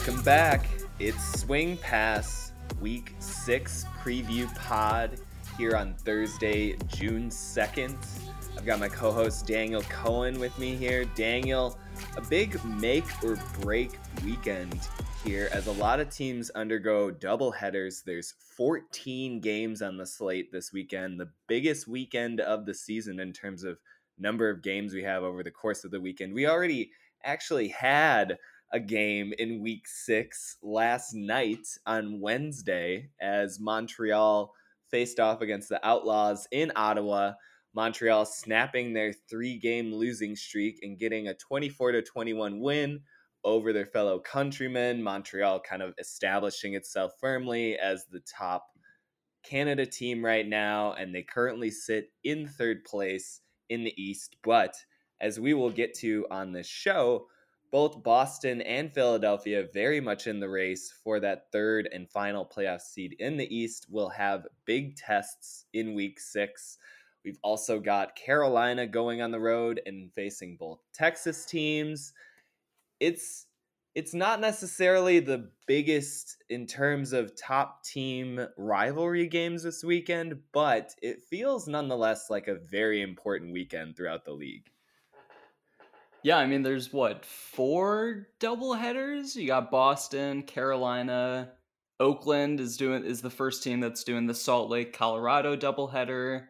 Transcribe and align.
Welcome 0.00 0.22
back. 0.22 0.66
It's 0.98 1.42
Swing 1.42 1.76
Pass 1.76 2.52
Week 2.80 3.14
6 3.18 3.84
preview 4.02 4.52
pod 4.56 5.20
here 5.58 5.76
on 5.76 5.92
Thursday, 5.92 6.78
June 6.86 7.28
2nd. 7.28 7.98
I've 8.56 8.64
got 8.64 8.80
my 8.80 8.88
co 8.88 9.12
host 9.12 9.46
Daniel 9.46 9.82
Cohen 9.82 10.40
with 10.40 10.58
me 10.58 10.74
here. 10.74 11.04
Daniel, 11.04 11.78
a 12.16 12.22
big 12.22 12.64
make 12.64 13.04
or 13.22 13.36
break 13.60 13.98
weekend 14.24 14.88
here 15.22 15.50
as 15.52 15.66
a 15.66 15.72
lot 15.72 16.00
of 16.00 16.08
teams 16.08 16.48
undergo 16.52 17.10
double 17.10 17.50
headers. 17.50 18.00
There's 18.00 18.32
14 18.56 19.38
games 19.40 19.82
on 19.82 19.98
the 19.98 20.06
slate 20.06 20.50
this 20.50 20.72
weekend, 20.72 21.20
the 21.20 21.30
biggest 21.46 21.86
weekend 21.86 22.40
of 22.40 22.64
the 22.64 22.74
season 22.74 23.20
in 23.20 23.34
terms 23.34 23.64
of 23.64 23.76
number 24.18 24.48
of 24.48 24.62
games 24.62 24.94
we 24.94 25.02
have 25.02 25.22
over 25.22 25.42
the 25.42 25.50
course 25.50 25.84
of 25.84 25.90
the 25.90 26.00
weekend. 26.00 26.32
We 26.32 26.46
already 26.46 26.90
actually 27.22 27.68
had 27.68 28.38
a 28.72 28.80
game 28.80 29.32
in 29.38 29.60
week 29.62 29.86
six 29.88 30.56
last 30.62 31.14
night 31.14 31.66
on 31.86 32.20
Wednesday 32.20 33.10
as 33.20 33.58
Montreal 33.58 34.52
faced 34.90 35.18
off 35.20 35.40
against 35.40 35.68
the 35.68 35.84
Outlaws 35.86 36.46
in 36.50 36.72
Ottawa. 36.76 37.32
Montreal 37.74 38.24
snapping 38.26 38.92
their 38.92 39.12
three 39.12 39.58
game 39.58 39.94
losing 39.94 40.34
streak 40.34 40.80
and 40.82 40.98
getting 40.98 41.28
a 41.28 41.34
24 41.34 41.92
to 41.92 42.02
21 42.02 42.60
win 42.60 43.00
over 43.44 43.72
their 43.72 43.86
fellow 43.86 44.18
countrymen. 44.18 45.02
Montreal 45.02 45.60
kind 45.60 45.82
of 45.82 45.94
establishing 45.98 46.74
itself 46.74 47.12
firmly 47.20 47.78
as 47.78 48.06
the 48.06 48.20
top 48.20 48.66
Canada 49.42 49.86
team 49.86 50.24
right 50.24 50.46
now, 50.46 50.92
and 50.92 51.14
they 51.14 51.22
currently 51.22 51.70
sit 51.70 52.12
in 52.24 52.46
third 52.46 52.84
place 52.84 53.40
in 53.68 53.84
the 53.84 54.02
East. 54.02 54.36
But 54.42 54.74
as 55.20 55.40
we 55.40 55.54
will 55.54 55.70
get 55.70 55.94
to 55.98 56.26
on 56.30 56.52
this 56.52 56.66
show, 56.66 57.26
both 57.70 58.02
Boston 58.02 58.60
and 58.62 58.92
Philadelphia 58.92 59.66
very 59.72 60.00
much 60.00 60.26
in 60.26 60.40
the 60.40 60.48
race 60.48 60.92
for 61.04 61.20
that 61.20 61.52
third 61.52 61.88
and 61.92 62.10
final 62.10 62.44
playoff 62.44 62.80
seed 62.80 63.16
in 63.18 63.36
the 63.36 63.54
East 63.54 63.86
will 63.88 64.08
have 64.08 64.46
big 64.64 64.96
tests 64.96 65.66
in 65.72 65.94
week 65.94 66.18
six. 66.18 66.78
We've 67.24 67.38
also 67.42 67.78
got 67.78 68.16
Carolina 68.16 68.86
going 68.86 69.22
on 69.22 69.30
the 69.30 69.40
road 69.40 69.80
and 69.86 70.12
facing 70.12 70.56
both 70.56 70.80
Texas 70.92 71.44
teams. 71.44 72.12
It's 72.98 73.46
it's 73.94 74.14
not 74.14 74.40
necessarily 74.40 75.18
the 75.18 75.50
biggest 75.66 76.36
in 76.48 76.66
terms 76.66 77.12
of 77.12 77.36
top 77.36 77.82
team 77.82 78.46
rivalry 78.56 79.26
games 79.26 79.64
this 79.64 79.82
weekend, 79.82 80.38
but 80.52 80.94
it 81.02 81.24
feels 81.24 81.66
nonetheless 81.66 82.30
like 82.30 82.46
a 82.46 82.54
very 82.54 83.02
important 83.02 83.52
weekend 83.52 83.96
throughout 83.96 84.24
the 84.24 84.32
league. 84.32 84.70
Yeah, 86.22 86.36
I 86.36 86.46
mean, 86.46 86.62
there's 86.62 86.92
what 86.92 87.24
four 87.24 88.28
double 88.40 88.74
headers. 88.74 89.34
You 89.36 89.46
got 89.46 89.70
Boston, 89.70 90.42
Carolina, 90.42 91.52
Oakland 91.98 92.60
is 92.60 92.76
doing 92.76 93.04
is 93.04 93.20
the 93.20 93.30
first 93.30 93.62
team 93.62 93.80
that's 93.80 94.04
doing 94.04 94.26
the 94.26 94.34
Salt 94.34 94.70
Lake, 94.70 94.92
Colorado 94.92 95.56
doubleheader, 95.56 96.46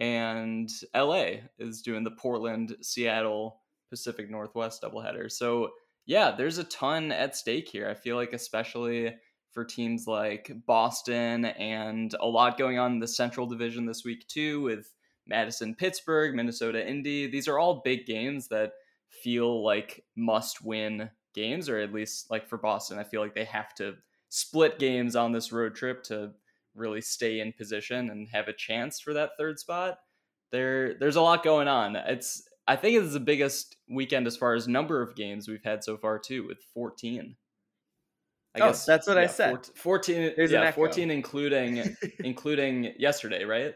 and 0.00 0.70
LA 0.94 1.42
is 1.58 1.82
doing 1.82 2.04
the 2.04 2.10
Portland, 2.12 2.76
Seattle, 2.80 3.60
Pacific 3.90 4.30
Northwest 4.30 4.82
doubleheader. 4.82 5.30
So 5.30 5.70
yeah, 6.06 6.32
there's 6.36 6.58
a 6.58 6.64
ton 6.64 7.12
at 7.12 7.36
stake 7.36 7.68
here. 7.68 7.88
I 7.88 7.94
feel 7.94 8.16
like 8.16 8.32
especially 8.32 9.14
for 9.52 9.64
teams 9.64 10.06
like 10.06 10.50
Boston 10.66 11.44
and 11.44 12.14
a 12.20 12.26
lot 12.26 12.56
going 12.56 12.78
on 12.78 12.92
in 12.92 12.98
the 13.00 13.06
Central 13.06 13.46
Division 13.46 13.86
this 13.86 14.04
week 14.04 14.26
too 14.26 14.62
with 14.62 14.92
Madison, 15.26 15.74
Pittsburgh, 15.74 16.34
Minnesota, 16.34 16.86
Indy. 16.86 17.26
These 17.26 17.48
are 17.48 17.58
all 17.58 17.82
big 17.84 18.06
games 18.06 18.48
that 18.48 18.72
feel 19.12 19.64
like 19.64 20.04
must 20.16 20.64
win 20.64 21.10
games, 21.34 21.68
or 21.68 21.78
at 21.78 21.92
least 21.92 22.30
like 22.30 22.48
for 22.48 22.58
Boston, 22.58 22.98
I 22.98 23.04
feel 23.04 23.20
like 23.20 23.34
they 23.34 23.44
have 23.44 23.74
to 23.76 23.94
split 24.28 24.78
games 24.78 25.16
on 25.16 25.32
this 25.32 25.52
road 25.52 25.74
trip 25.74 26.02
to 26.04 26.32
really 26.74 27.00
stay 27.00 27.40
in 27.40 27.52
position 27.52 28.10
and 28.10 28.28
have 28.32 28.48
a 28.48 28.52
chance 28.52 29.00
for 29.00 29.12
that 29.14 29.30
third 29.38 29.58
spot. 29.58 29.98
There, 30.50 30.94
there's 30.98 31.16
a 31.16 31.22
lot 31.22 31.44
going 31.44 31.68
on. 31.68 31.96
It's 31.96 32.42
I 32.66 32.76
think 32.76 33.02
it's 33.02 33.12
the 33.12 33.20
biggest 33.20 33.76
weekend 33.90 34.26
as 34.26 34.36
far 34.36 34.54
as 34.54 34.68
number 34.68 35.02
of 35.02 35.16
games 35.16 35.48
we've 35.48 35.64
had 35.64 35.82
so 35.82 35.96
far 35.96 36.18
too, 36.18 36.46
with 36.46 36.58
14. 36.74 37.36
I 38.54 38.60
oh, 38.60 38.66
guess 38.66 38.84
that's 38.84 39.06
what 39.06 39.16
yeah, 39.16 39.22
I 39.22 39.26
said. 39.26 39.66
14, 39.74 40.34
There's 40.36 40.52
yeah, 40.52 40.70
14 40.70 41.10
including 41.10 41.96
including 42.20 42.92
yesterday, 42.98 43.44
right? 43.44 43.74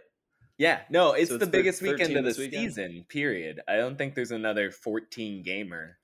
Yeah, 0.59 0.81
no, 0.89 1.13
it's 1.13 1.31
so 1.31 1.39
the 1.39 1.47
biggest 1.47 1.83
weekend 1.83 2.17
of 2.17 2.25
the 2.25 2.33
season. 2.33 3.05
Period. 3.09 3.61
I 3.69 3.77
don't 3.77 3.99
think 3.99 4.15
there's 4.15 4.31
another 4.31 4.71
14 4.71 5.43
gamer. 5.43 5.99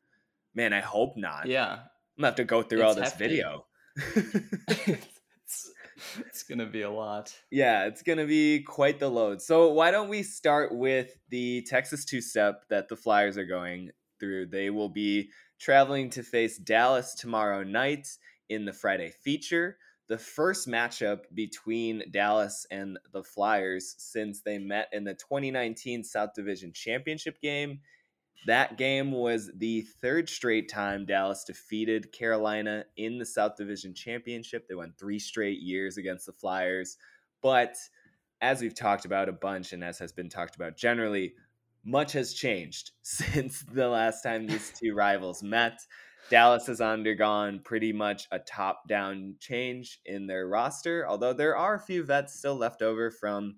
Man, 0.55 0.73
I 0.73 0.81
hope 0.81 1.17
not. 1.17 1.47
Yeah, 1.47 1.73
I'm 1.73 1.79
gonna 2.19 2.29
have 2.29 2.37
to 2.37 2.45
go 2.45 2.63
through 2.63 2.81
it's 2.81 2.87
all 2.87 2.95
this 2.95 3.13
hefty. 3.13 3.29
video. 3.29 3.67
it's, 3.97 5.71
it's 6.19 6.43
gonna 6.43 6.67
be 6.67 6.83
a 6.83 6.91
lot. 6.91 7.35
Yeah, 7.51 7.87
it's 7.87 8.03
gonna 8.03 8.27
be 8.27 8.63
quite 8.63 8.99
the 8.99 9.09
load. 9.09 9.41
So 9.41 9.73
why 9.73 9.91
don't 9.91 10.11
we 10.11 10.23
start 10.23 10.75
with 10.75 11.11
the 11.31 11.63
Texas 11.63 12.05
two-step 12.05 12.65
that 12.69 12.89
the 12.89 12.97
Flyers 12.97 13.39
are 13.39 13.47
going 13.47 13.91
through? 14.21 14.47
They 14.47 14.69
will 14.69 14.91
be 14.91 15.31
traveling 15.59 16.11
to 16.11 16.23
face 16.23 16.59
Dallas 16.59 17.15
tomorrow 17.15 17.63
night 17.63 18.07
in 18.51 18.67
the 18.67 18.73
Friday 18.75 19.13
feature 19.23 19.79
the 20.13 20.19
first 20.19 20.69
matchup 20.69 21.21
between 21.33 22.03
Dallas 22.11 22.67
and 22.71 22.99
the 23.15 23.23
Flyers 23.23 23.95
since 23.97 24.43
they 24.43 24.59
met 24.59 24.91
in 24.93 25.05
the 25.05 25.15
2019 25.15 26.05
South 26.05 26.35
Division 26.35 26.71
Championship 26.75 27.41
game. 27.41 27.81
That 28.47 28.77
game 28.77 29.11
was 29.11 29.51
the 29.57 29.81
third 30.03 30.29
straight 30.29 30.69
time 30.69 31.07
Dallas 31.07 31.45
defeated 31.45 32.13
Carolina 32.13 32.85
in 32.99 33.17
the 33.17 33.25
South 33.25 33.57
Division 33.57 33.95
Championship. 33.95 34.69
They 34.69 34.75
won 34.75 34.93
three 34.99 35.19
straight 35.19 35.61
years 35.61 35.97
against 35.97 36.27
the 36.27 36.33
Flyers. 36.33 36.99
But 37.41 37.75
as 38.43 38.61
we've 38.61 38.75
talked 38.75 39.07
about 39.07 39.31
a 39.31 39.33
bunch 39.33 39.73
and 39.73 39.83
as 39.83 39.99
has 39.99 40.13
been 40.13 40.29
talked 40.29 40.57
about 40.57 40.77
generally, 40.77 41.37
much 41.87 42.13
has 42.13 42.35
changed 42.35 42.91
since 43.03 43.63
the 43.63 43.89
last 43.89 44.21
time 44.21 44.47
these 44.47 44.75
two 44.79 44.93
rivals 44.93 45.43
met. 45.43 45.81
Dallas 46.31 46.67
has 46.67 46.81
undergone 46.81 47.61
pretty 47.61 47.93
much 47.93 48.27
a 48.31 48.39
top 48.39 48.89
down 48.89 49.35
change 49.39 50.01
in 50.07 50.27
their 50.27 50.49
roster, 50.49 51.07
although 51.09 51.33
there 51.33 51.57
are 51.57 51.75
a 51.75 51.81
few 51.81 52.05
vets 52.05 52.39
still 52.39 52.57
left 52.57 52.83
over 52.83 53.11
from 53.11 53.57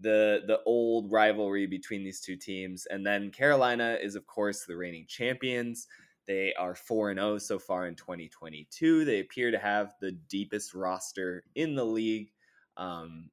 the 0.00 0.42
the 0.46 0.60
old 0.64 1.10
rivalry 1.10 1.66
between 1.66 2.04
these 2.04 2.20
two 2.20 2.36
teams. 2.36 2.86
And 2.86 3.06
then 3.06 3.30
Carolina 3.30 3.98
is 4.00 4.14
of 4.14 4.26
course 4.26 4.64
the 4.64 4.76
reigning 4.76 5.06
champions. 5.08 5.86
They 6.26 6.52
are 6.54 6.74
4 6.74 7.10
and 7.10 7.18
0 7.18 7.38
so 7.38 7.58
far 7.58 7.86
in 7.86 7.94
2022. 7.94 9.04
They 9.04 9.20
appear 9.20 9.50
to 9.50 9.58
have 9.58 9.94
the 10.00 10.12
deepest 10.12 10.74
roster 10.74 11.42
in 11.54 11.74
the 11.74 11.84
league. 11.84 12.30
Um, 12.76 13.30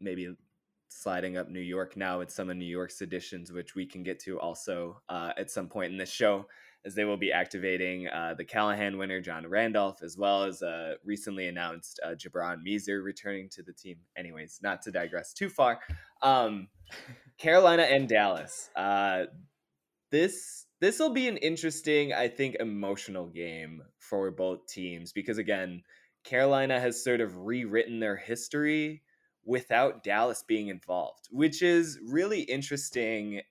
maybe 0.00 0.34
sliding 0.88 1.36
up 1.36 1.48
New 1.48 1.60
York 1.60 1.96
now 1.96 2.18
with 2.18 2.30
some 2.30 2.50
of 2.50 2.56
New 2.56 2.64
York's 2.64 3.00
additions, 3.00 3.52
which 3.52 3.74
we 3.74 3.86
can 3.86 4.02
get 4.02 4.18
to 4.20 4.38
also 4.40 5.00
uh, 5.08 5.32
at 5.38 5.50
some 5.50 5.68
point 5.68 5.92
in 5.92 5.98
this 5.98 6.10
show 6.10 6.46
as 6.84 6.94
they 6.94 7.04
will 7.04 7.16
be 7.16 7.32
activating 7.32 8.08
uh, 8.08 8.34
the 8.36 8.44
Callahan 8.44 8.98
winner, 8.98 9.20
John 9.20 9.46
Randolph, 9.46 10.02
as 10.02 10.18
well 10.18 10.44
as 10.44 10.62
uh, 10.62 10.94
recently 11.04 11.48
announced 11.48 12.00
uh, 12.04 12.10
Jibran 12.10 12.58
Mieser 12.66 13.02
returning 13.02 13.48
to 13.50 13.62
the 13.62 13.72
team. 13.72 13.96
Anyways, 14.16 14.58
not 14.62 14.82
to 14.82 14.90
digress 14.90 15.32
too 15.32 15.48
far. 15.48 15.80
Um, 16.22 16.68
Carolina 17.38 17.82
and 17.82 18.08
Dallas. 18.08 18.70
Uh, 18.74 19.24
this 20.10 20.66
this 20.80 20.98
will 20.98 21.12
be 21.12 21.28
an 21.28 21.36
interesting, 21.36 22.12
I 22.12 22.26
think, 22.26 22.56
emotional 22.58 23.26
game 23.26 23.82
for 23.98 24.30
both 24.32 24.66
teams 24.66 25.12
because 25.12 25.38
again, 25.38 25.82
Carolina 26.24 26.80
has 26.80 27.02
sort 27.02 27.20
of 27.20 27.36
rewritten 27.36 28.00
their 28.00 28.16
history 28.16 29.02
without 29.44 30.04
Dallas 30.04 30.44
being 30.46 30.68
involved, 30.68 31.28
which 31.30 31.62
is 31.62 31.98
really 32.04 32.42
interesting 32.42 33.42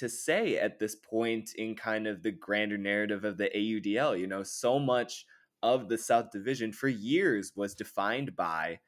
to 0.00 0.08
say 0.08 0.56
at 0.56 0.78
this 0.78 0.96
point 0.96 1.50
in 1.56 1.74
kind 1.74 2.06
of 2.06 2.22
the 2.22 2.30
grander 2.30 2.78
narrative 2.78 3.22
of 3.22 3.36
the 3.36 3.50
AUDL. 3.54 4.18
You 4.18 4.26
know, 4.26 4.42
so 4.42 4.78
much 4.78 5.26
of 5.62 5.90
the 5.90 5.98
South 5.98 6.30
Division 6.30 6.72
for 6.72 6.88
years 6.88 7.52
was 7.54 7.74
defined 7.74 8.34
by 8.34 8.80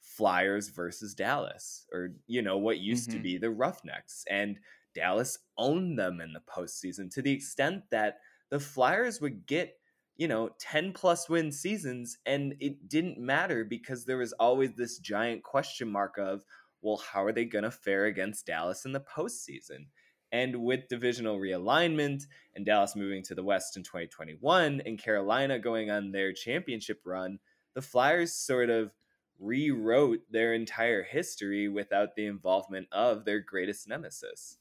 Flyers 0.00 0.68
versus 0.68 1.12
Dallas, 1.12 1.86
or, 1.92 2.10
you 2.28 2.40
know, 2.40 2.56
what 2.56 2.78
used 2.78 3.08
mm-hmm. 3.08 3.18
to 3.18 3.22
be 3.22 3.36
the 3.36 3.50
Roughnecks. 3.50 4.24
And 4.30 4.60
Dallas 4.94 5.38
owned 5.58 5.98
them 5.98 6.20
in 6.20 6.32
the 6.32 6.40
postseason 6.40 7.12
to 7.14 7.22
the 7.22 7.32
extent 7.32 7.82
that 7.90 8.18
the 8.50 8.60
Flyers 8.60 9.20
would 9.20 9.46
get, 9.46 9.74
you 10.16 10.28
know, 10.28 10.50
10 10.60 10.92
plus 10.92 11.28
win 11.28 11.50
seasons 11.50 12.16
and 12.26 12.54
it 12.60 12.88
didn't 12.88 13.18
matter 13.18 13.64
because 13.64 14.04
there 14.04 14.18
was 14.18 14.32
always 14.34 14.74
this 14.74 14.98
giant 14.98 15.42
question 15.42 15.90
mark 15.90 16.16
of, 16.16 16.44
well, 16.80 17.02
how 17.12 17.24
are 17.24 17.32
they 17.32 17.44
going 17.44 17.64
to 17.64 17.72
fare 17.72 18.06
against 18.06 18.46
Dallas 18.46 18.84
in 18.84 18.92
the 18.92 19.00
postseason? 19.00 19.86
And 20.32 20.62
with 20.62 20.88
divisional 20.88 21.38
realignment 21.38 22.26
and 22.54 22.64
Dallas 22.64 22.94
moving 22.94 23.22
to 23.24 23.34
the 23.34 23.42
West 23.42 23.76
in 23.76 23.82
2021 23.82 24.82
and 24.86 24.98
Carolina 24.98 25.58
going 25.58 25.90
on 25.90 26.12
their 26.12 26.32
championship 26.32 27.00
run, 27.04 27.38
the 27.74 27.82
Flyers 27.82 28.32
sort 28.32 28.70
of 28.70 28.92
rewrote 29.40 30.20
their 30.30 30.54
entire 30.54 31.02
history 31.02 31.68
without 31.68 32.14
the 32.14 32.26
involvement 32.26 32.86
of 32.92 33.24
their 33.24 33.40
greatest 33.40 33.88
nemesis. 33.88 34.58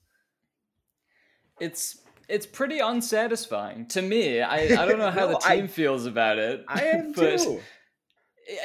It's 1.59 2.01
it's 2.29 2.45
pretty 2.45 2.79
unsatisfying 2.79 3.87
to 3.87 4.01
me. 4.01 4.41
I, 4.41 4.81
I 4.81 4.85
don't 4.85 4.99
know 4.99 5.11
how 5.11 5.25
no, 5.25 5.31
the 5.33 5.39
team 5.39 5.65
I, 5.65 5.67
feels 5.67 6.05
about 6.05 6.37
it. 6.37 6.63
I 6.67 6.83
am 6.83 7.11
but, 7.15 7.39
too. 7.39 7.59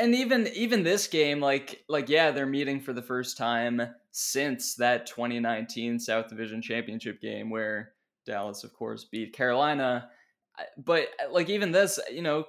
And 0.00 0.14
even 0.14 0.48
even 0.48 0.82
this 0.82 1.06
game, 1.06 1.40
like 1.40 1.84
like 1.88 2.08
yeah, 2.08 2.30
they're 2.30 2.46
meeting 2.46 2.80
for 2.80 2.92
the 2.92 3.02
first 3.02 3.36
time 3.36 3.82
since 4.12 4.74
that 4.76 5.06
2019 5.06 5.98
South 5.98 6.28
Division 6.28 6.62
Championship 6.62 7.20
game 7.20 7.50
where 7.50 7.92
Dallas, 8.24 8.64
of 8.64 8.72
course, 8.72 9.04
beat 9.04 9.32
Carolina. 9.32 10.08
But 10.78 11.08
like 11.30 11.48
even 11.48 11.72
this, 11.72 11.98
you 12.10 12.22
know, 12.22 12.46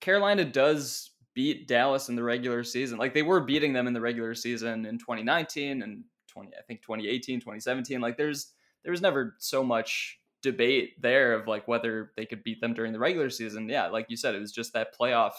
Carolina 0.00 0.44
does 0.44 1.10
beat 1.34 1.66
Dallas 1.68 2.08
in 2.08 2.16
the 2.16 2.22
regular 2.22 2.64
season. 2.64 2.98
Like 2.98 3.14
they 3.14 3.22
were 3.22 3.40
beating 3.40 3.72
them 3.72 3.86
in 3.86 3.92
the 3.92 4.00
regular 4.00 4.34
season 4.34 4.86
in 4.86 4.98
2019 4.98 5.82
and 5.82 6.04
20 6.28 6.50
I 6.58 6.62
think 6.62 6.82
2018, 6.82 7.40
2017. 7.40 8.00
Like 8.00 8.16
there's 8.16 8.52
there 8.82 8.92
was 8.92 9.00
never 9.00 9.36
so 9.38 9.62
much 9.62 10.20
debate 10.42 11.00
there 11.00 11.32
of 11.32 11.46
like 11.46 11.66
whether 11.66 12.12
they 12.16 12.26
could 12.26 12.44
beat 12.44 12.60
them 12.60 12.74
during 12.74 12.92
the 12.92 12.98
regular 12.98 13.30
season. 13.30 13.68
Yeah, 13.68 13.86
like 13.86 14.06
you 14.10 14.16
said, 14.16 14.34
it 14.34 14.40
was 14.40 14.52
just 14.52 14.72
that 14.74 14.96
playoff 14.98 15.32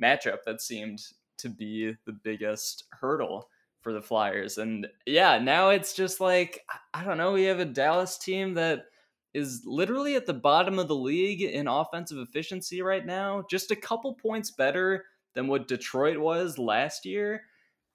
matchup 0.00 0.38
that 0.46 0.60
seemed 0.60 1.02
to 1.38 1.48
be 1.48 1.94
the 2.06 2.12
biggest 2.12 2.84
hurdle 2.90 3.48
for 3.80 3.92
the 3.92 4.02
Flyers. 4.02 4.58
And 4.58 4.86
yeah, 5.06 5.38
now 5.38 5.70
it's 5.70 5.94
just 5.94 6.20
like 6.20 6.60
I 6.92 7.04
don't 7.04 7.18
know, 7.18 7.32
we 7.32 7.44
have 7.44 7.60
a 7.60 7.64
Dallas 7.64 8.18
team 8.18 8.54
that 8.54 8.86
is 9.34 9.62
literally 9.66 10.14
at 10.14 10.26
the 10.26 10.32
bottom 10.32 10.78
of 10.78 10.88
the 10.88 10.94
league 10.94 11.42
in 11.42 11.66
offensive 11.66 12.18
efficiency 12.18 12.82
right 12.82 13.04
now, 13.04 13.44
just 13.50 13.72
a 13.72 13.76
couple 13.76 14.14
points 14.14 14.52
better 14.52 15.04
than 15.34 15.48
what 15.48 15.68
Detroit 15.68 16.16
was 16.18 16.56
last 16.56 17.04
year. 17.04 17.42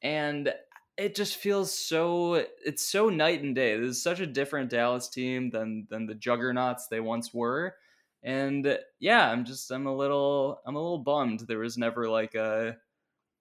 And 0.02 0.54
it 0.98 1.16
just 1.16 1.38
feels 1.38 1.74
so 1.74 2.46
it's 2.64 2.86
so 2.86 3.10
night 3.10 3.42
and 3.42 3.56
day. 3.56 3.78
This 3.78 3.92
is 3.92 4.04
such 4.04 4.20
a 4.20 4.28
different 4.28 4.70
Dallas 4.70 5.08
team 5.08 5.50
than 5.50 5.88
than 5.90 6.06
the 6.06 6.16
juggernauts 6.16 6.88
they 6.88 7.00
once 7.00 7.34
were. 7.34 7.76
And 8.24 8.66
uh, 8.68 8.78
yeah, 9.00 9.30
I'm 9.30 9.46
just 9.46 9.72
I'm 9.72 9.88
a 9.88 9.96
little 9.96 10.62
I'm 10.66 10.76
a 10.76 10.82
little 10.82 11.00
bummed 11.00 11.42
there 11.42 11.60
was 11.60 11.78
never 11.78 12.10
like 12.10 12.36
a 12.36 12.78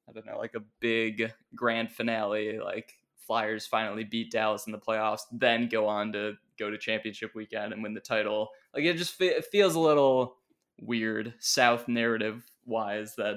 I 0.08 0.12
don't 0.12 0.26
know, 0.26 0.38
like 0.38 0.54
a 0.54 0.64
big 0.80 1.32
grand 1.54 1.92
finale 1.92 2.58
like 2.58 2.94
Flyers 3.16 3.66
finally 3.66 4.04
beat 4.04 4.30
Dallas 4.30 4.66
in 4.66 4.72
the 4.72 4.78
playoffs, 4.78 5.22
then 5.32 5.68
go 5.68 5.86
on 5.86 6.12
to 6.12 6.34
go 6.58 6.70
to 6.70 6.78
championship 6.78 7.34
weekend 7.34 7.72
and 7.72 7.82
win 7.82 7.94
the 7.94 8.00
title. 8.00 8.48
Like 8.74 8.84
it 8.84 8.96
just 8.96 9.20
it 9.20 9.44
feels 9.46 9.74
a 9.74 9.80
little 9.80 10.36
weird 10.80 11.34
South 11.38 11.88
narrative 11.88 12.44
wise 12.64 13.16
that 13.16 13.36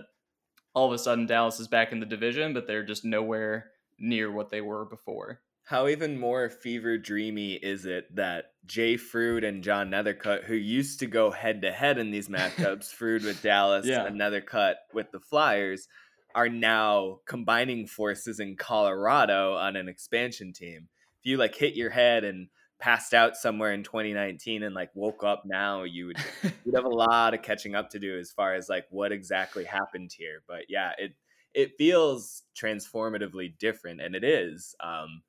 all 0.74 0.88
of 0.88 0.94
a 0.94 0.98
sudden 0.98 1.26
Dallas 1.26 1.60
is 1.60 1.68
back 1.68 1.92
in 1.92 2.00
the 2.00 2.06
division, 2.06 2.54
but 2.54 2.68
they're 2.68 2.86
just 2.86 3.04
nowhere 3.04 3.72
near 4.00 4.32
what 4.32 4.50
they 4.50 4.62
were 4.62 4.86
before. 4.86 5.42
How 5.64 5.88
even 5.88 6.20
more 6.20 6.50
fever 6.50 6.98
dreamy 6.98 7.54
is 7.54 7.86
it 7.86 8.14
that 8.16 8.46
Jay 8.66 8.96
Froude 8.98 9.48
and 9.48 9.64
John 9.64 9.90
Nethercutt, 9.90 10.44
who 10.44 10.56
used 10.56 11.00
to 11.00 11.08
go 11.08 11.32
head 11.32 11.62
to 11.62 11.72
head 11.72 11.98
in 11.98 12.12
these 12.12 12.28
matchups, 12.28 12.94
Froude 12.98 13.24
with 13.24 13.42
Dallas 13.42 13.86
yeah. 13.86 14.06
and 14.06 14.20
Nethercutt 14.20 14.76
with 14.94 15.12
the 15.12 15.20
Flyers, 15.20 15.88
are 16.36 16.50
now 16.50 17.20
combining 17.26 17.88
forces 17.88 18.40
in 18.40 18.56
Colorado 18.56 19.56
on 19.56 19.76
an 19.76 19.88
expansion 19.88 20.54
team. 20.54 20.88
If 21.20 21.26
you 21.26 21.38
like 21.38 21.56
hit 21.56 21.76
your 21.76 21.90
head 21.90 22.24
and 22.24 22.48
passed 22.80 23.14
out 23.14 23.36
somewhere 23.36 23.74
in 23.74 23.84
2019 23.84 24.64
and 24.64 24.76
like 24.76 24.90
woke 24.96 25.24
up 25.24 25.44
now, 25.46 25.84
you 25.84 26.08
would 26.08 26.18
you'd 26.66 26.76
have 26.76 26.86
a 26.86 26.90
lot 26.90 27.34
of 27.34 27.42
catching 27.42 27.76
up 27.76 27.90
to 27.92 28.00
do 28.00 28.18
as 28.18 28.32
far 28.32 28.56
as 28.56 28.68
like 28.68 28.86
what 28.90 29.12
exactly 29.12 29.64
happened 29.64 30.12
here. 30.18 30.42
But 30.48 30.64
yeah, 30.68 30.92
it 30.98 31.14
it 31.54 31.72
feels 31.78 32.44
transformatively 32.60 33.58
different, 33.58 34.02
and 34.02 34.16
it 34.16 34.24
is. 34.24 34.76
Um, 34.84 35.22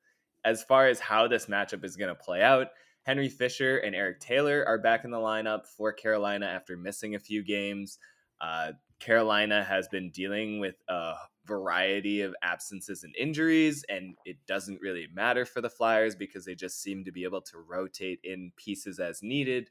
as 0.44 0.62
far 0.62 0.88
as 0.88 1.00
how 1.00 1.28
this 1.28 1.46
matchup 1.46 1.84
is 1.84 1.96
going 1.96 2.14
to 2.14 2.14
play 2.14 2.42
out, 2.42 2.68
Henry 3.04 3.28
Fisher 3.28 3.78
and 3.78 3.94
Eric 3.94 4.20
Taylor 4.20 4.64
are 4.66 4.78
back 4.78 5.04
in 5.04 5.10
the 5.10 5.18
lineup 5.18 5.66
for 5.66 5.92
Carolina 5.92 6.46
after 6.46 6.76
missing 6.76 7.14
a 7.14 7.20
few 7.20 7.42
games. 7.42 7.98
Uh, 8.40 8.72
Carolina 9.00 9.64
has 9.64 9.88
been 9.88 10.10
dealing 10.10 10.60
with 10.60 10.76
a 10.88 11.14
variety 11.44 12.20
of 12.20 12.34
absences 12.42 13.02
and 13.02 13.14
injuries, 13.16 13.84
and 13.88 14.14
it 14.24 14.36
doesn't 14.46 14.80
really 14.80 15.08
matter 15.12 15.44
for 15.44 15.60
the 15.60 15.70
Flyers 15.70 16.14
because 16.14 16.44
they 16.44 16.54
just 16.54 16.80
seem 16.80 17.04
to 17.04 17.12
be 17.12 17.24
able 17.24 17.42
to 17.42 17.58
rotate 17.58 18.20
in 18.22 18.52
pieces 18.56 19.00
as 19.00 19.22
needed. 19.22 19.68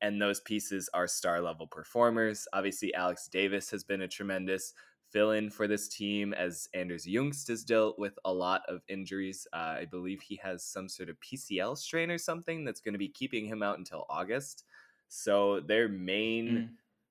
And 0.00 0.20
those 0.20 0.40
pieces 0.40 0.90
are 0.92 1.06
star 1.06 1.40
level 1.40 1.68
performers. 1.68 2.48
Obviously, 2.52 2.92
Alex 2.92 3.28
Davis 3.28 3.70
has 3.70 3.84
been 3.84 4.02
a 4.02 4.08
tremendous 4.08 4.74
fill 5.12 5.32
in 5.32 5.50
for 5.50 5.68
this 5.68 5.88
team 5.88 6.32
as 6.32 6.68
Anders 6.74 7.06
Juengst 7.06 7.48
has 7.48 7.64
dealt 7.64 7.98
with 7.98 8.18
a 8.24 8.32
lot 8.32 8.62
of 8.66 8.82
injuries. 8.88 9.46
Uh, 9.52 9.76
I 9.80 9.86
believe 9.90 10.22
he 10.22 10.40
has 10.42 10.64
some 10.64 10.88
sort 10.88 11.10
of 11.10 11.16
PCL 11.20 11.76
strain 11.76 12.10
or 12.10 12.18
something 12.18 12.64
that's 12.64 12.80
going 12.80 12.94
to 12.94 12.98
be 12.98 13.08
keeping 13.08 13.46
him 13.46 13.62
out 13.62 13.78
until 13.78 14.06
August. 14.08 14.64
So 15.08 15.60
their 15.60 15.88
main 15.88 16.48
mm. 16.48 16.68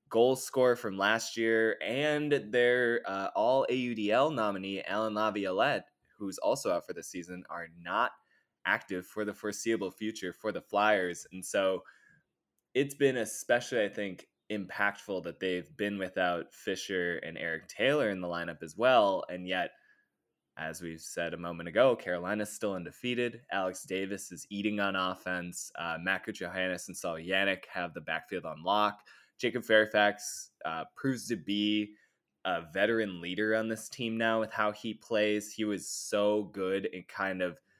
goal 0.08 0.34
scorer 0.34 0.74
from 0.74 0.98
last 0.98 1.36
year 1.36 1.76
and 1.80 2.32
their 2.50 3.02
uh, 3.06 3.28
all 3.36 3.66
AUDL 3.70 4.34
nominee, 4.34 4.82
Alan 4.82 5.14
Laviolette, 5.14 5.86
who's 6.18 6.38
also 6.38 6.72
out 6.72 6.86
for 6.86 6.92
the 6.92 7.02
season, 7.02 7.44
are 7.48 7.68
not 7.80 8.10
active 8.66 9.06
for 9.06 9.24
the 9.24 9.34
foreseeable 9.34 9.90
future 9.90 10.32
for 10.32 10.50
the 10.50 10.60
Flyers. 10.60 11.26
And 11.32 11.44
so 11.44 11.84
it's 12.74 12.94
been 12.94 13.18
especially, 13.18 13.84
I 13.84 13.88
think, 13.88 14.26
impactful 14.56 15.24
that 15.24 15.40
they've 15.40 15.76
been 15.76 15.98
without 15.98 16.52
Fisher 16.52 17.18
and 17.18 17.36
Eric 17.38 17.68
Taylor 17.68 18.10
in 18.10 18.20
the 18.20 18.28
lineup 18.28 18.62
as 18.62 18.76
well. 18.76 19.24
And 19.28 19.46
yet, 19.46 19.70
as 20.58 20.82
we 20.82 20.98
said 20.98 21.34
a 21.34 21.38
moment 21.38 21.68
ago, 21.68 21.96
Carolina's 21.96 22.52
still 22.52 22.74
undefeated. 22.74 23.40
Alex 23.50 23.84
Davis 23.84 24.30
is 24.32 24.46
eating 24.50 24.80
on 24.80 24.96
offense. 24.96 25.72
Uh, 25.78 25.96
Johannes 26.32 26.88
and 26.88 26.96
Saul 26.96 27.16
Yannick 27.16 27.64
have 27.72 27.94
the 27.94 28.00
backfield 28.00 28.44
on 28.44 28.62
lock. 28.62 29.00
Jacob 29.38 29.64
Fairfax 29.64 30.50
uh, 30.64 30.84
proves 30.96 31.26
to 31.28 31.36
be 31.36 31.94
a 32.44 32.62
veteran 32.72 33.20
leader 33.20 33.56
on 33.56 33.68
this 33.68 33.88
team 33.88 34.18
now 34.18 34.40
with 34.40 34.52
how 34.52 34.72
he 34.72 34.94
plays. 34.94 35.52
He 35.52 35.64
was 35.64 35.88
so 35.88 36.50
good 36.52 36.86
in 36.86 37.04
kind 37.08 37.42
of– 37.42 37.58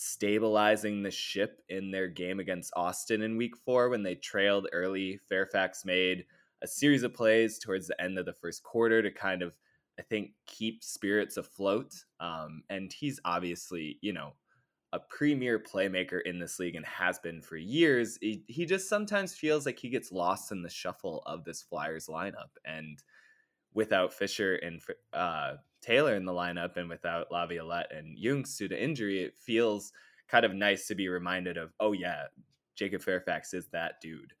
stabilizing 0.00 1.02
the 1.02 1.10
ship 1.10 1.60
in 1.68 1.90
their 1.90 2.06
game 2.06 2.38
against 2.38 2.72
Austin 2.76 3.20
in 3.22 3.36
week 3.36 3.56
four 3.56 3.88
when 3.88 4.04
they 4.04 4.14
trailed 4.14 4.68
early. 4.72 5.18
Fairfax 5.28 5.84
made 5.84 6.24
a 6.62 6.68
series 6.68 7.02
of 7.02 7.12
plays 7.12 7.58
towards 7.58 7.88
the 7.88 8.00
end 8.00 8.16
of 8.16 8.24
the 8.24 8.32
first 8.32 8.62
quarter 8.62 9.02
to 9.02 9.10
kind 9.10 9.42
of, 9.42 9.54
I 9.98 10.02
think, 10.02 10.34
keep 10.46 10.84
spirits 10.84 11.36
afloat. 11.36 11.94
Um, 12.20 12.62
and 12.70 12.92
he's 12.92 13.18
obviously, 13.24 13.98
you 14.00 14.12
know, 14.12 14.34
a 14.92 15.00
premier 15.00 15.58
playmaker 15.58 16.20
in 16.24 16.38
this 16.38 16.60
league 16.60 16.76
and 16.76 16.86
has 16.86 17.18
been 17.18 17.42
for 17.42 17.56
years. 17.56 18.18
He, 18.20 18.44
he 18.46 18.66
just 18.66 18.88
sometimes 18.88 19.34
feels 19.34 19.66
like 19.66 19.80
he 19.80 19.88
gets 19.88 20.12
lost 20.12 20.52
in 20.52 20.62
the 20.62 20.70
shuffle 20.70 21.24
of 21.26 21.42
this 21.42 21.60
Flyers 21.60 22.06
lineup. 22.06 22.50
And 22.64 23.02
without 23.74 24.12
Fisher 24.12 24.56
and 24.56 24.80
uh, 25.12 25.54
Taylor 25.80 26.14
in 26.16 26.24
the 26.24 26.32
lineup 26.32 26.76
and 26.76 26.88
without 26.88 27.30
Laviolette 27.30 27.92
and 27.92 28.16
Juengst 28.16 28.56
due 28.58 28.68
to 28.68 28.82
injury, 28.82 29.22
it 29.22 29.36
feels 29.36 29.92
kind 30.28 30.44
of 30.44 30.54
nice 30.54 30.86
to 30.88 30.94
be 30.94 31.08
reminded 31.08 31.56
of, 31.56 31.72
oh 31.80 31.92
yeah, 31.92 32.24
Jacob 32.76 33.02
Fairfax 33.02 33.54
is 33.54 33.66
that 33.68 34.00
dude. 34.00 34.32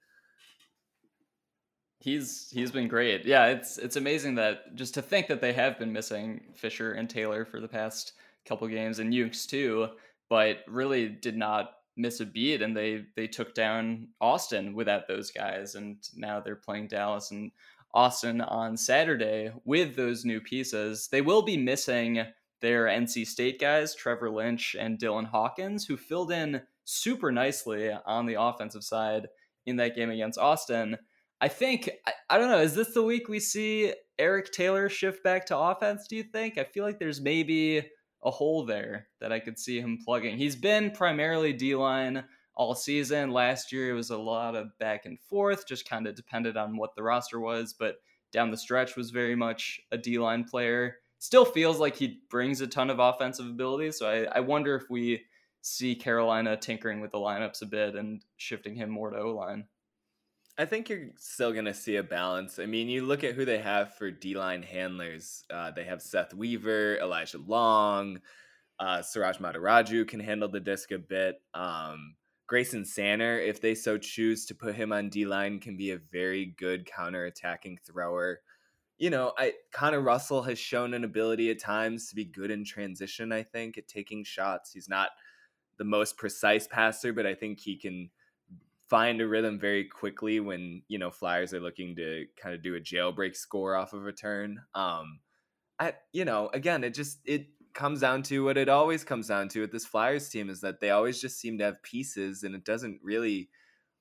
He's 2.00 2.48
he's 2.52 2.70
been 2.70 2.86
great. 2.86 3.24
Yeah, 3.24 3.46
it's 3.46 3.76
it's 3.76 3.96
amazing 3.96 4.36
that 4.36 4.76
just 4.76 4.94
to 4.94 5.02
think 5.02 5.26
that 5.26 5.40
they 5.40 5.52
have 5.52 5.78
been 5.80 5.92
missing 5.92 6.40
Fisher 6.54 6.92
and 6.92 7.10
Taylor 7.10 7.44
for 7.44 7.60
the 7.60 7.66
past 7.66 8.12
couple 8.46 8.68
games 8.68 9.00
and 9.00 9.12
Ukes 9.12 9.46
too, 9.46 9.88
but 10.28 10.58
really 10.68 11.08
did 11.08 11.36
not 11.36 11.72
miss 11.96 12.20
a 12.20 12.26
beat 12.26 12.62
and 12.62 12.76
they 12.76 13.04
they 13.16 13.26
took 13.26 13.52
down 13.54 14.06
Austin 14.20 14.74
without 14.74 15.08
those 15.08 15.32
guys 15.32 15.74
and 15.74 15.96
now 16.14 16.38
they're 16.38 16.54
playing 16.54 16.86
Dallas 16.86 17.32
and 17.32 17.50
Austin 17.94 18.40
on 18.40 18.76
Saturday 18.76 19.52
with 19.64 19.96
those 19.96 20.24
new 20.24 20.40
pieces. 20.40 21.08
They 21.10 21.20
will 21.20 21.42
be 21.42 21.56
missing 21.56 22.24
their 22.60 22.86
NC 22.86 23.26
State 23.26 23.60
guys, 23.60 23.94
Trevor 23.94 24.30
Lynch 24.30 24.76
and 24.78 24.98
Dylan 24.98 25.26
Hawkins, 25.26 25.86
who 25.86 25.96
filled 25.96 26.32
in 26.32 26.62
super 26.84 27.30
nicely 27.30 27.90
on 28.06 28.26
the 28.26 28.40
offensive 28.40 28.82
side 28.82 29.28
in 29.66 29.76
that 29.76 29.94
game 29.94 30.10
against 30.10 30.38
Austin. 30.38 30.96
I 31.40 31.48
think, 31.48 31.88
I, 32.06 32.12
I, 32.30 32.38
don't 32.38 32.50
know, 32.50 32.60
is 32.60 32.74
this 32.74 32.94
the 32.94 33.02
week 33.02 33.28
we 33.28 33.40
see 33.40 33.92
Eric 34.18 34.50
Taylor 34.52 34.88
shift 34.88 35.22
back 35.22 35.46
to 35.46 35.58
offense, 35.58 36.06
do 36.08 36.16
you 36.16 36.24
think? 36.24 36.58
I 36.58 36.64
feel 36.64 36.84
like 36.84 36.98
there's 36.98 37.20
maybe 37.20 37.86
a 38.24 38.30
hole 38.30 38.64
there 38.64 39.08
that 39.20 39.32
I 39.32 39.38
could 39.38 39.58
see 39.58 39.80
him 39.80 39.98
plugging. 40.04 40.36
He's 40.36 40.56
been 40.56 40.90
primarily 40.90 41.52
D 41.52 41.74
line 41.76 42.24
all 42.58 42.74
season. 42.74 43.30
Last 43.30 43.72
year, 43.72 43.90
it 43.90 43.94
was 43.94 44.10
a 44.10 44.18
lot 44.18 44.54
of 44.54 44.76
back 44.78 45.06
and 45.06 45.18
forth, 45.18 45.66
just 45.66 45.88
kind 45.88 46.06
of 46.06 46.14
depended 46.14 46.58
on 46.58 46.76
what 46.76 46.94
the 46.94 47.02
roster 47.02 47.40
was. 47.40 47.72
But 47.72 47.96
down 48.32 48.50
the 48.50 48.56
stretch, 48.56 48.96
was 48.96 49.10
very 49.10 49.34
much 49.34 49.80
a 49.90 49.96
D 49.96 50.18
line 50.18 50.44
player. 50.44 50.96
Still 51.20 51.44
feels 51.44 51.78
like 51.78 51.96
he 51.96 52.20
brings 52.28 52.60
a 52.60 52.66
ton 52.66 52.90
of 52.90 52.98
offensive 52.98 53.46
ability. 53.46 53.92
So 53.92 54.08
I, 54.08 54.24
I 54.36 54.40
wonder 54.40 54.74
if 54.74 54.90
we 54.90 55.22
see 55.62 55.94
Carolina 55.94 56.56
tinkering 56.56 57.00
with 57.00 57.12
the 57.12 57.18
lineups 57.18 57.62
a 57.62 57.66
bit 57.66 57.94
and 57.94 58.22
shifting 58.36 58.74
him 58.74 58.90
more 58.90 59.10
to 59.10 59.18
O 59.18 59.30
line. 59.30 59.64
I 60.58 60.64
think 60.64 60.88
you're 60.88 61.10
still 61.16 61.52
going 61.52 61.66
to 61.66 61.74
see 61.74 61.96
a 61.96 62.02
balance. 62.02 62.58
I 62.58 62.66
mean, 62.66 62.88
you 62.88 63.04
look 63.04 63.22
at 63.22 63.34
who 63.34 63.44
they 63.44 63.58
have 63.58 63.94
for 63.94 64.10
D 64.10 64.34
line 64.34 64.62
handlers. 64.62 65.44
Uh, 65.48 65.70
they 65.70 65.84
have 65.84 66.02
Seth 66.02 66.34
Weaver, 66.34 66.98
Elijah 66.98 67.38
Long, 67.38 68.20
uh, 68.80 69.02
Siraj 69.02 69.38
can 70.06 70.20
handle 70.20 70.48
the 70.48 70.60
disc 70.60 70.90
a 70.90 70.98
bit. 70.98 71.40
Um, 71.54 72.14
Grayson 72.48 72.84
Sanner, 72.84 73.38
if 73.38 73.60
they 73.60 73.74
so 73.74 73.98
choose 73.98 74.46
to 74.46 74.54
put 74.54 74.74
him 74.74 74.90
on 74.90 75.10
D 75.10 75.26
line, 75.26 75.60
can 75.60 75.76
be 75.76 75.90
a 75.90 75.98
very 75.98 76.46
good 76.58 76.86
counter 76.86 77.26
attacking 77.26 77.78
thrower. 77.86 78.40
You 78.96 79.10
know, 79.10 79.32
I 79.38 79.52
Connor 79.70 80.00
Russell 80.00 80.42
has 80.42 80.58
shown 80.58 80.94
an 80.94 81.04
ability 81.04 81.50
at 81.50 81.60
times 81.60 82.08
to 82.08 82.16
be 82.16 82.24
good 82.24 82.50
in 82.50 82.64
transition, 82.64 83.32
I 83.32 83.42
think, 83.42 83.78
at 83.78 83.86
taking 83.86 84.24
shots. 84.24 84.72
He's 84.72 84.88
not 84.88 85.10
the 85.76 85.84
most 85.84 86.16
precise 86.16 86.66
passer, 86.66 87.12
but 87.12 87.26
I 87.26 87.34
think 87.34 87.60
he 87.60 87.76
can 87.76 88.10
find 88.88 89.20
a 89.20 89.28
rhythm 89.28 89.60
very 89.60 89.84
quickly 89.84 90.40
when, 90.40 90.82
you 90.88 90.98
know, 90.98 91.10
Flyers 91.10 91.52
are 91.52 91.60
looking 91.60 91.94
to 91.96 92.24
kind 92.42 92.54
of 92.54 92.62
do 92.62 92.76
a 92.76 92.80
jailbreak 92.80 93.36
score 93.36 93.76
off 93.76 93.92
of 93.92 94.06
a 94.06 94.12
turn. 94.12 94.62
Um 94.74 95.20
I 95.78 95.94
you 96.12 96.24
know, 96.24 96.50
again, 96.54 96.82
it 96.82 96.94
just 96.94 97.20
it 97.26 97.48
comes 97.78 98.00
down 98.00 98.24
to 98.24 98.44
what 98.44 98.58
it 98.58 98.68
always 98.68 99.04
comes 99.04 99.28
down 99.28 99.48
to 99.48 99.60
with 99.60 99.70
this 99.70 99.86
Flyers 99.86 100.28
team 100.28 100.50
is 100.50 100.60
that 100.62 100.80
they 100.80 100.90
always 100.90 101.20
just 101.20 101.38
seem 101.38 101.56
to 101.58 101.64
have 101.64 101.82
pieces 101.84 102.42
and 102.42 102.56
it 102.56 102.64
doesn't 102.64 102.98
really 103.04 103.48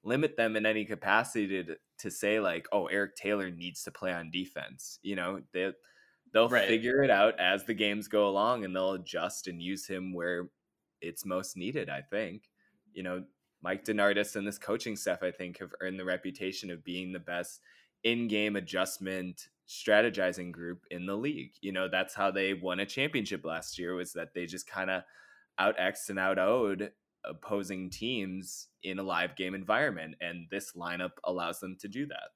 limit 0.04 0.36
them 0.36 0.56
in 0.56 0.66
any 0.66 0.84
capacity 0.84 1.64
to 1.64 1.76
to 2.00 2.12
say 2.12 2.40
like, 2.40 2.68
oh, 2.72 2.88
Eric 2.88 3.16
Taylor 3.16 3.52
needs 3.52 3.84
to 3.84 3.92
play 3.92 4.12
on 4.12 4.32
defense. 4.32 4.98
You 5.04 5.16
know, 5.16 5.42
they 5.54 5.72
they'll 6.34 6.50
right. 6.50 6.68
figure 6.68 7.04
it 7.04 7.12
out 7.12 7.40
as 7.40 7.66
the 7.66 7.76
games 7.76 8.08
go 8.08 8.28
along 8.28 8.66
and 8.66 8.76
they'll 8.76 8.94
adjust 8.94 9.48
and 9.48 9.62
use 9.62 9.86
him 9.86 10.12
where 10.12 10.50
it's 11.00 11.24
most 11.24 11.56
needed, 11.56 11.88
I 11.88 12.02
think. 12.02 12.50
You 12.94 13.04
know, 13.04 13.24
Mike 13.62 13.86
DeNardis 13.86 14.36
and 14.36 14.48
this 14.48 14.58
coaching 14.58 14.96
staff, 14.96 15.22
I 15.22 15.30
think, 15.30 15.60
have 15.60 15.74
earned 15.82 16.00
the 16.00 16.06
reputation 16.06 16.72
of 16.72 16.84
being 16.84 17.14
the 17.14 17.20
best 17.20 17.62
in-game 18.04 18.56
adjustment 18.56 19.50
strategizing 19.68 20.52
group 20.52 20.84
in 20.92 21.06
the 21.06 21.16
league. 21.16 21.52
You 21.62 21.72
know, 21.72 21.88
that's 21.92 22.14
how 22.14 22.32
they 22.32 22.54
won 22.54 22.80
a 22.80 22.86
championship 22.86 23.46
last 23.46 23.78
year 23.78 23.96
was 23.96 24.14
that 24.14 24.34
they 24.34 24.46
just 24.46 24.68
kind 24.68 24.90
of 24.90 25.04
out 25.60 25.76
X 25.78 26.10
and 26.10 26.20
out 26.20 26.40
owed 26.40 26.92
opposing 27.26 27.90
teams 27.90 28.68
in 28.84 29.00
a 29.00 29.04
live 29.04 29.36
game 29.36 29.54
environment. 29.54 30.16
And 30.22 30.48
this 30.50 30.74
lineup 30.74 31.12
allows 31.24 31.60
them 31.60 31.76
to 31.82 31.88
do 31.88 32.06
that. 32.08 32.30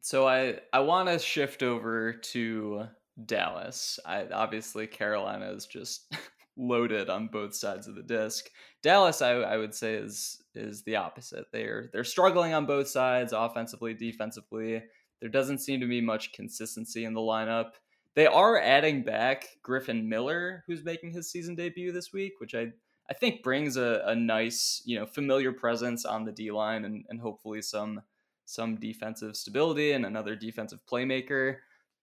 So 0.00 0.28
I, 0.28 0.60
I 0.72 0.80
want 0.80 1.08
to 1.08 1.18
shift 1.18 1.62
over 1.62 2.12
to 2.12 2.86
Dallas. 3.24 3.98
I 4.04 4.26
obviously 4.32 4.86
Carolina 4.86 5.50
is 5.50 5.66
just 5.66 6.14
loaded 6.56 7.10
on 7.10 7.28
both 7.28 7.54
sides 7.54 7.88
of 7.88 7.94
the 7.94 8.02
disc. 8.02 8.48
Dallas, 8.82 9.22
I, 9.22 9.32
I 9.32 9.56
would 9.56 9.74
say, 9.74 9.94
is 9.94 10.42
is 10.54 10.82
the 10.84 10.96
opposite. 10.96 11.46
They're 11.52 11.90
they're 11.92 12.04
struggling 12.04 12.54
on 12.54 12.66
both 12.66 12.88
sides, 12.88 13.32
offensively, 13.32 13.94
defensively. 13.94 14.82
There 15.20 15.30
doesn't 15.30 15.58
seem 15.58 15.80
to 15.80 15.86
be 15.86 16.00
much 16.00 16.32
consistency 16.32 17.04
in 17.04 17.14
the 17.14 17.20
lineup. 17.20 17.72
They 18.14 18.26
are 18.26 18.58
adding 18.58 19.02
back 19.02 19.48
Griffin 19.62 20.08
Miller, 20.08 20.64
who's 20.66 20.84
making 20.84 21.12
his 21.12 21.30
season 21.30 21.54
debut 21.54 21.92
this 21.92 22.12
week, 22.12 22.34
which 22.38 22.54
I 22.54 22.72
I 23.08 23.14
think 23.14 23.42
brings 23.42 23.76
a, 23.76 24.02
a 24.06 24.16
nice, 24.16 24.82
you 24.84 24.98
know, 24.98 25.06
familiar 25.06 25.52
presence 25.52 26.04
on 26.04 26.24
the 26.24 26.32
D 26.32 26.50
line 26.50 26.84
and, 26.84 27.04
and 27.08 27.20
hopefully 27.20 27.62
some 27.62 28.02
some 28.44 28.76
defensive 28.76 29.36
stability 29.36 29.92
and 29.92 30.06
another 30.06 30.36
defensive 30.36 30.80
playmaker. 30.90 31.58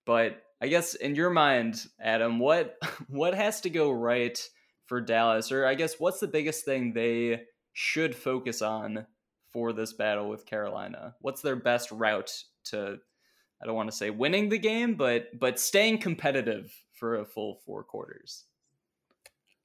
But 0.06 0.42
I 0.62 0.68
guess 0.68 0.94
in 0.96 1.16
your 1.16 1.30
mind, 1.30 1.88
Adam, 2.00 2.40
what 2.40 2.78
what 3.08 3.34
has 3.34 3.62
to 3.62 3.70
go 3.70 3.92
right 3.92 4.40
for 4.86 5.02
Dallas, 5.02 5.52
or 5.52 5.66
I 5.66 5.76
guess 5.76 6.00
what's 6.00 6.20
the 6.20 6.28
biggest 6.28 6.66
thing 6.66 6.94
they 6.94 7.44
should 7.74 8.16
focus 8.16 8.62
on 8.62 9.06
for 9.54 9.72
this 9.72 9.94
battle 9.94 10.28
with 10.28 10.46
Carolina? 10.46 11.16
What's 11.22 11.42
their 11.42 11.56
best 11.56 11.92
route 11.92 12.44
to 12.66 12.98
I 13.62 13.66
don't 13.66 13.76
want 13.76 13.90
to 13.90 13.96
say 13.96 14.10
winning 14.10 14.50
the 14.50 14.58
game, 14.58 14.96
but 14.96 15.40
but 15.40 15.60
staying 15.60 16.00
competitive 16.00 16.74
for 16.92 17.16
a 17.16 17.26
full 17.26 17.62
four 17.66 17.84
quarters? 17.84 18.46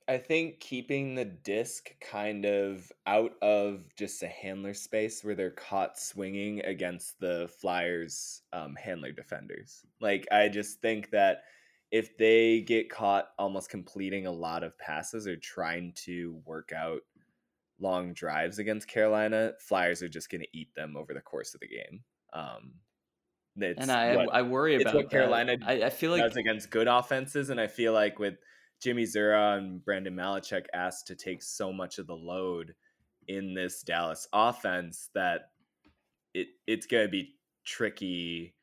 I 0.09 0.17
think 0.17 0.61
keeping 0.61 1.15
the 1.15 1.27
disc 1.27 1.91
kind 2.01 2.47
of 2.47 2.91
out 3.07 3.33
of 3.43 3.85
just 3.95 4.23
a 4.23 4.27
handler 4.27 4.73
space 4.73 5.23
where 5.23 5.35
they're 5.35 5.51
caught 5.51 5.99
swinging 5.99 6.65
against 6.65 7.21
the 7.21 7.51
Flyers 7.61 8.41
um, 8.55 8.75
handler 8.77 9.13
defenders. 9.13 9.85
Like, 10.01 10.27
I 10.33 10.49
just 10.49 10.81
think 10.81 11.11
that 11.11 11.43
if 11.91 12.17
they 12.17 12.63
get 12.63 12.89
caught 12.89 13.29
almost 13.39 13.69
completing 13.69 14.27
a 14.27 14.33
lot 14.33 14.63
of 14.63 14.79
passes 14.79 15.27
or 15.27 15.37
trying 15.37 15.93
to 16.07 16.41
work 16.47 16.73
out 16.75 17.03
long 17.81 18.13
drives 18.13 18.59
against 18.59 18.89
Carolina, 18.89 19.53
Flyers 19.61 20.03
are 20.03 20.09
just 20.09 20.31
going 20.31 20.41
to 20.41 20.59
eat 20.59 20.75
them 20.75 20.97
over 20.97 21.15
the 21.15 21.21
course 21.21 21.55
of 21.55 21.61
the 21.61 21.69
game. 21.69 22.03
Um, 22.33 22.73
and 23.61 23.91
I, 23.91 24.17
what, 24.17 24.33
I 24.33 24.43
worry 24.43 24.81
about 24.81 24.95
what 24.95 25.11
Carolina 25.11 25.57
I, 25.67 25.85
I, 25.85 25.91
feel 25.91 26.13
like 26.13 26.23
does 26.23 26.37
against 26.37 26.71
good 26.71 26.87
offenses, 26.87 27.51
and 27.51 27.61
I 27.61 27.67
feel 27.67 27.93
like 27.93 28.19
with 28.19 28.35
Jimmy 28.81 29.05
Zura 29.05 29.57
and 29.57 29.85
Brandon 29.85 30.15
Malecek 30.15 30.67
asked 30.73 31.09
to 31.09 31.17
take 31.17 31.43
so 31.43 31.73
much 31.73 31.99
of 31.99 32.07
the 32.07 32.15
load 32.15 32.75
in 33.27 33.55
this 33.55 33.83
Dallas 33.83 34.29
offense 34.33 35.11
that 35.15 35.51
it 36.35 36.49
it's 36.67 36.87
going 36.87 37.07
to 37.07 37.11
be 37.11 37.35
tricky 37.65 38.55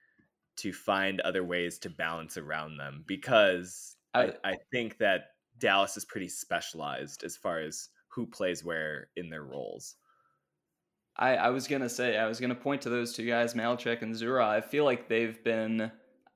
to 0.58 0.72
find 0.72 1.20
other 1.22 1.44
ways 1.44 1.78
to 1.80 1.90
balance 1.90 2.38
around 2.38 2.78
them 2.78 3.04
because 3.06 3.98
I, 4.14 4.34
I 4.44 4.56
think 4.72 4.98
that 5.00 5.32
Dallas 5.60 5.98
is 5.98 6.06
pretty 6.06 6.30
specialized 6.30 7.24
as 7.24 7.36
far 7.36 7.60
as 7.60 7.90
who 8.16 8.26
plays 8.26 8.64
where 8.64 9.10
in 9.16 9.30
their 9.30 9.44
roles. 9.44 9.96
I, 11.18 11.36
I 11.36 11.50
was 11.50 11.68
gonna 11.68 11.90
say 11.90 12.18
I 12.18 12.28
was 12.28 12.40
gonna 12.40 12.56
point 12.56 12.82
to 12.84 12.90
those 12.90 13.14
two 13.14 13.26
guys, 13.26 13.54
Malecek 13.54 14.02
and 14.02 14.16
Zura. 14.16 14.48
I 14.48 14.62
feel 14.62 14.86
like 14.86 15.08
they've 15.08 15.42
been 15.44 15.92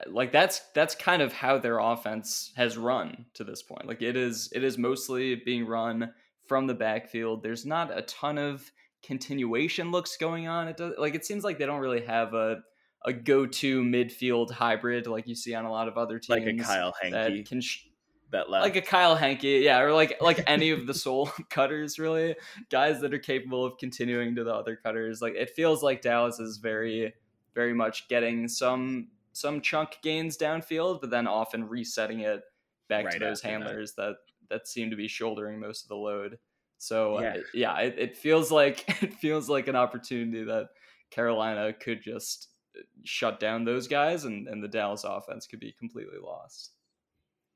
like 0.07 0.31
that's 0.31 0.61
that's 0.73 0.95
kind 0.95 1.21
of 1.21 1.33
how 1.33 1.57
their 1.57 1.79
offense 1.79 2.53
has 2.55 2.77
run 2.77 3.25
to 3.33 3.43
this 3.43 3.61
point. 3.61 3.87
Like 3.87 4.01
it 4.01 4.15
is 4.15 4.49
it 4.53 4.63
is 4.63 4.77
mostly 4.77 5.35
being 5.35 5.65
run 5.65 6.13
from 6.47 6.67
the 6.67 6.73
backfield. 6.73 7.43
There's 7.43 7.65
not 7.65 7.97
a 7.97 8.03
ton 8.03 8.37
of 8.37 8.71
continuation 9.03 9.91
looks 9.91 10.17
going 10.17 10.47
on. 10.47 10.67
It 10.67 10.77
does 10.77 10.93
like 10.97 11.15
it 11.15 11.25
seems 11.25 11.43
like 11.43 11.57
they 11.57 11.65
don't 11.65 11.81
really 11.81 12.05
have 12.05 12.33
a 12.33 12.61
a 13.05 13.13
go-to 13.13 13.81
midfield 13.81 14.51
hybrid 14.51 15.07
like 15.07 15.25
you 15.25 15.35
see 15.35 15.55
on 15.55 15.63
a 15.63 15.71
lot 15.71 15.87
of 15.87 15.97
other 15.97 16.19
teams. 16.19 16.45
Like 16.45 16.55
a 16.55 16.57
Kyle 16.57 16.93
Henke 17.01 17.13
that 17.13 17.45
can 17.47 17.61
sh- 17.61 17.85
that 18.31 18.49
left. 18.49 18.63
Like 18.63 18.75
a 18.75 18.81
Kyle 18.81 19.15
Henke, 19.15 19.43
yeah, 19.43 19.79
or 19.79 19.93
like 19.93 20.17
like 20.21 20.43
any 20.47 20.71
of 20.71 20.87
the 20.87 20.93
Sol 20.93 21.27
cutters, 21.49 21.99
really 21.99 22.35
guys 22.69 23.01
that 23.01 23.13
are 23.13 23.19
capable 23.19 23.65
of 23.65 23.77
continuing 23.77 24.35
to 24.35 24.43
the 24.43 24.53
other 24.53 24.75
cutters. 24.75 25.21
Like 25.21 25.35
it 25.35 25.51
feels 25.51 25.83
like 25.83 26.01
Dallas 26.01 26.39
is 26.39 26.57
very 26.57 27.13
very 27.55 27.73
much 27.73 28.07
getting 28.07 28.47
some 28.47 29.07
some 29.33 29.61
chunk 29.61 29.97
gains 30.01 30.37
downfield, 30.37 31.01
but 31.01 31.09
then 31.09 31.27
often 31.27 31.67
resetting 31.67 32.21
it 32.21 32.41
back 32.87 33.05
right 33.05 33.13
to 33.13 33.19
those 33.19 33.41
handlers 33.41 33.93
that. 33.93 34.15
that. 34.49 34.55
that 34.61 34.67
seem 34.67 34.89
to 34.89 34.95
be 34.95 35.07
shouldering 35.07 35.59
most 35.59 35.83
of 35.83 35.89
the 35.89 35.95
load. 35.95 36.37
So 36.77 37.19
yeah, 37.21 37.29
uh, 37.29 37.41
yeah 37.53 37.79
it, 37.79 37.95
it 37.97 38.17
feels 38.17 38.51
like 38.51 38.85
it 39.03 39.13
feels 39.13 39.49
like 39.49 39.67
an 39.67 39.75
opportunity 39.75 40.43
that 40.45 40.69
Carolina 41.11 41.73
could 41.73 42.01
just 42.01 42.49
uh, 42.77 42.81
shut 43.03 43.39
down 43.39 43.65
those 43.65 43.87
guys 43.87 44.25
and, 44.25 44.47
and 44.47 44.63
the 44.63 44.67
Dallas 44.67 45.03
offense 45.03 45.45
could 45.45 45.59
be 45.59 45.73
completely 45.73 46.19
lost. 46.23 46.71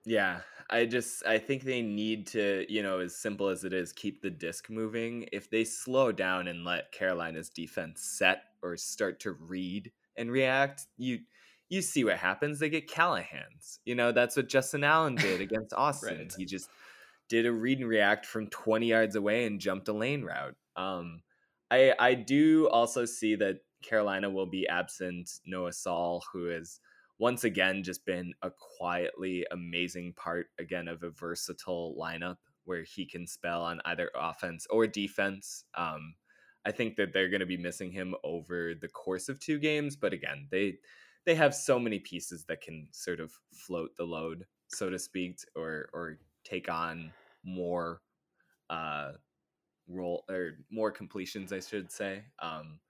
Yeah, 0.05 0.41
I 0.69 0.85
just 0.85 1.25
I 1.25 1.37
think 1.37 1.63
they 1.63 1.81
need 1.81 2.27
to, 2.27 2.65
you 2.67 2.83
know, 2.83 2.99
as 2.99 3.15
simple 3.15 3.47
as 3.49 3.63
it 3.63 3.73
is, 3.73 3.93
keep 3.93 4.21
the 4.21 4.29
disc 4.29 4.69
moving. 4.69 5.27
If 5.31 5.49
they 5.49 5.63
slow 5.63 6.11
down 6.11 6.47
and 6.47 6.65
let 6.65 6.91
Carolina's 6.91 7.49
defense 7.49 8.01
set 8.01 8.43
or 8.61 8.75
start 8.77 9.19
to 9.21 9.33
read 9.33 9.91
and 10.17 10.31
react, 10.31 10.87
you 10.97 11.19
you 11.69 11.81
see 11.81 12.03
what 12.03 12.17
happens. 12.17 12.59
They 12.59 12.69
get 12.69 12.89
Callahan's. 12.89 13.79
You 13.85 13.95
know, 13.95 14.11
that's 14.11 14.35
what 14.35 14.49
Justin 14.49 14.83
Allen 14.83 15.15
did 15.15 15.41
against 15.41 15.73
Austin. 15.73 16.17
right. 16.17 16.33
He 16.37 16.45
just 16.45 16.69
did 17.29 17.45
a 17.45 17.51
read 17.51 17.79
and 17.79 17.87
react 17.87 18.25
from 18.25 18.47
20 18.47 18.87
yards 18.87 19.15
away 19.15 19.45
and 19.45 19.59
jumped 19.59 19.87
a 19.87 19.93
lane 19.93 20.23
route. 20.23 20.55
Um, 20.75 21.21
I 21.71 21.93
I 21.99 22.13
do 22.15 22.67
also 22.69 23.05
see 23.05 23.35
that 23.35 23.57
Carolina 23.83 24.29
will 24.29 24.45
be 24.47 24.67
absent 24.67 25.29
Noah 25.45 25.73
Saul, 25.73 26.23
who 26.33 26.45
has 26.45 26.79
once 27.23 27.45
again 27.45 27.81
just 27.81 28.05
been 28.05 28.33
a 28.41 28.51
quietly 28.77 29.45
amazing 29.51 30.11
part 30.11 30.47
again 30.59 30.89
of 30.89 31.03
a 31.03 31.09
versatile 31.09 31.95
lineup 31.97 32.35
where 32.65 32.83
he 32.83 33.05
can 33.05 33.25
spell 33.25 33.61
on 33.61 33.79
either 33.85 34.11
offense 34.13 34.67
or 34.69 34.85
defense. 34.85 35.63
Um, 35.73 36.15
I 36.65 36.71
think 36.71 36.97
that 36.97 37.13
they're 37.13 37.29
going 37.29 37.39
to 37.39 37.45
be 37.45 37.55
missing 37.55 37.93
him 37.93 38.13
over 38.25 38.73
the 38.75 38.89
course 38.89 39.29
of 39.29 39.39
two 39.39 39.57
games, 39.57 39.95
but 39.95 40.11
again, 40.11 40.49
they 40.51 40.79
they 41.25 41.33
have 41.33 41.55
so 41.55 41.79
many 41.79 41.97
pieces 41.97 42.43
that 42.49 42.59
can 42.59 42.89
sort 42.91 43.21
of 43.21 43.31
float 43.53 43.91
the 43.95 44.03
load, 44.03 44.45
so 44.67 44.89
to 44.89 44.99
speak, 44.99 45.37
or 45.55 45.87
or 45.93 46.19
take 46.43 46.69
on 46.69 47.09
more 47.45 48.01
uh 48.69 49.13
role 49.87 50.25
or 50.29 50.57
more 50.69 50.91
completions, 50.91 51.53
I 51.53 51.61
should 51.61 51.89
say. 51.89 52.25
Um, 52.41 52.81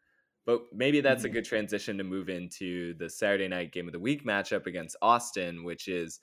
but 0.46 0.62
maybe 0.74 1.02
that's 1.02 1.24
a 1.24 1.28
mm-hmm. 1.28 1.36
good 1.36 1.46
transition 1.46 1.98
to 1.98 2.04
move 2.04 2.30
into 2.30 2.94
the 2.96 3.10
Saturday 3.10 3.48
night 3.48 3.72
game 3.72 3.88
of 3.88 3.94
the 3.94 4.00
week 4.00 4.26
matchup 4.26 4.66
against 4.66 4.96
Austin, 5.02 5.64
which 5.64 5.88
is 5.88 6.20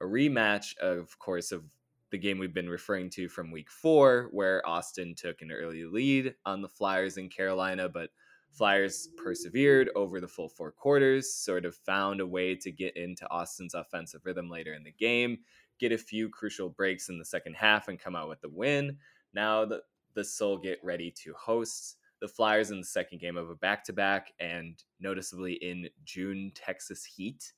a 0.00 0.04
rematch, 0.04 0.76
of 0.78 1.18
course, 1.18 1.52
of 1.52 1.64
the 2.10 2.18
game 2.18 2.38
we've 2.38 2.54
been 2.54 2.68
referring 2.68 3.10
to 3.10 3.28
from 3.28 3.50
week 3.50 3.70
four, 3.70 4.28
where 4.30 4.66
Austin 4.68 5.14
took 5.16 5.42
an 5.42 5.50
early 5.50 5.84
lead 5.84 6.34
on 6.46 6.62
the 6.62 6.68
Flyers 6.68 7.16
in 7.16 7.28
Carolina, 7.28 7.88
but 7.88 8.10
Flyers 8.52 9.08
persevered 9.16 9.90
over 9.96 10.20
the 10.20 10.28
full 10.28 10.48
four 10.48 10.70
quarters, 10.70 11.34
sort 11.34 11.64
of 11.64 11.74
found 11.74 12.20
a 12.20 12.26
way 12.26 12.54
to 12.54 12.70
get 12.70 12.96
into 12.96 13.28
Austin's 13.30 13.74
offensive 13.74 14.24
rhythm 14.24 14.48
later 14.48 14.74
in 14.74 14.84
the 14.84 14.92
game, 14.92 15.38
get 15.80 15.90
a 15.90 15.98
few 15.98 16.28
crucial 16.28 16.68
breaks 16.68 17.08
in 17.08 17.18
the 17.18 17.24
second 17.24 17.54
half, 17.54 17.88
and 17.88 17.98
come 17.98 18.14
out 18.14 18.28
with 18.28 18.40
the 18.40 18.48
win. 18.48 18.96
Now, 19.32 19.64
the 19.64 19.82
the 20.14 20.22
Sol 20.22 20.56
get 20.58 20.78
ready 20.84 21.10
to 21.24 21.34
host 21.34 21.96
the 22.24 22.28
Flyers 22.28 22.70
in 22.70 22.78
the 22.78 22.86
second 22.86 23.20
game 23.20 23.36
of 23.36 23.50
a 23.50 23.54
back 23.54 23.84
to 23.84 23.92
back 23.92 24.32
and 24.40 24.82
noticeably 24.98 25.52
in 25.60 25.90
June 26.06 26.50
Texas 26.54 27.04
Heat. 27.04 27.52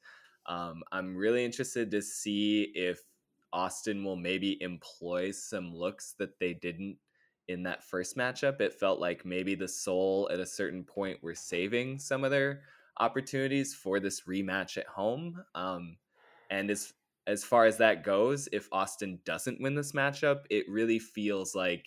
Um, 0.47 0.83
I'm 0.91 1.17
really 1.17 1.45
interested 1.45 1.89
to 1.93 2.03
see 2.03 2.73
if 2.75 2.99
Austin 3.53 4.03
will 4.03 4.17
maybe 4.17 4.61
employ 4.61 5.31
some 5.31 5.73
looks 5.73 6.17
that 6.19 6.41
they 6.41 6.53
didn't 6.53 6.97
in 7.47 7.63
that 7.63 7.85
first 7.85 8.17
matchup. 8.17 8.61
It 8.61 8.75
felt 8.75 8.99
like 8.99 9.25
maybe 9.25 9.55
the 9.55 9.69
Sol 9.69 10.29
at 10.33 10.41
a 10.41 10.47
certain 10.47 10.83
point 10.83 11.23
were 11.23 11.37
saving 11.37 12.01
some 12.01 12.25
of 12.25 12.33
their 12.33 12.63
opportunities 12.99 13.73
for 13.73 14.01
this 14.01 14.23
rematch 14.23 14.79
at 14.79 14.89
home. 14.89 15.45
Um, 15.55 15.97
and 16.51 16.73
as 16.73 16.93
as 17.29 17.45
far 17.45 17.67
as 17.67 17.77
that 17.77 18.03
goes, 18.03 18.49
if 18.51 18.69
Austin 18.73 19.21
doesn't 19.25 19.61
win 19.61 19.77
this 19.77 19.93
matchup, 19.93 20.41
it 20.51 20.69
really 20.69 20.99
feels 20.99 21.55
like 21.55 21.87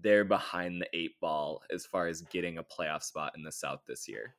they're 0.00 0.24
behind 0.24 0.80
the 0.80 0.88
eight 0.92 1.20
ball 1.20 1.62
as 1.72 1.86
far 1.86 2.06
as 2.06 2.22
getting 2.22 2.58
a 2.58 2.62
playoff 2.62 3.02
spot 3.02 3.32
in 3.36 3.42
the 3.42 3.52
South 3.52 3.80
this 3.86 4.08
year. 4.08 4.34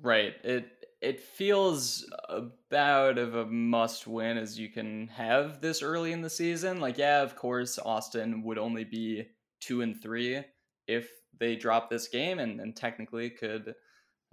Right. 0.00 0.34
It 0.42 0.70
it 1.00 1.20
feels 1.20 2.10
about 2.28 3.18
of 3.18 3.34
a 3.34 3.46
must 3.46 4.06
win 4.06 4.38
as 4.38 4.58
you 4.58 4.70
can 4.70 5.08
have 5.08 5.60
this 5.60 5.82
early 5.82 6.12
in 6.12 6.22
the 6.22 6.30
season. 6.30 6.80
Like, 6.80 6.96
yeah, 6.96 7.22
of 7.22 7.36
course, 7.36 7.78
Austin 7.78 8.42
would 8.42 8.58
only 8.58 8.84
be 8.84 9.28
two 9.60 9.82
and 9.82 10.00
three 10.00 10.42
if 10.86 11.10
they 11.38 11.56
drop 11.56 11.90
this 11.90 12.08
game 12.08 12.38
and, 12.38 12.60
and 12.60 12.74
technically 12.74 13.28
could 13.30 13.74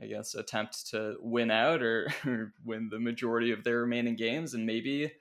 I 0.01 0.07
guess, 0.07 0.33
attempt 0.33 0.89
to 0.89 1.15
win 1.21 1.51
out 1.51 1.83
or, 1.83 2.11
or, 2.25 2.53
win 2.65 2.89
the 2.89 2.99
majority 2.99 3.51
of 3.51 3.63
their 3.63 3.81
remaining 3.81 4.15
games 4.15 4.53
and 4.53 4.65
maybe 4.65 5.11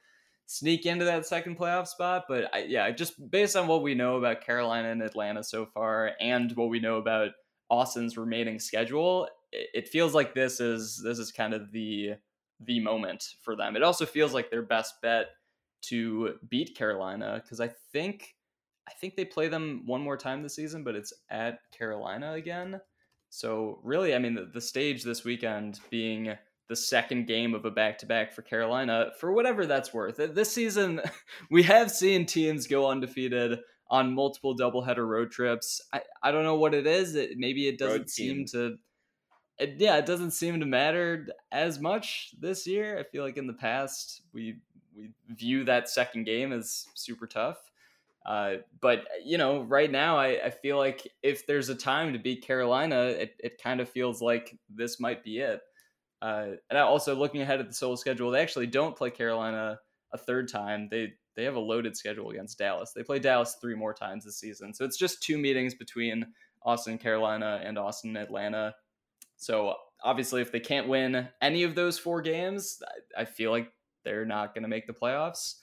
sneak 0.51 0.85
into 0.85 1.05
that 1.05 1.25
second 1.25 1.57
playoff 1.57 1.87
spot. 1.87 2.25
But 2.29 2.53
I, 2.53 2.65
yeah, 2.65 2.91
just 2.91 3.31
based 3.31 3.55
on 3.55 3.69
what 3.69 3.83
we 3.83 3.95
know 3.95 4.17
about 4.17 4.41
Carolina 4.41 4.91
and 4.91 5.01
Atlanta 5.01 5.45
so 5.45 5.65
far, 5.65 6.13
and 6.21 6.51
what 6.57 6.71
we 6.71 6.81
know 6.81 6.97
about 6.97 7.31
Austin's 7.71 8.19
remaining 8.19 8.59
schedule, 8.59 9.29
it, 9.53 9.69
it 9.75 9.89
feels 9.89 10.13
like 10.13 10.35
this 10.35 10.59
is 10.59 11.01
this 11.05 11.21
is 11.21 11.31
kind 11.31 11.55
of 11.55 11.71
the 11.71 12.15
the 12.59 12.81
moment 12.81 13.25
for 13.43 13.55
them. 13.55 13.77
It 13.77 13.85
also 13.85 14.05
feels 14.05 14.35
like 14.35 14.51
their 14.51 14.63
best 14.63 14.95
bet 15.03 15.27
to 15.83 16.35
beat 16.49 16.77
Carolina 16.77 17.41
because 17.43 17.61
I 17.61 17.69
think 17.93 18.35
I 18.89 18.93
think 18.95 19.15
they 19.15 19.25
play 19.25 19.47
them 19.47 19.85
one 19.87 20.01
more 20.01 20.17
time 20.17 20.43
this 20.43 20.57
season, 20.57 20.83
but 20.83 20.97
it's 20.97 21.13
at 21.31 21.61
Carolina 21.71 22.33
again. 22.33 22.81
So 23.29 23.79
really, 23.85 24.17
I 24.17 24.19
mean, 24.19 24.35
the, 24.35 24.51
the 24.53 24.61
stage 24.61 25.05
this 25.05 25.23
weekend 25.23 25.79
being 25.91 26.37
the 26.71 26.77
second 26.77 27.27
game 27.27 27.53
of 27.53 27.65
a 27.65 27.71
back 27.71 27.99
to 27.99 28.07
back 28.07 28.33
for 28.33 28.43
Carolina, 28.43 29.11
for 29.19 29.33
whatever 29.33 29.67
that's 29.67 29.93
worth. 29.93 30.19
This 30.19 30.53
season, 30.53 31.01
we 31.51 31.65
have 31.65 31.91
seen 31.91 32.25
teams 32.25 32.69
go 32.69 32.89
undefeated 32.89 33.59
on 33.91 34.15
multiple 34.15 34.57
doubleheader 34.57 35.05
road 35.05 35.33
trips. 35.33 35.83
I, 35.93 36.03
I 36.23 36.31
don't 36.31 36.45
know 36.45 36.55
what 36.55 36.73
it 36.73 36.87
is. 36.87 37.17
It, 37.17 37.33
maybe 37.37 37.67
it 37.67 37.77
doesn't 37.77 38.09
seem 38.09 38.47
to. 38.53 38.79
It, 39.59 39.75
yeah, 39.79 39.97
it 39.97 40.07
doesn't 40.07 40.31
seem 40.31 40.61
to 40.61 40.67
matter 40.67 41.27
as 41.51 41.81
much 41.81 42.37
this 42.39 42.69
year. 42.69 42.97
I 43.01 43.03
feel 43.03 43.25
like 43.25 43.37
in 43.37 43.49
the 43.49 43.53
past 43.53 44.23
we 44.33 44.59
we 44.97 45.11
view 45.29 45.65
that 45.65 45.91
second 45.91 46.23
game 46.25 46.53
as 46.53 46.87
super 46.95 47.27
tough. 47.27 47.59
Uh, 48.25 48.59
but 48.81 49.07
you 49.25 49.39
know, 49.39 49.63
right 49.63 49.91
now, 49.91 50.17
I, 50.17 50.41
I 50.45 50.51
feel 50.51 50.79
like 50.79 51.09
if 51.21 51.49
there's 51.49 51.69
a 51.69 51.75
time 51.75 52.13
to 52.13 52.19
beat 52.21 52.47
Carolina, 52.47 53.07
it, 53.07 53.35
it 53.41 53.61
kind 53.61 53.81
of 53.81 53.89
feels 53.89 54.23
like 54.23 54.57
this 54.73 55.01
might 55.01 55.25
be 55.25 55.39
it. 55.41 55.63
Uh, 56.23 56.49
and 56.69 56.79
I 56.79 56.83
also 56.83 57.15
looking 57.15 57.43
ahead 57.43 57.61
at 57.61 57.69
the 57.69 57.75
Sol 57.75 57.97
schedule, 57.97 58.31
they 58.31 58.43
actually 58.43 58.67
don't 58.67 58.97
play 58.97 59.11
Carolina 59.11 59.79
a 60.13 60.19
third 60.19 60.49
time. 60.49 60.89
They 60.91 61.13
they 61.37 61.45
have 61.45 61.55
a 61.55 61.61
loaded 61.61 61.97
schedule 61.97 62.31
against 62.31 62.59
Dallas. 62.59 62.93
They 62.95 63.03
play 63.03 63.19
Dallas 63.19 63.57
three 63.61 63.75
more 63.75 63.95
times 63.95 64.25
this 64.25 64.39
season, 64.39 64.75
so 64.75 64.85
it's 64.85 64.99
just 64.99 65.23
two 65.23 65.39
meetings 65.39 65.75
between 65.75 66.27
Austin, 66.63 66.99
Carolina, 66.99 67.61
and 67.65 67.79
Austin, 67.79 68.17
Atlanta. 68.17 68.75
So 69.37 69.75
obviously, 70.03 70.43
if 70.43 70.53
they 70.53 70.61
can't 70.61 70.89
win 70.89 71.29
any 71.41 71.63
of 71.63 71.75
those 71.75 71.99
four 71.99 72.21
games, 72.21 72.83
I, 73.17 73.23
I 73.23 73.25
feel 73.25 73.51
like 73.51 73.73
they're 74.05 74.27
not 74.27 74.55
going 74.55 74.63
to 74.63 74.69
make 74.69 74.87
the 74.87 74.93
playoffs. 74.93 75.55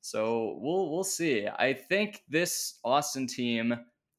So 0.00 0.58
we'll 0.60 0.90
we'll 0.90 1.02
see. 1.04 1.48
I 1.48 1.72
think 1.72 2.22
this 2.28 2.78
Austin 2.84 3.26
team 3.26 3.74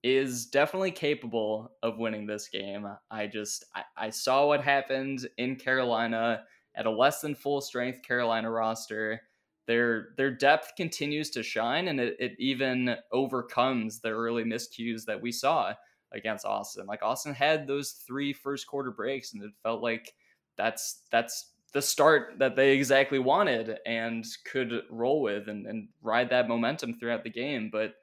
is 0.05 0.45
definitely 0.45 0.91
capable 0.91 1.71
of 1.81 1.97
winning 1.97 2.27
this 2.27 2.47
game. 2.47 2.87
I 3.09 3.25
just 3.25 3.65
I, 3.73 3.81
I 3.97 4.09
saw 4.11 4.45
what 4.45 4.61
happened 4.63 5.27
in 5.39 5.55
Carolina 5.55 6.43
at 6.75 6.85
a 6.85 6.91
less 6.91 7.21
than 7.21 7.33
full 7.33 7.59
strength 7.59 8.03
Carolina 8.03 8.51
roster. 8.51 9.19
Their 9.65 10.09
their 10.15 10.29
depth 10.29 10.73
continues 10.77 11.31
to 11.31 11.41
shine 11.41 11.87
and 11.87 11.99
it, 11.99 12.15
it 12.19 12.35
even 12.37 12.95
overcomes 13.11 13.99
the 13.99 14.09
early 14.09 14.43
miscues 14.43 15.05
that 15.05 15.19
we 15.19 15.31
saw 15.31 15.73
against 16.11 16.45
Austin. 16.45 16.85
Like 16.85 17.01
Austin 17.01 17.33
had 17.33 17.65
those 17.65 17.93
three 18.05 18.31
first 18.31 18.67
quarter 18.67 18.91
breaks 18.91 19.33
and 19.33 19.41
it 19.41 19.53
felt 19.63 19.81
like 19.81 20.13
that's 20.55 21.01
that's 21.09 21.53
the 21.73 21.81
start 21.81 22.35
that 22.37 22.55
they 22.55 22.77
exactly 22.77 23.17
wanted 23.17 23.79
and 23.87 24.23
could 24.45 24.83
roll 24.91 25.23
with 25.23 25.47
and, 25.47 25.65
and 25.65 25.87
ride 26.03 26.29
that 26.29 26.47
momentum 26.47 26.93
throughout 26.93 27.23
the 27.23 27.29
game. 27.31 27.71
But 27.71 27.95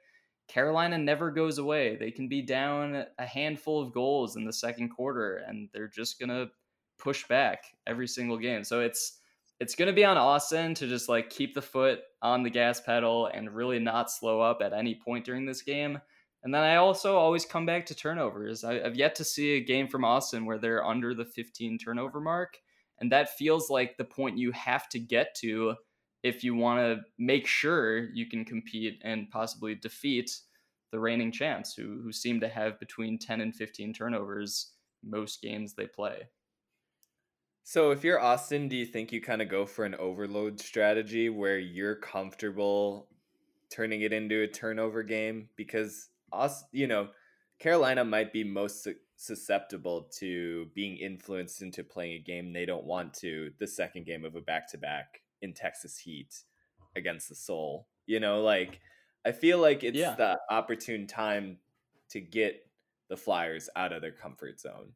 Carolina 0.53 0.97
never 0.99 1.31
goes 1.31 1.57
away. 1.57 1.95
They 1.95 2.11
can 2.11 2.27
be 2.27 2.43
down 2.43 3.05
a 3.17 3.25
handful 3.25 3.81
of 3.81 3.91
goals 3.91 4.35
in 4.35 4.45
the 4.45 4.53
second 4.53 4.89
quarter 4.89 5.37
and 5.47 5.67
they're 5.73 5.87
just 5.87 6.19
going 6.19 6.29
to 6.29 6.51
push 6.99 7.27
back 7.27 7.63
every 7.87 8.07
single 8.07 8.37
game. 8.37 8.63
So 8.63 8.79
it's 8.81 9.19
it's 9.59 9.75
going 9.75 9.87
to 9.87 9.93
be 9.93 10.05
on 10.05 10.17
Austin 10.17 10.75
to 10.75 10.87
just 10.87 11.09
like 11.09 11.29
keep 11.29 11.55
the 11.55 11.61
foot 11.61 12.01
on 12.21 12.43
the 12.43 12.49
gas 12.49 12.81
pedal 12.81 13.27
and 13.33 13.49
really 13.49 13.79
not 13.79 14.11
slow 14.11 14.41
up 14.41 14.61
at 14.61 14.73
any 14.73 14.93
point 14.93 15.25
during 15.25 15.45
this 15.45 15.61
game. 15.61 15.99
And 16.43 16.53
then 16.53 16.61
I 16.61 16.75
also 16.75 17.15
always 17.15 17.45
come 17.45 17.65
back 17.65 17.85
to 17.87 17.95
turnovers. 17.95 18.63
I, 18.63 18.79
have 18.79 18.95
yet 18.95 19.15
to 19.15 19.23
see 19.23 19.55
a 19.55 19.63
game 19.63 19.87
from 19.87 20.03
Austin 20.03 20.45
where 20.45 20.57
they're 20.59 20.85
under 20.85 21.15
the 21.15 21.25
15 21.25 21.77
turnover 21.77 22.19
mark. 22.19 22.57
And 22.99 23.11
that 23.11 23.37
feels 23.37 23.69
like 23.69 23.97
the 23.97 24.03
point 24.03 24.37
you 24.37 24.51
have 24.51 24.89
to 24.89 24.99
get 24.99 25.33
to 25.37 25.75
if 26.23 26.43
you 26.43 26.55
want 26.55 26.79
to 26.79 27.01
make 27.19 27.45
sure 27.45 28.09
you 28.13 28.25
can 28.25 28.45
compete 28.45 28.99
and 29.03 29.29
possibly 29.29 29.75
defeat 29.75 30.39
the 30.91 30.99
reigning 30.99 31.31
champs 31.31 31.73
who, 31.73 31.99
who 32.01 32.11
seem 32.11 32.39
to 32.39 32.47
have 32.47 32.79
between 32.79 33.19
10 33.19 33.41
and 33.41 33.55
15 33.55 33.93
turnovers 33.93 34.71
most 35.03 35.41
games 35.41 35.73
they 35.73 35.87
play. 35.87 36.27
So, 37.65 37.91
if 37.91 38.03
you're 38.03 38.19
Austin, 38.19 38.67
do 38.67 38.75
you 38.75 38.85
think 38.85 39.11
you 39.11 39.21
kind 39.21 39.41
of 39.41 39.49
go 39.49 39.65
for 39.65 39.85
an 39.85 39.95
overload 39.95 40.59
strategy 40.59 41.29
where 41.29 41.57
you're 41.57 41.95
comfortable 41.95 43.07
turning 43.69 44.01
it 44.01 44.11
into 44.11 44.41
a 44.41 44.47
turnover 44.47 45.01
game? 45.01 45.47
Because, 45.55 46.09
us, 46.33 46.65
you 46.73 46.87
know, 46.87 47.07
Carolina 47.59 48.03
might 48.03 48.33
be 48.33 48.43
most 48.43 48.87
susceptible 49.15 50.09
to 50.19 50.67
being 50.75 50.97
influenced 50.97 51.61
into 51.61 51.83
playing 51.83 52.13
a 52.13 52.19
game 52.19 52.51
they 52.51 52.65
don't 52.65 52.85
want 52.85 53.13
to 53.13 53.51
the 53.59 53.67
second 53.67 54.05
game 54.05 54.25
of 54.25 54.35
a 54.35 54.41
back 54.41 54.69
to 54.69 54.77
back 54.77 55.21
in 55.43 55.53
Texas 55.53 55.97
Heat 55.97 56.33
against 56.95 57.29
the 57.29 57.35
Sol. 57.35 57.87
You 58.07 58.19
know, 58.19 58.41
like 58.41 58.79
I 59.25 59.31
feel 59.31 59.59
like 59.59 59.83
it's 59.83 59.97
yeah. 59.97 60.15
the 60.15 60.39
opportune 60.49 61.05
time 61.05 61.57
to 62.09 62.19
get 62.19 62.65
the 63.09 63.17
Flyers 63.17 63.69
out 63.75 63.93
of 63.93 64.01
their 64.01 64.11
comfort 64.11 64.59
zone. 64.59 64.93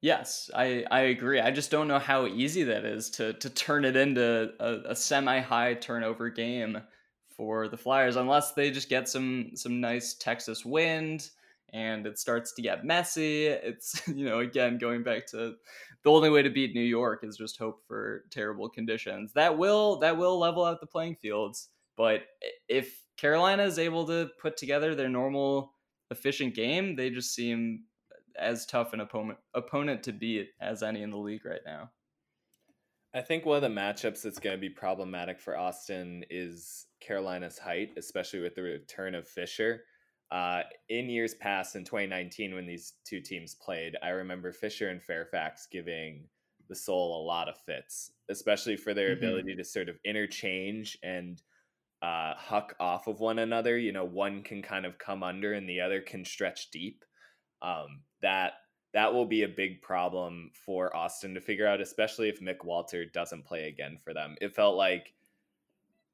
Yes, 0.00 0.50
I, 0.54 0.84
I 0.90 1.00
agree. 1.00 1.40
I 1.40 1.52
just 1.52 1.70
don't 1.70 1.86
know 1.86 1.98
how 1.98 2.26
easy 2.26 2.64
that 2.64 2.84
is 2.84 3.10
to 3.10 3.34
to 3.34 3.50
turn 3.50 3.84
it 3.84 3.96
into 3.96 4.52
a, 4.60 4.90
a 4.90 4.96
semi 4.96 5.40
high 5.40 5.74
turnover 5.74 6.28
game 6.28 6.80
for 7.28 7.68
the 7.68 7.76
Flyers 7.76 8.16
unless 8.16 8.52
they 8.52 8.70
just 8.70 8.88
get 8.88 9.08
some 9.08 9.50
some 9.54 9.80
nice 9.80 10.14
Texas 10.14 10.64
wind 10.64 11.30
and 11.72 12.06
it 12.06 12.18
starts 12.18 12.52
to 12.54 12.62
get 12.62 12.84
messy. 12.84 13.46
It's, 13.46 14.06
you 14.08 14.24
know, 14.24 14.40
again, 14.40 14.78
going 14.78 15.02
back 15.02 15.26
to 15.28 15.54
the 16.02 16.10
only 16.10 16.30
way 16.30 16.42
to 16.42 16.50
beat 16.50 16.74
New 16.74 16.80
York 16.80 17.24
is 17.24 17.36
just 17.36 17.58
hope 17.58 17.82
for 17.86 18.24
terrible 18.30 18.68
conditions. 18.68 19.32
That 19.34 19.56
will 19.56 19.98
that 20.00 20.16
will 20.16 20.38
level 20.38 20.64
out 20.64 20.80
the 20.80 20.86
playing 20.86 21.16
fields. 21.16 21.68
But 21.96 22.22
if 22.68 23.02
Carolina 23.16 23.64
is 23.64 23.78
able 23.78 24.06
to 24.06 24.30
put 24.40 24.56
together 24.56 24.94
their 24.94 25.08
normal 25.08 25.74
efficient 26.10 26.54
game, 26.54 26.96
they 26.96 27.10
just 27.10 27.34
seem 27.34 27.84
as 28.36 28.66
tough 28.66 28.92
an 28.92 29.00
opponent 29.00 29.38
opponent 29.54 30.02
to 30.04 30.12
beat 30.12 30.50
as 30.60 30.82
any 30.82 31.02
in 31.02 31.10
the 31.10 31.18
league 31.18 31.44
right 31.44 31.60
now. 31.64 31.90
I 33.14 33.20
think 33.20 33.44
one 33.44 33.56
of 33.56 33.62
the 33.62 33.68
matchups 33.68 34.22
that's 34.22 34.38
going 34.38 34.56
to 34.56 34.60
be 34.60 34.70
problematic 34.70 35.38
for 35.38 35.56
Austin 35.56 36.24
is 36.30 36.86
Carolina's 37.00 37.58
height, 37.58 37.90
especially 37.98 38.40
with 38.40 38.54
the 38.54 38.62
return 38.62 39.14
of 39.14 39.28
Fisher. 39.28 39.82
Uh, 40.32 40.62
in 40.88 41.10
years 41.10 41.34
past, 41.34 41.76
in 41.76 41.84
2019, 41.84 42.54
when 42.54 42.66
these 42.66 42.94
two 43.04 43.20
teams 43.20 43.54
played, 43.54 43.96
I 44.02 44.08
remember 44.08 44.50
Fisher 44.50 44.88
and 44.88 45.02
Fairfax 45.02 45.68
giving 45.70 46.24
the 46.70 46.74
Sol 46.74 47.22
a 47.22 47.26
lot 47.26 47.50
of 47.50 47.58
fits, 47.58 48.12
especially 48.30 48.78
for 48.78 48.94
their 48.94 49.14
mm-hmm. 49.14 49.24
ability 49.24 49.54
to 49.56 49.64
sort 49.64 49.90
of 49.90 49.98
interchange 50.06 50.96
and 51.02 51.42
uh, 52.00 52.32
huck 52.34 52.74
off 52.80 53.08
of 53.08 53.20
one 53.20 53.40
another. 53.40 53.76
You 53.76 53.92
know, 53.92 54.06
one 54.06 54.42
can 54.42 54.62
kind 54.62 54.86
of 54.86 54.98
come 54.98 55.22
under 55.22 55.52
and 55.52 55.68
the 55.68 55.82
other 55.82 56.00
can 56.00 56.24
stretch 56.24 56.70
deep. 56.70 57.04
Um, 57.60 58.00
that 58.22 58.54
that 58.94 59.12
will 59.12 59.26
be 59.26 59.42
a 59.42 59.48
big 59.48 59.82
problem 59.82 60.50
for 60.64 60.96
Austin 60.96 61.34
to 61.34 61.42
figure 61.42 61.66
out, 61.66 61.82
especially 61.82 62.30
if 62.30 62.40
Mick 62.40 62.64
Walter 62.64 63.04
doesn't 63.04 63.44
play 63.44 63.68
again 63.68 63.98
for 64.02 64.14
them. 64.14 64.36
It 64.40 64.54
felt 64.54 64.76
like 64.76 65.12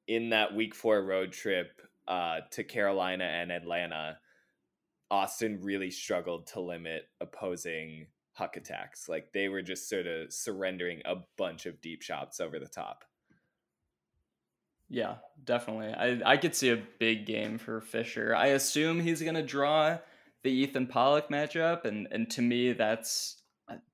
in 0.07 0.31
that 0.31 0.53
week 0.53 0.75
four 0.75 1.01
road 1.03 1.31
trip 1.31 1.81
uh, 2.09 2.41
to 2.51 2.63
Carolina 2.63 3.23
and 3.23 3.51
Atlanta, 3.51 4.17
Austin 5.11 5.59
really 5.61 5.91
struggled 5.91 6.47
to 6.47 6.59
limit 6.59 7.03
opposing 7.21 8.07
huck 8.33 8.57
attacks. 8.57 9.07
Like 9.07 9.31
they 9.33 9.47
were 9.47 9.61
just 9.61 9.87
sort 9.87 10.07
of 10.07 10.33
surrendering 10.33 11.01
a 11.05 11.15
bunch 11.37 11.65
of 11.65 11.79
deep 11.81 12.01
shots 12.01 12.39
over 12.39 12.59
the 12.59 12.67
top. 12.67 13.05
Yeah, 14.89 15.17
definitely. 15.43 15.93
I 15.93 16.19
I 16.25 16.37
could 16.37 16.55
see 16.55 16.69
a 16.69 16.81
big 16.99 17.27
game 17.27 17.59
for 17.59 17.79
Fisher. 17.79 18.35
I 18.35 18.47
assume 18.47 18.99
he's 18.99 19.21
gonna 19.21 19.43
draw 19.43 19.99
the 20.43 20.51
Ethan 20.51 20.87
Pollock 20.87 21.29
matchup, 21.29 21.85
and 21.85 22.07
and 22.11 22.29
to 22.31 22.41
me 22.41 22.73
that's 22.73 23.43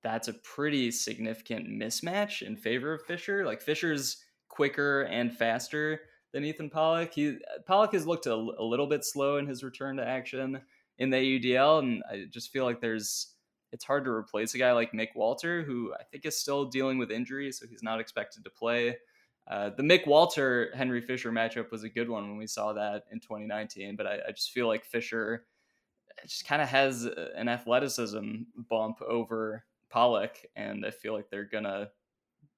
that's 0.02 0.30
a 0.30 0.34
pretty 0.34 0.90
significant 0.92 1.68
mismatch 1.68 2.42
in 2.42 2.56
favor 2.56 2.94
of 2.94 3.04
Fisher. 3.04 3.46
Like 3.46 3.62
Fisher's 3.62 4.24
quicker 4.48 5.02
and 5.02 5.36
faster 5.36 6.00
than 6.36 6.44
Ethan 6.44 6.70
Pollock. 6.70 7.14
He 7.14 7.38
Pollock 7.66 7.94
has 7.94 8.06
looked 8.06 8.26
a, 8.26 8.34
a 8.34 8.64
little 8.64 8.88
bit 8.88 9.06
slow 9.06 9.38
in 9.38 9.48
his 9.48 9.64
return 9.64 9.96
to 9.96 10.06
action 10.06 10.60
in 11.00 11.10
the 11.10 11.16
UDL, 11.18 11.80
and 11.80 12.04
I 12.12 12.26
just 12.30 12.52
feel 12.52 12.66
like 12.66 12.82
there's 12.82 13.36
it's 13.72 13.86
hard 13.86 14.04
to 14.04 14.12
replace 14.12 14.54
a 14.54 14.58
guy 14.58 14.74
like 14.74 14.92
Mick 14.92 15.16
Walter, 15.16 15.64
who 15.64 15.94
I 15.98 16.04
think 16.04 16.26
is 16.26 16.38
still 16.38 16.66
dealing 16.66 16.98
with 16.98 17.10
injury, 17.10 17.54
so 17.54 17.66
he's 17.66 17.82
not 17.82 18.02
expected 18.02 18.44
to 18.44 18.50
play. 18.50 18.98
Uh, 19.48 19.70
the 19.78 19.84
Mick 19.84 20.06
Walter 20.08 20.74
Henry 20.76 21.00
Fisher 21.00 21.32
matchup 21.32 21.72
was 21.72 21.84
a 21.84 21.90
good 21.90 22.10
one 22.10 22.28
when 22.28 22.38
we 22.38 22.48
saw 22.48 22.74
that 22.74 23.06
in 23.14 23.22
2019, 23.22 23.96
but 23.96 24.06
I, 24.06 24.20
I 24.28 24.32
just 24.32 24.52
feel 24.52 24.68
like 24.68 24.84
Fisher 24.84 25.46
just 26.28 26.46
kind 26.46 26.62
of 26.62 26.68
has 26.68 27.06
an 27.36 27.48
athleticism 27.48 28.42
bump 28.70 29.02
over 29.02 29.64
Pollock, 29.90 30.36
and 30.54 30.86
I 30.86 30.92
feel 30.92 31.14
like 31.14 31.30
they're 31.30 31.46
gonna 31.46 31.92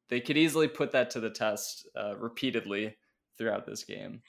they 0.10 0.20
could 0.20 0.38
easily 0.38 0.68
put 0.68 0.94
that 0.94 1.12
to 1.12 1.20
the 1.20 1.30
test 1.30 1.88
uh, 1.96 2.18
repeatedly 2.18 2.96
throughout 3.38 3.65
this 3.65 3.84
game. 3.84 4.21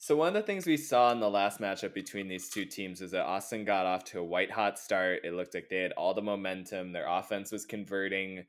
So 0.00 0.14
one 0.16 0.28
of 0.28 0.34
the 0.34 0.42
things 0.42 0.64
we 0.64 0.76
saw 0.76 1.10
in 1.10 1.18
the 1.18 1.28
last 1.28 1.60
matchup 1.60 1.92
between 1.92 2.28
these 2.28 2.48
two 2.48 2.64
teams 2.64 3.00
is 3.00 3.10
that 3.10 3.26
Austin 3.26 3.64
got 3.64 3.84
off 3.84 4.04
to 4.04 4.20
a 4.20 4.24
white 4.24 4.50
hot 4.50 4.78
start. 4.78 5.20
It 5.24 5.34
looked 5.34 5.54
like 5.54 5.68
they 5.68 5.82
had 5.82 5.92
all 5.92 6.14
the 6.14 6.22
momentum. 6.22 6.92
Their 6.92 7.08
offense 7.08 7.50
was 7.50 7.66
converting 7.66 8.44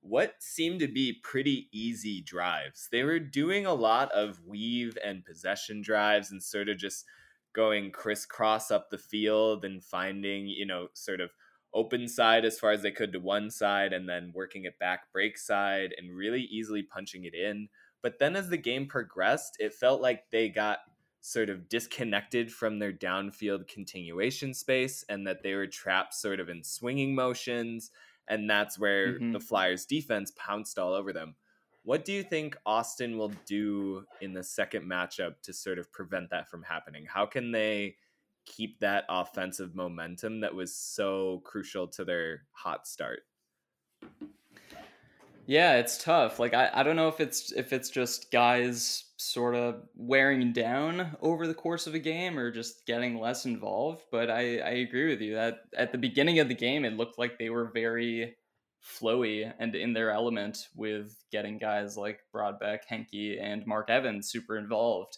what 0.00 0.34
seemed 0.40 0.80
to 0.80 0.88
be 0.88 1.20
pretty 1.22 1.68
easy 1.72 2.20
drives. 2.20 2.88
They 2.90 3.04
were 3.04 3.20
doing 3.20 3.64
a 3.64 3.74
lot 3.74 4.10
of 4.12 4.40
weave 4.44 4.98
and 5.04 5.24
possession 5.24 5.82
drives 5.82 6.30
and 6.30 6.42
sort 6.42 6.68
of 6.68 6.78
just 6.78 7.04
going 7.54 7.90
crisscross 7.90 8.70
up 8.70 8.90
the 8.90 8.98
field 8.98 9.64
and 9.64 9.82
finding, 9.82 10.46
you 10.46 10.66
know, 10.66 10.88
sort 10.94 11.20
of 11.20 11.30
open 11.74 12.08
side 12.08 12.44
as 12.44 12.58
far 12.58 12.72
as 12.72 12.82
they 12.82 12.90
could 12.90 13.12
to 13.12 13.20
one 13.20 13.50
side 13.50 13.92
and 13.92 14.08
then 14.08 14.32
working 14.34 14.64
it 14.64 14.78
back 14.78 15.12
break 15.12 15.36
side 15.36 15.94
and 15.96 16.16
really 16.16 16.42
easily 16.42 16.82
punching 16.82 17.24
it 17.24 17.34
in. 17.34 17.68
But 18.02 18.18
then 18.18 18.36
as 18.36 18.48
the 18.48 18.56
game 18.56 18.86
progressed, 18.86 19.56
it 19.58 19.74
felt 19.74 20.00
like 20.00 20.30
they 20.30 20.48
got 20.48 20.78
sort 21.20 21.50
of 21.50 21.68
disconnected 21.68 22.52
from 22.52 22.78
their 22.78 22.92
downfield 22.92 23.68
continuation 23.68 24.54
space 24.54 25.04
and 25.08 25.26
that 25.26 25.42
they 25.42 25.54
were 25.54 25.66
trapped 25.66 26.14
sort 26.14 26.40
of 26.40 26.48
in 26.48 26.62
swinging 26.62 27.14
motions. 27.14 27.90
And 28.28 28.48
that's 28.48 28.78
where 28.78 29.14
mm-hmm. 29.14 29.32
the 29.32 29.40
Flyers 29.40 29.84
defense 29.84 30.32
pounced 30.36 30.78
all 30.78 30.92
over 30.92 31.12
them. 31.12 31.34
What 31.82 32.04
do 32.04 32.12
you 32.12 32.22
think 32.22 32.56
Austin 32.66 33.16
will 33.16 33.32
do 33.46 34.04
in 34.20 34.34
the 34.34 34.44
second 34.44 34.84
matchup 34.84 35.40
to 35.42 35.52
sort 35.52 35.78
of 35.78 35.90
prevent 35.90 36.30
that 36.30 36.50
from 36.50 36.62
happening? 36.62 37.06
How 37.06 37.24
can 37.24 37.50
they 37.50 37.96
keep 38.44 38.78
that 38.80 39.04
offensive 39.08 39.74
momentum 39.74 40.40
that 40.40 40.54
was 40.54 40.74
so 40.74 41.40
crucial 41.44 41.88
to 41.88 42.04
their 42.04 42.42
hot 42.52 42.86
start? 42.86 43.20
Yeah, 45.48 45.76
it's 45.76 45.96
tough. 45.96 46.38
Like 46.38 46.52
I, 46.52 46.70
I 46.74 46.82
don't 46.82 46.94
know 46.94 47.08
if 47.08 47.20
it's 47.20 47.52
if 47.52 47.72
it's 47.72 47.88
just 47.88 48.30
guys 48.30 49.04
sort 49.16 49.54
of 49.54 49.76
wearing 49.96 50.52
down 50.52 51.16
over 51.22 51.46
the 51.46 51.54
course 51.54 51.86
of 51.86 51.94
a 51.94 51.98
game 51.98 52.38
or 52.38 52.50
just 52.50 52.84
getting 52.86 53.18
less 53.18 53.46
involved, 53.46 54.02
but 54.12 54.30
I, 54.30 54.58
I 54.58 54.70
agree 54.72 55.08
with 55.08 55.22
you 55.22 55.36
that 55.36 55.60
at 55.74 55.90
the 55.90 55.96
beginning 55.96 56.38
of 56.38 56.48
the 56.48 56.54
game 56.54 56.84
it 56.84 56.98
looked 56.98 57.18
like 57.18 57.38
they 57.38 57.48
were 57.48 57.70
very 57.72 58.36
flowy 58.84 59.50
and 59.58 59.74
in 59.74 59.94
their 59.94 60.10
element 60.10 60.68
with 60.76 61.16
getting 61.32 61.56
guys 61.56 61.96
like 61.96 62.20
Brodbeck, 62.32 62.80
Henke, 62.86 63.38
and 63.40 63.66
Mark 63.66 63.88
Evans 63.88 64.28
super 64.28 64.58
involved. 64.58 65.16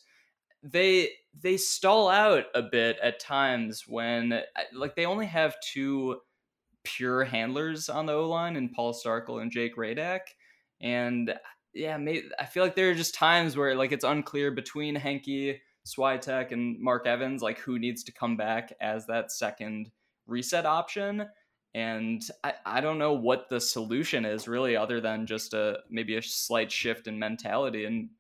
They 0.63 1.11
they 1.43 1.57
stall 1.57 2.09
out 2.09 2.45
a 2.55 2.63
bit 2.63 2.99
at 3.03 3.19
times 3.19 3.83
when 3.89 4.43
like 4.73 4.95
they 4.95 5.07
only 5.07 5.27
have 5.27 5.57
two 5.61 6.21
pure 6.85 7.25
handlers 7.25 7.89
on 7.89 8.07
the 8.07 8.13
O 8.13 8.29
line 8.29 8.57
and 8.57 8.73
Paul 8.73 8.95
Starkel 8.95 9.43
and 9.43 9.51
Jake 9.51 9.77
Radak. 9.77 10.21
And 10.81 11.35
yeah, 11.75 11.97
maybe, 11.97 12.29
I 12.39 12.47
feel 12.47 12.63
like 12.63 12.75
there 12.75 12.91
are 12.91 12.95
just 12.95 13.15
times 13.15 13.57
where 13.57 13.75
like 13.75 13.93
it's 13.93 14.05
unclear 14.05 14.51
between 14.51 14.95
Henke, 14.95 15.61
Swiatek, 15.87 16.53
and 16.53 16.79
Mark 16.81 17.07
Evans, 17.07 17.43
like 17.43 17.59
who 17.59 17.79
needs 17.79 18.03
to 18.05 18.13
come 18.13 18.37
back 18.37 18.73
as 18.81 19.07
that 19.07 19.33
second 19.33 19.91
reset 20.27 20.67
option. 20.67 21.27
And 21.75 22.23
I, 22.43 22.55
I 22.67 22.81
don't 22.81 22.99
know 22.99 23.13
what 23.13 23.49
the 23.49 23.61
solution 23.61 24.25
is 24.25 24.49
really, 24.49 24.77
other 24.77 25.01
than 25.01 25.27
just 25.27 25.55
a 25.55 25.79
maybe 25.89 26.17
a 26.17 26.23
slight 26.23 26.73
shift 26.73 27.07
in 27.07 27.19
mentality 27.19 27.85
and 27.85 28.11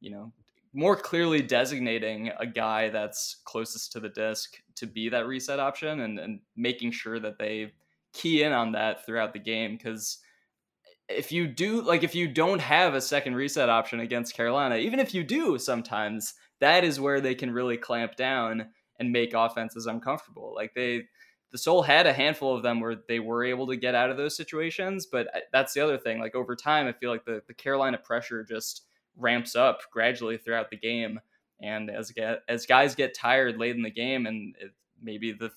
you 0.00 0.10
know 0.10 0.32
more 0.74 0.96
clearly 0.96 1.40
designating 1.40 2.32
a 2.40 2.46
guy 2.46 2.90
that's 2.90 3.36
closest 3.44 3.92
to 3.92 4.00
the 4.00 4.08
disc 4.08 4.56
to 4.74 4.86
be 4.86 5.08
that 5.08 5.26
reset 5.26 5.60
option 5.60 6.00
and, 6.00 6.18
and 6.18 6.40
making 6.56 6.90
sure 6.90 7.20
that 7.20 7.38
they 7.38 7.72
key 8.14 8.42
in 8.42 8.52
on 8.52 8.72
that 8.72 9.04
throughout 9.04 9.32
the 9.32 9.38
game 9.38 9.76
because 9.76 10.18
if 11.08 11.30
you 11.30 11.46
do 11.46 11.82
like 11.82 12.02
if 12.02 12.14
you 12.14 12.26
don't 12.26 12.60
have 12.60 12.94
a 12.94 13.00
second 13.00 13.34
reset 13.34 13.68
option 13.68 14.00
against 14.00 14.34
Carolina, 14.34 14.76
even 14.76 14.98
if 14.98 15.12
you 15.12 15.22
do 15.22 15.58
sometimes, 15.58 16.34
that 16.60 16.84
is 16.84 16.98
where 16.98 17.20
they 17.20 17.34
can 17.34 17.50
really 17.50 17.76
clamp 17.76 18.16
down 18.16 18.68
and 18.98 19.12
make 19.12 19.34
offenses 19.34 19.86
uncomfortable. 19.86 20.54
Like 20.54 20.72
they 20.74 21.02
the 21.52 21.58
Sol 21.58 21.82
had 21.82 22.08
a 22.08 22.12
handful 22.12 22.56
of 22.56 22.64
them 22.64 22.80
where 22.80 22.96
they 23.06 23.20
were 23.20 23.44
able 23.44 23.68
to 23.68 23.76
get 23.76 23.94
out 23.94 24.10
of 24.10 24.16
those 24.16 24.36
situations, 24.36 25.06
but 25.06 25.28
uh, 25.28 25.40
that's 25.52 25.72
the 25.72 25.80
other 25.80 25.98
thing. 25.98 26.18
Like 26.18 26.34
over 26.34 26.56
time, 26.56 26.88
I 26.88 26.92
feel 26.92 27.10
like 27.10 27.24
the, 27.24 27.42
the 27.46 27.54
Carolina 27.54 27.96
pressure 27.96 28.42
just 28.42 28.86
ramps 29.16 29.54
up 29.54 29.82
gradually 29.92 30.36
throughout 30.36 30.70
the 30.70 30.76
game. 30.76 31.20
And 31.62 31.90
as 31.90 32.10
get, 32.10 32.40
as 32.48 32.66
guys 32.66 32.96
get 32.96 33.14
tired 33.14 33.56
late 33.56 33.76
in 33.76 33.82
the 33.82 33.90
game, 33.90 34.26
and 34.26 34.56
it, 34.58 34.72
maybe 35.00 35.30
the 35.30 35.52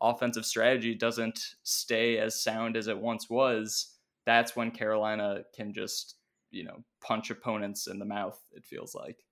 offensive 0.00 0.46
strategy 0.46 0.94
doesn't 0.94 1.54
stay 1.62 2.18
as 2.18 2.42
sound 2.42 2.76
as 2.76 2.88
it 2.88 2.98
once 2.98 3.30
was, 3.30 3.94
that's 4.24 4.56
when 4.56 4.70
Carolina 4.70 5.44
can 5.54 5.72
just, 5.72 6.16
you 6.50 6.64
know, 6.64 6.84
punch 7.00 7.30
opponents 7.30 7.86
in 7.86 7.98
the 7.98 8.04
mouth, 8.04 8.38
it 8.52 8.64
feels 8.64 8.94
like. 8.94 9.24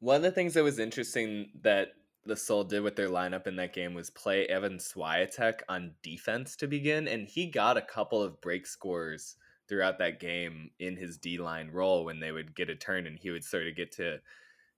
One 0.00 0.16
of 0.16 0.22
the 0.22 0.30
things 0.30 0.54
that 0.54 0.64
was 0.64 0.78
interesting 0.78 1.50
that 1.62 1.88
the 2.24 2.36
Sol 2.36 2.64
did 2.64 2.82
with 2.82 2.94
their 2.94 3.08
lineup 3.08 3.46
in 3.46 3.56
that 3.56 3.72
game 3.72 3.94
was 3.94 4.10
play 4.10 4.46
Evan 4.46 4.78
Swiatek 4.78 5.60
on 5.68 5.94
defense 6.02 6.56
to 6.56 6.66
begin, 6.66 7.08
and 7.08 7.26
he 7.26 7.46
got 7.46 7.76
a 7.76 7.82
couple 7.82 8.22
of 8.22 8.40
break 8.40 8.66
scores 8.66 9.36
throughout 9.68 9.98
that 9.98 10.20
game 10.20 10.70
in 10.78 10.96
his 10.96 11.18
D 11.18 11.38
line 11.38 11.70
role 11.72 12.04
when 12.04 12.20
they 12.20 12.32
would 12.32 12.54
get 12.54 12.70
a 12.70 12.76
turn 12.76 13.06
and 13.06 13.18
he 13.18 13.30
would 13.30 13.44
sort 13.44 13.66
of 13.66 13.76
get 13.76 13.92
to, 13.92 14.18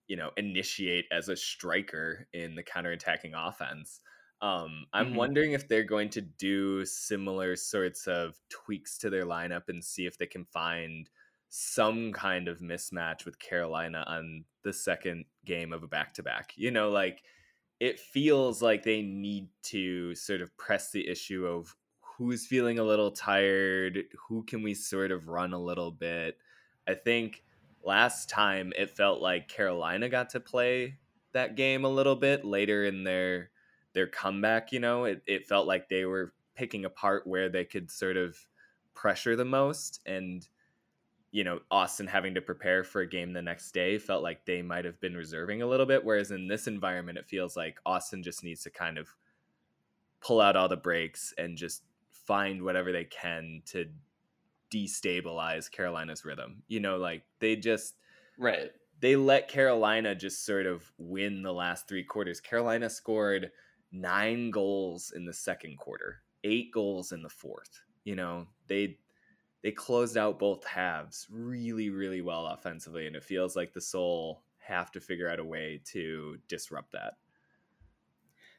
you 0.09 0.17
know, 0.17 0.31
initiate 0.37 1.07
as 1.13 1.29
a 1.29 1.37
striker 1.37 2.27
in 2.33 2.55
the 2.55 2.63
counterattacking 2.63 3.33
offense. 3.35 4.01
Um, 4.43 4.87
I'm 4.93 5.09
mm-hmm. 5.09 5.17
wondering 5.17 5.53
if 5.53 5.69
they're 5.69 5.85
going 5.85 6.09
to 6.11 6.23
do 6.23 6.85
similar 6.87 7.57
sorts 7.57 8.07
of 8.07 8.41
tweaks 8.49 8.97
to 8.99 9.11
their 9.11 9.25
lineup 9.25 9.69
and 9.69 9.85
see 9.85 10.07
if 10.07 10.17
they 10.17 10.27
can 10.27 10.47
find 10.47 11.11
some 11.51 12.13
kind 12.13 12.49
of 12.49 12.61
mismatch 12.61 13.25
with 13.25 13.39
Carolina 13.39 14.05
on 14.07 14.45
the 14.63 14.73
second 14.73 15.25
game 15.45 15.73
of 15.73 15.83
a 15.83 15.89
back 15.89 16.15
to 16.15 16.23
back. 16.23 16.53
You 16.57 16.71
know, 16.71 16.91
like 16.91 17.23
it 17.81 17.99
feels 17.99 18.63
like 18.63 18.83
they 18.83 19.03
need 19.03 19.49
to 19.65 20.15
sort 20.15 20.41
of 20.41 20.57
press 20.57 20.91
the 20.91 21.07
issue 21.07 21.47
of 21.47 21.75
who's 22.01 22.47
feeling 22.47 22.79
a 22.79 22.85
little 22.85 23.11
tired, 23.11 24.05
who 24.29 24.43
can 24.45 24.63
we 24.63 24.75
sort 24.75 25.11
of 25.11 25.29
run 25.29 25.53
a 25.53 25.59
little 25.59 25.91
bit. 25.91 26.39
I 26.87 26.95
think 26.95 27.43
last 27.85 28.29
time 28.29 28.73
it 28.77 28.91
felt 28.91 29.21
like 29.21 29.49
Carolina 29.49 30.09
got 30.09 30.31
to 30.31 30.41
play 30.41 30.99
that 31.33 31.57
game 31.57 31.85
a 31.85 31.89
little 31.89 32.17
bit 32.17 32.45
later 32.45 32.85
in 32.85 33.05
their 33.05 33.51
their 33.93 34.07
comeback, 34.07 34.73
you 34.73 34.81
know, 34.81 35.05
it, 35.05 35.23
it 35.27 35.47
felt 35.47 35.67
like 35.67 35.89
they 35.89 36.05
were 36.05 36.33
picking 36.55 36.85
apart 36.85 37.27
where 37.27 37.49
they 37.49 37.65
could 37.65 37.91
sort 37.91 38.17
of 38.17 38.37
pressure 38.95 39.37
the 39.37 39.45
most. 39.45 40.01
And, 40.07 40.47
you 41.33 41.45
know, 41.45 41.61
Austin 41.71 42.07
having 42.07 42.35
to 42.35 42.41
prepare 42.41 42.85
for 42.85 43.01
a 43.01 43.09
game 43.09 43.33
the 43.33 43.43
next 43.43 43.73
day 43.73 43.99
felt 43.99 44.23
like 44.23 44.45
they 44.45 44.63
might 44.63 44.85
have 44.85 45.01
been 45.01 45.17
reserving 45.17 45.63
a 45.63 45.67
little 45.67 45.87
bit. 45.87 46.05
Whereas 46.05 46.31
in 46.31 46.49
this 46.49 46.67
environment, 46.67 47.19
it 47.19 47.29
feels 47.29 47.57
like 47.57 47.79
Austin 47.87 48.23
just 48.23 48.45
needs 48.45 48.63
to 48.65 48.71
kind 48.71 48.99
of 48.99 49.09
pull 50.21 50.41
out 50.41 50.57
all 50.57 50.69
the 50.69 50.77
breaks 50.77 51.33
and 51.39 51.57
just 51.57 51.83
find 52.11 52.63
whatever 52.63 52.93
they 52.93 53.05
can 53.05 53.63
to 53.67 53.87
destabilize 54.73 55.71
Carolina's 55.71 56.25
rhythm. 56.25 56.63
You 56.69 56.81
know, 56.81 56.97
like 56.97 57.23
they 57.39 57.57
just. 57.57 57.95
Right. 58.39 58.71
They 59.01 59.17
let 59.17 59.49
Carolina 59.49 60.15
just 60.15 60.45
sort 60.45 60.67
of 60.67 60.93
win 60.99 61.43
the 61.43 61.55
last 61.55 61.89
three 61.89 62.05
quarters. 62.05 62.39
Carolina 62.39 62.91
scored 62.91 63.51
nine 63.93 64.51
goals 64.51 65.13
in 65.15 65.25
the 65.25 65.33
second 65.33 65.79
quarter, 65.79 66.23
eight 66.45 66.73
goals 66.73 67.13
in 67.13 67.23
the 67.23 67.29
fourth. 67.29 67.81
You 68.05 68.17
know, 68.17 68.47
they 68.67 68.99
they 69.63 69.73
closed 69.73 70.17
out 70.17 70.39
both 70.39 70.65
halves 70.65 71.27
really, 71.31 71.91
really 71.91 72.23
well 72.23 72.47
offensively, 72.47 73.07
and 73.07 73.15
it 73.15 73.25
feels 73.25 73.57
like 73.57 73.73
the 73.73 73.81
Sol 73.81 74.43
have 74.59 74.91
to 74.93 75.01
figure 75.01 75.29
out 75.29 75.39
a 75.39 75.45
way 75.45 75.81
to 75.85 76.39
disrupt 76.49 76.93
that. 76.93 77.15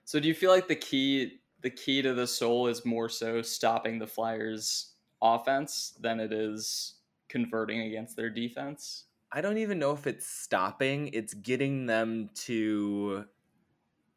So 0.04 0.20
do 0.20 0.28
you 0.28 0.34
feel 0.34 0.52
like 0.52 0.68
the 0.68 0.76
key 0.76 1.40
the 1.62 1.70
key 1.70 2.02
to 2.02 2.14
the 2.14 2.28
Sol 2.28 2.68
is 2.68 2.86
more 2.86 3.10
so 3.10 3.42
stopping 3.42 4.00
the 4.00 4.08
Flyers 4.08 4.94
offense 5.22 5.94
than 6.00 6.20
it 6.20 6.34
is 6.34 6.96
converting 7.30 7.82
against 7.82 8.16
their 8.16 8.30
defense? 8.30 9.06
I 9.32 9.42
don't 9.42 9.60
even 9.60 9.80
know 9.80 9.94
if 9.94 10.08
it's 10.08 10.28
stopping, 10.28 11.10
it's 11.14 11.34
getting 11.34 11.86
them 11.86 12.30
to 12.36 13.26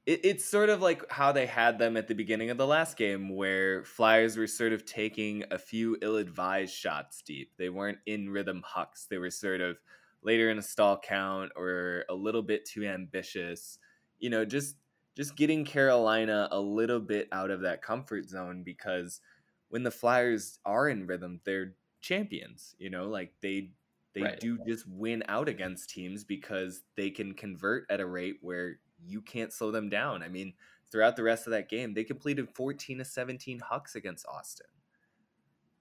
it, 0.06 0.20
it's 0.24 0.44
sort 0.44 0.68
of 0.68 0.82
like 0.82 1.10
how 1.10 1.32
they 1.32 1.46
had 1.46 1.78
them 1.78 1.96
at 1.96 2.08
the 2.08 2.14
beginning 2.14 2.50
of 2.50 2.58
the 2.58 2.66
last 2.66 2.96
game 2.96 3.34
where 3.34 3.84
flyers 3.84 4.36
were 4.36 4.46
sort 4.46 4.72
of 4.72 4.84
taking 4.84 5.44
a 5.50 5.58
few 5.58 5.96
ill-advised 6.02 6.74
shots 6.74 7.22
deep. 7.22 7.52
They 7.56 7.68
weren't 7.68 7.98
in 8.06 8.30
rhythm 8.30 8.62
hucks. 8.64 9.06
They 9.06 9.18
were 9.18 9.30
sort 9.30 9.60
of 9.60 9.78
later 10.22 10.50
in 10.50 10.58
a 10.58 10.62
stall 10.62 10.98
count 10.98 11.52
or 11.56 12.04
a 12.08 12.14
little 12.14 12.42
bit 12.42 12.64
too 12.64 12.84
ambitious. 12.84 13.78
You 14.18 14.30
know 14.30 14.44
just 14.44 14.76
just 15.16 15.36
getting 15.36 15.64
carolina 15.64 16.48
a 16.50 16.58
little 16.58 17.00
bit 17.00 17.28
out 17.30 17.50
of 17.50 17.60
that 17.60 17.82
comfort 17.82 18.28
zone 18.28 18.62
because 18.64 19.20
when 19.68 19.82
the 19.82 19.90
flyers 19.90 20.58
are 20.64 20.88
in 20.88 21.06
rhythm 21.06 21.40
they're 21.44 21.74
champions 22.00 22.74
you 22.78 22.90
know? 22.90 23.08
Like 23.08 23.34
they 23.42 23.70
they 24.14 24.22
right. 24.22 24.40
do 24.40 24.58
just 24.66 24.86
win 24.88 25.24
out 25.28 25.48
against 25.48 25.90
teams 25.90 26.24
because 26.24 26.82
they 26.96 27.10
can 27.10 27.34
convert 27.34 27.84
at 27.90 28.00
a 28.00 28.06
rate 28.06 28.36
where 28.40 28.78
you 29.02 29.20
can't 29.20 29.52
slow 29.52 29.70
them 29.70 29.88
down. 29.88 30.22
I 30.22 30.28
mean, 30.28 30.54
throughout 30.90 31.16
the 31.16 31.22
rest 31.22 31.46
of 31.46 31.52
that 31.52 31.68
game, 31.68 31.94
they 31.94 32.04
completed 32.04 32.48
14 32.54 32.98
to 32.98 33.04
17 33.04 33.60
hucks 33.60 33.94
against 33.94 34.26
Austin. 34.26 34.66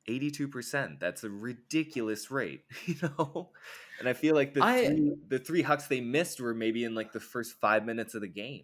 82%. 0.09 0.99
That's 0.99 1.23
a 1.23 1.29
ridiculous 1.29 2.29
rate, 2.29 2.63
you 2.85 2.95
know? 3.01 3.51
And 3.99 4.09
I 4.09 4.13
feel 4.13 4.35
like 4.35 4.53
the 4.53 4.63
I, 4.63 4.87
three, 4.87 5.15
the 5.29 5.39
three 5.39 5.61
hucks 5.61 5.87
they 5.87 6.01
missed 6.01 6.39
were 6.39 6.53
maybe 6.53 6.83
in 6.83 6.95
like 6.95 7.11
the 7.11 7.19
first 7.19 7.59
5 7.59 7.85
minutes 7.85 8.15
of 8.15 8.21
the 8.21 8.27
game. 8.27 8.63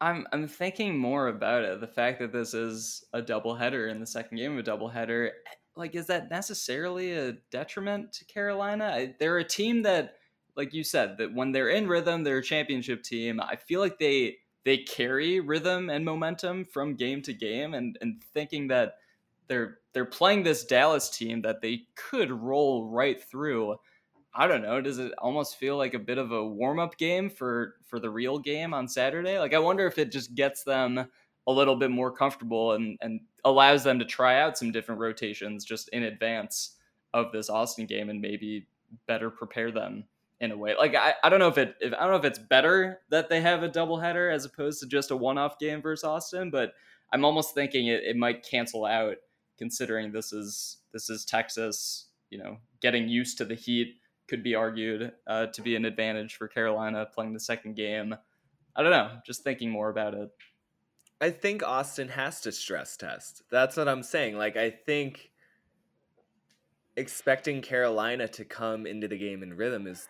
I'm 0.00 0.26
I'm 0.32 0.48
thinking 0.48 0.96
more 0.96 1.28
about 1.28 1.62
it. 1.62 1.80
The 1.80 1.86
fact 1.86 2.20
that 2.20 2.32
this 2.32 2.54
is 2.54 3.04
a 3.12 3.20
doubleheader 3.20 3.90
in 3.90 4.00
the 4.00 4.06
second 4.06 4.38
game 4.38 4.52
of 4.52 4.58
a 4.58 4.62
doubleheader, 4.62 5.28
eh, 5.28 5.50
like 5.76 5.94
is 5.94 6.06
that 6.06 6.30
necessarily 6.30 7.12
a 7.12 7.32
detriment 7.50 8.14
to 8.14 8.24
Carolina? 8.24 9.12
They're 9.18 9.38
a 9.38 9.44
team 9.44 9.82
that 9.82 10.14
like 10.60 10.74
you 10.74 10.84
said, 10.84 11.16
that 11.16 11.32
when 11.32 11.52
they're 11.52 11.70
in 11.70 11.88
rhythm, 11.88 12.22
they're 12.22 12.38
a 12.38 12.42
championship 12.42 13.02
team. 13.02 13.40
I 13.40 13.56
feel 13.56 13.80
like 13.80 13.98
they 13.98 14.36
they 14.64 14.76
carry 14.76 15.40
rhythm 15.40 15.88
and 15.88 16.04
momentum 16.04 16.66
from 16.66 16.96
game 16.96 17.22
to 17.22 17.32
game, 17.32 17.72
and 17.72 17.96
and 18.02 18.22
thinking 18.34 18.68
that 18.68 18.96
they're 19.48 19.78
they're 19.94 20.04
playing 20.04 20.42
this 20.42 20.64
Dallas 20.64 21.08
team 21.08 21.40
that 21.42 21.62
they 21.62 21.84
could 21.96 22.30
roll 22.30 22.86
right 22.88 23.22
through. 23.22 23.76
I 24.34 24.46
don't 24.46 24.62
know. 24.62 24.82
Does 24.82 24.98
it 24.98 25.12
almost 25.16 25.56
feel 25.56 25.78
like 25.78 25.94
a 25.94 25.98
bit 25.98 26.18
of 26.18 26.30
a 26.30 26.46
warm 26.46 26.78
up 26.78 26.98
game 26.98 27.30
for 27.30 27.76
for 27.86 27.98
the 27.98 28.10
real 28.10 28.38
game 28.38 28.74
on 28.74 28.86
Saturday? 28.86 29.38
Like 29.38 29.54
I 29.54 29.58
wonder 29.58 29.86
if 29.86 29.96
it 29.98 30.12
just 30.12 30.34
gets 30.34 30.62
them 30.62 31.06
a 31.46 31.52
little 31.52 31.76
bit 31.76 31.90
more 31.90 32.12
comfortable 32.12 32.72
and 32.72 32.98
and 33.00 33.20
allows 33.46 33.82
them 33.82 33.98
to 33.98 34.04
try 34.04 34.38
out 34.42 34.58
some 34.58 34.72
different 34.72 35.00
rotations 35.00 35.64
just 35.64 35.88
in 35.88 36.02
advance 36.02 36.76
of 37.14 37.32
this 37.32 37.48
Austin 37.48 37.86
game 37.86 38.10
and 38.10 38.20
maybe 38.20 38.66
better 39.06 39.30
prepare 39.30 39.72
them 39.72 40.04
in 40.40 40.52
a 40.52 40.56
way. 40.56 40.74
Like 40.76 40.94
I, 40.94 41.14
I 41.22 41.28
don't 41.28 41.38
know 41.38 41.48
if 41.48 41.58
it 41.58 41.74
if 41.80 41.92
I 41.92 42.00
don't 42.00 42.10
know 42.10 42.16
if 42.16 42.24
it's 42.24 42.38
better 42.38 43.00
that 43.10 43.28
they 43.28 43.40
have 43.40 43.62
a 43.62 43.68
doubleheader 43.68 44.32
as 44.32 44.44
opposed 44.44 44.80
to 44.80 44.86
just 44.86 45.10
a 45.10 45.16
one 45.16 45.38
off 45.38 45.58
game 45.58 45.82
versus 45.82 46.04
Austin, 46.04 46.50
but 46.50 46.72
I'm 47.12 47.24
almost 47.24 47.54
thinking 47.54 47.88
it, 47.88 48.02
it 48.04 48.16
might 48.16 48.42
cancel 48.42 48.84
out 48.86 49.16
considering 49.58 50.12
this 50.12 50.32
is 50.32 50.78
this 50.92 51.10
is 51.10 51.24
Texas, 51.24 52.06
you 52.30 52.38
know, 52.38 52.56
getting 52.80 53.08
used 53.08 53.38
to 53.38 53.44
the 53.44 53.54
heat 53.54 53.96
could 54.28 54.42
be 54.42 54.54
argued 54.54 55.12
uh, 55.26 55.46
to 55.46 55.60
be 55.60 55.76
an 55.76 55.84
advantage 55.84 56.36
for 56.36 56.48
Carolina 56.48 57.06
playing 57.12 57.34
the 57.34 57.40
second 57.40 57.74
game. 57.74 58.14
I 58.76 58.82
don't 58.82 58.92
know, 58.92 59.18
just 59.26 59.42
thinking 59.42 59.70
more 59.70 59.90
about 59.90 60.14
it. 60.14 60.30
I 61.20 61.30
think 61.30 61.62
Austin 61.62 62.08
has 62.08 62.40
to 62.42 62.52
stress 62.52 62.96
test. 62.96 63.42
That's 63.50 63.76
what 63.76 63.88
I'm 63.88 64.02
saying. 64.02 64.38
Like 64.38 64.56
I 64.56 64.70
think 64.70 65.30
expecting 66.96 67.60
Carolina 67.60 68.28
to 68.28 68.44
come 68.44 68.86
into 68.86 69.08
the 69.08 69.18
game 69.18 69.42
in 69.42 69.54
rhythm 69.54 69.86
is 69.86 70.08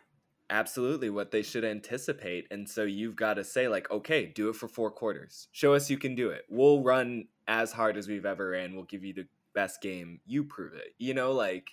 absolutely 0.50 1.08
what 1.08 1.30
they 1.30 1.42
should 1.42 1.64
anticipate. 1.64 2.46
And 2.50 2.68
so 2.68 2.82
you've 2.82 3.16
got 3.16 3.34
to 3.34 3.44
say, 3.44 3.68
like, 3.68 3.90
okay, 3.90 4.26
do 4.26 4.48
it 4.48 4.56
for 4.56 4.68
four 4.68 4.90
quarters. 4.90 5.48
Show 5.52 5.74
us 5.74 5.88
you 5.88 5.96
can 5.96 6.14
do 6.14 6.30
it. 6.30 6.44
We'll 6.50 6.82
run 6.82 7.28
as 7.48 7.72
hard 7.72 7.96
as 7.96 8.08
we've 8.08 8.26
ever 8.26 8.50
ran. 8.50 8.74
We'll 8.74 8.84
give 8.84 9.04
you 9.04 9.14
the 9.14 9.26
best 9.54 9.80
game. 9.80 10.20
You 10.26 10.44
prove 10.44 10.74
it. 10.74 10.94
You 10.98 11.14
know, 11.14 11.32
like, 11.32 11.70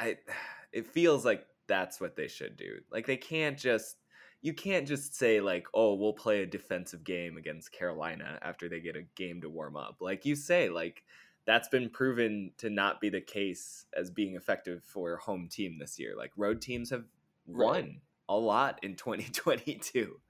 I, 0.00 0.16
it 0.72 0.86
feels 0.86 1.24
like 1.24 1.46
that's 1.68 2.00
what 2.00 2.16
they 2.16 2.28
should 2.28 2.56
do. 2.56 2.78
Like, 2.90 3.06
they 3.06 3.16
can't 3.16 3.58
just, 3.58 3.96
you 4.42 4.54
can't 4.54 4.88
just 4.88 5.14
say, 5.14 5.40
like, 5.40 5.66
oh, 5.74 5.94
we'll 5.94 6.12
play 6.12 6.42
a 6.42 6.46
defensive 6.46 7.04
game 7.04 7.36
against 7.36 7.72
Carolina 7.72 8.38
after 8.42 8.68
they 8.68 8.80
get 8.80 8.96
a 8.96 9.06
game 9.14 9.42
to 9.42 9.50
warm 9.50 9.76
up. 9.76 9.98
Like 10.00 10.24
you 10.24 10.34
say, 10.34 10.68
like, 10.70 11.02
that's 11.46 11.68
been 11.68 11.88
proven 11.88 12.50
to 12.58 12.68
not 12.68 13.00
be 13.00 13.08
the 13.08 13.20
case 13.20 13.86
as 13.96 14.10
being 14.10 14.34
effective 14.34 14.82
for 14.84 15.16
home 15.16 15.48
team 15.48 15.78
this 15.78 15.98
year. 15.98 16.14
Like 16.16 16.32
road 16.36 16.60
teams 16.60 16.90
have 16.90 17.04
won 17.46 17.74
right. 17.74 18.00
a 18.28 18.36
lot 18.36 18.80
in 18.82 18.94
2022. 18.96 20.20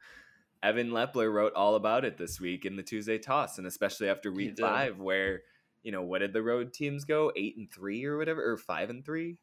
Evan 0.62 0.90
Lepler 0.90 1.32
wrote 1.32 1.52
all 1.54 1.74
about 1.76 2.04
it 2.04 2.16
this 2.18 2.40
week 2.40 2.64
in 2.64 2.76
the 2.76 2.82
Tuesday 2.82 3.18
toss, 3.18 3.58
and 3.58 3.66
especially 3.66 4.08
after 4.08 4.32
week 4.32 4.58
five, 4.58 4.98
where 4.98 5.42
you 5.82 5.92
know 5.92 6.02
what 6.02 6.18
did 6.18 6.32
the 6.32 6.42
road 6.42 6.72
teams 6.72 7.04
go 7.04 7.30
eight 7.36 7.56
and 7.56 7.70
three 7.70 8.04
or 8.04 8.16
whatever, 8.16 8.42
or 8.42 8.56
five 8.56 8.90
and 8.90 9.04
three? 9.04 9.36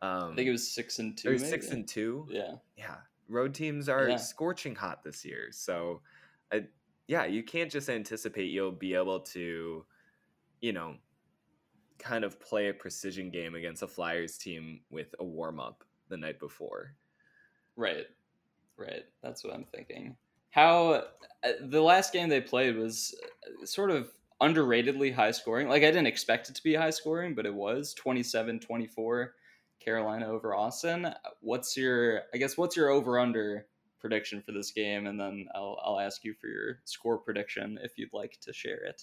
Um, 0.00 0.32
I 0.32 0.34
think 0.36 0.48
it 0.48 0.52
was 0.52 0.72
six 0.72 0.98
and 0.98 1.16
two. 1.16 1.30
Or 1.30 1.38
six 1.38 1.70
and 1.70 1.86
two. 1.86 2.26
Yeah, 2.30 2.52
yeah. 2.76 2.96
Road 3.28 3.54
teams 3.54 3.88
are 3.88 4.08
yeah. 4.08 4.16
scorching 4.16 4.74
hot 4.74 5.02
this 5.04 5.24
year, 5.24 5.48
so 5.50 6.00
uh, 6.52 6.60
yeah, 7.06 7.24
you 7.24 7.42
can't 7.42 7.70
just 7.70 7.90
anticipate 7.90 8.50
you'll 8.50 8.72
be 8.72 8.94
able 8.94 9.20
to, 9.20 9.84
you 10.60 10.72
know, 10.72 10.94
kind 11.98 12.24
of 12.24 12.40
play 12.40 12.68
a 12.68 12.74
precision 12.74 13.30
game 13.30 13.54
against 13.54 13.82
a 13.82 13.88
Flyers 13.88 14.38
team 14.38 14.80
with 14.90 15.14
a 15.18 15.24
warm 15.24 15.60
up 15.60 15.84
the 16.12 16.18
night 16.18 16.38
before. 16.38 16.94
Right. 17.74 18.06
Right. 18.76 19.04
That's 19.22 19.42
what 19.42 19.54
I'm 19.54 19.64
thinking. 19.64 20.16
How 20.50 21.04
uh, 21.42 21.52
the 21.62 21.80
last 21.80 22.12
game 22.12 22.28
they 22.28 22.40
played 22.40 22.76
was 22.76 23.14
uh, 23.62 23.66
sort 23.66 23.90
of 23.90 24.12
underratedly 24.40 25.14
high 25.14 25.30
scoring. 25.30 25.68
Like 25.68 25.82
I 25.82 25.86
didn't 25.86 26.06
expect 26.06 26.50
it 26.50 26.54
to 26.56 26.62
be 26.62 26.74
high 26.74 26.90
scoring, 26.90 27.34
but 27.34 27.46
it 27.46 27.54
was 27.54 27.94
27-24 28.04 29.28
Carolina 29.80 30.28
over 30.28 30.54
Austin. 30.54 31.12
What's 31.40 31.76
your 31.76 32.22
I 32.34 32.36
guess 32.36 32.56
what's 32.56 32.76
your 32.76 32.90
over 32.90 33.18
under 33.18 33.66
prediction 33.98 34.42
for 34.42 34.52
this 34.52 34.72
game 34.72 35.06
and 35.06 35.18
then 35.18 35.46
I'll 35.54 35.78
I'll 35.82 36.00
ask 36.00 36.24
you 36.24 36.34
for 36.34 36.48
your 36.48 36.80
score 36.84 37.18
prediction 37.18 37.78
if 37.82 37.96
you'd 37.96 38.12
like 38.12 38.38
to 38.42 38.52
share 38.52 38.84
it. 38.84 39.02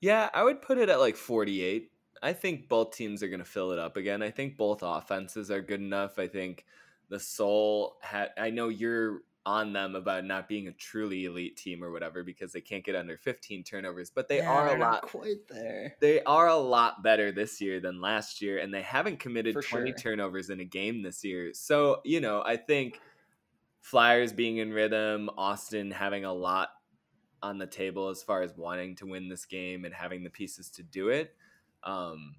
Yeah, 0.00 0.28
I 0.34 0.44
would 0.44 0.62
put 0.62 0.78
it 0.78 0.88
at 0.88 1.00
like 1.00 1.16
48. 1.16 1.90
I 2.22 2.32
think 2.32 2.68
both 2.68 2.94
teams 2.94 3.22
are 3.22 3.28
going 3.28 3.40
to 3.40 3.44
fill 3.44 3.72
it 3.72 3.78
up 3.78 3.96
again. 3.96 4.22
I 4.22 4.30
think 4.30 4.56
both 4.56 4.80
offenses 4.82 5.50
are 5.50 5.62
good 5.62 5.80
enough. 5.80 6.18
I 6.18 6.28
think 6.28 6.64
the 7.08 7.18
Sol 7.18 7.96
had. 8.02 8.30
I 8.38 8.50
know 8.50 8.68
you're 8.68 9.22
on 9.46 9.72
them 9.72 9.94
about 9.94 10.24
not 10.24 10.48
being 10.48 10.68
a 10.68 10.72
truly 10.72 11.24
elite 11.24 11.56
team 11.56 11.82
or 11.82 11.90
whatever 11.90 12.22
because 12.22 12.52
they 12.52 12.60
can't 12.60 12.84
get 12.84 12.94
under 12.94 13.16
15 13.16 13.64
turnovers, 13.64 14.10
but 14.10 14.28
they 14.28 14.38
yeah, 14.38 14.50
are 14.50 14.76
a 14.76 14.78
lot 14.78 15.02
quite 15.02 15.48
there. 15.48 15.96
They 16.00 16.22
are 16.24 16.48
a 16.48 16.56
lot 16.56 17.02
better 17.02 17.32
this 17.32 17.60
year 17.60 17.80
than 17.80 18.02
last 18.02 18.42
year, 18.42 18.58
and 18.58 18.72
they 18.72 18.82
haven't 18.82 19.18
committed 19.18 19.54
For 19.54 19.62
20 19.62 19.90
sure. 19.90 19.98
turnovers 19.98 20.50
in 20.50 20.60
a 20.60 20.64
game 20.64 21.02
this 21.02 21.24
year. 21.24 21.54
So 21.54 22.00
you 22.04 22.20
know, 22.20 22.42
I 22.44 22.56
think 22.56 23.00
Flyers 23.80 24.32
being 24.32 24.58
in 24.58 24.72
rhythm, 24.72 25.30
Austin 25.38 25.90
having 25.90 26.26
a 26.26 26.32
lot 26.32 26.68
on 27.42 27.56
the 27.56 27.66
table 27.66 28.08
as 28.08 28.22
far 28.22 28.42
as 28.42 28.54
wanting 28.56 28.94
to 28.96 29.06
win 29.06 29.28
this 29.28 29.46
game 29.46 29.86
and 29.86 29.94
having 29.94 30.22
the 30.22 30.30
pieces 30.30 30.68
to 30.68 30.82
do 30.82 31.08
it 31.08 31.34
um, 31.84 32.36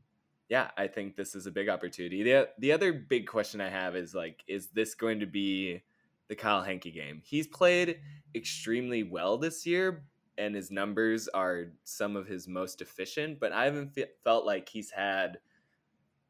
yeah, 0.50 0.70
I 0.78 0.88
think 0.88 1.16
this 1.16 1.34
is 1.36 1.48
a 1.48 1.52
big 1.52 1.70
opportunity. 1.70 2.24
The 2.24 2.50
the 2.60 2.72
other 2.72 2.92
big 2.92 3.28
question 3.28 3.62
I 3.62 3.70
have 3.70 3.96
is 3.96 4.14
like, 4.14 4.44
is 4.48 4.68
this 4.68 4.96
going 4.96 5.20
to 5.22 5.26
be 5.26 5.82
the 6.28 6.36
Kyle 6.36 6.62
Henke 6.62 6.92
game? 6.94 7.22
He's 7.24 7.48
played 7.48 8.00
extremely 8.36 9.04
well 9.04 9.38
this 9.38 9.66
year, 9.66 10.04
and 10.38 10.54
his 10.54 10.70
numbers 10.70 11.28
are 11.30 11.68
some 11.84 12.16
of 12.16 12.28
his 12.28 12.48
most 12.48 12.82
efficient. 12.82 13.40
But 13.40 13.54
I 13.54 13.66
haven't 13.66 13.98
felt 14.24 14.46
like 14.46 14.68
he's 14.68 14.92
had, 14.92 15.40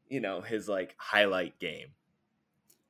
you 0.08 0.20
know, 0.20 0.40
his 0.40 0.68
like 0.68 0.94
highlight 0.98 1.58
game 1.58 1.88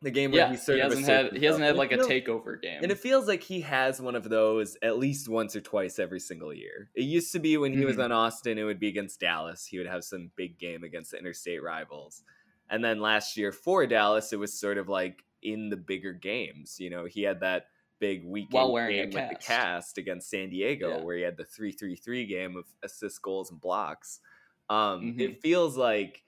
the 0.02 0.10
game 0.10 0.32
where 0.32 0.40
yeah, 0.40 0.50
he 0.50 0.56
sort 0.56 0.76
he 0.76 0.82
hasn't 0.82 1.06
had 1.06 1.36
he 1.36 1.44
hasn't 1.44 1.64
had 1.64 1.76
like 1.76 1.90
feels, 1.90 2.06
a 2.06 2.10
takeover 2.10 2.60
game, 2.60 2.80
and 2.82 2.90
it 2.90 2.98
feels 2.98 3.28
like 3.28 3.42
he 3.42 3.60
has 3.62 4.00
one 4.00 4.14
of 4.14 4.28
those 4.28 4.76
at 4.82 4.98
least 4.98 5.28
once 5.28 5.54
or 5.54 5.60
twice 5.60 5.98
every 5.98 6.20
single 6.20 6.52
year. 6.52 6.90
It 6.94 7.04
used 7.04 7.32
to 7.32 7.38
be 7.38 7.56
when 7.56 7.72
he 7.72 7.78
mm-hmm. 7.78 7.86
was 7.86 7.98
on 7.98 8.12
Austin, 8.12 8.58
it 8.58 8.64
would 8.64 8.80
be 8.80 8.88
against 8.88 9.20
Dallas. 9.20 9.66
He 9.66 9.78
would 9.78 9.86
have 9.86 10.04
some 10.04 10.30
big 10.36 10.58
game 10.58 10.82
against 10.82 11.12
the 11.12 11.18
interstate 11.18 11.62
rivals, 11.62 12.22
and 12.68 12.84
then 12.84 13.00
last 13.00 13.36
year 13.36 13.52
for 13.52 13.86
Dallas, 13.86 14.32
it 14.32 14.38
was 14.38 14.58
sort 14.58 14.78
of 14.78 14.88
like 14.88 15.22
in 15.42 15.70
the 15.70 15.76
bigger 15.76 16.12
games. 16.12 16.76
You 16.78 16.90
know, 16.90 17.04
he 17.04 17.22
had 17.22 17.40
that 17.40 17.66
big 18.02 18.24
weekend 18.26 18.88
game 18.88 19.10
with 19.12 19.30
the 19.30 19.36
cast 19.40 19.96
against 19.96 20.28
San 20.28 20.50
Diego, 20.50 20.96
yeah. 20.96 21.04
where 21.04 21.16
he 21.16 21.22
had 21.22 21.36
the 21.36 21.44
three 21.44 21.72
three 21.72 21.96
three 21.96 22.26
game 22.26 22.56
of 22.56 22.64
assists, 22.82 23.18
goals, 23.18 23.50
and 23.50 23.60
blocks. 23.60 24.20
Um, 24.68 25.02
mm-hmm. 25.02 25.20
It 25.20 25.40
feels 25.40 25.76
like 25.76 26.22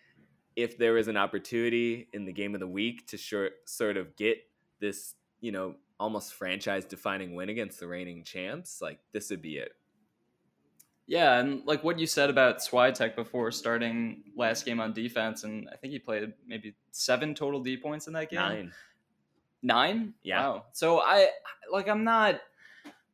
if 0.56 0.78
there 0.78 0.92
was 0.92 1.08
an 1.08 1.16
opportunity 1.16 2.08
in 2.12 2.24
the 2.24 2.32
game 2.32 2.54
of 2.54 2.60
the 2.60 2.66
week 2.66 3.06
to 3.08 3.16
short, 3.16 3.52
sort 3.66 3.96
of 3.96 4.14
get 4.16 4.38
this, 4.80 5.14
you 5.40 5.52
know, 5.52 5.74
almost 5.98 6.34
franchise 6.34 6.84
defining 6.84 7.34
win 7.34 7.48
against 7.48 7.80
the 7.80 7.86
reigning 7.86 8.24
champs, 8.24 8.80
like 8.80 8.98
this 9.12 9.30
would 9.30 9.42
be 9.42 9.56
it. 9.56 9.72
Yeah, 11.06 11.38
and 11.38 11.64
like 11.66 11.84
what 11.84 11.98
you 11.98 12.06
said 12.06 12.30
about 12.30 12.58
Swiatek 12.58 13.14
before 13.14 13.50
starting 13.50 14.24
last 14.36 14.64
game 14.64 14.80
on 14.80 14.94
defense, 14.94 15.44
and 15.44 15.68
I 15.70 15.76
think 15.76 15.92
he 15.92 15.98
played 15.98 16.32
maybe 16.46 16.74
seven 16.92 17.34
total 17.34 17.62
D 17.62 17.76
points 17.76 18.06
in 18.06 18.14
that 18.14 18.30
game. 18.30 18.40
Nine. 18.40 18.72
Nine? 19.62 20.14
Yeah. 20.22 20.48
Wow. 20.48 20.64
So 20.72 21.00
I 21.00 21.28
like 21.70 21.88
I'm 21.88 22.04
not 22.04 22.40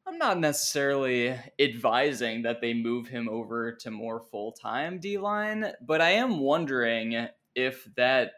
I'm 0.07 0.19
not 0.19 0.39
necessarily 0.39 1.37
advising 1.59 2.43
that 2.43 2.61
they 2.61 2.75
move 2.75 3.09
him 3.09 3.29
over 3.29 3.73
to 3.73 3.91
more 3.91 4.21
full 4.21 4.53
time 4.53 4.99
D 4.99 5.19
line, 5.19 5.73
but 5.81 6.01
I 6.01 6.11
am 6.11 6.41
wondering 6.41 7.29
if 7.55 7.89
that 7.97 8.33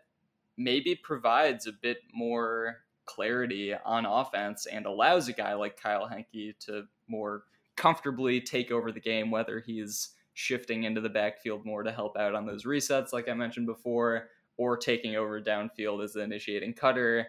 maybe 0.57 0.95
provides 0.95 1.67
a 1.67 1.73
bit 1.73 1.99
more 2.13 2.79
clarity 3.05 3.75
on 3.75 4.07
offense 4.07 4.67
and 4.67 4.87
allows 4.87 5.29
a 5.29 5.33
guy 5.33 5.55
like 5.55 5.81
Kyle 5.81 6.07
Henke 6.07 6.55
to 6.61 6.85
more 7.09 7.45
comfortably 7.77 8.41
take 8.41 8.71
over 8.71 8.93
the 8.93 9.01
game, 9.01 9.31
whether 9.31 9.61
he's 9.61 10.11
shifting 10.35 10.85
into 10.85 11.01
the 11.01 11.09
backfield 11.09 11.65
more 11.65 11.83
to 11.83 11.93
help 11.93 12.17
out 12.17 12.35
on 12.35 12.47
those 12.47 12.65
resets, 12.65 13.13
like 13.13 13.29
I 13.29 13.35
mentioned 13.35 13.67
before, 13.67 14.29
or 14.57 14.77
taking 14.77 15.17
over 15.17 15.41
downfield 15.41 16.03
as 16.03 16.13
the 16.13 16.21
initiating 16.21 16.75
cutter. 16.75 17.29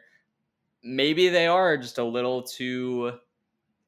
Maybe 0.83 1.29
they 1.29 1.47
are 1.47 1.77
just 1.77 1.97
a 1.97 2.03
little 2.03 2.43
too 2.43 3.13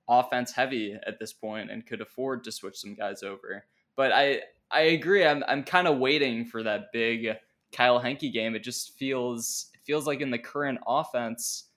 offense 0.07 0.51
heavy 0.51 0.97
at 1.05 1.19
this 1.19 1.33
point 1.33 1.71
and 1.71 1.85
could 1.85 2.01
afford 2.01 2.43
to 2.43 2.51
switch 2.51 2.77
some 2.77 2.95
guys 2.95 3.23
over. 3.23 3.65
But 3.95 4.11
I 4.11 4.41
I 4.71 4.81
agree. 4.81 5.25
I'm 5.25 5.43
I'm 5.47 5.63
kind 5.63 5.87
of 5.87 5.97
waiting 5.97 6.45
for 6.45 6.63
that 6.63 6.91
big 6.91 7.35
Kyle 7.71 7.99
Henke 7.99 8.31
game. 8.31 8.55
It 8.55 8.63
just 8.63 8.97
feels 8.97 9.69
it 9.73 9.81
feels 9.83 10.07
like 10.07 10.21
in 10.21 10.31
the 10.31 10.39
current 10.39 10.79
offense 10.87 11.69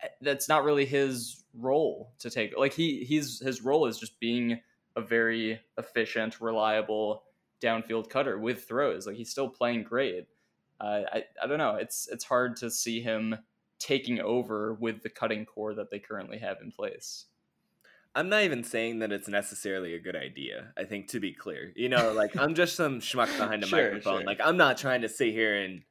eh, 0.00 0.08
that's 0.20 0.48
not 0.48 0.64
really 0.64 0.86
his 0.86 1.44
role 1.54 2.12
to 2.20 2.30
take. 2.30 2.56
Like 2.56 2.72
he 2.72 3.04
he's 3.04 3.40
his 3.40 3.62
role 3.62 3.86
is 3.86 3.98
just 3.98 4.18
being 4.20 4.60
a 4.96 5.00
very 5.00 5.60
efficient, 5.78 6.40
reliable 6.40 7.24
downfield 7.62 8.08
cutter 8.08 8.38
with 8.38 8.64
throws. 8.64 9.06
Like 9.06 9.16
he's 9.16 9.30
still 9.30 9.48
playing 9.48 9.84
great. 9.84 10.26
Uh, 10.80 11.02
I 11.12 11.24
I 11.42 11.46
don't 11.46 11.58
know. 11.58 11.76
It's 11.76 12.08
it's 12.10 12.24
hard 12.24 12.56
to 12.56 12.70
see 12.70 13.00
him 13.00 13.36
taking 13.78 14.20
over 14.20 14.74
with 14.74 15.02
the 15.02 15.10
cutting 15.10 15.44
core 15.44 15.74
that 15.74 15.90
they 15.90 15.98
currently 15.98 16.38
have 16.38 16.58
in 16.62 16.70
place. 16.70 17.26
I'm 18.16 18.30
not 18.30 18.44
even 18.44 18.64
saying 18.64 19.00
that 19.00 19.12
it's 19.12 19.28
necessarily 19.28 19.92
a 19.94 19.98
good 20.00 20.16
idea. 20.16 20.72
I 20.76 20.84
think 20.84 21.08
to 21.08 21.20
be 21.20 21.32
clear, 21.32 21.72
you 21.76 21.90
know, 21.90 22.12
like 22.12 22.34
I'm 22.36 22.54
just 22.54 22.74
some 22.74 23.00
schmuck 23.00 23.36
behind 23.38 23.62
a 23.64 23.66
Sure, 23.66 23.82
microphone. 23.84 24.20
sure. 24.20 24.26
Like 24.26 24.40
I'm 24.42 24.56
not 24.56 24.78
trying 24.78 25.02
to 25.02 25.08
sit 25.08 25.32
here 25.32 25.54
and, 25.62 25.82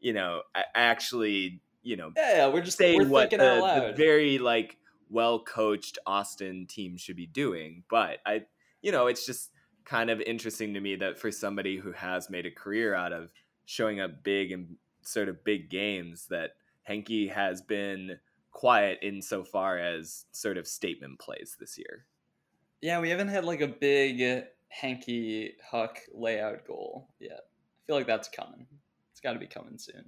you 0.00 0.12
know, 0.12 0.42
actually, 0.74 1.60
you 1.82 1.96
know, 1.96 2.10
Yeah, 2.16 2.36
yeah 2.36 2.46
we're 2.48 2.62
just 2.62 2.78
say 2.78 2.96
we're 2.96 3.06
what 3.06 3.30
the, 3.30 3.36
the 3.36 3.94
very 3.96 4.38
like 4.38 4.76
well 5.08 5.38
coached 5.38 5.98
Austin 6.04 6.66
team 6.66 6.96
should 6.96 7.16
be 7.16 7.26
doing. 7.26 7.84
But 7.88 8.18
I, 8.26 8.42
you 8.82 8.90
know, 8.90 9.06
it's 9.06 9.24
just 9.24 9.50
kind 9.84 10.10
of 10.10 10.20
interesting 10.20 10.74
to 10.74 10.80
me 10.80 10.96
that 10.96 11.18
for 11.18 11.30
somebody 11.30 11.76
who 11.76 11.92
has 11.92 12.28
made 12.28 12.44
a 12.44 12.50
career 12.50 12.94
out 12.94 13.12
of 13.12 13.30
showing 13.66 14.00
up 14.00 14.24
big 14.24 14.50
and 14.50 14.76
sort 15.02 15.28
of 15.28 15.44
big 15.44 15.70
games, 15.70 16.26
that 16.30 16.56
Henke 16.82 17.28
has 17.28 17.62
been 17.62 18.18
quiet 18.58 18.98
insofar 19.02 19.78
as 19.78 20.24
sort 20.32 20.58
of 20.58 20.66
statement 20.66 21.16
plays 21.20 21.56
this 21.60 21.78
year. 21.78 22.06
Yeah, 22.80 22.98
we 22.98 23.08
haven't 23.08 23.28
had 23.28 23.44
like 23.44 23.60
a 23.60 23.68
big 23.68 24.46
Hanky 24.66 25.52
Huck 25.70 26.00
layout 26.12 26.66
goal 26.66 27.08
yet. 27.20 27.38
I 27.38 27.80
feel 27.86 27.94
like 27.94 28.08
that's 28.08 28.28
coming. 28.28 28.66
It's 29.12 29.20
got 29.20 29.34
to 29.34 29.38
be 29.38 29.46
coming 29.46 29.78
soon. 29.78 30.06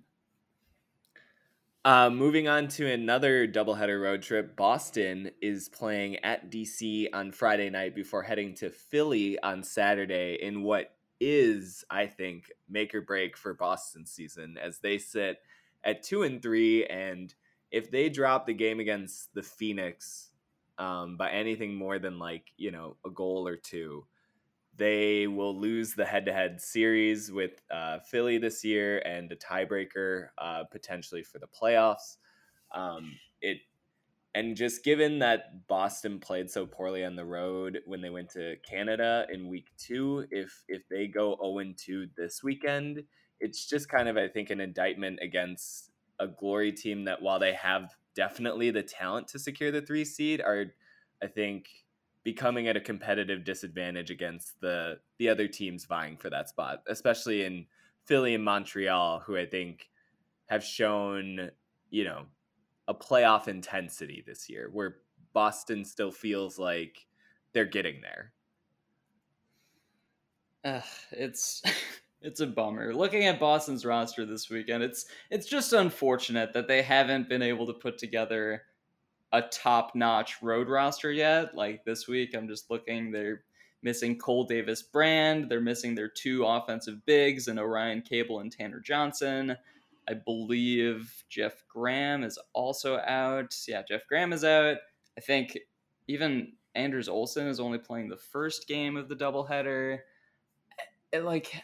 Uh, 1.85 2.11
moving 2.11 2.49
on 2.49 2.67
to 2.67 2.93
another 2.93 3.47
doubleheader 3.47 4.03
road 4.03 4.23
trip, 4.23 4.57
Boston 4.57 5.31
is 5.41 5.69
playing 5.69 6.17
at 6.25 6.51
DC 6.51 7.07
on 7.13 7.31
Friday 7.31 7.71
night 7.71 7.95
before 7.95 8.25
heading 8.25 8.53
to 8.55 8.69
Philly 8.69 9.39
on 9.45 9.63
Saturday 9.63 10.37
in 10.43 10.65
what 10.65 10.97
is, 11.21 11.85
I 11.89 12.07
think, 12.09 12.51
make 12.69 12.97
or 12.97 13.01
break 13.01 13.37
for 13.37 13.55
Boston 13.55 14.07
season 14.07 14.59
as 14.61 14.81
they 14.81 14.99
sit 14.99 15.39
at 15.85 16.03
two 16.03 16.25
and 16.25 16.43
three. 16.43 16.85
And 16.87 17.33
if 17.71 17.91
they 17.91 18.09
drop 18.09 18.47
the 18.47 18.55
game 18.55 18.81
against 18.81 19.33
the 19.35 19.43
Phoenix 19.43 20.31
um, 20.79 21.17
by 21.17 21.31
anything 21.31 21.75
more 21.75 21.99
than 21.99 22.19
like, 22.19 22.47
you 22.57 22.71
know, 22.71 22.97
a 23.05 23.11
goal 23.11 23.47
or 23.47 23.57
two, 23.57 24.07
they 24.77 25.27
will 25.27 25.59
lose 25.59 25.95
the 25.95 26.05
head-to-head 26.05 26.61
series 26.61 27.31
with 27.31 27.61
uh, 27.71 27.99
Philly 28.01 28.39
this 28.39 28.65
year 28.65 28.99
and 29.01 29.31
a 29.31 29.37
tiebreaker 29.37 30.29
uh, 30.39 30.65
potentially 30.71 31.23
for 31.23 31.39
the 31.39 31.47
playoffs. 31.47 32.17
Um, 32.75 33.13
it 33.41 33.59
and 34.35 34.57
just 34.57 34.85
given 34.85 35.19
that 35.19 35.67
Boston 35.67 36.21
played 36.21 36.49
so 36.49 36.65
poorly 36.65 37.05
on 37.05 37.17
the 37.17 37.25
road 37.25 37.81
when 37.85 38.01
they 38.01 38.11
went 38.11 38.31
to 38.31 38.55
Canada 38.69 39.27
in 39.33 39.49
week 39.49 39.67
two, 39.77 40.27
if 40.31 40.63
if 40.69 40.89
they 40.89 41.09
go 41.09 41.37
0 41.43 41.75
2 41.77 42.09
this 42.17 42.43
weekend, 42.43 43.03
it's 43.41 43.67
just 43.67 43.89
kind 43.89 44.09
of 44.09 44.17
I 44.17 44.29
think 44.29 44.51
an 44.51 44.61
indictment 44.61 45.19
against 45.21 45.90
a 46.21 46.29
glory 46.29 46.71
team 46.71 47.05
that 47.05 47.23
while 47.23 47.41
they 47.41 47.55
have 47.55 47.97
definitely 48.15 48.71
the 48.71 48.83
talent 48.83 49.27
to 49.29 49.39
secure 49.39 49.73
the 49.73 49.83
three 49.83 50.05
seed, 50.05 50.41
are 50.41 50.67
I 51.23 51.27
think 51.27 51.69
becoming 52.23 52.69
at 52.69 52.77
a 52.77 52.81
competitive 52.81 53.45
disadvantage 53.45 54.11
against 54.11 54.61
the 54.61 55.01
the 55.19 55.29
other 55.29 55.49
teams 55.49 55.87
vying 55.87 56.17
for 56.17 56.31
that 56.31 56.49
spot, 56.49 56.83
especially 56.87 57.45
in 57.45 57.67
Philly 58.05 58.35
and 58.35 58.45
Montreal, 58.45 59.21
who 59.21 59.37
I 59.37 59.47
think 59.47 59.91
have 60.47 60.63
shown, 60.65 61.51
you 61.91 62.05
know, 62.05 62.27
a 62.89 62.95
playoff 62.95 63.49
intensity 63.49 64.23
this 64.27 64.49
year, 64.49 64.69
where 64.73 64.99
Boston 65.33 65.85
still 65.85 66.11
feels 66.11 66.59
like 66.59 67.07
they're 67.53 67.65
getting 67.65 68.01
there. 68.01 68.33
Ugh, 70.65 70.83
it's 71.13 71.63
it's 72.23 72.41
a 72.41 72.47
bummer. 72.47 72.95
Looking 72.95 73.25
at 73.27 73.41
Boston's 73.41 73.85
roster 73.85 74.27
this 74.27 74.51
weekend, 74.51 74.83
it's 74.83 75.07
it's 75.31 75.47
just 75.47 75.73
unfortunate 75.73 76.53
that 76.53 76.69
they 76.69 76.83
haven't 76.83 77.29
been 77.29 77.43
able 77.43 77.67
to 77.67 77.73
put 77.73 77.99
together 77.99 78.63
a 79.33 79.43
top-notch 79.43 80.43
road 80.43 80.69
roster 80.69 81.13
yet. 81.13 81.55
Like 81.55 81.85
this 81.85 82.09
week, 82.09 82.35
I'm 82.35 82.49
just 82.49 82.71
looking, 82.71 83.13
they're 83.13 83.45
missing 83.83 84.19
Cole 84.19 84.45
Davis 84.45 84.83
Brand, 84.83 85.49
they're 85.49 85.61
missing 85.61 85.95
their 85.95 86.09
two 86.09 86.45
offensive 86.45 87.05
bigs 87.07 87.47
and 87.49 87.59
Orion 87.59 88.03
Cable 88.03 88.41
and 88.41 88.51
Tanner 88.51 88.81
Johnson. 88.81 89.57
I 90.09 90.15
believe 90.15 91.25
Jeff 91.29 91.63
Graham 91.69 92.25
is 92.25 92.39
also 92.53 92.99
out. 92.99 93.57
Yeah, 93.69 93.83
Jeff 93.87 94.07
Graham 94.09 94.33
is 94.33 94.45
out. 94.45 94.79
I 95.17 95.21
think 95.21 95.57
even 96.09 96.55
Anders 96.75 97.09
Olsen 97.09 97.47
is 97.47 97.61
only 97.61 97.79
playing 97.79 98.09
the 98.09 98.17
first 98.17 98.67
game 98.67 98.97
of 98.97 99.09
the 99.09 99.15
doubleheader. 99.15 100.01
It, 101.13 101.25
like 101.25 101.55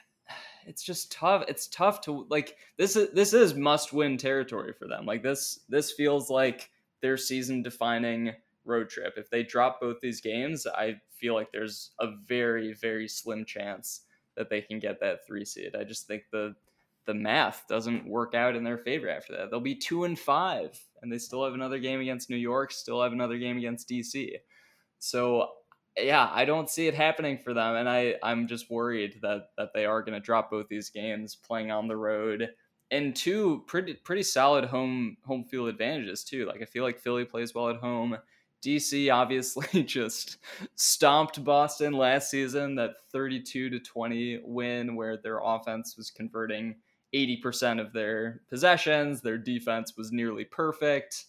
it's 0.66 0.82
just 0.82 1.12
tough. 1.12 1.44
It's 1.48 1.68
tough 1.68 2.00
to 2.02 2.26
like 2.28 2.56
this 2.76 2.96
is 2.96 3.10
this 3.12 3.32
is 3.32 3.54
must 3.54 3.92
win 3.92 4.16
territory 4.16 4.72
for 4.72 4.88
them. 4.88 5.06
Like 5.06 5.22
this 5.22 5.60
this 5.68 5.92
feels 5.92 6.28
like 6.28 6.70
their 7.00 7.16
season 7.16 7.62
defining 7.62 8.32
road 8.64 8.90
trip. 8.90 9.14
If 9.16 9.30
they 9.30 9.42
drop 9.42 9.80
both 9.80 10.00
these 10.00 10.20
games, 10.20 10.66
I 10.66 11.00
feel 11.10 11.34
like 11.34 11.52
there's 11.52 11.92
a 12.00 12.08
very 12.26 12.72
very 12.74 13.08
slim 13.08 13.44
chance 13.44 14.02
that 14.36 14.50
they 14.50 14.60
can 14.60 14.78
get 14.78 15.00
that 15.00 15.26
3 15.26 15.44
seed. 15.44 15.74
I 15.74 15.84
just 15.84 16.06
think 16.06 16.24
the 16.30 16.54
the 17.06 17.14
math 17.14 17.64
doesn't 17.68 18.06
work 18.06 18.34
out 18.34 18.56
in 18.56 18.64
their 18.64 18.78
favor 18.78 19.08
after 19.08 19.32
that. 19.36 19.50
They'll 19.50 19.60
be 19.60 19.76
2 19.76 20.04
and 20.04 20.18
5 20.18 20.84
and 21.00 21.12
they 21.12 21.18
still 21.18 21.44
have 21.44 21.54
another 21.54 21.78
game 21.78 22.00
against 22.00 22.28
New 22.28 22.36
York, 22.36 22.72
still 22.72 23.00
have 23.00 23.12
another 23.12 23.38
game 23.38 23.56
against 23.56 23.88
DC. 23.88 24.32
So 24.98 25.50
yeah, 25.98 26.30
I 26.32 26.44
don't 26.44 26.70
see 26.70 26.86
it 26.88 26.94
happening 26.94 27.38
for 27.38 27.54
them, 27.54 27.76
and 27.76 27.88
I 27.88 28.16
I'm 28.22 28.46
just 28.46 28.70
worried 28.70 29.18
that 29.22 29.50
that 29.56 29.72
they 29.74 29.86
are 29.86 30.02
going 30.02 30.14
to 30.14 30.20
drop 30.20 30.50
both 30.50 30.68
these 30.68 30.90
games 30.90 31.36
playing 31.36 31.70
on 31.70 31.88
the 31.88 31.96
road 31.96 32.50
and 32.90 33.16
two 33.16 33.64
pretty 33.66 33.94
pretty 33.94 34.22
solid 34.22 34.64
home 34.64 35.16
home 35.24 35.44
field 35.44 35.68
advantages 35.68 36.24
too. 36.24 36.46
Like 36.46 36.62
I 36.62 36.66
feel 36.66 36.84
like 36.84 36.98
Philly 36.98 37.24
plays 37.24 37.54
well 37.54 37.70
at 37.70 37.76
home. 37.76 38.16
DC 38.64 39.12
obviously 39.12 39.82
just 39.84 40.38
stomped 40.74 41.42
Boston 41.44 41.92
last 41.92 42.30
season 42.30 42.74
that 42.76 42.96
32 43.12 43.70
to 43.70 43.78
20 43.78 44.40
win 44.44 44.96
where 44.96 45.16
their 45.16 45.40
offense 45.42 45.96
was 45.96 46.10
converting 46.10 46.76
80% 47.14 47.80
of 47.80 47.92
their 47.92 48.42
possessions, 48.48 49.20
their 49.20 49.38
defense 49.38 49.96
was 49.96 50.10
nearly 50.10 50.44
perfect. 50.44 51.26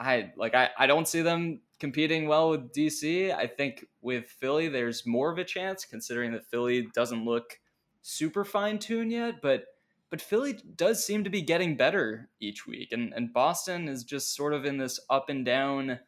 I 0.00 0.32
like 0.36 0.54
I, 0.54 0.70
I 0.78 0.86
don't 0.86 1.06
see 1.06 1.20
them 1.20 1.60
competing 1.78 2.26
well 2.26 2.50
with 2.50 2.72
DC. 2.72 3.34
I 3.34 3.46
think 3.46 3.86
with 4.00 4.26
Philly 4.26 4.68
there's 4.68 5.06
more 5.06 5.30
of 5.30 5.38
a 5.38 5.44
chance 5.44 5.84
considering 5.84 6.32
that 6.32 6.46
Philly 6.46 6.88
doesn't 6.94 7.24
look 7.24 7.60
super 8.00 8.44
fine 8.44 8.78
tuned 8.78 9.12
yet, 9.12 9.42
but 9.42 9.64
but 10.08 10.22
Philly 10.22 10.58
does 10.74 11.04
seem 11.04 11.22
to 11.24 11.30
be 11.30 11.42
getting 11.42 11.76
better 11.76 12.30
each 12.40 12.66
week 12.66 12.92
and 12.92 13.12
and 13.12 13.32
Boston 13.32 13.88
is 13.88 14.02
just 14.02 14.34
sort 14.34 14.54
of 14.54 14.64
in 14.64 14.78
this 14.78 14.98
up 15.10 15.28
and 15.28 15.44
down 15.44 16.00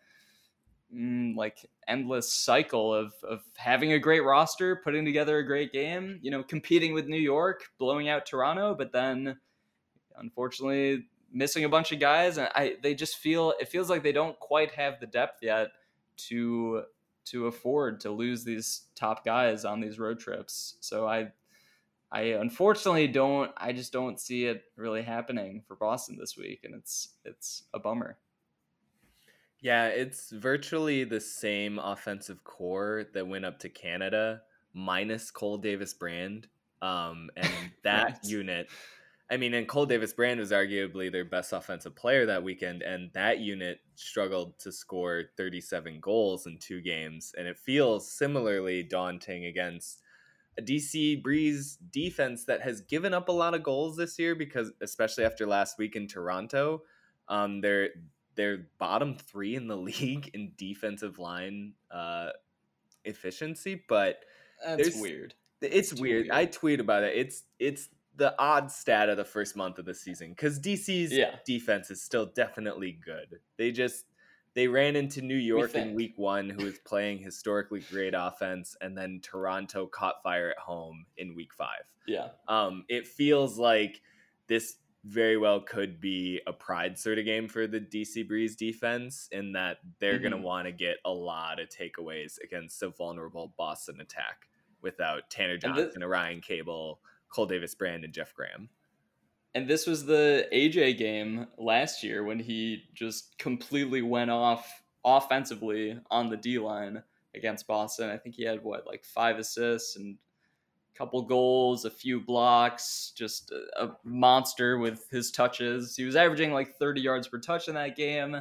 mm, 0.95 1.37
like 1.37 1.69
endless 1.87 2.33
cycle 2.33 2.95
of 2.95 3.13
of 3.29 3.43
having 3.57 3.93
a 3.93 3.99
great 3.99 4.25
roster, 4.25 4.77
putting 4.77 5.05
together 5.05 5.37
a 5.37 5.47
great 5.47 5.71
game, 5.71 6.19
you 6.23 6.31
know, 6.31 6.43
competing 6.43 6.95
with 6.95 7.09
New 7.09 7.21
York, 7.21 7.65
blowing 7.79 8.09
out 8.09 8.25
Toronto, 8.25 8.75
but 8.75 8.91
then 8.91 9.37
unfortunately 10.17 11.05
missing 11.33 11.65
a 11.65 11.69
bunch 11.69 11.93
of 11.93 12.01
guys 12.01 12.37
and 12.39 12.49
I 12.55 12.77
they 12.83 12.95
just 12.95 13.17
feel 13.17 13.55
it 13.61 13.69
feels 13.69 13.89
like 13.89 14.03
they 14.03 14.13
don't 14.13 14.39
quite 14.39 14.73
have 14.73 15.01
the 15.01 15.07
depth 15.07 15.39
yet 15.43 15.69
to 16.29 16.83
to 17.25 17.47
afford 17.47 18.01
to 18.01 18.11
lose 18.11 18.45
these 18.45 18.83
top 18.95 19.25
guys 19.25 19.65
on 19.65 19.81
these 19.81 19.99
road 19.99 20.19
trips. 20.19 20.77
So 20.81 21.07
I 21.07 21.33
I 22.11 22.21
unfortunately 22.21 23.09
don't 23.09 23.51
I 23.57 23.73
just 23.73 23.93
don't 23.93 24.21
see 24.21 24.45
it 24.45 24.65
really 24.77 25.03
happening 25.03 25.63
for 25.67 25.77
Boston 25.77 26.17
this 26.19 26.37
week 26.37 26.61
and 26.65 26.75
it's 26.75 27.11
it's 27.25 27.65
a 27.73 27.79
bummer. 27.79 28.19
Yeah, 29.61 29.87
it's 29.87 30.31
virtually 30.31 31.05
the 31.05 31.21
same 31.21 31.79
offensive 31.79 32.43
core 32.43 33.05
that 33.15 33.29
went 33.29 33.45
up 33.45 33.61
to 33.61 33.69
Canada 33.69 34.43
minus 34.75 35.31
Cole 35.31 35.57
Davis 35.57 35.95
Brand. 35.95 36.49
Um, 36.83 37.31
and 37.37 37.49
that 37.85 38.21
unit 38.25 38.69
I 39.33 39.39
mean, 39.39 39.55
and 39.55 39.67
Cole 39.67 39.87
Davis 39.87 40.13
Brand 40.13 40.41
was 40.41 40.51
arguably 40.51 41.11
their 41.11 41.25
best 41.25 41.55
offensive 41.55 41.97
player 41.97 42.27
that 42.27 42.43
weekend, 42.43 42.83
and 42.83 43.11
that 43.15 43.39
unit 43.39 43.81
struggled 43.95 44.59
to 44.59 44.71
score 44.71 45.23
37 45.39 46.01
goals 46.01 46.47
in 46.47 46.59
two 46.59 46.83
games. 46.83 47.33
And 47.39 47.49
it 47.49 47.57
feels 47.57 48.13
similarly 48.13 48.83
daunting 48.83 49.47
against 49.47 50.03
a 50.59 50.63
DC 50.63 51.23
Breeze 51.23 51.79
defense 51.91 52.45
that 52.45 52.61
has 52.61 52.83
given 52.83 53.15
up 53.15 53.31
a 53.31 53.33
lot 53.33 53.55
of 53.55 53.63
goals 53.63 53.97
this 53.97 54.19
year 54.19 54.35
because, 54.35 54.71
especially 54.83 55.25
after 55.25 55.47
last 55.47 55.79
week 55.79 55.97
in 55.97 56.07
Toronto, 56.07 56.83
um, 57.29 57.63
they're 57.63 57.89
they're 58.35 58.67
bottom 58.79 59.17
three 59.17 59.57
in 59.57 59.67
the 59.67 59.77
league 59.79 60.31
in 60.35 60.53
defensive 60.59 61.19
line 61.19 61.73
uh, 61.91 62.29
efficiency. 63.07 63.83
But 63.89 64.19
that's 64.63 65.01
weird. 65.01 65.33
It's, 65.63 65.95
weird. 65.95 66.27
weird. 66.27 66.31
I 66.31 66.45
tweet 66.45 66.81
about 66.81 67.05
it. 67.05 67.17
It's 67.17 67.45
it's 67.59 67.89
the 68.17 68.35
odd 68.39 68.71
stat 68.71 69.09
of 69.09 69.17
the 69.17 69.25
first 69.25 69.57
month 69.57 69.79
of 69.79 69.85
the 69.85 69.95
season 69.95 70.31
because 70.31 70.59
DC's 70.59 71.13
yeah. 71.13 71.37
defense 71.47 71.91
is 71.91 72.03
still 72.03 72.27
definitely 72.27 72.99
good. 73.05 73.41
They 73.57 73.73
just 73.73 74.05
they 74.55 74.69
ran 74.69 74.97
into 74.97 75.23
New 75.23 75.37
York 75.37 75.75
in 75.75 75.95
week 75.95 76.15
one, 76.17 76.51
who 76.51 76.67
is 76.67 76.79
playing 76.81 77.19
historically 77.19 77.81
great 77.81 78.15
offense, 78.17 78.77
and 78.81 78.97
then 78.97 79.21
Toronto 79.23 79.87
caught 79.87 80.23
fire 80.23 80.51
at 80.51 80.59
home 80.59 81.07
in 81.17 81.35
week 81.35 81.55
five. 81.55 81.85
Yeah. 82.07 82.29
Um, 82.49 82.85
it 82.89 83.07
feels 83.07 83.59
like 83.59 84.03
this 84.49 84.77
very 85.05 85.37
well 85.37 85.61
could 85.61 86.01
be 86.01 86.41
a 86.47 86.53
pride 86.53 86.99
sort 86.99 87.19
of 87.19 87.25
game 87.25 87.49
for 87.49 87.67
the 87.67 87.81
DC 87.81 88.29
Breeze 88.29 88.55
defense 88.55 89.29
in 89.33 89.53
that 89.53 89.79
they're 89.99 90.15
mm-hmm. 90.15 90.23
going 90.23 90.33
to 90.33 90.39
want 90.39 90.67
to 90.67 90.73
get 90.73 90.97
a 91.05 91.11
lot 91.11 91.59
of 91.59 91.69
takeaways 91.69 92.35
against 92.43 92.83
a 92.83 92.91
vulnerable 92.91 93.53
Boston 93.57 94.01
attack 94.01 94.49
without 94.81 95.31
Tanner 95.31 95.57
Johnson, 95.57 96.03
Orion 96.03 96.41
Cable, 96.41 97.01
Cole 97.33 97.47
Davis 97.47 97.75
Brand 97.75 98.05
and 98.05 98.13
Jeff 98.13 98.35
Graham. 98.35 98.69
And 99.55 99.69
this 99.69 99.87
was 99.87 100.07
the 100.07 100.49
AJ 100.53 100.99
game 100.99 101.47
last 101.59 102.03
year 102.03 102.25
when 102.25 102.39
he 102.39 102.85
just 102.95 103.37
completely 103.39 104.01
went 104.03 104.31
off 104.31 104.83
offensively 105.05 105.99
on 106.11 106.31
the 106.31 106.37
D 106.37 106.59
line 106.59 107.03
against 107.35 107.67
Boston. 107.67 108.09
I 108.09 108.17
think 108.17 108.35
he 108.35 108.45
had 108.45 108.63
what, 108.63 108.87
like 108.87 109.05
five 109.05 109.39
assists 109.39 109.97
and 109.97 110.17
a 110.95 110.99
couple 110.99 111.23
goals, 111.23 111.85
a 111.85 111.91
few 111.91 112.21
blocks, 112.21 113.13
just 113.15 113.53
a, 113.53 113.85
a 113.85 113.97
monster 114.05 114.79
with 114.79 115.09
his 115.11 115.31
touches. 115.31 115.97
He 115.97 116.05
was 116.05 116.17
averaging 116.17 116.53
like 116.53 116.77
30 116.77 117.01
yards 117.01 117.29
per 117.29 117.39
touch 117.39 117.69
in 117.69 117.75
that 117.75 117.97
game. 117.97 118.41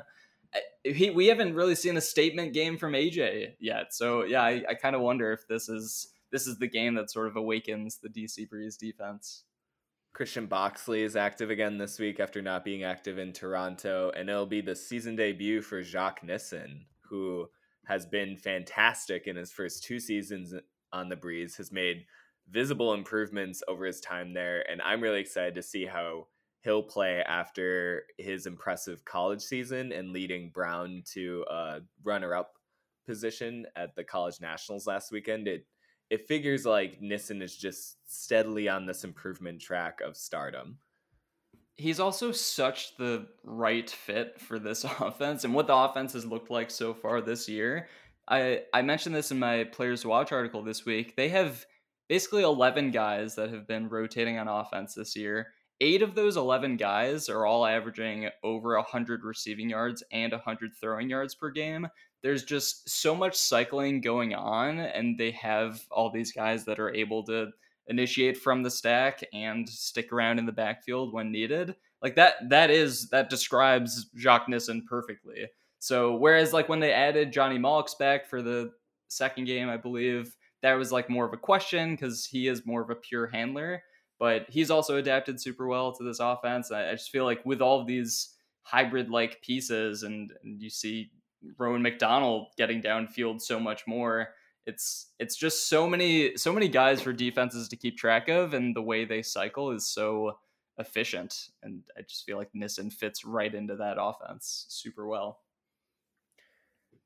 He, 0.84 1.10
we 1.10 1.28
haven't 1.28 1.56
really 1.56 1.76
seen 1.76 1.98
a 1.98 2.02
statement 2.02 2.54
game 2.54 2.78
from 2.78 2.94
AJ 2.94 3.54
yet. 3.60 3.94
So 3.94 4.24
yeah, 4.24 4.44
I, 4.44 4.64
I 4.70 4.74
kind 4.76 4.96
of 4.96 5.02
wonder 5.02 5.32
if 5.32 5.48
this 5.48 5.68
is 5.68 6.11
this 6.32 6.48
is 6.48 6.58
the 6.58 6.68
game 6.68 6.96
that 6.96 7.12
sort 7.12 7.28
of 7.28 7.36
awakens 7.36 7.98
the 7.98 8.10
DC 8.10 8.50
Breeze 8.50 8.78
defense. 8.78 9.44
Christian 10.14 10.48
Boxley 10.48 11.04
is 11.04 11.16
active 11.16 11.50
again 11.50 11.78
this 11.78 11.98
week 11.98 12.20
after 12.20 12.42
not 12.42 12.66
being 12.66 12.84
active 12.84 13.18
in 13.18 13.32
Toronto, 13.32 14.12
and 14.16 14.30
it'll 14.30 14.46
be 14.46 14.62
the 14.62 14.76
season 14.76 15.16
debut 15.16 15.62
for 15.62 15.84
Jacques 15.84 16.24
Nissen, 16.24 16.86
who 17.10 17.48
has 17.86 18.06
been 18.06 18.38
fantastic 18.38 19.28
in 19.28 19.36
his 19.36 19.52
first 19.52 19.84
two 19.84 20.00
seasons 20.00 20.54
on 20.92 21.08
the 21.08 21.16
Breeze, 21.16 21.56
has 21.56 21.72
made 21.72 22.06
visible 22.50 22.94
improvements 22.94 23.64
over 23.68 23.86
his 23.86 24.02
time 24.02 24.34
there, 24.34 24.70
and 24.70 24.82
I'm 24.82 25.02
really 25.02 25.22
excited 25.22 25.56
to 25.56 25.64
see 25.64 25.86
how 25.86 26.28
he'll 26.64 26.84
play 26.84 27.24
after 27.26 28.04
his 28.18 28.46
impressive 28.46 29.04
college 29.06 29.42
season 29.42 29.92
and 29.92 30.12
leading 30.12 30.52
Brown 30.54 31.04
to 31.14 31.46
a 31.50 31.80
runner-up 32.04 32.52
position 33.06 33.66
at 33.76 33.96
the 33.96 34.04
college 34.04 34.40
nationals 34.42 34.86
last 34.86 35.12
weekend. 35.12 35.48
It 35.48 35.66
it 36.12 36.28
figures 36.28 36.66
like 36.66 37.02
Nissen 37.02 37.42
is 37.42 37.56
just 37.56 37.96
steadily 38.06 38.68
on 38.68 38.86
this 38.86 39.06
improvement 39.06 39.62
track 39.62 40.02
of 40.02 40.18
stardom. 40.18 40.78
He's 41.78 42.02
also 42.02 42.34
such 42.34 42.98
the 42.98 43.28
right 43.46 43.90
fit 43.90 44.40
for 44.40 44.60
this 44.60 44.84
offense 45.00 45.46
and 45.46 45.54
what 45.54 45.68
the 45.68 45.76
offense 45.76 46.12
has 46.12 46.26
looked 46.26 46.52
like 46.52 46.70
so 46.70 46.94
far 46.94 47.22
this 47.22 47.48
year. 47.48 47.88
I 48.28 48.64
I 48.74 48.82
mentioned 48.82 49.16
this 49.16 49.32
in 49.32 49.40
my 49.40 49.64
players 49.64 50.06
watch 50.06 50.34
article 50.34 50.62
this 50.62 50.86
week. 50.86 51.16
They 51.16 51.30
have 51.30 51.66
basically 52.10 52.44
11 52.44 52.92
guys 52.92 53.36
that 53.36 53.50
have 53.50 53.66
been 53.66 53.88
rotating 53.88 54.38
on 54.38 54.50
offense 54.50 54.94
this 54.94 55.16
year. 55.16 55.54
Eight 55.80 56.02
of 56.02 56.14
those 56.14 56.36
11 56.36 56.76
guys 56.76 57.30
are 57.30 57.46
all 57.46 57.66
averaging 57.66 58.30
over 58.44 58.76
100 58.76 59.24
receiving 59.24 59.70
yards 59.70 60.04
and 60.12 60.34
100 60.34 60.72
throwing 60.80 61.10
yards 61.10 61.36
per 61.36 61.52
game 61.52 61.88
there's 62.24 62.44
just 62.44 62.90
so 62.90 63.16
much 63.16 63.36
cycling 63.36 64.02
going 64.02 64.34
on, 64.34 64.80
and 64.80 65.18
they 65.18 65.32
have 65.32 65.82
all 65.90 66.10
these 66.10 66.32
guys 66.32 66.66
that 66.66 66.80
are 66.80 66.94
able 66.94 67.24
to 67.26 67.48
initiate 67.88 68.38
from 68.38 68.64
the 68.64 68.70
stack 68.70 69.24
and 69.34 69.68
stick 69.68 70.14
around 70.14 70.40
in 70.40 70.46
the 70.46 70.52
backfield 70.52 71.14
when 71.14 71.32
needed. 71.32 71.76
Like 72.02 72.16
that, 72.16 72.50
that 72.50 72.70
is 72.70 73.10
that 73.10 73.30
describes 73.30 74.10
Jacques 74.18 74.50
Nissen 74.50 74.86
perfectly. 74.88 75.48
So 75.80 76.16
whereas 76.16 76.54
like 76.54 76.70
when 76.70 76.80
they 76.80 76.94
added 76.94 77.34
Johnny 77.34 77.58
Mauch's 77.58 77.96
back 77.96 78.28
for 78.28 78.42
the 78.42 78.72
second 79.08 79.46
game, 79.46 79.68
I 79.68 79.78
believe 79.78 80.36
that 80.62 80.74
was 80.74 80.92
like 80.92 81.10
more 81.10 81.26
of 81.26 81.34
a 81.34 81.38
question 81.38 81.96
because 81.96 82.26
he 82.26 82.48
is 82.48 82.66
more 82.66 82.82
of 82.82 82.92
a 82.92 82.96
pure 82.96 83.28
handler, 83.28 83.84
but 84.20 84.46
he's 84.48 84.72
also 84.72 84.98
adapted 84.98 85.42
super 85.42 85.68
well 85.68 85.92
to 85.94 86.04
this 86.04 86.20
offense. 86.20 86.72
I, 86.72 86.90
I 86.90 86.92
just 86.92 87.10
feel 87.10 87.26
like 87.26 87.44
with 87.46 87.62
all 87.62 87.82
of 87.82 87.88
these 87.88 88.36
hybrid 88.62 89.10
like 89.10 89.42
pieces, 89.42 90.04
and, 90.04 90.32
and 90.44 90.62
you 90.62 90.70
see 90.70 91.12
Rowan 91.58 91.82
McDonald 91.82 92.48
getting 92.58 92.82
downfield 92.82 93.42
so 93.42 93.60
much 93.60 93.88
more. 93.88 94.30
It's 94.66 95.08
it's 95.20 95.36
just 95.36 95.68
so 95.68 95.90
many 95.90 96.38
so 96.38 96.54
many 96.54 96.68
guys 96.68 97.02
for 97.02 97.14
defenses 97.14 97.68
to 97.70 97.76
keep 97.76 97.98
track 97.98 98.30
of, 98.30 98.54
and 98.54 98.76
the 98.76 98.82
way 98.82 99.06
they 99.06 99.22
cycle 99.22 99.72
is 99.72 99.88
so 99.88 100.38
efficient. 100.78 101.50
And 101.64 101.84
I 101.98 102.02
just 102.02 102.26
feel 102.26 102.38
like 102.38 102.50
Nissen 102.54 102.92
fits 102.92 103.26
right 103.26 103.54
into 103.54 103.76
that 103.78 103.98
offense 104.00 104.66
super 104.70 105.08
well. 105.08 105.40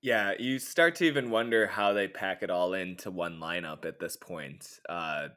Yeah, 0.01 0.33
you 0.37 0.59
start 0.59 0.95
to 0.95 1.05
even 1.05 1.31
wonder 1.31 1.65
how 1.65 1.93
they 1.93 2.07
pack 2.07 2.43
it 2.43 2.51
all 2.51 2.73
into 2.73 3.09
one 3.09 3.39
lineup 3.39 3.85
at 3.85 3.99
this 3.99 4.15
point. 4.15 4.79
Uh, 4.87 5.29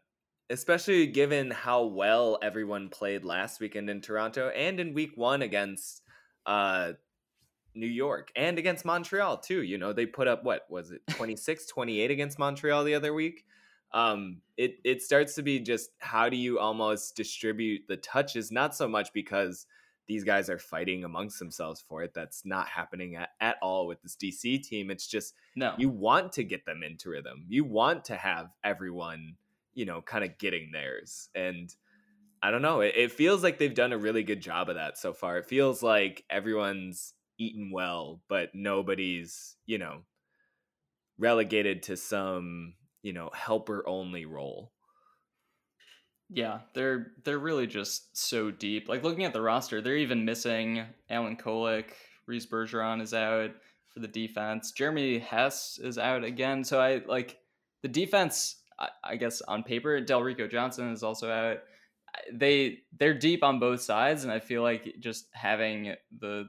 especially 0.51 1.07
given 1.07 1.51
how 1.51 1.85
well 1.85 2.39
everyone 2.43 2.89
played 2.89 3.25
last 3.25 3.61
weekend 3.61 3.89
in 3.91 4.01
Toronto 4.01 4.49
and 4.49 4.81
in 4.81 4.95
week 4.95 5.13
one 5.15 5.43
against 5.43 6.03
uh, 6.47 6.93
New 7.79 7.87
York 7.87 8.31
and 8.37 8.59
against 8.59 8.85
Montreal 8.85 9.39
too. 9.39 9.63
You 9.63 9.79
know, 9.79 9.93
they 9.93 10.07
put 10.07 10.29
up 10.29 10.45
what 10.45 10.63
was 10.69 10.91
it 10.91 11.03
26 11.11 11.67
28 11.67 12.11
against 12.11 12.39
Montreal 12.39 12.85
the 12.85 12.95
other 12.95 13.15
week. 13.15 13.45
Um 13.93 14.43
it 14.57 14.77
it 14.85 15.03
starts 15.03 15.35
to 15.37 15.43
be 15.43 15.61
just 15.61 15.91
how 15.99 16.29
do 16.29 16.37
you 16.37 16.59
almost 16.59 17.17
distribute 17.17 17.83
the 17.89 17.97
touches 17.97 18.51
not 18.51 18.75
so 18.75 18.87
much 18.89 19.13
because 19.13 19.67
these 20.09 20.25
guys 20.25 20.49
are 20.49 20.59
fighting 20.59 21.05
amongst 21.05 21.39
themselves 21.39 21.85
for 21.87 22.03
it. 22.03 22.15
That's 22.15 22.45
not 22.45 22.67
happening 22.67 23.17
at, 23.17 23.29
at 23.41 23.57
all 23.61 23.87
with 23.87 24.03
this 24.03 24.17
DC 24.17 24.63
team. 24.63 24.91
It's 24.91 25.07
just 25.07 25.35
no. 25.55 25.75
You 25.77 25.91
want 25.91 26.33
to 26.33 26.45
get 26.45 26.65
them 26.65 26.83
into 26.83 27.11
rhythm. 27.11 27.45
You 27.49 27.65
want 27.65 28.07
to 28.07 28.17
have 28.17 28.49
everyone, 28.65 29.37
you 29.75 29.85
know, 29.85 30.01
kind 30.01 30.25
of 30.25 30.39
getting 30.39 30.71
theirs. 30.73 31.29
And 31.35 31.73
I 32.43 32.51
don't 32.51 32.63
know. 32.63 32.81
It, 32.81 32.95
it 32.97 33.13
feels 33.13 33.43
like 33.43 33.59
they've 33.59 33.75
done 33.75 33.93
a 33.93 33.99
really 33.99 34.23
good 34.23 34.41
job 34.41 34.71
of 34.71 34.77
that 34.77 34.97
so 34.97 35.13
far. 35.13 35.39
It 35.39 35.47
feels 35.47 35.83
like 35.83 36.25
everyone's 36.31 37.13
eaten 37.39 37.71
well, 37.73 38.21
but 38.29 38.51
nobody's, 38.55 39.57
you 39.67 39.79
know, 39.79 40.03
relegated 41.19 41.83
to 41.85 41.97
some, 41.97 42.75
you 43.03 43.13
know, 43.13 43.31
helper 43.35 43.89
only 43.89 44.25
role. 44.25 44.73
Yeah, 46.31 46.61
they're 46.75 47.13
they're 47.25 47.39
really 47.39 47.67
just 47.67 48.17
so 48.17 48.51
deep. 48.51 48.89
Like 48.89 49.03
looking 49.03 49.25
at 49.25 49.33
the 49.33 49.41
roster, 49.41 49.81
they're 49.81 49.97
even 49.97 50.27
missing 50.27 50.85
Alan 51.09 51.37
Kolek, 51.37 51.87
Reese 52.27 52.47
Bergeron 52.47 53.01
is 53.01 53.15
out 53.15 53.51
for 53.89 54.01
the 54.01 54.09
defense. 54.09 54.73
Jeremy 54.73 55.19
Hess 55.19 55.79
is 55.83 55.97
out 55.97 56.25
again. 56.25 56.65
So 56.65 56.81
I 56.81 57.03
like 57.07 57.39
the 57.83 57.89
defense. 57.89 58.57
I, 58.79 58.89
I 59.03 59.17
guess 59.17 59.41
on 59.43 59.63
paper, 59.63 60.01
Delrico 60.01 60.47
Johnson 60.47 60.93
is 60.93 61.03
also 61.03 61.31
out. 61.31 61.59
They 62.33 62.81
they're 62.99 63.19
deep 63.19 63.43
on 63.43 63.59
both 63.59 63.81
sides, 63.81 64.25
and 64.25 64.33
I 64.33 64.39
feel 64.39 64.63
like 64.63 64.97
just 65.01 65.29
having 65.33 65.95
the 66.21 66.49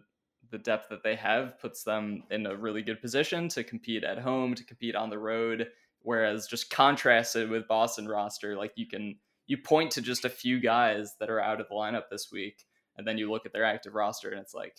the 0.52 0.58
depth 0.58 0.90
that 0.90 1.04
they 1.04 1.16
have 1.16 1.60
puts 1.60 1.84
them 1.84 2.24
in 2.32 2.46
a 2.46 2.56
really 2.56 2.82
good 2.82 3.02
position 3.02 3.50
to 3.50 3.64
compete 3.64 4.04
at 4.04 4.20
home, 4.20 4.56
to 4.56 4.64
compete 4.64 4.96
on 4.96 5.10
the 5.10 5.18
road. 5.18 5.70
Whereas 6.02 6.48
just 6.48 6.70
contrasted 6.70 7.50
with 7.50 7.68
Boston 7.68 8.08
roster, 8.08 8.56
like 8.56 8.72
you 8.76 8.88
can 8.88 9.18
you 9.48 9.58
point 9.58 9.92
to 9.92 10.02
just 10.02 10.26
a 10.26 10.30
few 10.30 10.60
guys 10.60 11.16
that 11.20 11.30
are 11.30 11.42
out 11.42 11.60
of 11.60 11.68
the 11.68 11.76
lineup 11.76 12.04
this 12.10 12.30
week, 12.32 12.66
and 12.98 13.08
then 13.08 13.18
you 13.18 13.30
look 13.30 13.46
at 13.46 13.54
their 13.54 13.66
active 13.66 13.96
roster 13.96 14.30
and 14.30 14.40
it's 14.40 14.54
like, 14.54 14.76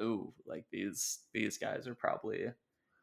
ooh, 0.00 0.32
like 0.46 0.64
these 0.70 1.20
these 1.34 1.58
guys 1.58 1.86
are 1.86 1.94
probably 1.94 2.46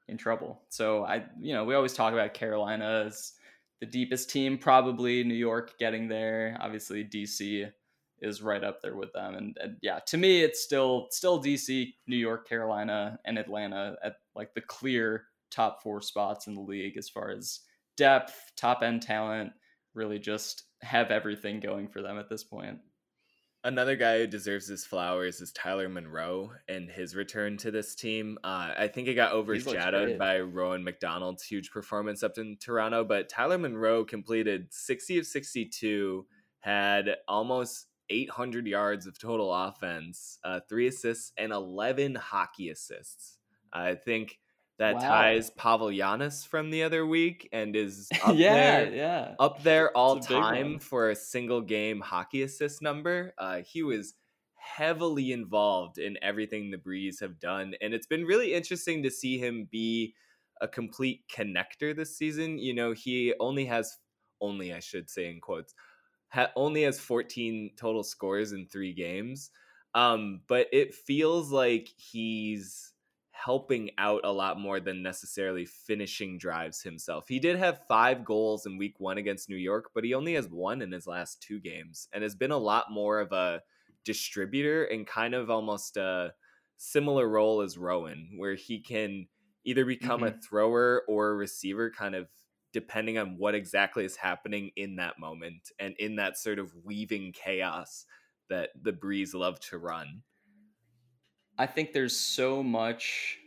in 0.07 0.17
trouble. 0.17 0.61
So 0.69 1.03
I, 1.03 1.25
you 1.39 1.53
know, 1.53 1.65
we 1.65 1.75
always 1.75 1.93
talk 1.93 2.13
about 2.13 2.33
Carolina 2.33 3.03
as 3.05 3.33
the 3.79 3.85
deepest 3.85 4.29
team, 4.29 4.57
probably 4.57 5.23
New 5.23 5.35
York 5.35 5.77
getting 5.77 6.07
there. 6.07 6.57
Obviously, 6.59 7.03
DC 7.03 7.71
is 8.21 8.41
right 8.41 8.63
up 8.63 8.81
there 8.81 8.95
with 8.95 9.13
them, 9.13 9.35
and, 9.35 9.57
and 9.61 9.77
yeah, 9.81 9.99
to 10.07 10.17
me, 10.17 10.41
it's 10.41 10.63
still 10.63 11.07
still 11.11 11.41
DC, 11.41 11.93
New 12.07 12.17
York, 12.17 12.47
Carolina, 12.47 13.19
and 13.25 13.37
Atlanta 13.37 13.95
at 14.03 14.15
like 14.35 14.53
the 14.53 14.61
clear 14.61 15.25
top 15.51 15.81
four 15.81 16.01
spots 16.01 16.47
in 16.47 16.55
the 16.55 16.61
league 16.61 16.97
as 16.97 17.09
far 17.09 17.31
as 17.31 17.61
depth, 17.95 18.51
top 18.55 18.83
end 18.83 19.01
talent. 19.01 19.51
Really, 19.93 20.19
just 20.19 20.63
have 20.81 21.11
everything 21.11 21.59
going 21.59 21.87
for 21.87 22.01
them 22.01 22.17
at 22.19 22.29
this 22.29 22.43
point. 22.43 22.79
Another 23.63 23.95
guy 23.95 24.19
who 24.19 24.27
deserves 24.27 24.67
his 24.67 24.85
flowers 24.85 25.41
is 25.41 25.51
Tyler 25.51 25.89
Monroe 25.89 26.51
and 26.69 26.89
his 26.89 27.15
return 27.15 27.57
to 27.57 27.71
this 27.71 27.95
team. 27.95 28.37
Uh, 28.43 28.69
I 28.77 28.87
think 28.87 29.07
it 29.07 29.15
got 29.15 29.33
overshadowed 29.33 30.17
by 30.17 30.39
Rowan 30.39 30.83
McDonald's 30.83 31.43
huge 31.43 31.71
performance 31.71 32.23
up 32.23 32.37
in 32.37 32.57
Toronto, 32.61 33.03
but 33.03 33.27
Tyler 33.27 33.57
Monroe 33.57 34.05
completed 34.05 34.67
60 34.69 35.17
of 35.17 35.25
62, 35.25 36.25
had 36.59 37.15
almost 37.27 37.87
800 38.09 38.67
yards 38.67 39.07
of 39.07 39.19
total 39.19 39.53
offense, 39.53 40.39
uh, 40.43 40.59
three 40.67 40.87
assists, 40.87 41.33
and 41.37 41.51
11 41.51 42.15
hockey 42.15 42.69
assists. 42.69 43.37
I 43.73 43.95
think 43.95 44.39
that 44.79 44.95
wow. 44.95 45.01
ties 45.01 45.49
Pawel 45.51 45.95
Janas 45.95 46.45
from 46.47 46.69
the 46.69 46.83
other 46.83 47.05
week 47.05 47.49
and 47.51 47.75
is 47.75 48.09
up 48.23 48.35
yeah, 48.35 48.53
there, 48.53 48.93
yeah. 48.93 49.35
up 49.39 49.63
there 49.63 49.95
all 49.95 50.19
time 50.19 50.79
for 50.79 51.09
a 51.09 51.15
single 51.15 51.61
game 51.61 51.99
hockey 51.99 52.43
assist 52.43 52.81
number. 52.81 53.33
Uh, 53.37 53.61
he 53.65 53.83
was 53.83 54.13
heavily 54.55 55.31
involved 55.31 55.97
in 55.97 56.17
everything 56.21 56.69
the 56.69 56.77
Breeze 56.77 57.19
have 57.19 57.39
done, 57.39 57.73
and 57.81 57.93
it's 57.93 58.07
been 58.07 58.25
really 58.25 58.53
interesting 58.53 59.03
to 59.03 59.11
see 59.11 59.37
him 59.37 59.67
be 59.71 60.13
a 60.61 60.67
complete 60.67 61.21
connector 61.33 61.95
this 61.95 62.17
season. 62.17 62.59
You 62.59 62.73
know, 62.73 62.93
he 62.93 63.33
only 63.39 63.65
has 63.65 63.97
only 64.39 64.73
I 64.73 64.79
should 64.79 65.09
say 65.09 65.29
in 65.29 65.39
quotes 65.39 65.73
ha- 66.29 66.51
only 66.55 66.83
has 66.83 66.99
14 66.99 67.71
total 67.77 68.03
scores 68.03 68.51
in 68.51 68.67
three 68.67 68.93
games. 68.93 69.51
Um, 69.95 70.41
but 70.47 70.67
it 70.71 70.93
feels 70.93 71.51
like 71.51 71.89
he's 71.95 72.93
helping 73.31 73.91
out 73.97 74.21
a 74.23 74.31
lot 74.31 74.59
more 74.59 74.79
than 74.79 75.03
necessarily 75.03 75.65
finishing 75.65 76.37
drives 76.37 76.81
himself. 76.81 77.27
He 77.27 77.39
did 77.39 77.57
have 77.57 77.85
five 77.87 78.25
goals 78.25 78.65
in 78.65 78.77
week 78.77 78.99
one 78.99 79.17
against 79.17 79.49
New 79.49 79.57
York, 79.57 79.91
but 79.93 80.03
he 80.03 80.13
only 80.13 80.33
has 80.33 80.49
one 80.49 80.81
in 80.81 80.91
his 80.91 81.07
last 81.07 81.41
two 81.41 81.59
games 81.59 82.09
and 82.11 82.23
has 82.23 82.35
been 82.35 82.51
a 82.51 82.57
lot 82.57 82.91
more 82.91 83.19
of 83.19 83.31
a 83.31 83.61
distributor 84.03 84.85
and 84.85 85.05
kind 85.05 85.35
of 85.35 85.49
almost 85.49 85.97
a 85.97 86.33
similar 86.77 87.27
role 87.27 87.61
as 87.61 87.77
Rowan, 87.77 88.31
where 88.37 88.55
he 88.55 88.79
can 88.79 89.27
either 89.65 89.85
become 89.85 90.21
mm-hmm. 90.21 90.37
a 90.37 90.41
thrower 90.41 91.03
or 91.07 91.29
a 91.29 91.35
receiver, 91.35 91.91
kind 91.91 92.15
of 92.15 92.27
depending 92.73 93.17
on 93.17 93.37
what 93.37 93.55
exactly 93.55 94.05
is 94.05 94.15
happening 94.15 94.71
in 94.75 94.97
that 94.97 95.19
moment 95.19 95.71
and 95.79 95.95
in 95.99 96.15
that 96.17 96.37
sort 96.37 96.59
of 96.59 96.71
weaving 96.83 97.33
chaos 97.33 98.05
that 98.49 98.69
the 98.81 98.91
Breeze 98.91 99.33
love 99.33 99.59
to 99.59 99.77
run. 99.77 100.21
I 101.57 101.65
think 101.65 101.91
there's 101.91 102.17
so 102.17 102.61
much 102.61 103.37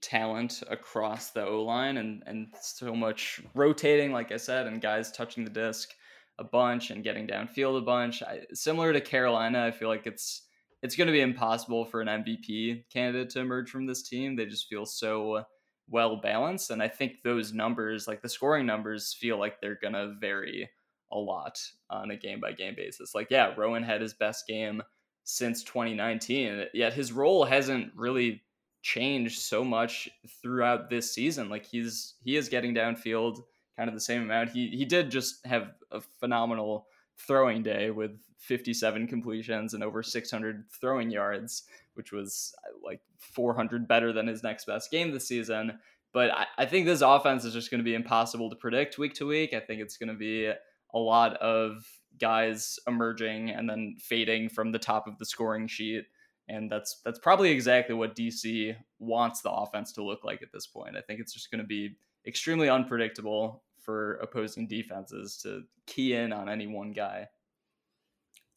talent 0.00 0.62
across 0.68 1.30
the 1.30 1.46
O 1.46 1.62
line 1.62 1.96
and, 1.96 2.22
and 2.26 2.48
so 2.60 2.94
much 2.94 3.40
rotating, 3.54 4.12
like 4.12 4.32
I 4.32 4.36
said, 4.36 4.66
and 4.66 4.80
guys 4.80 5.12
touching 5.12 5.44
the 5.44 5.50
disc 5.50 5.90
a 6.38 6.44
bunch 6.44 6.90
and 6.90 7.04
getting 7.04 7.26
downfield 7.26 7.78
a 7.78 7.82
bunch. 7.82 8.22
I, 8.22 8.40
similar 8.52 8.92
to 8.92 9.00
Carolina, 9.00 9.64
I 9.64 9.70
feel 9.70 9.88
like 9.88 10.06
it's 10.06 10.42
it's 10.82 10.96
going 10.96 11.06
to 11.06 11.12
be 11.12 11.20
impossible 11.20 11.84
for 11.84 12.00
an 12.00 12.08
MVP 12.08 12.84
candidate 12.92 13.30
to 13.30 13.40
emerge 13.40 13.70
from 13.70 13.86
this 13.86 14.02
team. 14.02 14.34
They 14.34 14.46
just 14.46 14.66
feel 14.66 14.84
so 14.84 15.44
well 15.88 16.16
balanced, 16.16 16.70
and 16.70 16.82
I 16.82 16.88
think 16.88 17.22
those 17.22 17.52
numbers, 17.52 18.06
like 18.08 18.22
the 18.22 18.28
scoring 18.28 18.66
numbers, 18.66 19.12
feel 19.12 19.38
like 19.38 19.60
they're 19.60 19.78
going 19.80 19.94
to 19.94 20.14
vary 20.20 20.70
a 21.10 21.18
lot 21.18 21.60
on 21.90 22.10
a 22.10 22.16
game 22.16 22.40
by 22.40 22.52
game 22.52 22.74
basis. 22.74 23.14
Like, 23.14 23.28
yeah, 23.30 23.52
Rowan 23.56 23.82
had 23.82 24.00
his 24.00 24.14
best 24.14 24.46
game 24.46 24.82
since 25.24 25.62
2019. 25.64 26.66
Yet 26.74 26.92
his 26.92 27.12
role 27.12 27.44
hasn't 27.44 27.92
really 27.94 28.42
changed 28.82 29.40
so 29.40 29.64
much 29.64 30.08
throughout 30.42 30.90
this 30.90 31.12
season. 31.12 31.48
Like 31.48 31.64
he's 31.64 32.14
he 32.22 32.36
is 32.36 32.48
getting 32.48 32.74
downfield 32.74 33.42
kind 33.76 33.88
of 33.88 33.94
the 33.94 34.00
same 34.00 34.22
amount. 34.22 34.50
He 34.50 34.68
he 34.68 34.84
did 34.84 35.10
just 35.10 35.44
have 35.46 35.72
a 35.90 36.00
phenomenal 36.00 36.86
throwing 37.16 37.62
day 37.62 37.90
with 37.90 38.18
57 38.38 39.06
completions 39.06 39.74
and 39.74 39.84
over 39.84 40.02
600 40.02 40.64
throwing 40.80 41.10
yards, 41.10 41.62
which 41.94 42.12
was 42.12 42.54
uh, 42.64 42.78
like 42.84 43.00
400 43.18 43.86
better 43.88 44.12
than 44.12 44.26
his 44.26 44.42
next 44.42 44.66
best 44.66 44.90
game 44.90 45.10
this 45.10 45.28
season. 45.28 45.78
But 46.12 46.30
I, 46.30 46.46
I 46.58 46.66
think 46.66 46.86
this 46.86 47.00
offense 47.00 47.44
is 47.44 47.54
just 47.54 47.70
going 47.70 47.80
to 47.80 47.84
be 47.84 47.94
impossible 47.94 48.50
to 48.50 48.56
predict 48.56 48.98
week 48.98 49.14
to 49.14 49.26
week. 49.26 49.54
I 49.54 49.60
think 49.60 49.80
it's 49.80 49.96
going 49.96 50.10
to 50.10 50.14
be 50.14 50.46
a 50.46 50.98
lot 50.98 51.36
of 51.38 51.84
guys 52.20 52.78
emerging 52.86 53.50
and 53.50 53.68
then 53.68 53.96
fading 53.98 54.48
from 54.48 54.72
the 54.72 54.78
top 54.78 55.06
of 55.06 55.18
the 55.18 55.24
scoring 55.24 55.66
sheet. 55.66 56.04
And 56.48 56.70
that's 56.70 57.00
that's 57.04 57.18
probably 57.18 57.50
exactly 57.50 57.94
what 57.94 58.16
DC 58.16 58.76
wants 58.98 59.40
the 59.40 59.50
offense 59.50 59.92
to 59.92 60.04
look 60.04 60.24
like 60.24 60.42
at 60.42 60.52
this 60.52 60.66
point. 60.66 60.96
I 60.96 61.00
think 61.00 61.20
it's 61.20 61.32
just 61.32 61.50
going 61.50 61.62
to 61.62 61.66
be 61.66 61.96
extremely 62.26 62.68
unpredictable 62.68 63.62
for 63.80 64.14
opposing 64.16 64.68
defenses 64.68 65.38
to 65.42 65.62
key 65.86 66.14
in 66.14 66.32
on 66.32 66.48
any 66.48 66.66
one 66.66 66.92
guy. 66.92 67.28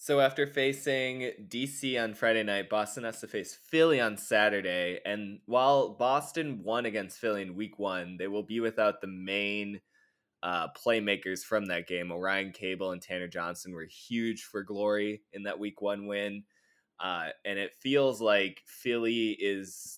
So 0.06 0.20
after 0.20 0.46
facing 0.46 1.32
DC 1.50 2.00
on 2.00 2.14
Friday 2.14 2.44
night, 2.44 2.70
Boston 2.70 3.06
has 3.06 3.22
to 3.22 3.28
face 3.28 3.56
Philly 3.56 4.00
on 4.00 4.18
Saturday. 4.18 5.00
And 5.04 5.40
while 5.48 5.96
Boston 5.96 6.62
won 6.64 6.86
against 6.86 7.18
Philly 7.18 7.42
in 7.42 7.56
week 7.56 7.80
one, 7.80 8.18
they 8.18 8.28
will 8.28 8.44
be 8.44 8.60
without 8.60 9.02
the 9.02 9.08
main 9.08 9.82
uh, 10.44 10.68
playmakers 10.74 11.40
from 11.40 11.66
that 11.66 11.88
game. 11.88 12.12
Orion 12.12 12.52
Cable 12.52 12.92
and 12.92 13.02
Tanner 13.02 13.28
Johnson 13.28 13.74
were 13.74 13.88
huge 13.88 14.44
for 14.44 14.62
Glory 14.62 15.24
in 15.34 15.42
that 15.42 15.58
week 15.58 15.82
one 15.82 16.06
win. 16.06 16.44
Uh, 17.00 17.30
and 17.44 17.58
it 17.58 17.74
feels 17.74 18.22
like 18.22 18.62
Philly 18.68 19.32
is 19.32 19.98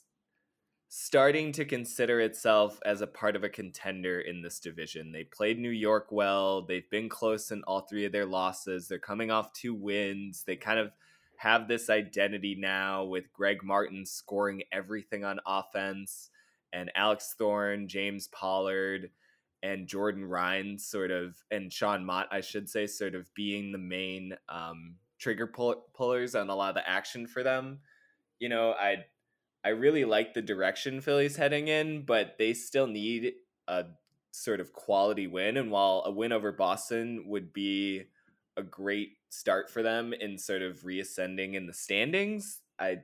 starting 0.90 1.52
to 1.52 1.66
consider 1.66 2.22
itself 2.22 2.80
as 2.86 3.02
a 3.02 3.08
part 3.08 3.36
of 3.36 3.44
a 3.44 3.50
contender 3.50 4.22
in 4.22 4.42
this 4.42 4.60
division. 4.60 5.12
They 5.12 5.26
played 5.26 5.60
New 5.60 5.70
York 5.70 6.08
well. 6.12 6.62
They've 6.62 6.90
been 6.90 7.10
close 7.10 7.52
in 7.52 7.64
all 7.64 7.82
three 7.82 8.06
of 8.06 8.14
their 8.14 8.26
losses. 8.26 8.88
They're 8.88 9.00
coming 9.00 9.30
off 9.30 9.52
two 9.54 9.74
wins. 9.74 10.44
They 10.46 10.56
kind 10.56 10.80
of 10.80 10.92
have 11.38 11.68
this 11.68 11.90
identity 11.90 12.56
now 12.58 13.04
with 13.04 13.34
Greg 13.34 13.64
Martin 13.64 14.06
scoring 14.06 14.64
everything 14.72 15.24
on 15.24 15.40
offense 15.46 16.30
and 16.74 16.92
Alex 16.96 17.36
Thorn, 17.38 17.88
James 17.88 18.28
Pollard, 18.30 19.10
and 19.64 19.88
Jordan 19.88 20.26
Ryan 20.26 20.78
sort 20.80 21.12
of 21.12 21.36
and 21.52 21.72
Sean 21.72 22.06
Mott, 22.06 22.28
I 22.32 22.42
should 22.42 22.70
say, 22.70 22.88
sort 22.88 23.16
of 23.16 23.34
being 23.34 23.72
the 23.72 23.78
main 23.78 24.34
um, 24.50 24.96
trigger 25.20 25.48
pull- 25.48 25.86
pullers 25.94 26.36
on 26.36 26.50
a 26.50 26.56
lot 26.56 26.70
of 26.70 26.76
the 26.76 26.90
action 26.90 27.28
for 27.28 27.44
them. 27.44 27.80
You 28.40 28.50
know, 28.50 28.72
I 28.72 29.06
I 29.68 29.72
really 29.72 30.06
like 30.06 30.34
the 30.34 30.42
direction 30.42 31.02
Philly's 31.02 31.36
heading 31.36 31.68
in, 31.68 32.04
but 32.04 32.38
they 32.40 32.54
still 32.54 32.88
need 32.88 33.34
a 33.68 33.84
sort 34.32 34.62
of 34.62 34.72
quality 34.72 35.28
win. 35.28 35.58
And 35.58 35.72
while 35.72 36.04
a 36.06 36.12
win 36.12 36.32
over 36.32 36.54
Boston 36.54 37.26
would 37.28 37.52
be 37.52 38.04
a 38.56 38.64
great 38.64 39.18
start 39.30 39.70
for 39.70 39.84
them 39.84 40.14
in 40.14 40.38
sort 40.38 40.62
of 40.62 40.86
reascending 40.86 41.56
in 41.56 41.68
the 41.68 41.74
standings, 41.74 42.62
I 42.80 43.00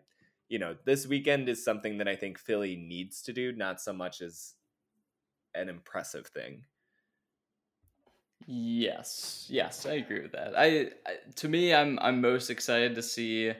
you 0.47 0.57
know, 0.57 0.77
this 0.85 1.05
weekend 1.05 1.49
is 1.49 1.65
something 1.65 1.97
that 1.97 2.07
I 2.07 2.15
think 2.15 2.37
Philly 2.39 2.77
needs 2.77 3.21
to 3.23 3.33
do, 3.33 3.51
not 3.51 3.81
so 3.81 3.91
much 3.91 4.21
as 4.21 4.53
an 5.53 5.67
impressive 5.67 6.27
thing. 6.27 6.63
Yes, 8.47 9.47
yes, 9.49 9.85
I 9.85 9.95
agree 9.95 10.21
with 10.21 10.31
that. 10.31 10.53
I, 10.57 10.91
I, 11.05 11.15
to 11.35 11.49
me, 11.49 11.73
I'm 11.73 11.99
I'm 11.99 12.21
most 12.21 12.49
excited 12.49 12.95
to 12.95 13.03
see 13.03 13.51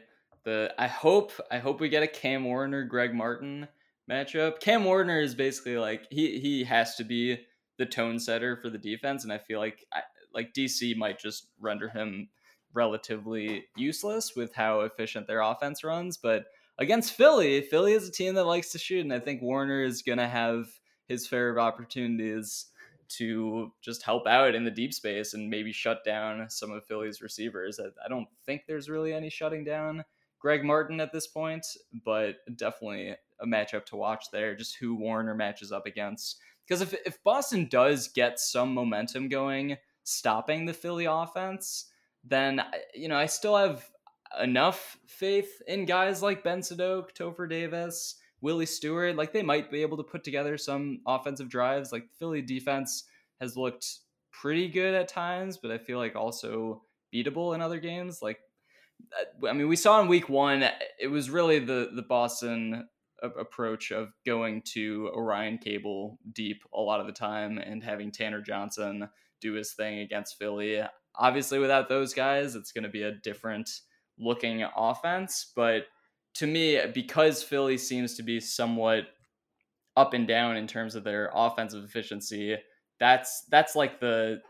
the. 0.44 0.74
I 0.78 0.88
hope 0.88 1.32
I 1.52 1.60
hope 1.60 1.80
we 1.80 1.90
get 1.90 2.04
a 2.04 2.08
Cam 2.08 2.44
Warner 2.44 2.84
Greg 2.84 3.14
Martin 3.14 3.68
matchup. 4.10 4.60
Cam 4.60 4.84
Warner 4.84 5.20
is 5.20 5.36
basically 5.36 5.78
like 5.78 6.08
he 6.10 6.40
he 6.40 6.64
has 6.64 6.96
to 6.96 7.04
be 7.04 7.40
the 7.78 7.86
tone 7.86 8.20
setter 8.20 8.58
for 8.58 8.70
the 8.70 8.78
defense, 8.78 9.24
and 9.24 9.34
I 9.34 9.38
feel 9.38 9.60
like 9.60 9.86
I, 9.94 10.02
like 10.34 10.54
DC 10.54 10.96
might 10.96 11.20
just 11.20 11.48
render 11.60 11.90
him 11.90 12.30
relatively 12.74 13.66
useless 13.78 14.36
with 14.36 14.54
how 14.54 14.82
efficient 14.82 15.28
their 15.28 15.42
offense 15.42 15.84
runs. 15.84 16.18
But 16.18 16.46
against 16.78 17.14
Philly, 17.14 17.62
Philly 17.62 17.94
is 17.94 18.08
a 18.08 18.12
team 18.12 18.36
that 18.36 18.46
likes 18.46 18.72
to 18.72 18.80
shoot, 18.80 19.02
and 19.02 19.14
I 19.14 19.20
think 19.20 19.42
Warner 19.42 19.84
is 19.84 20.02
gonna 20.02 20.28
have 20.28 20.68
his 21.08 21.28
fair 21.28 21.50
of 21.50 21.58
opportunities 21.58 22.68
to 23.18 23.72
just 23.82 24.04
help 24.04 24.26
out 24.28 24.56
in 24.56 24.64
the 24.64 24.72
deep 24.72 24.94
space 24.94 25.34
and 25.34 25.50
maybe 25.50 25.72
shut 25.72 26.04
down 26.04 26.50
some 26.50 26.72
of 26.72 26.86
Philly's 26.86 27.22
receivers. 27.22 27.80
I, 27.80 27.88
I 28.04 28.10
don't 28.10 28.28
think 28.46 28.64
there's 28.66 28.90
really 28.90 29.14
any 29.14 29.30
shutting 29.30 29.64
down 29.64 30.04
Greg 30.44 30.66
Martin 30.66 31.00
at 31.00 31.14
this 31.14 31.26
point, 31.26 31.66
but 32.04 32.36
definitely 32.58 33.16
a 33.40 33.48
matchup 33.48 33.86
to 33.86 33.96
watch 33.96 34.26
there. 34.30 34.54
Just 34.56 34.76
who 34.76 34.94
Warner 34.94 35.34
matches 35.34 35.72
up 35.72 35.86
against. 35.86 36.38
Because 36.68 36.82
if 36.82 36.94
if 37.06 37.24
Boston 37.24 37.70
does 37.72 38.10
get 38.10 38.40
some 38.40 38.74
momentum 38.74 39.30
going, 39.30 39.78
stopping 40.04 40.66
the 40.66 40.74
Philly 40.74 41.06
offense, 41.06 41.86
then 42.26 42.62
you 42.94 43.08
know 43.08 43.16
I 43.16 43.26
still 43.26 43.56
have 43.56 43.90
enough 44.42 44.98
faith 45.08 45.62
in 45.66 45.86
guys 45.86 46.22
like 46.22 46.44
Ben 46.44 46.60
Sadok, 46.60 47.14
Topher 47.18 47.50
Davis, 47.50 48.16
Willie 48.42 48.66
Stewart. 48.66 49.16
Like 49.16 49.32
they 49.32 49.44
might 49.44 49.72
be 49.72 49.82
able 49.82 49.96
to 49.96 50.04
put 50.04 50.26
together 50.26 50.58
some 50.58 51.00
offensive 51.08 51.48
drives. 51.48 51.94
Like 51.94 52.10
Philly 52.20 52.42
defense 52.42 53.06
has 53.40 53.56
looked 53.56 53.88
pretty 54.30 54.68
good 54.68 54.94
at 54.94 55.08
times, 55.08 55.56
but 55.56 55.72
I 55.72 55.78
feel 55.78 56.00
like 56.00 56.18
also 56.18 56.84
beatable 57.14 57.56
in 57.56 57.62
other 57.62 57.80
games. 57.80 58.22
Like 58.22 58.40
I 59.48 59.54
mean, 59.54 59.68
we 59.68 59.76
saw 59.76 60.02
in 60.02 60.08
week 60.08 60.30
one, 60.30 60.64
it 61.00 61.08
was 61.08 61.30
really 61.30 61.60
the 61.60 61.90
the 61.94 62.02
Boston 62.02 62.88
approach 63.22 63.92
of 63.92 64.10
going 64.26 64.62
to 64.74 65.10
Orion 65.16 65.58
Cable 65.58 66.20
deep 66.34 66.62
a 66.74 66.82
lot 66.82 67.00
of 67.00 67.08
the 67.08 67.14
time 67.14 67.58
and 67.58 67.84
having 67.84 68.12
Tanner 68.12 68.42
Johnson 68.42 69.08
do 69.40 69.54
his 69.54 69.74
thing 69.74 70.00
against 70.00 70.38
Philly. 70.38 70.82
Obviously, 71.16 71.60
without 71.60 71.90
those 71.90 72.14
guys, 72.14 72.56
it's 72.56 72.72
going 72.72 72.84
to 72.84 72.90
be 72.90 73.04
a 73.04 73.12
different 73.12 73.70
looking 74.18 74.66
offense. 74.76 75.52
But 75.56 75.86
to 76.36 76.48
me, 76.48 76.80
because 76.94 77.44
Philly 77.44 77.78
seems 77.78 78.16
to 78.16 78.24
be 78.24 78.40
somewhat 78.40 79.06
up 79.96 80.14
and 80.14 80.28
down 80.28 80.58
in 80.58 80.68
terms 80.68 80.96
of 80.96 81.04
their 81.04 81.32
offensive 81.34 81.84
efficiency, 81.84 82.58
that's 83.00 83.46
that's 83.50 83.76
like 83.76 84.00
the 84.00 84.42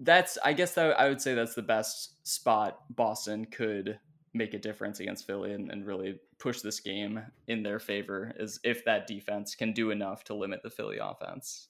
that's 0.00 0.38
I 0.44 0.52
guess 0.52 0.74
that 0.74 0.98
I 0.98 1.08
would 1.08 1.20
say 1.20 1.34
that's 1.34 1.54
the 1.54 1.62
best 1.62 2.26
spot 2.26 2.80
Boston 2.94 3.46
could 3.46 3.98
make 4.34 4.54
a 4.54 4.58
difference 4.58 5.00
against 5.00 5.26
Philly 5.26 5.52
and, 5.52 5.70
and 5.70 5.86
really 5.86 6.18
push 6.38 6.60
this 6.60 6.80
game 6.80 7.22
in 7.48 7.62
their 7.62 7.78
favor 7.78 8.34
is 8.38 8.60
if 8.64 8.84
that 8.84 9.06
defense 9.06 9.54
can 9.54 9.72
do 9.72 9.90
enough 9.90 10.24
to 10.24 10.34
limit 10.34 10.62
the 10.62 10.70
Philly 10.70 10.98
offense. 11.00 11.68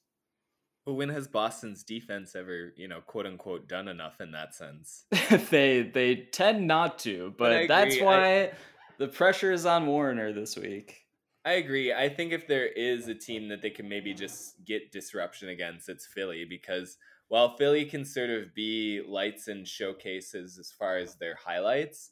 But 0.84 0.94
when 0.94 1.08
has 1.08 1.26
Boston's 1.26 1.82
defense 1.82 2.36
ever, 2.36 2.72
you 2.76 2.86
know, 2.86 3.00
quote 3.00 3.26
unquote, 3.26 3.68
done 3.68 3.88
enough 3.88 4.20
in 4.20 4.32
that 4.32 4.54
sense? 4.54 5.04
they 5.50 5.82
they 5.82 6.28
tend 6.32 6.66
not 6.66 6.98
to, 7.00 7.34
but, 7.36 7.50
but 7.50 7.68
that's 7.68 8.00
why 8.00 8.42
I, 8.42 8.52
the 8.98 9.08
pressure 9.08 9.52
is 9.52 9.66
on 9.66 9.86
Warner 9.86 10.32
this 10.32 10.56
week. 10.56 11.02
I 11.44 11.52
agree. 11.52 11.92
I 11.92 12.08
think 12.08 12.32
if 12.32 12.48
there 12.48 12.66
is 12.66 13.06
a 13.06 13.14
team 13.14 13.48
that 13.48 13.62
they 13.62 13.70
can 13.70 13.88
maybe 13.88 14.14
just 14.14 14.64
get 14.64 14.90
disruption 14.90 15.48
against, 15.48 15.88
it's 15.88 16.04
Philly 16.04 16.44
because 16.44 16.98
while 17.28 17.56
Philly 17.56 17.84
can 17.84 18.04
sort 18.04 18.30
of 18.30 18.54
be 18.54 19.02
lights 19.06 19.48
and 19.48 19.66
showcases 19.66 20.58
as 20.58 20.70
far 20.70 20.98
as 20.98 21.16
their 21.16 21.34
highlights, 21.34 22.10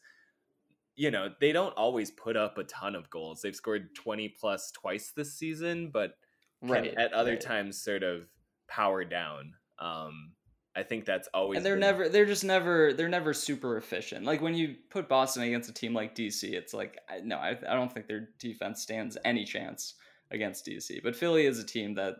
you 0.96 1.10
know, 1.10 1.28
they 1.40 1.52
don't 1.52 1.76
always 1.76 2.10
put 2.10 2.36
up 2.36 2.58
a 2.58 2.64
ton 2.64 2.94
of 2.94 3.10
goals. 3.10 3.40
They've 3.42 3.54
scored 3.54 3.94
20 3.94 4.34
plus 4.40 4.70
twice 4.72 5.12
this 5.16 5.34
season, 5.34 5.90
but 5.92 6.14
right, 6.62 6.94
at 6.96 7.12
other 7.12 7.32
right. 7.32 7.40
times 7.40 7.80
sort 7.80 8.02
of 8.02 8.28
power 8.68 9.04
down. 9.04 9.54
Um, 9.78 10.32
I 10.76 10.82
think 10.82 11.04
that's 11.04 11.28
always 11.32 11.58
and 11.58 11.66
they're 11.66 11.74
been... 11.74 11.80
never 11.80 12.08
they're 12.08 12.26
just 12.26 12.42
never 12.42 12.92
they're 12.92 13.08
never 13.08 13.32
super 13.32 13.76
efficient. 13.76 14.24
Like 14.24 14.40
when 14.40 14.54
you 14.54 14.74
put 14.90 15.08
Boston 15.08 15.44
against 15.44 15.70
a 15.70 15.72
team 15.72 15.94
like 15.94 16.16
DC, 16.16 16.42
it's 16.52 16.74
like 16.74 16.98
no, 17.22 17.36
I, 17.36 17.50
I 17.68 17.74
don't 17.74 17.92
think 17.92 18.08
their 18.08 18.30
defense 18.40 18.82
stands 18.82 19.16
any 19.24 19.44
chance 19.44 19.94
against 20.32 20.66
DC. 20.66 21.02
But 21.02 21.14
Philly 21.14 21.46
is 21.46 21.60
a 21.60 21.64
team 21.64 21.94
that 21.94 22.16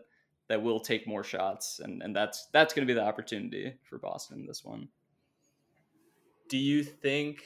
that 0.47 0.61
will 0.61 0.79
take 0.79 1.07
more 1.07 1.23
shots, 1.23 1.79
and 1.83 2.01
and 2.01 2.15
that's 2.15 2.47
that's 2.53 2.73
going 2.73 2.87
to 2.87 2.93
be 2.93 2.97
the 2.97 3.05
opportunity 3.05 3.73
for 3.83 3.97
Boston 3.97 4.45
this 4.45 4.63
one. 4.63 4.89
Do 6.49 6.57
you 6.57 6.83
think 6.83 7.43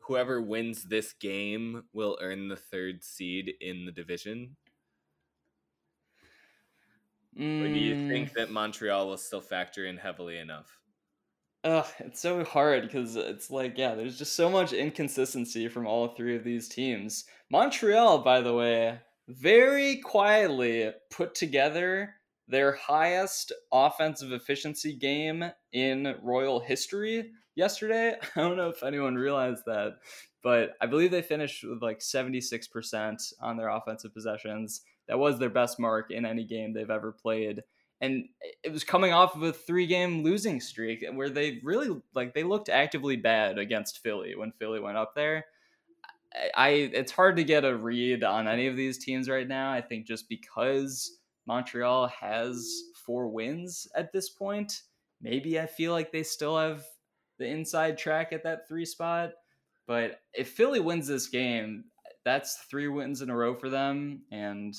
whoever 0.00 0.40
wins 0.40 0.84
this 0.84 1.12
game 1.12 1.82
will 1.92 2.16
earn 2.20 2.48
the 2.48 2.56
third 2.56 3.02
seed 3.02 3.54
in 3.60 3.84
the 3.84 3.92
division? 3.92 4.56
Mm. 7.38 7.64
Or 7.64 7.72
do 7.72 7.78
you 7.78 8.08
think 8.08 8.32
that 8.34 8.50
Montreal 8.50 9.08
will 9.08 9.16
still 9.16 9.40
factor 9.40 9.84
in 9.84 9.96
heavily 9.96 10.38
enough? 10.38 10.78
Ugh, 11.64 11.86
it's 11.98 12.20
so 12.20 12.44
hard 12.44 12.82
because 12.82 13.16
it's 13.16 13.50
like, 13.50 13.76
yeah, 13.76 13.94
there's 13.94 14.16
just 14.16 14.34
so 14.34 14.48
much 14.48 14.72
inconsistency 14.72 15.66
from 15.68 15.86
all 15.86 16.08
three 16.08 16.36
of 16.36 16.44
these 16.44 16.68
teams. 16.68 17.24
Montreal, 17.50 18.18
by 18.18 18.40
the 18.40 18.54
way, 18.54 19.00
very 19.28 19.96
quietly 19.96 20.92
put 21.10 21.34
together 21.34 22.14
their 22.48 22.72
highest 22.72 23.52
offensive 23.72 24.32
efficiency 24.32 24.94
game 24.94 25.44
in 25.72 26.14
Royal 26.22 26.60
history 26.60 27.32
yesterday. 27.54 28.14
I 28.36 28.40
don't 28.40 28.56
know 28.56 28.68
if 28.68 28.82
anyone 28.82 29.16
realized 29.16 29.64
that, 29.66 29.96
but 30.42 30.74
I 30.80 30.86
believe 30.86 31.10
they 31.10 31.22
finished 31.22 31.64
with 31.64 31.82
like 31.82 31.98
76% 31.98 33.32
on 33.40 33.56
their 33.56 33.68
offensive 33.68 34.14
possessions. 34.14 34.82
That 35.08 35.18
was 35.18 35.38
their 35.38 35.50
best 35.50 35.80
mark 35.80 36.10
in 36.10 36.24
any 36.24 36.44
game 36.44 36.72
they've 36.72 36.90
ever 36.90 37.12
played. 37.12 37.62
And 38.00 38.28
it 38.62 38.72
was 38.72 38.84
coming 38.84 39.12
off 39.12 39.34
of 39.34 39.42
a 39.42 39.52
three 39.52 39.86
game 39.86 40.22
losing 40.22 40.60
streak 40.60 41.04
where 41.14 41.30
they 41.30 41.60
really 41.64 42.00
like 42.14 42.34
they 42.34 42.42
looked 42.42 42.68
actively 42.68 43.16
bad 43.16 43.58
against 43.58 44.02
Philly 44.02 44.36
when 44.36 44.52
Philly 44.52 44.80
went 44.80 44.98
up 44.98 45.14
there. 45.14 45.46
I 46.54 46.68
it's 46.68 47.12
hard 47.12 47.36
to 47.36 47.44
get 47.44 47.64
a 47.64 47.74
read 47.74 48.22
on 48.22 48.48
any 48.48 48.66
of 48.66 48.76
these 48.76 48.98
teams 48.98 49.30
right 49.30 49.48
now. 49.48 49.72
I 49.72 49.80
think 49.80 50.06
just 50.06 50.28
because 50.28 51.16
Montreal 51.46 52.08
has 52.08 52.68
four 53.04 53.28
wins 53.28 53.86
at 53.94 54.12
this 54.12 54.28
point, 54.28 54.82
maybe 55.20 55.58
I 55.60 55.66
feel 55.66 55.92
like 55.92 56.12
they 56.12 56.22
still 56.22 56.58
have 56.58 56.84
the 57.38 57.46
inside 57.46 57.98
track 57.98 58.32
at 58.32 58.44
that 58.44 58.68
three 58.68 58.84
spot. 58.84 59.32
But 59.86 60.20
if 60.34 60.50
Philly 60.50 60.80
wins 60.80 61.06
this 61.06 61.28
game, 61.28 61.84
that's 62.24 62.56
three 62.70 62.88
wins 62.88 63.22
in 63.22 63.30
a 63.30 63.36
row 63.36 63.54
for 63.54 63.68
them, 63.68 64.22
and 64.32 64.74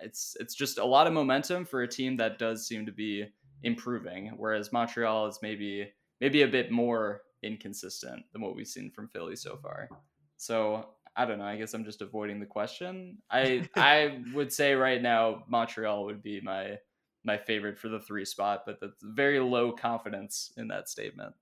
it's 0.00 0.36
it's 0.38 0.54
just 0.54 0.78
a 0.78 0.84
lot 0.84 1.06
of 1.06 1.14
momentum 1.14 1.64
for 1.64 1.82
a 1.82 1.88
team 1.88 2.18
that 2.18 2.38
does 2.38 2.66
seem 2.66 2.84
to 2.84 2.92
be 2.92 3.24
improving. 3.62 4.32
Whereas 4.36 4.72
Montreal 4.72 5.26
is 5.26 5.38
maybe 5.40 5.90
maybe 6.20 6.42
a 6.42 6.48
bit 6.48 6.70
more 6.70 7.22
inconsistent 7.42 8.24
than 8.32 8.42
what 8.42 8.54
we've 8.54 8.66
seen 8.66 8.90
from 8.90 9.08
Philly 9.08 9.36
so 9.36 9.56
far. 9.56 9.88
So 10.36 10.86
I 11.16 11.24
don't 11.24 11.38
know. 11.38 11.44
I 11.44 11.56
guess 11.56 11.74
I'm 11.74 11.84
just 11.84 12.02
avoiding 12.02 12.40
the 12.40 12.46
question. 12.46 13.18
I 13.30 13.68
I 13.76 14.22
would 14.34 14.52
say 14.52 14.74
right 14.74 15.00
now 15.00 15.44
Montreal 15.48 16.04
would 16.04 16.22
be 16.22 16.40
my 16.40 16.78
my 17.24 17.36
favorite 17.36 17.78
for 17.78 17.88
the 17.88 18.00
three 18.00 18.24
spot, 18.24 18.62
but 18.66 18.78
that's 18.80 19.02
very 19.02 19.40
low 19.40 19.72
confidence 19.72 20.52
in 20.56 20.68
that 20.68 20.88
statement. 20.88 21.34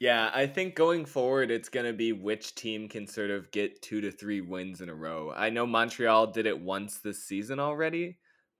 Yeah, 0.00 0.30
I 0.34 0.46
think 0.46 0.74
going 0.74 1.04
forward, 1.04 1.50
it's 1.50 1.68
going 1.68 1.86
to 1.86 1.92
be 1.92 2.12
which 2.12 2.54
team 2.56 2.88
can 2.88 3.06
sort 3.06 3.30
of 3.30 3.50
get 3.52 3.80
two 3.80 4.00
to 4.00 4.10
three 4.10 4.40
wins 4.40 4.80
in 4.80 4.88
a 4.88 4.94
row. 4.94 5.32
I 5.34 5.50
know 5.50 5.66
Montreal 5.66 6.28
did 6.28 6.46
it 6.46 6.58
once 6.58 6.98
this 6.98 7.24
season 7.24 7.60
already, 7.60 8.18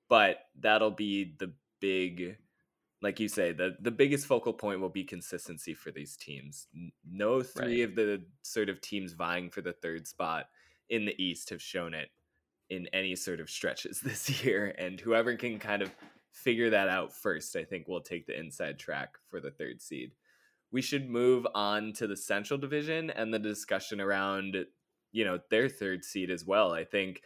but 0.09 0.39
that'll 0.61 0.93
be 0.93 1.35
the 1.39 1.53
big, 1.81 2.37
like 3.05 3.21
you 3.21 3.29
say, 3.29 3.53
the, 3.53 3.77
the 3.81 3.91
biggest 3.91 4.27
focal 4.27 4.53
point 4.53 4.81
will 4.81 4.89
be 4.89 5.05
consistency 5.05 5.75
for 5.75 5.93
these 5.93 6.17
teams. 6.17 6.67
No 7.09 7.43
three 7.43 7.83
right. 7.83 7.91
of 7.91 7.95
the 7.95 8.25
sort 8.43 8.69
of 8.69 8.81
teams 8.81 9.13
vying 9.13 9.51
for 9.51 9.61
the 9.61 9.73
third 9.73 10.09
spot 10.09 10.47
in 10.89 11.05
the 11.05 11.23
East 11.23 11.51
have 11.51 11.63
shown 11.63 11.95
it 11.95 12.09
in 12.71 12.89
any 12.93 13.15
sort 13.15 13.41
of 13.41 13.49
stretches 13.49 14.01
this 14.05 14.45
year. 14.45 14.75
And 14.79 14.99
whoever 14.99 15.37
can 15.37 15.61
kind 15.61 15.83
of 15.83 15.95
figure 16.33 16.71
that 16.71 16.89
out 16.89 17.13
first, 17.13 17.55
I 17.55 17.63
think 17.63 17.87
will 17.87 18.01
take 18.01 18.27
the 18.27 18.39
inside 18.39 18.79
track 18.79 19.15
for 19.29 19.39
the 19.39 19.53
third 19.53 19.81
seed 19.81 20.11
we 20.75 20.83
should 20.83 21.09
move 21.09 21.47
on 21.55 21.93
to 21.93 22.09
the 22.09 22.17
Central 22.17 22.59
Division 22.59 23.09
and 23.11 23.33
the 23.33 23.39
discussion 23.39 24.01
around, 24.01 24.57
you 25.13 25.25
know, 25.25 25.39
their 25.49 25.69
third 25.69 26.05
seed 26.05 26.33
as 26.33 26.45
well. 26.45 26.73
I 26.73 26.83
think 26.83 27.23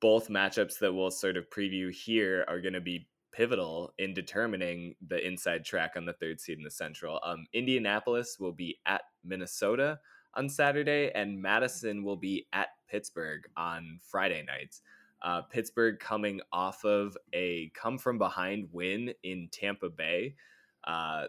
both 0.00 0.28
matchups 0.28 0.80
that 0.80 0.92
we'll 0.92 1.12
sort 1.12 1.36
of 1.36 1.48
preview 1.50 1.94
here 1.94 2.44
are 2.48 2.60
going 2.60 2.74
to 2.74 2.80
be 2.80 3.06
pivotal 3.34 3.92
in 3.98 4.14
determining 4.14 4.94
the 5.06 5.26
inside 5.26 5.64
track 5.64 5.92
on 5.96 6.06
the 6.06 6.12
third 6.12 6.40
seed 6.40 6.58
in 6.58 6.64
the 6.64 6.70
Central. 6.70 7.20
Um, 7.24 7.46
Indianapolis 7.52 8.38
will 8.38 8.52
be 8.52 8.78
at 8.86 9.02
Minnesota 9.24 9.98
on 10.34 10.48
Saturday, 10.48 11.10
and 11.14 11.40
Madison 11.40 12.04
will 12.04 12.16
be 12.16 12.46
at 12.52 12.68
Pittsburgh 12.88 13.42
on 13.56 13.98
Friday 14.02 14.44
nights. 14.46 14.82
Uh, 15.22 15.42
Pittsburgh 15.42 15.98
coming 15.98 16.40
off 16.52 16.84
of 16.84 17.16
a 17.34 17.70
come 17.74 17.98
from 17.98 18.18
behind 18.18 18.68
win 18.72 19.12
in 19.22 19.48
Tampa 19.50 19.88
Bay. 19.88 20.34
Uh, 20.86 21.24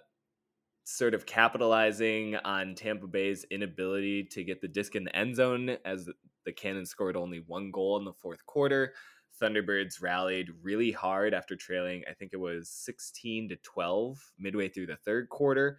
sort 0.84 1.16
of 1.16 1.26
capitalizing 1.26 2.36
on 2.36 2.76
Tampa 2.76 3.08
Bay's 3.08 3.46
inability 3.50 4.24
to 4.26 4.44
get 4.44 4.62
the 4.62 4.68
disc 4.68 4.96
in 4.96 5.06
the 5.06 5.16
end 5.16 5.36
zone 5.36 5.78
as 5.84 6.08
the 6.46 6.52
Cannon 6.52 6.86
scored 6.86 7.16
only 7.16 7.44
one 7.48 7.72
goal 7.72 7.98
in 7.98 8.06
the 8.06 8.14
fourth 8.14 8.46
quarter. 8.46 8.94
Thunderbirds 9.42 10.02
rallied 10.02 10.50
really 10.62 10.92
hard 10.92 11.34
after 11.34 11.56
trailing, 11.56 12.04
I 12.10 12.14
think 12.14 12.32
it 12.34 12.40
was 12.40 12.70
16 12.70 13.50
to 13.50 13.56
12 13.58 14.32
midway 14.40 14.70
through 14.70 14.88
the 14.88 14.96
third 14.98 15.30
quarter. 15.30 15.78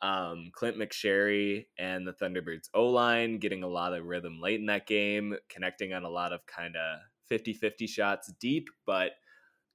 Um, 0.00 0.50
Clint 0.52 0.76
McSherry 0.76 1.66
and 1.78 2.06
the 2.06 2.12
Thunderbirds 2.12 2.68
O 2.74 2.86
line 2.86 3.38
getting 3.38 3.64
a 3.64 3.68
lot 3.68 3.94
of 3.94 4.04
rhythm 4.04 4.40
late 4.40 4.60
in 4.60 4.66
that 4.66 4.86
game, 4.86 5.36
connecting 5.48 5.92
on 5.92 6.04
a 6.04 6.10
lot 6.10 6.32
of 6.32 6.46
kind 6.46 6.76
of 6.76 7.00
50 7.28 7.52
50 7.52 7.86
shots 7.86 8.32
deep, 8.40 8.68
but 8.86 9.12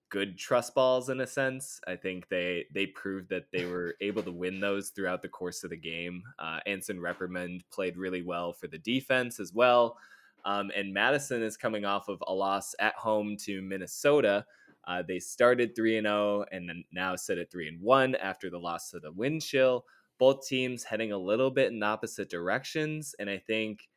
good 0.09 0.37
trust 0.37 0.75
balls 0.75 1.09
in 1.09 1.21
a 1.21 1.27
sense. 1.27 1.81
I 1.87 1.95
think 1.95 2.29
they 2.29 2.65
they 2.71 2.85
proved 2.85 3.29
that 3.29 3.45
they 3.51 3.65
were 3.65 3.95
able 4.01 4.23
to 4.23 4.31
win 4.31 4.59
those 4.59 4.89
throughout 4.89 5.23
the 5.23 5.27
course 5.27 5.63
of 5.63 5.71
the 5.71 5.77
game. 5.77 6.21
Uh, 6.39 6.59
Anson 6.65 6.99
Reppermund 6.99 7.63
played 7.71 7.97
really 7.97 8.21
well 8.21 8.53
for 8.53 8.67
the 8.67 8.77
defense 8.77 9.39
as 9.39 9.53
well. 9.53 9.97
Um, 10.45 10.71
and 10.75 10.93
Madison 10.93 11.41
is 11.41 11.57
coming 11.57 11.85
off 11.85 12.09
of 12.09 12.23
a 12.27 12.33
loss 12.33 12.75
at 12.79 12.95
home 12.95 13.37
to 13.41 13.61
Minnesota. 13.61 14.45
Uh, 14.85 15.01
they 15.07 15.19
started 15.19 15.75
3 15.75 15.97
and 15.97 16.07
0 16.07 16.45
and 16.51 16.67
then 16.67 16.83
now 16.91 17.15
sit 17.15 17.37
at 17.37 17.51
3 17.51 17.69
and 17.69 17.81
1 17.81 18.15
after 18.15 18.49
the 18.49 18.59
loss 18.59 18.89
to 18.91 18.99
the 18.99 19.11
wind 19.11 19.41
chill. 19.41 19.85
Both 20.19 20.47
teams 20.47 20.83
heading 20.83 21.11
a 21.11 21.17
little 21.17 21.49
bit 21.49 21.71
in 21.71 21.81
opposite 21.81 22.29
directions. 22.29 23.15
And 23.17 23.29
I 23.29 23.37
think 23.37 23.87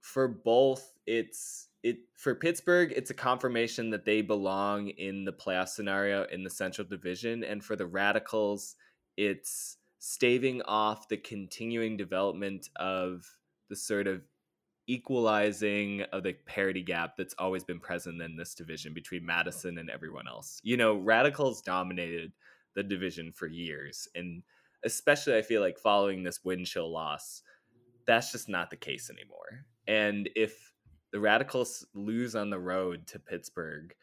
for 0.00 0.28
both, 0.28 0.92
it's 1.06 1.68
it 1.82 1.98
for 2.16 2.34
Pittsburgh, 2.34 2.92
it's 2.94 3.10
a 3.10 3.14
confirmation 3.14 3.90
that 3.90 4.04
they 4.04 4.22
belong 4.22 4.88
in 4.88 5.24
the 5.24 5.32
playoff 5.32 5.68
scenario 5.68 6.24
in 6.24 6.44
the 6.44 6.50
Central 6.50 6.86
Division, 6.86 7.42
and 7.42 7.64
for 7.64 7.74
the 7.74 7.86
Radicals, 7.86 8.76
it's 9.16 9.78
staving 9.98 10.62
off 10.62 11.08
the 11.08 11.16
continuing 11.16 11.96
development 11.96 12.68
of 12.76 13.24
the 13.68 13.76
sort 13.76 14.06
of 14.06 14.22
equalizing 14.86 16.02
of 16.12 16.22
the 16.22 16.34
parity 16.46 16.82
gap 16.82 17.16
that's 17.16 17.34
always 17.38 17.64
been 17.64 17.80
present 17.80 18.20
in 18.20 18.36
this 18.36 18.54
division 18.54 18.92
between 18.94 19.24
Madison 19.24 19.78
and 19.78 19.88
everyone 19.90 20.26
else. 20.28 20.60
You 20.62 20.76
know, 20.76 20.96
Radicals 20.96 21.62
dominated 21.62 22.32
the 22.74 22.82
division 22.82 23.32
for 23.32 23.46
years, 23.46 24.08
and 24.14 24.42
especially 24.84 25.36
I 25.36 25.42
feel 25.42 25.60
like 25.60 25.78
following 25.78 26.22
this 26.22 26.44
wind 26.44 26.66
chill 26.66 26.90
loss, 26.90 27.42
that's 28.06 28.32
just 28.32 28.48
not 28.48 28.70
the 28.70 28.76
case 28.76 29.10
anymore. 29.10 29.66
And 29.86 30.28
if 30.34 30.72
the 31.12 31.20
Radicals 31.20 31.86
lose 31.94 32.34
on 32.34 32.50
the 32.50 32.58
road 32.58 33.06
to 33.08 33.18
Pittsburgh, 33.18 33.94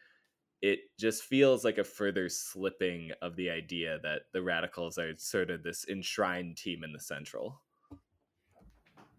it 0.62 0.80
just 0.98 1.22
feels 1.22 1.64
like 1.64 1.78
a 1.78 1.84
further 1.84 2.28
slipping 2.28 3.12
of 3.22 3.36
the 3.36 3.50
idea 3.50 3.98
that 4.02 4.22
the 4.32 4.42
Radicals 4.42 4.98
are 4.98 5.14
sort 5.16 5.50
of 5.50 5.62
this 5.62 5.86
enshrined 5.88 6.56
team 6.56 6.84
in 6.84 6.92
the 6.92 7.00
Central. 7.00 7.62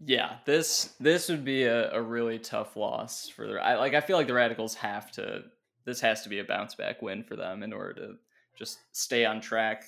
Yeah, 0.04 0.38
this 0.46 0.94
this 0.98 1.28
would 1.28 1.44
be 1.44 1.64
a, 1.64 1.92
a 1.92 2.02
really 2.02 2.38
tough 2.38 2.76
loss 2.76 3.28
for 3.28 3.46
the 3.46 3.54
I 3.54 3.76
like 3.76 3.94
I 3.94 4.00
feel 4.00 4.16
like 4.16 4.26
the 4.26 4.34
Radicals 4.34 4.74
have 4.76 5.12
to 5.12 5.44
this 5.84 6.00
has 6.00 6.22
to 6.22 6.28
be 6.28 6.40
a 6.40 6.44
bounce 6.44 6.74
back 6.74 7.02
win 7.02 7.22
for 7.22 7.36
them 7.36 7.62
in 7.62 7.72
order 7.72 7.94
to 7.94 8.14
just 8.56 8.78
stay 8.92 9.24
on 9.24 9.40
track 9.40 9.84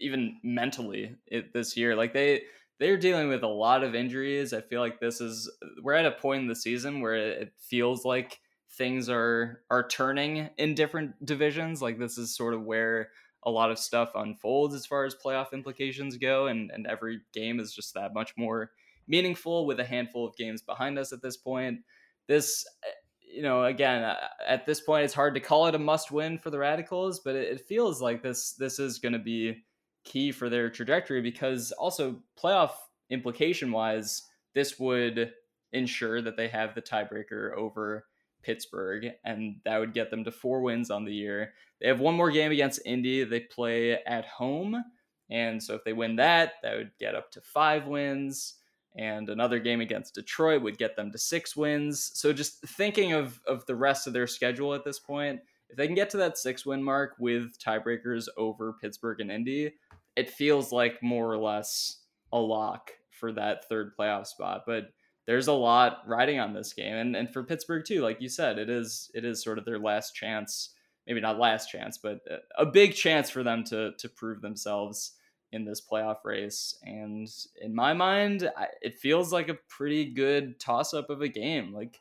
even 0.00 0.38
mentally 0.42 1.16
it, 1.26 1.52
this 1.52 1.76
year. 1.76 1.94
Like 1.94 2.14
they 2.14 2.44
they're 2.78 2.96
dealing 2.96 3.28
with 3.28 3.42
a 3.42 3.48
lot 3.48 3.84
of 3.84 3.94
injuries. 3.94 4.52
I 4.54 4.62
feel 4.62 4.80
like 4.80 5.00
this 5.00 5.20
is 5.20 5.50
we're 5.82 5.94
at 5.94 6.06
a 6.06 6.12
point 6.12 6.42
in 6.42 6.48
the 6.48 6.54
season 6.56 7.00
where 7.02 7.16
it 7.16 7.52
feels 7.58 8.04
like 8.06 8.40
things 8.72 9.10
are 9.10 9.62
are 9.70 9.86
turning 9.86 10.48
in 10.56 10.74
different 10.74 11.26
divisions. 11.26 11.82
Like 11.82 11.98
this 11.98 12.16
is 12.16 12.34
sort 12.34 12.54
of 12.54 12.62
where 12.64 13.10
a 13.42 13.50
lot 13.50 13.70
of 13.70 13.78
stuff 13.78 14.12
unfolds 14.14 14.74
as 14.74 14.86
far 14.86 15.04
as 15.04 15.14
playoff 15.14 15.52
implications 15.52 16.16
go, 16.16 16.46
and 16.46 16.70
and 16.70 16.86
every 16.86 17.20
game 17.34 17.60
is 17.60 17.74
just 17.74 17.92
that 17.94 18.14
much 18.14 18.32
more 18.38 18.70
meaningful 19.08 19.66
with 19.66 19.80
a 19.80 19.84
handful 19.84 20.26
of 20.26 20.36
games 20.36 20.62
behind 20.62 20.98
us 20.98 21.12
at 21.12 21.22
this 21.22 21.36
point. 21.36 21.80
This 22.26 22.66
eh, 22.84 22.90
you 23.20 23.42
know, 23.42 23.64
again, 23.64 24.04
uh, 24.04 24.16
at 24.46 24.64
this 24.64 24.80
point, 24.80 25.04
it's 25.04 25.14
hard 25.14 25.34
to 25.34 25.40
call 25.40 25.66
it 25.66 25.74
a 25.74 25.78
must-win 25.78 26.38
for 26.38 26.50
the 26.50 26.58
Radicals, 26.58 27.20
but 27.20 27.34
it, 27.34 27.60
feels 27.68 28.00
like 28.00 28.22
this 28.22 28.52
this 28.54 28.78
is 28.78 28.98
going 28.98 29.12
to 29.12 29.18
be 29.18 29.64
key 30.04 30.32
for 30.32 30.48
their 30.48 30.70
trajectory 30.70 31.20
because 31.20 31.70
also 31.72 32.16
playoff 32.42 32.72
implication 33.10 33.70
wise, 33.70 34.22
this 34.54 34.78
would 34.78 35.32
ensure 35.72 36.22
that 36.22 36.36
they 36.36 36.48
have 36.48 36.74
the 36.74 36.82
tiebreaker 36.82 37.54
over 37.54 38.06
Pittsburgh, 38.42 39.10
and 39.24 39.56
that 39.64 39.78
would 39.78 39.92
get 39.92 40.10
them 40.10 40.24
to 40.24 40.32
four 40.32 40.62
wins 40.62 40.90
on 40.90 41.04
the 41.04 41.14
year. 41.14 41.52
They 41.80 41.88
have 41.88 42.00
one 42.00 42.14
more 42.14 42.30
game 42.30 42.52
against 42.52 42.80
Indy. 42.84 43.24
They 43.24 43.40
play 43.40 44.02
at 44.04 44.26
home. 44.26 44.82
And 45.30 45.62
so 45.62 45.74
if 45.74 45.84
they 45.84 45.92
win 45.92 46.16
that, 46.16 46.54
that 46.62 46.76
would 46.76 46.92
get 46.98 47.14
up 47.14 47.30
to 47.32 47.40
five 47.40 47.86
wins. 47.86 48.54
And 48.98 49.30
another 49.30 49.60
game 49.60 49.80
against 49.80 50.16
Detroit 50.16 50.62
would 50.62 50.76
get 50.76 50.96
them 50.96 51.12
to 51.12 51.18
six 51.18 51.56
wins. 51.56 52.10
So 52.14 52.32
just 52.32 52.60
thinking 52.66 53.12
of, 53.12 53.40
of 53.46 53.64
the 53.66 53.76
rest 53.76 54.08
of 54.08 54.12
their 54.12 54.26
schedule 54.26 54.74
at 54.74 54.84
this 54.84 54.98
point, 54.98 55.40
if 55.70 55.76
they 55.76 55.86
can 55.86 55.94
get 55.94 56.10
to 56.10 56.16
that 56.16 56.36
six 56.36 56.66
win 56.66 56.82
mark 56.82 57.14
with 57.20 57.58
tiebreakers 57.60 58.26
over 58.36 58.74
Pittsburgh 58.80 59.20
and 59.20 59.30
Indy, 59.30 59.72
it 60.16 60.30
feels 60.30 60.72
like 60.72 61.00
more 61.02 61.30
or 61.30 61.38
less 61.38 62.00
a 62.32 62.38
lock 62.38 62.90
for 63.10 63.32
that 63.32 63.68
third 63.68 63.92
playoff 63.96 64.26
spot. 64.26 64.64
But 64.66 64.90
there's 65.26 65.48
a 65.48 65.52
lot 65.52 66.02
riding 66.06 66.40
on 66.40 66.54
this 66.54 66.72
game, 66.72 66.94
and 66.94 67.14
and 67.14 67.30
for 67.32 67.44
Pittsburgh 67.44 67.84
too, 67.84 68.00
like 68.00 68.20
you 68.20 68.28
said, 68.28 68.58
it 68.58 68.70
is 68.70 69.10
it 69.14 69.24
is 69.24 69.42
sort 69.42 69.58
of 69.58 69.64
their 69.64 69.78
last 69.78 70.14
chance. 70.14 70.70
Maybe 71.06 71.20
not 71.20 71.38
last 71.38 71.70
chance, 71.70 71.98
but 71.98 72.20
a 72.58 72.66
big 72.66 72.94
chance 72.94 73.30
for 73.30 73.42
them 73.42 73.62
to 73.64 73.92
to 73.98 74.08
prove 74.08 74.40
themselves 74.40 75.12
in 75.52 75.64
this 75.64 75.80
playoff 75.80 76.24
race. 76.24 76.78
And 76.82 77.28
in 77.60 77.74
my 77.74 77.92
mind, 77.94 78.50
it 78.82 78.98
feels 78.98 79.32
like 79.32 79.48
a 79.48 79.58
pretty 79.68 80.04
good 80.04 80.60
toss 80.60 80.92
up 80.94 81.10
of 81.10 81.22
a 81.22 81.28
game. 81.28 81.72
Like 81.72 82.00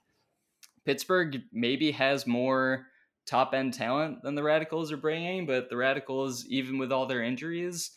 Pittsburgh 0.85 1.41
maybe 1.51 1.91
has 1.91 2.27
more 2.27 2.87
top 3.25 3.53
end 3.53 3.73
talent 3.73 4.21
than 4.23 4.35
the 4.35 4.43
Radicals 4.43 4.91
are 4.91 4.97
bringing, 4.97 5.45
but 5.45 5.69
the 5.69 5.77
Radicals, 5.77 6.45
even 6.47 6.77
with 6.77 6.91
all 6.91 7.05
their 7.05 7.23
injuries, 7.23 7.91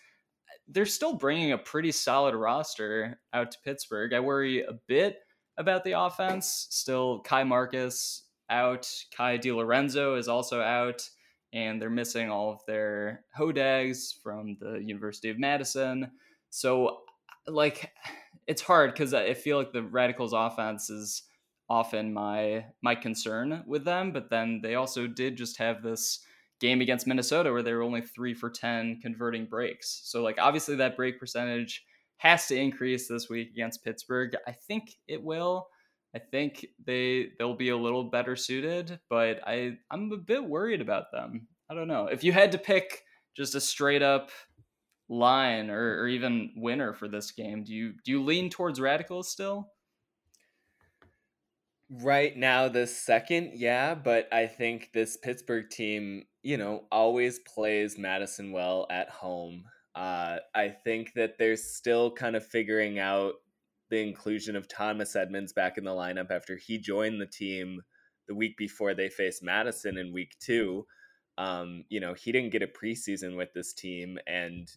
they're 0.68 0.86
still 0.86 1.14
bringing 1.14 1.52
a 1.52 1.58
pretty 1.58 1.92
solid 1.92 2.34
roster 2.34 3.20
out 3.32 3.50
to 3.52 3.58
Pittsburgh. 3.64 4.12
I 4.12 4.20
worry 4.20 4.62
a 4.62 4.74
bit 4.86 5.18
about 5.56 5.84
the 5.84 5.92
offense. 5.92 6.66
Still, 6.70 7.20
Kai 7.20 7.44
Marcus 7.44 8.24
out. 8.48 8.88
Kai 9.16 9.38
DiLorenzo 9.38 10.18
is 10.18 10.28
also 10.28 10.60
out, 10.60 11.08
and 11.52 11.80
they're 11.80 11.90
missing 11.90 12.30
all 12.30 12.52
of 12.52 12.60
their 12.66 13.24
Hodags 13.36 14.12
from 14.22 14.56
the 14.60 14.78
University 14.78 15.30
of 15.30 15.38
Madison. 15.38 16.10
So, 16.50 17.00
like, 17.46 17.92
it's 18.46 18.62
hard 18.62 18.92
because 18.92 19.14
I 19.14 19.34
feel 19.34 19.58
like 19.58 19.72
the 19.72 19.82
Radicals' 19.82 20.32
offense 20.32 20.90
is 20.90 21.22
often 21.68 22.12
my 22.12 22.64
my 22.82 22.94
concern 22.94 23.62
with 23.66 23.84
them. 23.84 24.12
But 24.12 24.30
then 24.30 24.60
they 24.62 24.74
also 24.74 25.06
did 25.06 25.36
just 25.36 25.58
have 25.58 25.82
this 25.82 26.20
game 26.60 26.80
against 26.80 27.06
Minnesota 27.06 27.52
where 27.52 27.62
they 27.62 27.72
were 27.72 27.82
only 27.82 28.02
three 28.02 28.34
for 28.34 28.50
10 28.50 29.00
converting 29.00 29.46
breaks. 29.46 30.02
So, 30.04 30.22
like, 30.22 30.38
obviously, 30.38 30.76
that 30.76 30.96
break 30.96 31.18
percentage 31.18 31.84
has 32.18 32.46
to 32.48 32.56
increase 32.56 33.08
this 33.08 33.30
week 33.30 33.50
against 33.50 33.82
Pittsburgh. 33.82 34.36
I 34.46 34.52
think 34.52 34.96
it 35.08 35.22
will. 35.22 35.68
I 36.14 36.18
think 36.18 36.66
they 36.84 37.30
they'll 37.38 37.56
be 37.56 37.68
a 37.68 37.76
little 37.76 38.04
better 38.04 38.36
suited, 38.36 38.98
but 39.08 39.40
I 39.46 39.78
I'm 39.90 40.10
a 40.12 40.16
bit 40.16 40.44
worried 40.44 40.80
about 40.80 41.12
them. 41.12 41.46
I 41.70 41.74
don't 41.74 41.88
know. 41.88 42.06
If 42.06 42.24
you 42.24 42.32
had 42.32 42.52
to 42.52 42.58
pick 42.58 43.02
just 43.36 43.54
a 43.54 43.60
straight 43.60 44.02
up 44.02 44.30
line 45.08 45.70
or, 45.70 46.00
or 46.00 46.08
even 46.08 46.52
winner 46.56 46.92
for 46.92 47.06
this 47.06 47.30
game, 47.30 47.62
do 47.62 47.72
you 47.72 47.94
do 48.04 48.10
you 48.10 48.22
lean 48.22 48.50
towards 48.50 48.80
radicals 48.80 49.30
still? 49.30 49.68
Right 51.92 52.36
now, 52.36 52.68
the 52.68 52.86
second, 52.86 53.52
yeah, 53.54 53.96
but 53.96 54.32
I 54.32 54.46
think 54.46 54.90
this 54.94 55.16
Pittsburgh 55.16 55.68
team, 55.70 56.24
you 56.42 56.56
know, 56.56 56.84
always 56.92 57.40
plays 57.40 57.98
Madison 57.98 58.52
well 58.52 58.86
at 58.90 59.10
home. 59.10 59.64
Uh, 59.96 60.38
I 60.54 60.68
think 60.68 61.14
that 61.14 61.36
they're 61.36 61.56
still 61.56 62.12
kind 62.12 62.36
of 62.36 62.46
figuring 62.46 63.00
out 63.00 63.34
the 63.90 64.00
inclusion 64.00 64.56
of 64.56 64.68
Thomas 64.68 65.16
Edmonds 65.16 65.52
back 65.52 65.76
in 65.76 65.84
the 65.84 65.90
lineup 65.90 66.30
after 66.30 66.56
he 66.56 66.78
joined 66.78 67.20
the 67.20 67.26
team 67.26 67.80
the 68.28 68.34
week 68.34 68.56
before 68.56 68.94
they 68.94 69.08
faced 69.08 69.42
Madison 69.42 69.98
in 69.98 70.12
week 70.12 70.36
two. 70.40 70.86
Um, 71.36 71.84
you 71.88 72.00
know, 72.00 72.14
he 72.14 72.32
didn't 72.32 72.52
get 72.52 72.62
a 72.62 72.66
preseason 72.66 73.36
with 73.36 73.52
this 73.54 73.72
team, 73.72 74.18
and 74.26 74.68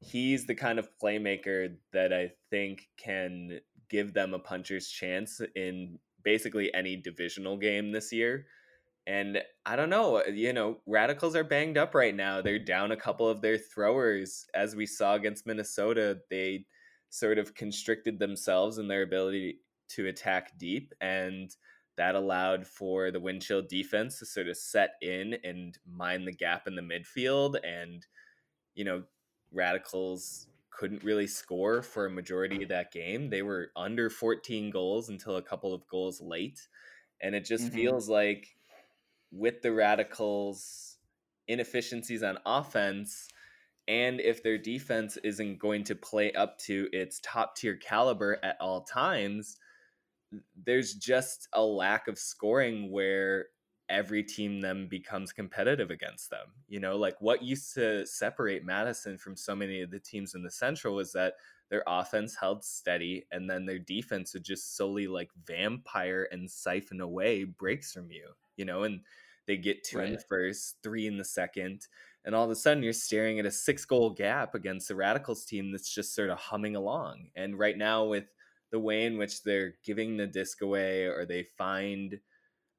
he's 0.00 0.46
the 0.46 0.54
kind 0.54 0.78
of 0.78 0.88
playmaker 1.02 1.74
that 1.92 2.12
I 2.12 2.32
think 2.50 2.88
can 2.96 3.60
give 3.90 4.14
them 4.14 4.34
a 4.34 4.38
puncher's 4.38 4.88
chance 4.88 5.40
in 5.54 5.98
basically 6.24 6.72
any 6.74 6.96
divisional 6.96 7.56
game 7.56 7.92
this 7.92 8.12
year. 8.12 8.46
And 9.06 9.40
I 9.64 9.76
don't 9.76 9.90
know, 9.90 10.24
you 10.24 10.52
know, 10.52 10.78
Radicals 10.86 11.36
are 11.36 11.44
banged 11.44 11.78
up 11.78 11.94
right 11.94 12.14
now. 12.14 12.42
They're 12.42 12.58
down 12.58 12.90
a 12.90 12.96
couple 12.96 13.28
of 13.28 13.40
their 13.40 13.56
throwers. 13.56 14.46
As 14.52 14.74
we 14.74 14.86
saw 14.86 15.14
against 15.14 15.46
Minnesota, 15.46 16.18
they 16.28 16.66
sort 17.10 17.38
of 17.38 17.54
constricted 17.54 18.18
themselves 18.18 18.78
in 18.78 18.88
their 18.88 19.02
ability 19.02 19.58
to 19.88 20.06
attack 20.06 20.58
deep. 20.58 20.92
And 21.00 21.54
that 21.96 22.14
allowed 22.14 22.66
for 22.66 23.10
the 23.10 23.20
wind 23.20 23.42
chill 23.42 23.62
defense 23.62 24.18
to 24.18 24.26
sort 24.26 24.48
of 24.48 24.56
set 24.56 24.94
in 25.00 25.36
and 25.44 25.78
mine 25.90 26.24
the 26.24 26.32
gap 26.32 26.66
in 26.66 26.74
the 26.76 26.82
midfield. 26.82 27.56
And, 27.64 28.06
you 28.74 28.84
know, 28.84 29.04
Radicals 29.52 30.46
couldn't 30.70 31.04
really 31.04 31.26
score 31.26 31.80
for 31.80 32.06
a 32.06 32.10
majority 32.10 32.62
of 32.62 32.68
that 32.68 32.92
game. 32.92 33.30
They 33.30 33.42
were 33.42 33.70
under 33.74 34.10
14 34.10 34.70
goals 34.70 35.08
until 35.08 35.36
a 35.36 35.42
couple 35.42 35.72
of 35.72 35.86
goals 35.88 36.20
late. 36.20 36.68
And 37.22 37.34
it 37.34 37.46
just 37.46 37.66
mm-hmm. 37.66 37.74
feels 37.74 38.08
like 38.10 38.48
with 39.32 39.62
the 39.62 39.72
Radicals' 39.72 40.98
inefficiencies 41.48 42.22
on 42.22 42.38
offense, 42.44 43.28
and 43.88 44.20
if 44.20 44.42
their 44.42 44.58
defense 44.58 45.16
isn't 45.22 45.58
going 45.58 45.84
to 45.84 45.94
play 45.94 46.32
up 46.32 46.58
to 46.60 46.88
its 46.92 47.20
top 47.22 47.56
tier 47.56 47.76
caliber 47.76 48.38
at 48.42 48.56
all 48.60 48.82
times, 48.82 49.58
there's 50.64 50.94
just 50.94 51.48
a 51.52 51.62
lack 51.62 52.08
of 52.08 52.18
scoring 52.18 52.90
where 52.90 53.46
every 53.88 54.24
team 54.24 54.60
then 54.60 54.88
becomes 54.88 55.32
competitive 55.32 55.90
against 55.90 56.30
them. 56.30 56.48
You 56.68 56.80
know, 56.80 56.96
like 56.96 57.14
what 57.20 57.42
used 57.42 57.74
to 57.74 58.04
separate 58.06 58.64
Madison 58.64 59.16
from 59.16 59.36
so 59.36 59.54
many 59.54 59.80
of 59.82 59.90
the 59.90 60.00
teams 60.00 60.34
in 60.34 60.42
the 60.42 60.50
Central 60.50 60.96
was 60.96 61.12
that 61.12 61.34
their 61.70 61.84
offense 61.86 62.36
held 62.36 62.64
steady 62.64 63.26
and 63.30 63.48
then 63.48 63.66
their 63.66 63.78
defense 63.78 64.34
would 64.34 64.44
just 64.44 64.76
solely 64.76 65.06
like 65.06 65.30
vampire 65.46 66.28
and 66.30 66.50
siphon 66.50 67.00
away 67.00 67.44
breaks 67.44 67.92
from 67.92 68.10
you, 68.10 68.28
you 68.56 68.64
know, 68.64 68.82
and 68.82 69.00
they 69.46 69.56
get 69.56 69.84
two 69.84 69.98
right. 69.98 70.08
in 70.08 70.14
the 70.14 70.20
first, 70.20 70.76
three 70.82 71.06
in 71.06 71.18
the 71.18 71.24
second, 71.24 71.86
and 72.26 72.34
all 72.34 72.44
of 72.44 72.50
a 72.50 72.56
sudden 72.56 72.82
you're 72.82 72.92
staring 72.92 73.38
at 73.38 73.46
a 73.46 73.50
six 73.50 73.84
goal 73.84 74.10
gap 74.10 74.54
against 74.54 74.88
the 74.88 74.96
Radicals 74.96 75.44
team 75.44 75.72
that's 75.72 75.92
just 75.92 76.14
sort 76.14 76.28
of 76.28 76.38
humming 76.38 76.76
along. 76.76 77.28
And 77.36 77.58
right 77.58 77.78
now, 77.78 78.04
with 78.04 78.24
the 78.72 78.80
way 78.80 79.06
in 79.06 79.16
which 79.16 79.44
they're 79.44 79.74
giving 79.84 80.16
the 80.16 80.26
disc 80.26 80.60
away 80.60 81.04
or 81.04 81.24
they 81.24 81.44
find 81.56 82.18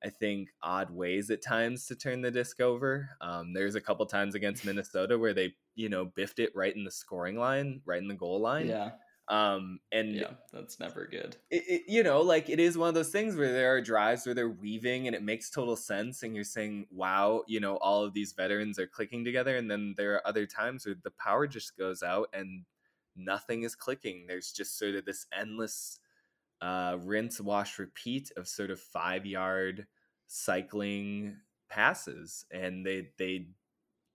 I 0.03 0.09
think 0.09 0.49
odd 0.61 0.91
ways 0.91 1.31
at 1.31 1.41
times 1.41 1.87
to 1.87 1.95
turn 1.95 2.21
the 2.21 2.29
disc 2.29 2.61
over. 2.61 3.09
Um, 3.19 3.53
there's 3.53 3.75
a 3.75 3.81
couple 3.81 4.05
times 4.05 4.35
against 4.35 4.65
Minnesota 4.65 5.17
where 5.17 5.33
they, 5.33 5.55
you 5.75 5.89
know, 5.89 6.05
biffed 6.05 6.39
it 6.39 6.51
right 6.55 6.75
in 6.75 6.83
the 6.83 6.91
scoring 6.91 7.37
line, 7.37 7.81
right 7.85 8.01
in 8.01 8.07
the 8.07 8.13
goal 8.13 8.39
line. 8.39 8.67
Yeah. 8.67 8.91
Um, 9.29 9.79
and 9.91 10.15
yeah, 10.15 10.31
that's 10.53 10.79
never 10.79 11.05
good. 11.05 11.35
It, 11.49 11.63
it, 11.67 11.81
you 11.87 12.01
know, 12.01 12.21
like 12.21 12.49
it 12.49 12.59
is 12.61 12.77
one 12.77 12.87
of 12.87 12.95
those 12.95 13.09
things 13.09 13.35
where 13.35 13.51
there 13.51 13.73
are 13.73 13.81
drives 13.81 14.25
where 14.25 14.33
they're 14.33 14.49
weaving 14.49 15.07
and 15.07 15.15
it 15.15 15.21
makes 15.21 15.49
total 15.49 15.75
sense, 15.75 16.23
and 16.23 16.33
you're 16.33 16.45
saying, 16.45 16.87
"Wow, 16.91 17.43
you 17.45 17.59
know, 17.59 17.75
all 17.77 18.03
of 18.03 18.13
these 18.13 18.31
veterans 18.31 18.79
are 18.79 18.87
clicking 18.87 19.25
together." 19.25 19.57
And 19.57 19.69
then 19.69 19.95
there 19.97 20.13
are 20.13 20.27
other 20.27 20.45
times 20.45 20.85
where 20.85 20.95
the 21.03 21.11
power 21.11 21.45
just 21.45 21.77
goes 21.77 22.03
out 22.03 22.29
and 22.33 22.63
nothing 23.17 23.63
is 23.63 23.75
clicking. 23.75 24.25
There's 24.27 24.51
just 24.51 24.77
sort 24.77 24.95
of 24.95 25.03
this 25.03 25.25
endless 25.37 25.99
uh, 26.61 26.97
rinse, 27.01 27.41
wash, 27.41 27.79
repeat 27.79 28.31
of 28.37 28.47
sort 28.47 28.71
of 28.71 28.79
five 28.79 29.25
yard 29.25 29.87
cycling 30.27 31.37
passes, 31.69 32.45
and 32.51 32.85
they 32.85 33.09
they 33.17 33.47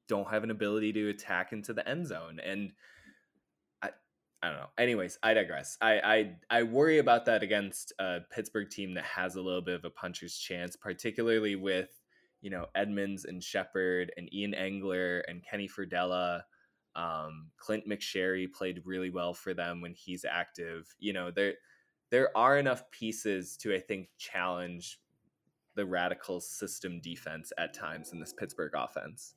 don't 0.08 0.30
have 0.30 0.44
an 0.44 0.50
ability 0.50 0.92
to 0.92 1.08
attack 1.08 1.52
into 1.52 1.72
the 1.72 1.86
end 1.88 2.06
zone. 2.06 2.40
And 2.44 2.72
I 4.42 4.48
don't 4.48 4.56
know. 4.56 4.70
Anyways, 4.76 5.18
I 5.22 5.34
digress. 5.34 5.78
I 5.80 6.00
I 6.50 6.58
I 6.58 6.62
worry 6.64 6.98
about 6.98 7.26
that 7.26 7.44
against 7.44 7.92
a 8.00 8.20
Pittsburgh 8.30 8.68
team 8.68 8.94
that 8.94 9.04
has 9.04 9.36
a 9.36 9.40
little 9.40 9.62
bit 9.62 9.76
of 9.76 9.84
a 9.84 9.90
puncher's 9.90 10.36
chance, 10.36 10.74
particularly 10.74 11.54
with 11.54 11.90
you 12.40 12.50
know 12.50 12.66
Edmonds 12.74 13.24
and 13.24 13.42
Shepard 13.42 14.10
and 14.16 14.32
Ian 14.34 14.54
Engler 14.54 15.20
and 15.28 15.42
Kenny 15.48 15.68
Furdella. 15.68 16.42
Um, 16.94 17.50
Clint 17.56 17.88
McSherry 17.88 18.52
played 18.52 18.82
really 18.84 19.10
well 19.10 19.32
for 19.32 19.54
them 19.54 19.80
when 19.80 19.94
he's 19.94 20.24
active. 20.28 20.92
You 20.98 21.12
know, 21.12 21.30
there 21.30 21.54
there 22.10 22.36
are 22.36 22.58
enough 22.58 22.90
pieces 22.90 23.56
to 23.58 23.72
I 23.72 23.78
think 23.78 24.08
challenge 24.18 24.98
the 25.76 25.86
radical 25.86 26.40
system 26.40 27.00
defense 27.00 27.52
at 27.58 27.74
times 27.74 28.12
in 28.12 28.18
this 28.18 28.32
Pittsburgh 28.32 28.72
offense. 28.74 29.34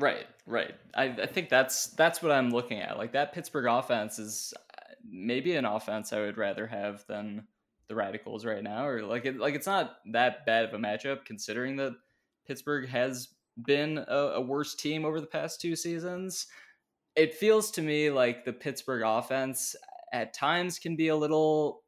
Right, 0.00 0.26
right. 0.46 0.74
I, 0.94 1.04
I 1.04 1.26
think 1.26 1.50
that's 1.50 1.88
that's 1.88 2.22
what 2.22 2.32
I'm 2.32 2.50
looking 2.50 2.80
at. 2.80 2.96
Like 2.96 3.12
that 3.12 3.34
Pittsburgh 3.34 3.66
offense 3.66 4.18
is 4.18 4.54
uh, 4.56 4.94
maybe 5.06 5.54
an 5.56 5.66
offense 5.66 6.12
I 6.12 6.20
would 6.20 6.38
rather 6.38 6.66
have 6.66 7.04
than 7.06 7.46
the 7.88 7.94
Radicals 7.94 8.46
right 8.46 8.62
now, 8.62 8.86
or 8.86 9.02
like 9.02 9.26
it, 9.26 9.36
like 9.36 9.54
it's 9.54 9.66
not 9.66 9.96
that 10.12 10.46
bad 10.46 10.64
of 10.64 10.72
a 10.72 10.78
matchup 10.78 11.26
considering 11.26 11.76
that 11.76 11.92
Pittsburgh 12.46 12.88
has 12.88 13.28
been 13.66 13.98
a, 14.08 14.16
a 14.16 14.40
worse 14.40 14.74
team 14.74 15.04
over 15.04 15.20
the 15.20 15.26
past 15.26 15.60
two 15.60 15.76
seasons. 15.76 16.46
It 17.14 17.34
feels 17.34 17.70
to 17.72 17.82
me 17.82 18.10
like 18.10 18.44
the 18.44 18.52
Pittsburgh 18.54 19.02
offense 19.04 19.76
at 20.14 20.32
times 20.32 20.78
can 20.78 20.96
be 20.96 21.08
a 21.08 21.16
little 21.16 21.82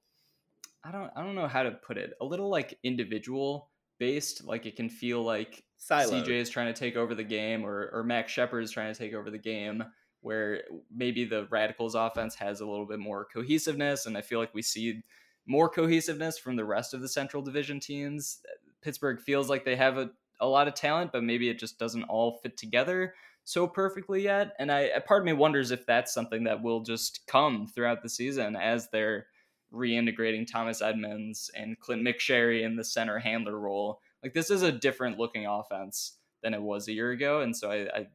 I 0.84 0.92
don't 0.92 1.10
I 1.16 1.22
don't 1.22 1.34
know 1.34 1.48
how 1.48 1.62
to 1.62 1.70
put 1.70 1.96
it. 1.96 2.12
A 2.20 2.24
little 2.26 2.50
like 2.50 2.78
individual 2.82 3.70
based. 3.98 4.44
Like 4.44 4.66
it 4.66 4.76
can 4.76 4.90
feel 4.90 5.22
like 5.22 5.64
Siloed. 5.82 6.24
CJ 6.24 6.28
is 6.28 6.50
trying 6.50 6.72
to 6.72 6.78
take 6.78 6.96
over 6.96 7.14
the 7.14 7.24
game 7.24 7.64
or 7.64 7.90
or 7.92 8.04
Max 8.04 8.30
Shepard 8.30 8.62
is 8.62 8.70
trying 8.70 8.92
to 8.92 8.98
take 8.98 9.14
over 9.14 9.30
the 9.30 9.38
game 9.38 9.84
where 10.20 10.62
maybe 10.94 11.24
the 11.24 11.46
Radicals 11.50 11.96
offense 11.96 12.36
has 12.36 12.60
a 12.60 12.66
little 12.66 12.86
bit 12.86 13.00
more 13.00 13.24
cohesiveness 13.24 14.06
and 14.06 14.16
I 14.16 14.20
feel 14.20 14.38
like 14.38 14.54
we 14.54 14.62
see 14.62 15.02
more 15.46 15.68
cohesiveness 15.68 16.38
from 16.38 16.54
the 16.54 16.64
rest 16.64 16.94
of 16.94 17.00
the 17.00 17.08
Central 17.08 17.42
Division 17.42 17.80
teams. 17.80 18.38
Pittsburgh 18.80 19.20
feels 19.20 19.50
like 19.50 19.64
they 19.64 19.74
have 19.74 19.98
a, 19.98 20.10
a 20.40 20.46
lot 20.46 20.68
of 20.68 20.74
talent, 20.74 21.10
but 21.10 21.24
maybe 21.24 21.48
it 21.48 21.58
just 21.58 21.78
doesn't 21.78 22.04
all 22.04 22.38
fit 22.42 22.56
together 22.56 23.14
so 23.44 23.66
perfectly 23.66 24.22
yet. 24.22 24.54
And 24.58 24.70
I 24.70 24.98
part 25.00 25.22
of 25.22 25.26
me 25.26 25.32
wonders 25.32 25.72
if 25.72 25.84
that's 25.86 26.14
something 26.14 26.44
that 26.44 26.62
will 26.62 26.80
just 26.80 27.26
come 27.26 27.66
throughout 27.66 28.02
the 28.02 28.08
season 28.08 28.54
as 28.54 28.88
they're 28.90 29.26
reintegrating 29.72 30.46
Thomas 30.50 30.82
Edmonds 30.82 31.50
and 31.56 31.78
Clint 31.80 32.06
McSherry 32.06 32.62
in 32.62 32.76
the 32.76 32.84
center 32.84 33.18
handler 33.18 33.58
role. 33.58 34.00
Like 34.22 34.34
this 34.34 34.50
is 34.50 34.62
a 34.62 34.72
different 34.72 35.18
looking 35.18 35.46
offense 35.46 36.18
than 36.42 36.54
it 36.54 36.62
was 36.62 36.88
a 36.88 36.92
year 36.92 37.10
ago, 37.10 37.40
and 37.40 37.56
so 37.56 37.70
I, 37.70 37.98
I 37.98 38.06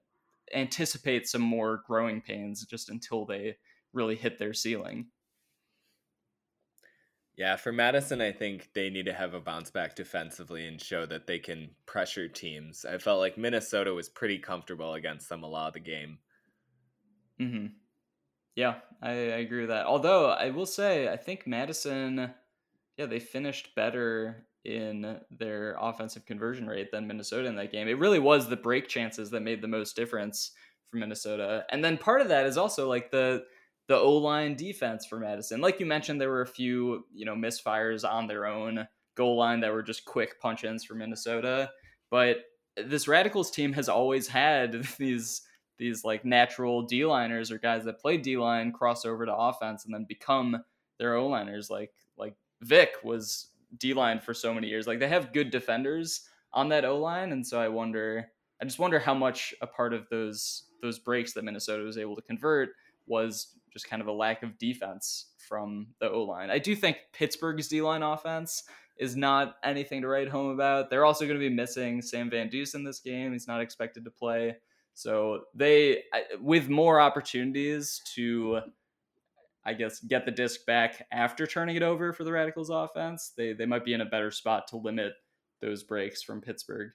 anticipate 0.53 1.27
some 1.27 1.41
more 1.41 1.81
growing 1.85 2.21
pains 2.21 2.65
just 2.65 2.89
until 2.89 3.25
they 3.25 3.57
really 3.93 4.15
hit 4.15 4.39
their 4.39 4.53
ceiling. 4.53 5.07
Yeah, 7.37 7.55
for 7.55 7.71
Madison, 7.71 8.19
I 8.19 8.31
think 8.31 8.69
they 8.73 8.89
need 8.89 9.05
to 9.05 9.13
have 9.13 9.35
a 9.35 9.39
bounce 9.39 9.69
back 9.69 9.95
defensively 9.95 10.67
and 10.67 10.81
show 10.81 11.05
that 11.05 11.27
they 11.27 11.37
can 11.37 11.69
pressure 11.85 12.27
teams. 12.27 12.83
I 12.83 12.97
felt 12.97 13.19
like 13.19 13.37
Minnesota 13.37 13.93
was 13.93 14.09
pretty 14.09 14.39
comfortable 14.39 14.95
against 14.95 15.29
them 15.29 15.43
a 15.43 15.47
lot 15.47 15.67
of 15.67 15.73
the 15.75 15.79
game. 15.79 16.17
Mm-hmm. 17.39 17.67
Yeah, 18.55 18.79
I, 19.03 19.11
I 19.11 19.39
agree 19.45 19.61
with 19.61 19.69
that. 19.69 19.85
Although 19.85 20.31
I 20.31 20.49
will 20.49 20.65
say, 20.65 21.09
I 21.09 21.15
think 21.15 21.45
Madison, 21.45 22.33
yeah, 22.97 23.05
they 23.05 23.19
finished 23.19 23.75
better 23.75 24.46
in 24.67 25.17
their 25.31 25.77
offensive 25.79 26.25
conversion 26.25 26.67
rate 26.67 26.91
than 26.91 27.07
Minnesota 27.07 27.47
in 27.47 27.55
that 27.55 27.71
game. 27.71 27.87
It 27.87 27.97
really 27.97 28.19
was 28.19 28.49
the 28.49 28.57
break 28.57 28.89
chances 28.89 29.31
that 29.31 29.41
made 29.41 29.61
the 29.61 29.67
most 29.67 29.95
difference 29.95 30.51
for 30.87 30.97
Minnesota. 30.97 31.65
And 31.71 31.83
then 31.83 31.97
part 31.97 32.21
of 32.21 32.27
that 32.27 32.45
is 32.45 32.57
also 32.57 32.87
like 32.87 33.09
the 33.09 33.45
the 33.87 33.97
O 33.97 34.17
line 34.17 34.55
defense 34.55 35.05
for 35.05 35.17
Madison. 35.17 35.61
Like 35.61 35.79
you 35.79 35.85
mentioned, 35.85 36.19
there 36.19 36.29
were 36.29 36.41
a 36.41 36.47
few 36.47 37.05
you 37.13 37.25
know 37.25 37.33
misfires 37.33 38.07
on 38.07 38.27
their 38.27 38.45
own 38.45 38.85
goal 39.15 39.37
line 39.37 39.61
that 39.61 39.71
were 39.71 39.81
just 39.81 40.05
quick 40.05 40.39
punch 40.41 40.65
ins 40.65 40.83
for 40.83 40.95
Minnesota. 40.95 41.71
But 42.11 42.37
this 42.75 43.07
Radicals 43.07 43.49
team 43.49 43.71
has 43.73 43.87
always 43.87 44.27
had 44.27 44.83
these 44.97 45.43
these 45.77 46.03
like 46.03 46.25
natural 46.25 46.81
D 46.81 47.05
liners 47.05 47.51
or 47.51 47.57
guys 47.57 47.85
that 47.85 48.01
play 48.01 48.17
D 48.17 48.35
line 48.35 48.73
cross 48.73 49.05
over 49.05 49.25
to 49.25 49.33
offense 49.33 49.85
and 49.85 49.93
then 49.93 50.03
become 50.03 50.61
their 50.99 51.15
O 51.15 51.27
liners. 51.27 51.69
Like 51.69 51.93
like 52.17 52.35
Vic 52.61 52.95
was 53.01 53.47
D 53.77 53.93
line 53.93 54.19
for 54.19 54.33
so 54.33 54.53
many 54.53 54.67
years. 54.67 54.87
Like 54.87 54.99
they 54.99 55.07
have 55.07 55.33
good 55.33 55.51
defenders 55.51 56.21
on 56.53 56.69
that 56.69 56.85
O 56.85 56.97
line, 56.97 57.31
and 57.31 57.45
so 57.45 57.59
I 57.59 57.67
wonder. 57.67 58.27
I 58.61 58.65
just 58.65 58.79
wonder 58.79 58.97
how 58.97 59.13
much 59.13 59.53
a 59.61 59.67
part 59.67 59.93
of 59.93 60.07
those 60.09 60.63
those 60.81 60.99
breaks 60.99 61.33
that 61.33 61.43
Minnesota 61.43 61.83
was 61.83 61.97
able 61.97 62.15
to 62.15 62.21
convert 62.21 62.69
was 63.05 63.55
just 63.71 63.89
kind 63.89 64.01
of 64.01 64.07
a 64.07 64.11
lack 64.11 64.43
of 64.43 64.57
defense 64.57 65.27
from 65.47 65.87
the 65.99 66.09
O 66.09 66.23
line. 66.23 66.49
I 66.49 66.59
do 66.59 66.75
think 66.75 66.97
Pittsburgh's 67.13 67.67
D 67.67 67.81
line 67.81 68.03
offense 68.03 68.63
is 68.99 69.15
not 69.15 69.55
anything 69.63 70.01
to 70.01 70.07
write 70.07 70.29
home 70.29 70.49
about. 70.49 70.89
They're 70.89 71.05
also 71.05 71.25
going 71.25 71.39
to 71.39 71.49
be 71.49 71.53
missing 71.53 72.01
Sam 72.01 72.29
Van 72.29 72.49
Dusen 72.49 72.83
this 72.83 72.99
game. 72.99 73.33
He's 73.33 73.47
not 73.47 73.61
expected 73.61 74.03
to 74.05 74.11
play. 74.11 74.55
So 74.95 75.41
they, 75.53 76.03
with 76.41 76.69
more 76.69 76.99
opportunities 76.99 78.01
to, 78.15 78.61
I 79.67 79.73
guess, 79.73 79.99
get 79.99 80.25
the 80.25 80.31
disc 80.31 80.65
back 80.65 81.05
after 81.11 81.45
turning 81.45 81.75
it 81.75 81.83
over 81.83 82.13
for 82.13 82.23
the 82.23 82.31
Radicals 82.31 82.69
offense, 82.69 83.33
they 83.35 83.51
they 83.51 83.65
might 83.65 83.83
be 83.83 83.93
in 83.93 84.01
a 84.01 84.05
better 84.05 84.31
spot 84.31 84.67
to 84.69 84.77
limit 84.77 85.13
those 85.61 85.83
breaks 85.83 86.23
from 86.23 86.39
Pittsburgh. 86.39 86.91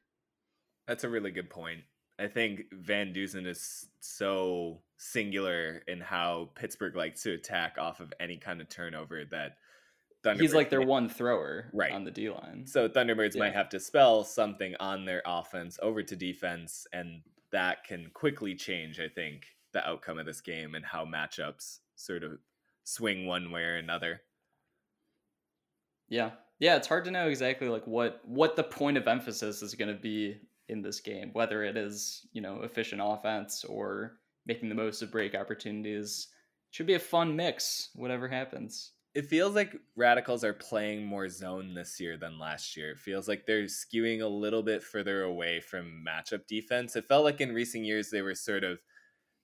That's 0.88 1.04
a 1.04 1.08
really 1.10 1.30
good 1.30 1.50
point. 1.50 1.82
I 2.18 2.28
think 2.28 2.62
Van 2.72 3.12
Dusen 3.12 3.46
is 3.46 3.88
so 4.00 4.80
singular 4.96 5.82
in 5.86 6.00
how 6.00 6.50
Pittsburgh 6.54 6.96
likes 6.96 7.22
to 7.24 7.32
attack 7.32 7.76
off 7.78 8.00
of 8.00 8.12
any 8.20 8.38
kind 8.38 8.60
of 8.60 8.68
turnover 8.68 9.24
that 9.30 9.56
Thunderbirds 10.24 10.40
he's 10.40 10.54
like 10.54 10.70
their 10.70 10.82
one 10.82 11.08
thrower 11.08 11.68
right. 11.72 11.92
on 11.92 12.04
the 12.04 12.10
D 12.10 12.30
line. 12.30 12.64
So 12.66 12.88
Thunderbirds 12.88 13.34
yeah. 13.34 13.40
might 13.40 13.54
have 13.54 13.68
to 13.70 13.80
spell 13.80 14.24
something 14.24 14.74
on 14.78 15.04
their 15.04 15.22
offense 15.26 15.78
over 15.82 16.02
to 16.02 16.16
defense, 16.16 16.86
and 16.92 17.22
that 17.50 17.84
can 17.84 18.10
quickly 18.14 18.54
change, 18.54 18.98
I 19.00 19.08
think, 19.08 19.46
the 19.72 19.86
outcome 19.86 20.18
of 20.18 20.26
this 20.26 20.40
game 20.40 20.74
and 20.74 20.84
how 20.84 21.04
matchups 21.04 21.80
sort 21.96 22.22
of 22.22 22.38
swing 22.84 23.26
one 23.26 23.50
way 23.50 23.62
or 23.62 23.76
another. 23.76 24.22
Yeah. 26.08 26.32
Yeah, 26.58 26.76
it's 26.76 26.86
hard 26.86 27.04
to 27.06 27.10
know 27.10 27.28
exactly 27.28 27.68
like 27.68 27.86
what 27.86 28.20
what 28.24 28.54
the 28.54 28.62
point 28.62 28.96
of 28.96 29.08
emphasis 29.08 29.62
is 29.62 29.74
going 29.74 29.94
to 29.94 30.00
be 30.00 30.38
in 30.68 30.80
this 30.80 31.00
game, 31.00 31.30
whether 31.32 31.64
it 31.64 31.76
is, 31.76 32.26
you 32.32 32.40
know, 32.40 32.62
efficient 32.62 33.00
offense 33.04 33.64
or 33.64 34.18
making 34.46 34.68
the 34.68 34.74
most 34.74 35.02
of 35.02 35.10
break 35.10 35.34
opportunities. 35.34 36.28
Should 36.70 36.86
be 36.86 36.94
a 36.94 37.00
fun 37.00 37.36
mix, 37.36 37.90
whatever 37.94 38.28
happens 38.28 38.92
it 39.14 39.26
feels 39.26 39.54
like 39.54 39.76
radicals 39.94 40.42
are 40.42 40.54
playing 40.54 41.04
more 41.04 41.28
zone 41.28 41.74
this 41.74 42.00
year 42.00 42.16
than 42.16 42.38
last 42.38 42.76
year. 42.76 42.92
It 42.92 42.98
feels 42.98 43.28
like 43.28 43.44
they're 43.44 43.64
skewing 43.64 44.22
a 44.22 44.26
little 44.26 44.62
bit 44.62 44.82
further 44.82 45.22
away 45.22 45.60
from 45.60 46.04
matchup 46.06 46.46
defense. 46.46 46.96
It 46.96 47.06
felt 47.06 47.24
like 47.24 47.40
in 47.40 47.52
recent 47.52 47.84
years 47.84 48.08
they 48.10 48.22
were 48.22 48.34
sort 48.34 48.64
of 48.64 48.78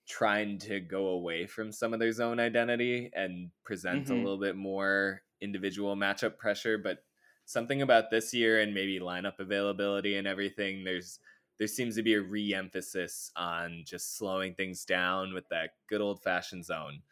trying 0.08 0.58
to 0.58 0.80
go 0.80 1.08
away 1.08 1.46
from 1.46 1.70
some 1.70 1.92
of 1.92 2.00
their 2.00 2.12
zone 2.12 2.40
identity 2.40 3.10
and 3.14 3.50
present 3.64 4.04
mm-hmm. 4.04 4.14
a 4.14 4.16
little 4.16 4.40
bit 4.40 4.56
more 4.56 5.22
individual 5.40 5.94
matchup 5.94 6.38
pressure, 6.38 6.78
but 6.78 6.98
something 7.44 7.82
about 7.82 8.10
this 8.10 8.32
year 8.34 8.60
and 8.60 8.74
maybe 8.74 8.98
lineup 9.00 9.38
availability 9.38 10.16
and 10.16 10.26
everything. 10.26 10.84
There's 10.84 11.18
there 11.58 11.66
seems 11.66 11.96
to 11.96 12.02
be 12.02 12.14
a 12.14 12.20
re-emphasis 12.20 13.32
on 13.34 13.82
just 13.84 14.16
slowing 14.16 14.54
things 14.54 14.84
down 14.84 15.34
with 15.34 15.48
that 15.48 15.70
good 15.88 16.00
old 16.00 16.22
fashioned 16.22 16.64
zone. 16.64 17.02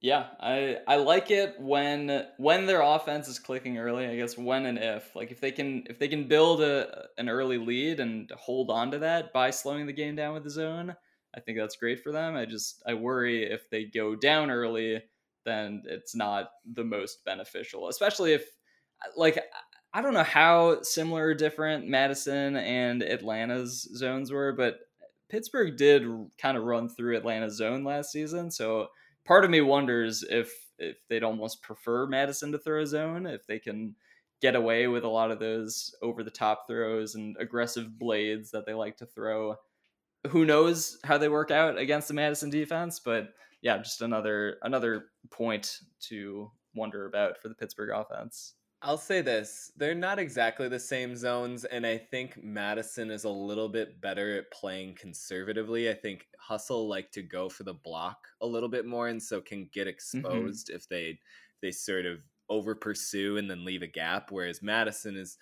Yeah, 0.00 0.26
I 0.40 0.78
I 0.86 0.96
like 0.96 1.30
it 1.30 1.54
when 1.58 2.26
when 2.36 2.66
their 2.66 2.82
offense 2.82 3.28
is 3.28 3.38
clicking 3.38 3.78
early. 3.78 4.06
I 4.06 4.16
guess 4.16 4.36
when 4.36 4.66
and 4.66 4.78
if 4.78 5.14
like 5.14 5.30
if 5.30 5.40
they 5.40 5.52
can 5.52 5.84
if 5.88 5.98
they 5.98 6.08
can 6.08 6.28
build 6.28 6.62
a 6.62 7.06
an 7.16 7.28
early 7.28 7.58
lead 7.58 8.00
and 8.00 8.30
hold 8.32 8.70
on 8.70 8.90
to 8.90 8.98
that 8.98 9.32
by 9.32 9.50
slowing 9.50 9.86
the 9.86 9.92
game 9.92 10.16
down 10.16 10.34
with 10.34 10.44
the 10.44 10.50
zone, 10.50 10.94
I 11.36 11.40
think 11.40 11.58
that's 11.58 11.76
great 11.76 12.00
for 12.00 12.12
them. 12.12 12.36
I 12.36 12.44
just 12.44 12.82
I 12.86 12.94
worry 12.94 13.44
if 13.44 13.68
they 13.70 13.84
go 13.84 14.14
down 14.14 14.50
early, 14.50 15.02
then 15.44 15.82
it's 15.86 16.14
not 16.14 16.50
the 16.64 16.84
most 16.84 17.24
beneficial, 17.24 17.88
especially 17.88 18.32
if 18.32 18.44
like 19.16 19.38
I 19.92 20.02
don't 20.02 20.14
know 20.14 20.22
how 20.22 20.82
similar 20.82 21.26
or 21.26 21.34
different 21.34 21.86
Madison 21.88 22.56
and 22.56 23.02
Atlanta's 23.02 23.82
zones 23.96 24.32
were, 24.32 24.52
but 24.52 24.78
Pittsburgh 25.28 25.76
did 25.76 26.02
kind 26.38 26.56
of 26.56 26.64
run 26.64 26.88
through 26.88 27.16
Atlanta's 27.16 27.56
zone 27.56 27.84
last 27.84 28.12
season, 28.12 28.50
so 28.50 28.88
part 29.24 29.44
of 29.44 29.50
me 29.50 29.60
wonders 29.60 30.24
if 30.28 30.52
if 30.78 30.98
they'd 31.08 31.22
almost 31.24 31.62
prefer 31.62 32.06
Madison 32.06 32.52
to 32.52 32.58
throw 32.58 32.84
zone 32.84 33.26
if 33.26 33.46
they 33.46 33.58
can 33.58 33.94
get 34.40 34.56
away 34.56 34.86
with 34.88 35.04
a 35.04 35.08
lot 35.08 35.30
of 35.30 35.38
those 35.38 35.94
over 36.02 36.22
the 36.22 36.30
top 36.30 36.66
throws 36.66 37.14
and 37.14 37.36
aggressive 37.38 37.98
blades 37.98 38.50
that 38.50 38.66
they 38.66 38.74
like 38.74 38.96
to 38.96 39.06
throw. 39.06 39.56
Who 40.28 40.44
knows 40.44 40.98
how 41.04 41.18
they 41.18 41.28
work 41.28 41.50
out 41.50 41.78
against 41.78 42.08
the 42.08 42.14
Madison 42.14 42.50
defense, 42.50 42.98
but 42.98 43.34
yeah, 43.62 43.78
just 43.78 44.02
another 44.02 44.58
another 44.62 45.06
point 45.30 45.80
to 46.08 46.50
wonder 46.74 47.06
about 47.06 47.38
for 47.38 47.48
the 47.48 47.54
Pittsburgh 47.54 47.90
offense. 47.90 48.54
I'll 48.82 48.98
say 48.98 49.22
this. 49.22 49.72
They're 49.78 49.94
not 49.94 50.18
exactly 50.18 50.68
the 50.68 50.78
same 50.78 51.16
zones, 51.16 51.64
and 51.64 51.86
I 51.86 51.96
think 51.96 52.42
Madison 52.42 53.10
is 53.10 53.24
a 53.24 53.30
little 53.30 53.70
bit 53.70 53.98
better 54.02 54.36
at 54.36 54.50
playing 54.50 54.96
conservatively. 54.96 55.88
I 55.88 55.94
think 55.94 56.26
Hustle 56.38 56.86
like 56.86 57.10
to 57.12 57.22
go 57.22 57.48
for 57.48 57.62
the 57.62 57.72
block 57.72 58.18
a 58.42 58.46
little 58.46 58.68
bit 58.68 58.84
more 58.84 59.08
and 59.08 59.22
so 59.22 59.40
can 59.40 59.70
get 59.72 59.88
mm-hmm. 59.88 59.88
exposed 59.88 60.68
mm-hmm. 60.68 60.76
if 60.76 60.88
they 60.88 61.18
they 61.62 61.70
sort 61.70 62.04
of 62.04 62.18
over 62.50 62.74
pursue 62.74 63.38
and 63.38 63.50
then 63.50 63.64
leave 63.64 63.80
a 63.80 63.86
gap. 63.86 64.30
Whereas 64.30 64.62
Madison 64.62 65.16
is, 65.16 65.38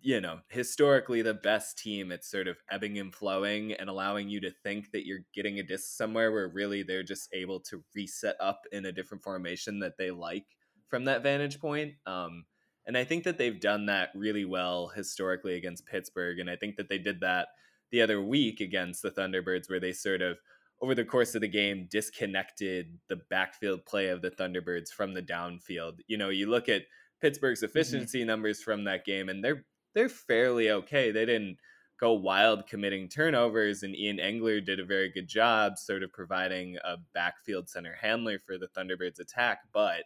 you 0.00 0.20
know, 0.20 0.38
historically 0.48 1.22
the 1.22 1.34
best 1.34 1.78
team 1.78 2.10
it's 2.10 2.30
sort 2.30 2.48
of 2.48 2.56
ebbing 2.70 2.98
and 2.98 3.14
flowing 3.14 3.72
and 3.72 3.90
allowing 3.90 4.28
you 4.28 4.40
to 4.40 4.50
think 4.62 4.90
that 4.92 5.06
you're 5.06 5.24
getting 5.34 5.58
a 5.58 5.62
disc 5.62 5.96
somewhere 5.96 6.32
where 6.32 6.48
really 6.48 6.82
they're 6.82 7.02
just 7.02 7.28
able 7.34 7.60
to 7.60 7.82
reset 7.94 8.36
up 8.40 8.62
in 8.72 8.86
a 8.86 8.92
different 8.92 9.22
formation 9.22 9.80
that 9.80 9.98
they 9.98 10.10
like 10.10 10.46
from 10.88 11.04
that 11.04 11.22
vantage 11.22 11.60
point. 11.60 11.94
Um, 12.06 12.44
and 12.86 12.96
I 12.96 13.04
think 13.04 13.24
that 13.24 13.38
they've 13.38 13.60
done 13.60 13.86
that 13.86 14.10
really 14.14 14.44
well 14.44 14.88
historically 14.88 15.56
against 15.56 15.86
Pittsburgh. 15.86 16.38
And 16.38 16.50
I 16.50 16.56
think 16.56 16.76
that 16.76 16.88
they 16.88 16.98
did 16.98 17.20
that 17.20 17.48
the 17.90 18.02
other 18.02 18.20
week 18.22 18.60
against 18.60 19.02
the 19.02 19.10
Thunderbirds, 19.10 19.68
where 19.68 19.80
they 19.80 19.92
sort 19.92 20.22
of, 20.22 20.38
over 20.82 20.94
the 20.94 21.04
course 21.04 21.34
of 21.34 21.40
the 21.40 21.48
game, 21.48 21.88
disconnected 21.90 22.98
the 23.08 23.20
backfield 23.30 23.86
play 23.86 24.08
of 24.08 24.20
the 24.20 24.30
Thunderbirds 24.30 24.90
from 24.90 25.14
the 25.14 25.22
downfield. 25.22 25.98
You 26.06 26.18
know, 26.18 26.28
you 26.28 26.50
look 26.50 26.68
at 26.68 26.82
Pittsburgh's 27.20 27.60
mm-hmm. 27.60 27.66
efficiency 27.66 28.20
mm-hmm. 28.20 28.26
numbers 28.26 28.62
from 28.62 28.84
that 28.84 29.04
game, 29.04 29.28
and 29.28 29.42
they're 29.42 29.64
they're 29.94 30.08
fairly 30.08 30.70
okay. 30.70 31.10
They 31.10 31.24
didn't 31.24 31.58
go 31.98 32.12
wild 32.12 32.66
committing 32.66 33.08
turnovers, 33.08 33.82
and 33.82 33.96
Ian 33.96 34.18
Engler 34.18 34.60
did 34.60 34.80
a 34.80 34.84
very 34.84 35.10
good 35.10 35.28
job 35.28 35.78
sort 35.78 36.02
of 36.02 36.12
providing 36.12 36.76
a 36.84 36.96
backfield 37.14 37.68
center 37.68 37.96
handler 38.00 38.38
for 38.38 38.58
the 38.58 38.68
Thunderbirds 38.68 39.20
attack, 39.20 39.60
but 39.72 40.04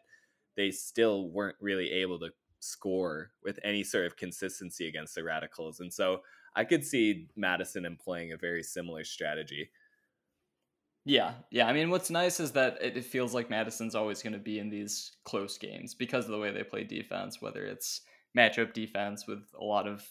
they 0.57 0.71
still 0.71 1.31
weren't 1.31 1.57
really 1.61 1.91
able 1.91 2.19
to 2.19 2.31
score 2.61 3.31
with 3.43 3.59
any 3.65 3.85
sort 3.85 4.07
of 4.07 4.17
consistency 4.17 4.89
against 4.89 5.15
the 5.15 5.25
Radicals. 5.25 5.81
And 5.81 5.93
so 5.93 6.23
I 6.55 6.65
could 6.65 6.85
see 6.85 7.29
Madison 7.37 7.85
employing 7.85 8.33
a 8.33 8.37
very 8.37 8.63
similar 8.63 9.05
strategy. 9.05 9.71
Yeah, 11.05 11.35
yeah. 11.51 11.67
I 11.69 11.73
mean, 11.73 11.89
what's 11.89 12.11
nice 12.11 12.39
is 12.39 12.53
that 12.53 12.77
it 12.83 13.03
feels 13.05 13.33
like 13.33 13.49
Madison's 13.49 13.95
always 13.95 14.23
going 14.23 14.35
to 14.35 14.39
be 14.39 14.59
in 14.59 14.69
these 14.69 15.13
close 15.25 15.57
games 15.57 15.95
because 15.95 16.27
of 16.27 16.33
the 16.33 16.39
way 16.39 16.51
they 16.51 16.65
play 16.65 16.85
defense, 16.85 17.41
whether 17.41 17.65
it's 17.65 18.03
matchup 18.37 18.73
defense 18.73 19.27
with 19.27 19.45
a 19.59 19.65
lot 19.65 19.87
of 19.87 20.05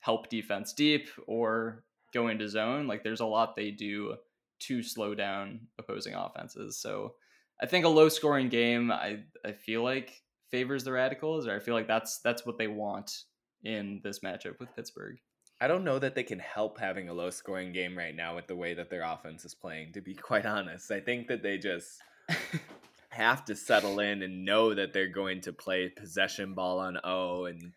help 0.00 0.28
defense 0.28 0.72
deep 0.72 1.08
or 1.26 1.84
go 2.12 2.28
into 2.28 2.48
zone. 2.48 2.86
Like, 2.86 3.02
there's 3.02 3.20
a 3.20 3.26
lot 3.26 3.56
they 3.56 3.70
do 3.70 4.16
to 4.60 4.82
slow 4.82 5.14
down 5.14 5.60
opposing 5.78 6.14
offenses. 6.14 6.78
So 6.78 7.14
I 7.60 7.66
think 7.66 7.84
a 7.84 7.88
low 7.88 8.08
scoring 8.08 8.48
game, 8.48 8.90
I, 8.90 9.20
I 9.44 9.52
feel 9.52 9.82
like 9.82 10.22
favors 10.50 10.84
the 10.84 10.92
Radicals, 10.92 11.46
or 11.46 11.54
I 11.54 11.60
feel 11.60 11.74
like 11.74 11.88
that's 11.88 12.20
that's 12.20 12.44
what 12.44 12.58
they 12.58 12.68
want 12.68 13.24
in 13.64 14.00
this 14.02 14.20
matchup 14.20 14.58
with 14.58 14.74
Pittsburgh. 14.74 15.16
I 15.60 15.68
don't 15.68 15.84
know 15.84 15.98
that 15.98 16.14
they 16.14 16.22
can 16.22 16.38
help 16.38 16.80
having 16.80 17.10
a 17.10 17.14
low 17.14 17.28
scoring 17.28 17.72
game 17.72 17.96
right 17.96 18.16
now 18.16 18.34
with 18.34 18.46
the 18.46 18.56
way 18.56 18.72
that 18.74 18.88
their 18.88 19.02
offense 19.02 19.44
is 19.44 19.54
playing, 19.54 19.92
to 19.92 20.00
be 20.00 20.14
quite 20.14 20.46
honest. 20.46 20.90
I 20.90 21.00
think 21.00 21.28
that 21.28 21.42
they 21.42 21.58
just 21.58 22.00
have 23.10 23.44
to 23.46 23.56
settle 23.56 24.00
in 24.00 24.22
and 24.22 24.44
know 24.44 24.74
that 24.74 24.92
they're 24.92 25.08
going 25.08 25.40
to 25.42 25.52
play 25.52 25.88
possession 25.88 26.54
ball 26.54 26.78
on 26.78 26.98
O 27.04 27.44
and, 27.46 27.72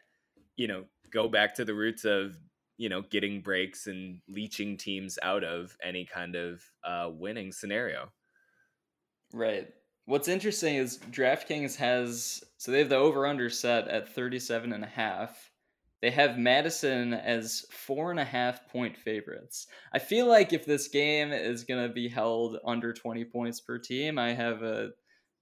you 0.55 0.67
know, 0.67 0.85
go 1.11 1.27
back 1.27 1.55
to 1.55 1.65
the 1.65 1.73
roots 1.73 2.05
of, 2.05 2.37
you 2.77 2.89
know, 2.89 3.01
getting 3.01 3.41
breaks 3.41 3.87
and 3.87 4.19
leeching 4.27 4.77
teams 4.77 5.17
out 5.21 5.43
of 5.43 5.75
any 5.83 6.05
kind 6.05 6.35
of 6.35 6.61
uh, 6.83 7.09
winning 7.11 7.51
scenario. 7.51 8.11
Right. 9.33 9.67
What's 10.05 10.27
interesting 10.27 10.75
is 10.75 10.99
DraftKings 11.11 11.75
has 11.77 12.43
so 12.57 12.71
they 12.71 12.79
have 12.79 12.89
the 12.89 12.97
over 12.97 13.25
under 13.25 13.49
set 13.49 13.87
at 13.87 14.13
37 14.13 14.73
and 14.73 14.83
a 14.83 14.87
half. 14.87 15.51
They 16.01 16.11
have 16.11 16.37
Madison 16.37 17.13
as 17.13 17.65
four 17.71 18.11
and 18.11 18.19
a 18.19 18.25
half 18.25 18.67
point 18.67 18.97
favorites. 18.97 19.67
I 19.93 19.99
feel 19.99 20.27
like 20.27 20.51
if 20.51 20.65
this 20.65 20.89
game 20.89 21.31
is 21.31 21.63
going 21.63 21.87
to 21.87 21.93
be 21.93 22.09
held 22.09 22.57
under 22.65 22.91
20 22.91 23.23
points 23.25 23.61
per 23.61 23.79
team, 23.79 24.19
I 24.19 24.33
have 24.33 24.63
a, 24.63 24.89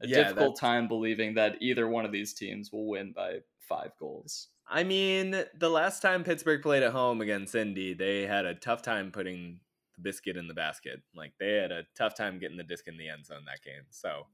a 0.01 0.07
yeah, 0.07 0.23
difficult 0.23 0.57
time 0.57 0.87
believing 0.87 1.33
that 1.35 1.57
either 1.61 1.87
one 1.87 2.05
of 2.05 2.11
these 2.11 2.33
teams 2.33 2.71
will 2.71 2.87
win 2.87 3.11
by 3.11 3.39
five 3.59 3.91
goals. 3.99 4.47
I 4.67 4.83
mean, 4.83 5.43
the 5.57 5.69
last 5.69 6.01
time 6.01 6.23
Pittsburgh 6.23 6.61
played 6.61 6.83
at 6.83 6.93
home 6.93 7.21
against 7.21 7.55
Indy, 7.55 7.93
they 7.93 8.25
had 8.25 8.45
a 8.45 8.55
tough 8.55 8.81
time 8.81 9.11
putting 9.11 9.59
the 9.95 10.01
biscuit 10.01 10.37
in 10.37 10.47
the 10.47 10.53
basket. 10.53 11.01
Like 11.15 11.33
they 11.39 11.55
had 11.55 11.71
a 11.71 11.83
tough 11.97 12.15
time 12.15 12.39
getting 12.39 12.57
the 12.57 12.63
disc 12.63 12.87
in 12.87 12.97
the 12.97 13.09
end 13.09 13.25
zone 13.25 13.43
that 13.45 13.63
game. 13.63 13.83
So 13.89 14.27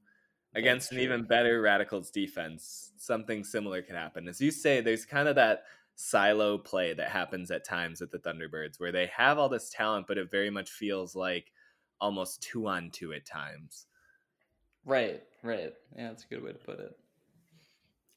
against 0.54 0.92
an 0.92 1.00
even 1.00 1.24
better 1.24 1.60
Radicals 1.60 2.10
defense, 2.10 2.92
something 2.96 3.42
similar 3.42 3.82
can 3.82 3.96
happen. 3.96 4.28
As 4.28 4.40
you 4.40 4.50
say, 4.50 4.80
there's 4.80 5.04
kind 5.04 5.28
of 5.28 5.34
that 5.34 5.64
silo 5.96 6.56
play 6.56 6.94
that 6.94 7.10
happens 7.10 7.50
at 7.50 7.66
times 7.66 8.00
with 8.00 8.12
the 8.12 8.18
Thunderbirds 8.18 8.78
where 8.78 8.92
they 8.92 9.06
have 9.06 9.38
all 9.38 9.48
this 9.48 9.70
talent, 9.70 10.06
but 10.06 10.18
it 10.18 10.30
very 10.30 10.50
much 10.50 10.70
feels 10.70 11.16
like 11.16 11.52
almost 12.00 12.42
two 12.42 12.68
on 12.68 12.90
two 12.90 13.12
at 13.12 13.26
times. 13.26 13.86
Right, 14.88 15.22
right. 15.42 15.74
Yeah, 15.98 16.08
that's 16.08 16.24
a 16.24 16.28
good 16.28 16.42
way 16.42 16.52
to 16.52 16.58
put 16.58 16.80
it. 16.80 16.96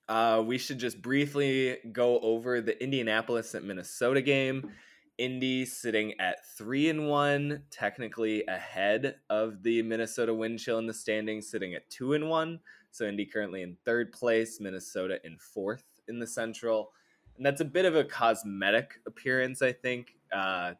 Uh, 0.07 0.41
we 0.45 0.57
should 0.57 0.79
just 0.79 1.01
briefly 1.01 1.77
go 1.91 2.17
over 2.21 2.61
the 2.61 2.81
Indianapolis 2.81 3.53
at 3.55 3.65
Minnesota 3.65 4.21
game. 4.21 4.71
Indy 5.17 5.65
sitting 5.65 6.13
at 6.17 6.45
three 6.57 6.87
and 6.87 7.09
one, 7.09 7.63
technically 7.71 8.45
ahead 8.45 9.15
of 9.29 9.61
the 9.63 9.81
Minnesota 9.81 10.33
wind 10.33 10.59
chill 10.59 10.79
in 10.79 10.87
the 10.87 10.93
standings, 10.93 11.51
sitting 11.51 11.73
at 11.73 11.89
two 11.89 12.13
and 12.13 12.29
one. 12.29 12.61
So 12.91 13.05
Indy 13.05 13.25
currently 13.25 13.63
in 13.63 13.75
third 13.83 14.13
place, 14.13 14.61
Minnesota 14.61 15.19
in 15.25 15.37
fourth 15.37 15.83
in 16.07 16.19
the 16.19 16.27
Central, 16.27 16.91
and 17.35 17.45
that's 17.45 17.59
a 17.59 17.65
bit 17.65 17.83
of 17.83 17.97
a 17.97 18.05
cosmetic 18.05 18.93
appearance, 19.05 19.61
I 19.61 19.73
think, 19.73 20.15
uh, 20.33 20.73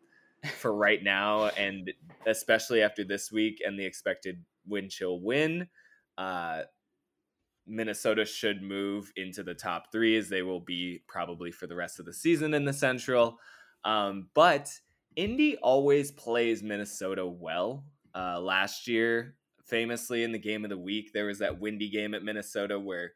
for 0.58 0.74
right 0.74 1.04
now, 1.04 1.48
and 1.50 1.92
especially 2.26 2.82
after 2.82 3.04
this 3.04 3.30
week 3.30 3.62
and 3.66 3.78
the 3.78 3.86
expected 3.86 4.42
wind 4.66 4.90
chill 4.90 5.20
win. 5.20 5.68
Uh, 6.22 6.62
Minnesota 7.66 8.26
should 8.26 8.62
move 8.62 9.12
into 9.16 9.42
the 9.42 9.56
top 9.56 9.92
three 9.92 10.16
as 10.18 10.30
they 10.30 10.44
will 10.44 10.60
be 10.60 11.02
probably 11.08 11.52
for 11.52 11.66
the 11.66 11.76
rest 11.76 12.00
of 12.00 12.06
the 12.06 12.14
season 12.14 12.54
in 12.54 12.64
the 12.64 12.74
Central. 12.74 13.40
Um, 13.84 14.28
but 14.36 14.72
Indy 15.16 15.58
always 15.58 16.12
plays 16.12 16.62
Minnesota 16.62 17.26
well. 17.26 17.86
Uh, 18.14 18.40
last 18.40 18.88
year, 18.88 19.36
famously 19.66 20.24
in 20.24 20.32
the 20.32 20.38
game 20.38 20.64
of 20.64 20.70
the 20.70 20.78
week, 20.78 21.12
there 21.12 21.26
was 21.26 21.40
that 21.40 21.60
windy 21.60 21.90
game 21.90 22.14
at 22.14 22.24
Minnesota 22.24 22.80
where 22.80 23.14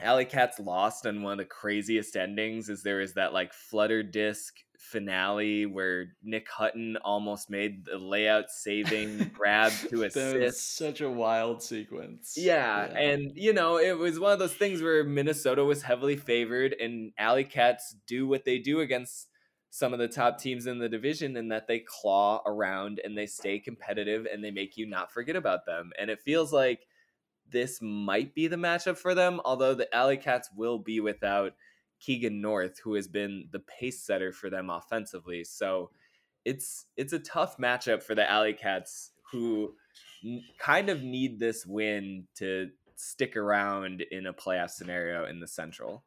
Alley 0.00 0.24
Cats 0.24 0.58
lost 0.58 1.06
on 1.06 1.22
one 1.22 1.32
of 1.34 1.38
the 1.38 1.44
craziest 1.44 2.16
endings. 2.16 2.68
Is 2.68 2.82
there 2.82 3.00
is 3.00 3.14
that 3.14 3.32
like 3.32 3.52
flutter 3.52 4.02
disc 4.02 4.56
finale 4.78 5.66
where 5.66 6.08
Nick 6.22 6.48
Hutton 6.50 6.96
almost 7.04 7.50
made 7.50 7.84
the 7.84 7.98
layout 7.98 8.50
saving 8.50 9.30
grab 9.34 9.72
to 9.90 10.04
assist. 10.04 10.76
such 10.76 11.00
a 11.00 11.10
wild 11.10 11.62
sequence. 11.62 12.34
Yeah, 12.36 12.86
yeah, 12.86 12.98
and 12.98 13.32
you 13.34 13.52
know 13.52 13.78
it 13.78 13.98
was 13.98 14.18
one 14.18 14.32
of 14.32 14.38
those 14.38 14.54
things 14.54 14.82
where 14.82 15.04
Minnesota 15.04 15.64
was 15.64 15.82
heavily 15.82 16.16
favored, 16.16 16.74
and 16.74 17.12
Alley 17.18 17.44
Cats 17.44 17.94
do 18.06 18.26
what 18.26 18.44
they 18.44 18.58
do 18.58 18.80
against 18.80 19.28
some 19.70 19.92
of 19.92 19.98
the 19.98 20.08
top 20.08 20.38
teams 20.38 20.66
in 20.66 20.78
the 20.78 20.88
division 20.88 21.36
and 21.36 21.52
that 21.52 21.66
they 21.66 21.80
claw 21.80 22.40
around 22.46 22.98
and 23.04 23.16
they 23.16 23.26
stay 23.26 23.58
competitive 23.58 24.26
and 24.32 24.42
they 24.42 24.50
make 24.50 24.76
you 24.78 24.86
not 24.86 25.12
forget 25.12 25.36
about 25.36 25.66
them. 25.66 25.90
And 25.98 26.08
it 26.08 26.22
feels 26.22 26.50
like 26.50 26.86
this 27.50 27.80
might 27.82 28.34
be 28.34 28.48
the 28.48 28.56
matchup 28.56 28.96
for 28.96 29.14
them, 29.14 29.40
although 29.44 29.74
the 29.74 29.94
Alley 29.94 30.16
Cats 30.16 30.48
will 30.56 30.78
be 30.78 31.00
without 31.00 31.52
Keegan 32.00 32.40
North, 32.40 32.78
who 32.78 32.94
has 32.94 33.08
been 33.08 33.48
the 33.52 33.60
pace 33.60 34.02
setter 34.02 34.32
for 34.32 34.50
them 34.50 34.70
offensively. 34.70 35.44
So 35.44 35.90
it's 36.44 36.86
it's 36.96 37.12
a 37.12 37.18
tough 37.18 37.56
matchup 37.58 38.02
for 38.02 38.14
the 38.14 38.30
Alley 38.30 38.52
Cats 38.52 39.12
who 39.32 39.74
kind 40.58 40.88
of 40.88 41.02
need 41.02 41.38
this 41.38 41.66
win 41.66 42.26
to 42.36 42.70
stick 42.94 43.36
around 43.36 44.02
in 44.10 44.26
a 44.26 44.32
playoff 44.32 44.70
scenario 44.70 45.26
in 45.26 45.40
the 45.40 45.46
Central. 45.46 46.04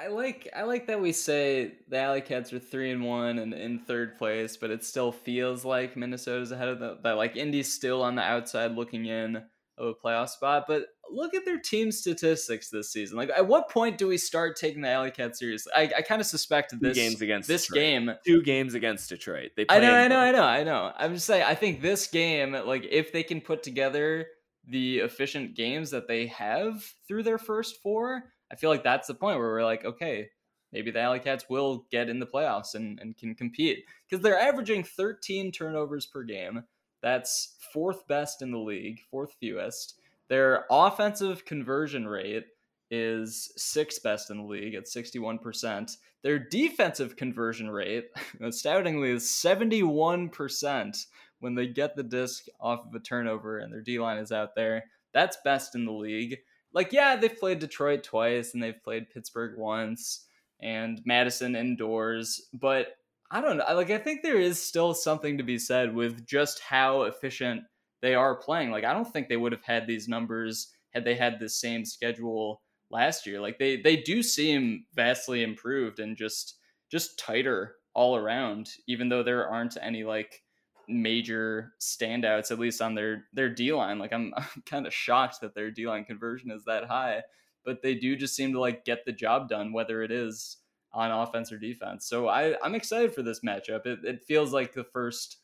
I 0.00 0.06
like 0.06 0.48
I 0.54 0.62
like 0.62 0.86
that 0.86 1.00
we 1.00 1.12
say 1.12 1.72
the 1.88 1.98
Alley 1.98 2.20
Cats 2.20 2.52
are 2.52 2.60
three 2.60 2.92
and 2.92 3.04
one 3.04 3.40
and 3.40 3.52
in 3.52 3.80
third 3.80 4.16
place, 4.16 4.56
but 4.56 4.70
it 4.70 4.84
still 4.84 5.10
feels 5.10 5.64
like 5.64 5.96
Minnesota's 5.96 6.52
ahead 6.52 6.68
of 6.68 6.78
the, 6.78 6.98
that. 7.02 7.16
Like 7.16 7.36
Indy's 7.36 7.72
still 7.72 8.02
on 8.02 8.14
the 8.14 8.22
outside 8.22 8.76
looking 8.76 9.06
in 9.06 9.42
of 9.76 9.86
a 9.86 9.94
playoff 9.94 10.28
spot. 10.28 10.66
But 10.68 10.86
look 11.12 11.34
at 11.34 11.44
their 11.44 11.58
team 11.58 11.90
statistics 11.90 12.70
this 12.70 12.92
season. 12.92 13.16
Like, 13.16 13.30
at 13.30 13.46
what 13.46 13.68
point 13.70 13.98
do 13.98 14.06
we 14.08 14.18
start 14.18 14.56
taking 14.56 14.82
the 14.82 14.88
Alley 14.90 15.10
Cats 15.10 15.38
seriously? 15.38 15.72
I, 15.74 15.90
I 15.98 16.02
kind 16.02 16.20
of 16.20 16.26
suspect 16.26 16.74
this 16.80 16.96
Two 16.96 17.02
games 17.02 17.22
against 17.22 17.48
this 17.48 17.66
Detroit. 17.66 17.80
game, 17.80 18.12
two 18.26 18.42
games 18.42 18.74
against 18.74 19.08
Detroit. 19.08 19.52
They 19.56 19.66
I 19.68 19.80
know, 19.80 19.92
I 19.94 20.08
know, 20.08 20.18
I 20.18 20.32
know, 20.32 20.42
I 20.44 20.64
know. 20.64 20.92
I'm 20.96 21.14
just 21.14 21.26
saying. 21.26 21.44
I 21.44 21.54
think 21.54 21.80
this 21.80 22.06
game, 22.06 22.52
like, 22.52 22.86
if 22.90 23.12
they 23.12 23.22
can 23.22 23.40
put 23.40 23.62
together 23.62 24.26
the 24.66 24.98
efficient 24.98 25.54
games 25.54 25.90
that 25.90 26.08
they 26.08 26.26
have 26.26 26.84
through 27.06 27.22
their 27.22 27.38
first 27.38 27.80
four, 27.82 28.24
I 28.52 28.56
feel 28.56 28.70
like 28.70 28.84
that's 28.84 29.08
the 29.08 29.14
point 29.14 29.38
where 29.38 29.48
we're 29.48 29.64
like, 29.64 29.84
okay, 29.84 30.28
maybe 30.72 30.90
the 30.90 31.00
Alley 31.00 31.20
Cats 31.20 31.46
will 31.48 31.86
get 31.90 32.08
in 32.08 32.18
the 32.18 32.26
playoffs 32.26 32.74
and, 32.74 32.98
and 33.00 33.16
can 33.16 33.34
compete 33.34 33.84
because 34.08 34.22
they're 34.22 34.38
averaging 34.38 34.84
13 34.84 35.52
turnovers 35.52 36.06
per 36.06 36.22
game. 36.22 36.64
That's 37.02 37.56
fourth 37.72 38.06
best 38.08 38.42
in 38.42 38.50
the 38.50 38.58
league, 38.58 39.00
fourth 39.10 39.34
fewest. 39.40 39.97
Their 40.28 40.66
offensive 40.70 41.44
conversion 41.44 42.06
rate 42.06 42.44
is 42.90 43.52
sixth 43.56 44.02
best 44.02 44.30
in 44.30 44.38
the 44.38 44.44
league 44.44 44.74
at 44.74 44.86
61%. 44.86 45.96
Their 46.22 46.38
defensive 46.38 47.16
conversion 47.16 47.70
rate, 47.70 48.06
astoundingly, 48.40 49.10
is 49.10 49.24
71% 49.24 51.06
when 51.40 51.54
they 51.54 51.68
get 51.68 51.94
the 51.94 52.02
disc 52.02 52.46
off 52.60 52.86
of 52.86 52.94
a 52.94 53.00
turnover 53.00 53.58
and 53.58 53.72
their 53.72 53.80
D 53.80 53.98
line 53.98 54.18
is 54.18 54.32
out 54.32 54.54
there. 54.54 54.84
That's 55.14 55.38
best 55.44 55.74
in 55.74 55.84
the 55.84 55.92
league. 55.92 56.38
Like, 56.72 56.92
yeah, 56.92 57.16
they've 57.16 57.38
played 57.38 57.60
Detroit 57.60 58.02
twice 58.02 58.52
and 58.52 58.62
they've 58.62 58.82
played 58.82 59.10
Pittsburgh 59.10 59.58
once 59.58 60.26
and 60.60 61.00
Madison 61.04 61.54
indoors, 61.56 62.48
but 62.52 62.88
I 63.30 63.40
don't 63.40 63.58
know. 63.58 63.64
Like, 63.74 63.90
I 63.90 63.98
think 63.98 64.22
there 64.22 64.40
is 64.40 64.62
still 64.62 64.94
something 64.94 65.38
to 65.38 65.44
be 65.44 65.58
said 65.58 65.94
with 65.94 66.26
just 66.26 66.60
how 66.60 67.02
efficient 67.02 67.62
they 68.02 68.14
are 68.14 68.36
playing. 68.36 68.70
Like, 68.70 68.84
I 68.84 68.92
don't 68.92 69.10
think 69.10 69.28
they 69.28 69.36
would 69.36 69.52
have 69.52 69.64
had 69.64 69.86
these 69.86 70.08
numbers 70.08 70.72
had 70.90 71.04
they 71.04 71.14
had 71.14 71.38
the 71.38 71.48
same 71.48 71.84
schedule 71.84 72.62
last 72.90 73.26
year. 73.26 73.40
Like, 73.40 73.58
they 73.58 73.80
they 73.80 73.96
do 73.96 74.22
seem 74.22 74.86
vastly 74.94 75.42
improved 75.42 75.98
and 76.00 76.16
just 76.16 76.56
just 76.90 77.18
tighter 77.18 77.76
all 77.94 78.16
around. 78.16 78.70
Even 78.86 79.08
though 79.08 79.22
there 79.22 79.48
aren't 79.48 79.76
any 79.80 80.04
like 80.04 80.42
major 80.88 81.74
standouts, 81.80 82.50
at 82.50 82.58
least 82.58 82.80
on 82.80 82.94
their 82.94 83.24
their 83.32 83.48
D 83.50 83.72
line. 83.72 83.98
Like, 83.98 84.12
I'm, 84.12 84.32
I'm 84.36 84.62
kind 84.66 84.86
of 84.86 84.94
shocked 84.94 85.40
that 85.42 85.54
their 85.54 85.70
D 85.70 85.86
line 85.86 86.04
conversion 86.04 86.50
is 86.50 86.64
that 86.64 86.84
high, 86.84 87.22
but 87.64 87.82
they 87.82 87.94
do 87.94 88.16
just 88.16 88.34
seem 88.34 88.52
to 88.52 88.60
like 88.60 88.84
get 88.84 89.04
the 89.04 89.12
job 89.12 89.48
done, 89.48 89.72
whether 89.72 90.02
it 90.02 90.10
is 90.10 90.58
on 90.92 91.10
offense 91.10 91.52
or 91.52 91.58
defense. 91.58 92.06
So 92.06 92.28
I, 92.28 92.54
I'm 92.62 92.74
excited 92.74 93.14
for 93.14 93.22
this 93.22 93.40
matchup. 93.40 93.86
It, 93.86 94.00
it 94.04 94.24
feels 94.26 94.52
like 94.52 94.72
the 94.72 94.84
first, 94.84 95.38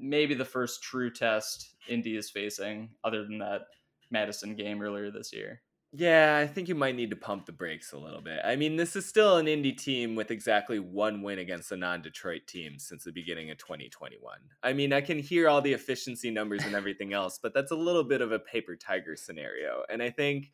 maybe 0.00 0.34
the 0.34 0.44
first 0.44 0.82
true 0.82 1.10
test 1.10 1.74
Indy 1.88 2.16
is 2.16 2.30
facing, 2.30 2.90
other 3.04 3.24
than 3.24 3.38
that 3.38 3.62
Madison 4.10 4.54
game 4.54 4.82
earlier 4.82 5.10
this 5.10 5.32
year. 5.32 5.62
Yeah, 5.92 6.38
I 6.40 6.46
think 6.46 6.68
you 6.68 6.76
might 6.76 6.94
need 6.94 7.10
to 7.10 7.16
pump 7.16 7.46
the 7.46 7.52
brakes 7.52 7.92
a 7.92 7.98
little 7.98 8.20
bit. 8.20 8.38
I 8.44 8.54
mean, 8.54 8.76
this 8.76 8.94
is 8.94 9.06
still 9.06 9.38
an 9.38 9.48
Indy 9.48 9.72
team 9.72 10.14
with 10.14 10.30
exactly 10.30 10.78
one 10.78 11.20
win 11.20 11.40
against 11.40 11.72
a 11.72 11.76
non 11.76 12.00
Detroit 12.00 12.42
team 12.46 12.78
since 12.78 13.02
the 13.02 13.10
beginning 13.10 13.50
of 13.50 13.58
2021. 13.58 14.38
I 14.62 14.72
mean, 14.72 14.92
I 14.92 15.00
can 15.00 15.18
hear 15.18 15.48
all 15.48 15.60
the 15.60 15.72
efficiency 15.72 16.30
numbers 16.30 16.64
and 16.64 16.76
everything 16.76 17.12
else, 17.12 17.40
but 17.42 17.52
that's 17.52 17.72
a 17.72 17.76
little 17.76 18.04
bit 18.04 18.20
of 18.20 18.30
a 18.30 18.38
paper 18.38 18.76
tiger 18.76 19.16
scenario. 19.16 19.82
And 19.88 20.00
I 20.00 20.10
think 20.10 20.52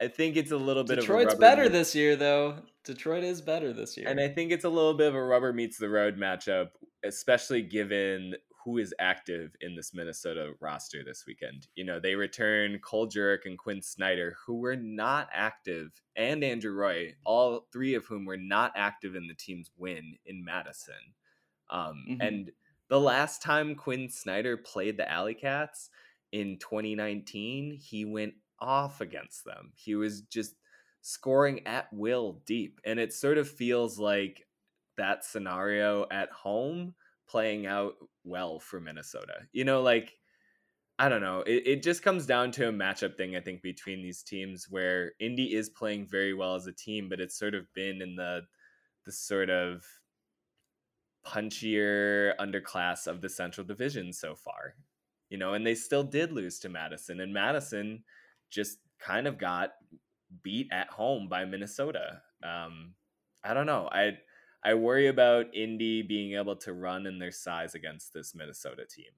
I 0.00 0.08
think 0.08 0.36
it's 0.36 0.50
a 0.50 0.56
little 0.56 0.82
bit 0.82 0.96
Detroit's 0.96 1.34
of 1.34 1.38
Detroit's 1.38 1.40
better 1.40 1.62
meet- 1.64 1.72
this 1.72 1.94
year, 1.94 2.16
though. 2.16 2.62
Detroit 2.84 3.22
is 3.24 3.40
better 3.40 3.72
this 3.72 3.96
year, 3.96 4.08
and 4.08 4.18
I 4.18 4.28
think 4.28 4.50
it's 4.50 4.64
a 4.64 4.68
little 4.68 4.94
bit 4.94 5.08
of 5.08 5.14
a 5.14 5.22
rubber 5.22 5.52
meets 5.52 5.78
the 5.78 5.88
road 5.88 6.16
matchup, 6.18 6.70
especially 7.04 7.62
given 7.62 8.34
who 8.64 8.78
is 8.78 8.94
active 8.98 9.54
in 9.60 9.74
this 9.76 9.92
Minnesota 9.94 10.54
roster 10.60 11.04
this 11.04 11.24
weekend. 11.26 11.68
You 11.74 11.84
know, 11.84 12.00
they 12.00 12.14
return 12.14 12.78
Cole 12.80 13.08
Jurek 13.08 13.44
and 13.44 13.58
Quinn 13.58 13.82
Snyder, 13.82 14.36
who 14.46 14.56
were 14.56 14.76
not 14.76 15.28
active, 15.32 16.00
and 16.16 16.42
Andrew 16.42 16.72
Roy, 16.74 17.14
all 17.24 17.66
three 17.72 17.94
of 17.94 18.06
whom 18.06 18.24
were 18.24 18.36
not 18.38 18.72
active 18.76 19.14
in 19.14 19.26
the 19.28 19.34
team's 19.34 19.70
win 19.76 20.16
in 20.24 20.44
Madison. 20.44 21.14
Um, 21.70 22.06
Mhm. 22.08 22.18
And 22.20 22.52
the 22.88 23.00
last 23.00 23.42
time 23.42 23.74
Quinn 23.74 24.08
Snyder 24.08 24.56
played 24.56 24.96
the 24.96 25.10
Alley 25.10 25.34
Cats 25.34 25.90
in 26.32 26.58
2019, 26.58 27.72
he 27.72 28.04
went 28.04 28.34
off 28.60 29.00
against 29.00 29.44
them. 29.44 29.72
He 29.76 29.94
was 29.94 30.22
just 30.22 30.56
scoring 31.00 31.66
at 31.66 31.92
will 31.92 32.42
deep. 32.46 32.80
And 32.84 32.98
it 32.98 33.12
sort 33.12 33.38
of 33.38 33.48
feels 33.50 33.98
like 33.98 34.46
that 34.96 35.24
scenario 35.24 36.06
at 36.10 36.30
home 36.30 36.94
playing 37.26 37.66
out 37.66 37.96
well 38.24 38.58
for 38.58 38.80
Minnesota. 38.80 39.34
You 39.52 39.64
know, 39.64 39.82
like, 39.82 40.12
I 40.98 41.08
don't 41.08 41.22
know. 41.22 41.40
It, 41.40 41.66
it 41.66 41.82
just 41.82 42.02
comes 42.02 42.26
down 42.26 42.52
to 42.52 42.68
a 42.68 42.72
matchup 42.72 43.16
thing, 43.16 43.36
I 43.36 43.40
think, 43.40 43.62
between 43.62 44.02
these 44.02 44.22
teams 44.22 44.66
where 44.70 45.12
Indy 45.20 45.54
is 45.54 45.68
playing 45.68 46.06
very 46.06 46.34
well 46.34 46.54
as 46.54 46.66
a 46.66 46.72
team, 46.72 47.08
but 47.08 47.20
it's 47.20 47.38
sort 47.38 47.54
of 47.54 47.72
been 47.74 48.00
in 48.00 48.16
the 48.16 48.42
the 49.04 49.12
sort 49.12 49.50
of 49.50 49.84
punchier 51.26 52.34
underclass 52.38 53.06
of 53.06 53.20
the 53.20 53.28
Central 53.28 53.66
Division 53.66 54.12
so 54.12 54.34
far. 54.34 54.74
You 55.30 55.38
know, 55.38 55.54
and 55.54 55.66
they 55.66 55.74
still 55.74 56.04
did 56.04 56.32
lose 56.32 56.60
to 56.60 56.68
Madison, 56.68 57.20
and 57.20 57.32
Madison 57.32 58.04
just 58.50 58.78
kind 59.00 59.26
of 59.26 59.36
got 59.36 59.72
beat 60.42 60.68
at 60.70 60.88
home 60.88 61.28
by 61.28 61.44
Minnesota. 61.44 62.22
Um, 62.42 62.94
I 63.42 63.52
don't 63.52 63.66
know. 63.66 63.88
I 63.90 64.18
I 64.64 64.74
worry 64.74 65.08
about 65.08 65.54
Indy 65.54 66.02
being 66.02 66.34
able 66.34 66.56
to 66.56 66.72
run 66.72 67.06
in 67.06 67.18
their 67.18 67.30
size 67.32 67.74
against 67.74 68.12
this 68.14 68.34
Minnesota 68.34 68.84
team. 68.86 69.12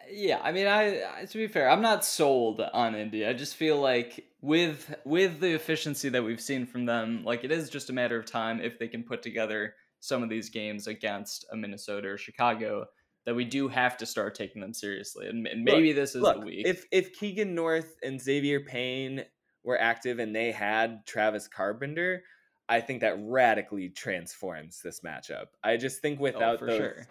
Uh, 0.00 0.06
yeah, 0.10 0.40
I 0.42 0.52
mean, 0.52 0.66
I 0.66 1.02
I- 1.20 1.24
to 1.24 1.38
be 1.38 1.46
fair, 1.46 1.68
I'm 1.70 1.82
not 1.82 2.04
sold 2.04 2.60
on 2.60 2.94
Indy. 2.94 3.26
I 3.26 3.32
just 3.32 3.56
feel 3.56 3.80
like 3.80 4.26
with 4.40 4.94
with 5.04 5.40
the 5.40 5.54
efficiency 5.54 6.08
that 6.10 6.22
we've 6.22 6.40
seen 6.40 6.66
from 6.66 6.84
them, 6.86 7.24
like 7.24 7.44
it 7.44 7.52
is 7.52 7.70
just 7.70 7.90
a 7.90 7.92
matter 7.92 8.18
of 8.18 8.26
time 8.26 8.60
if 8.60 8.78
they 8.78 8.88
can 8.88 9.02
put 9.02 9.22
together 9.22 9.74
some 10.00 10.22
of 10.22 10.28
these 10.28 10.50
games 10.50 10.86
against 10.86 11.46
a 11.50 11.56
Minnesota 11.56 12.08
or 12.08 12.18
Chicago 12.18 12.84
that 13.24 13.34
we 13.34 13.46
do 13.46 13.68
have 13.68 13.96
to 13.96 14.04
start 14.04 14.34
taking 14.34 14.60
them 14.60 14.74
seriously. 14.74 15.26
And, 15.28 15.46
and 15.46 15.64
maybe 15.64 15.92
this 15.92 16.14
is 16.14 16.20
Look, 16.20 16.40
the 16.40 16.46
week. 16.46 16.66
if 16.66 16.84
if 16.92 17.14
Keegan 17.18 17.54
North 17.54 17.96
and 18.02 18.20
Xavier 18.20 18.60
Payne 18.60 19.24
were 19.62 19.80
active 19.80 20.18
and 20.18 20.36
they 20.36 20.52
had 20.52 21.06
Travis 21.06 21.48
Carpenter, 21.48 22.22
I 22.68 22.80
think 22.80 23.00
that 23.00 23.16
radically 23.20 23.90
transforms 23.90 24.80
this 24.82 25.00
matchup. 25.00 25.46
I 25.62 25.76
just 25.76 26.00
think 26.00 26.18
oh, 26.18 26.22
without 26.22 26.62
Oh, 26.62 26.66
those 26.66 26.76
sure. 26.78 27.06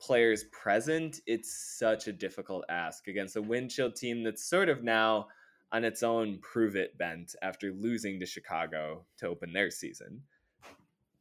players 0.00 0.44
present, 0.44 1.20
it's 1.26 1.76
such 1.78 2.08
a 2.08 2.12
difficult 2.12 2.64
ask 2.68 3.06
against 3.08 3.36
a 3.36 3.42
Wind 3.42 3.70
Chill 3.70 3.92
team 3.92 4.22
that's 4.22 4.44
sort 4.48 4.68
of 4.68 4.82
now 4.82 5.28
on 5.72 5.84
its 5.84 6.02
own 6.02 6.38
prove 6.38 6.76
it 6.76 6.96
bent 6.98 7.34
after 7.42 7.72
losing 7.72 8.20
to 8.20 8.26
Chicago 8.26 9.04
to 9.18 9.28
open 9.28 9.52
their 9.52 9.70
season. 9.70 10.22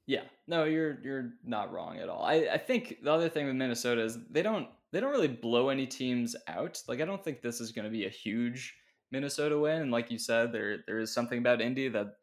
Yeah, 0.05 0.23
no, 0.47 0.65
you're 0.65 0.99
you're 1.01 1.31
not 1.45 1.72
wrong 1.72 1.97
at 1.99 2.10
all. 2.10 2.23
I, 2.23 2.47
I 2.53 2.57
think 2.57 2.97
the 3.03 3.11
other 3.11 3.30
thing 3.30 3.45
with 3.45 3.55
Minnesota 3.55 4.01
is 4.03 4.18
they 4.30 4.41
don't 4.41 4.68
they 4.91 4.99
don't 4.99 5.11
really 5.11 5.30
blow 5.30 5.69
any 5.69 5.88
teams 5.88 6.35
out. 6.47 6.81
Like 6.88 6.99
I 7.01 7.05
don't 7.05 7.23
think 7.23 7.41
this 7.41 7.61
is 7.61 7.72
going 7.72 7.85
to 7.85 7.91
be 7.91 8.05
a 8.05 8.10
huge 8.10 8.76
Minnesota 9.11 9.57
win. 9.57 9.81
And 9.81 9.91
like 9.91 10.11
you 10.11 10.18
said, 10.19 10.51
there 10.51 10.80
there 10.88 10.99
is 10.99 11.14
something 11.14 11.39
about 11.39 11.61
Indy 11.61 11.88
that 11.88 12.15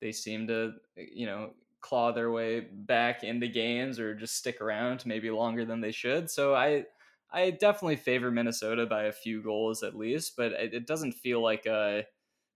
they 0.00 0.12
seem 0.12 0.46
to 0.48 0.74
you 0.96 1.26
know 1.26 1.50
claw 1.80 2.12
their 2.12 2.30
way 2.30 2.60
back 2.60 3.22
into 3.22 3.46
games 3.46 4.00
or 4.00 4.14
just 4.14 4.36
stick 4.36 4.60
around 4.60 5.06
maybe 5.06 5.30
longer 5.30 5.64
than 5.64 5.80
they 5.80 5.92
should. 5.92 6.30
So 6.30 6.54
I 6.54 6.84
I 7.30 7.50
definitely 7.50 7.96
favor 7.96 8.30
Minnesota 8.30 8.86
by 8.86 9.04
a 9.04 9.12
few 9.12 9.42
goals 9.42 9.82
at 9.82 9.94
least, 9.96 10.34
but 10.36 10.52
it, 10.52 10.74
it 10.74 10.86
doesn't 10.86 11.12
feel 11.12 11.42
like 11.42 11.66
a 11.66 12.04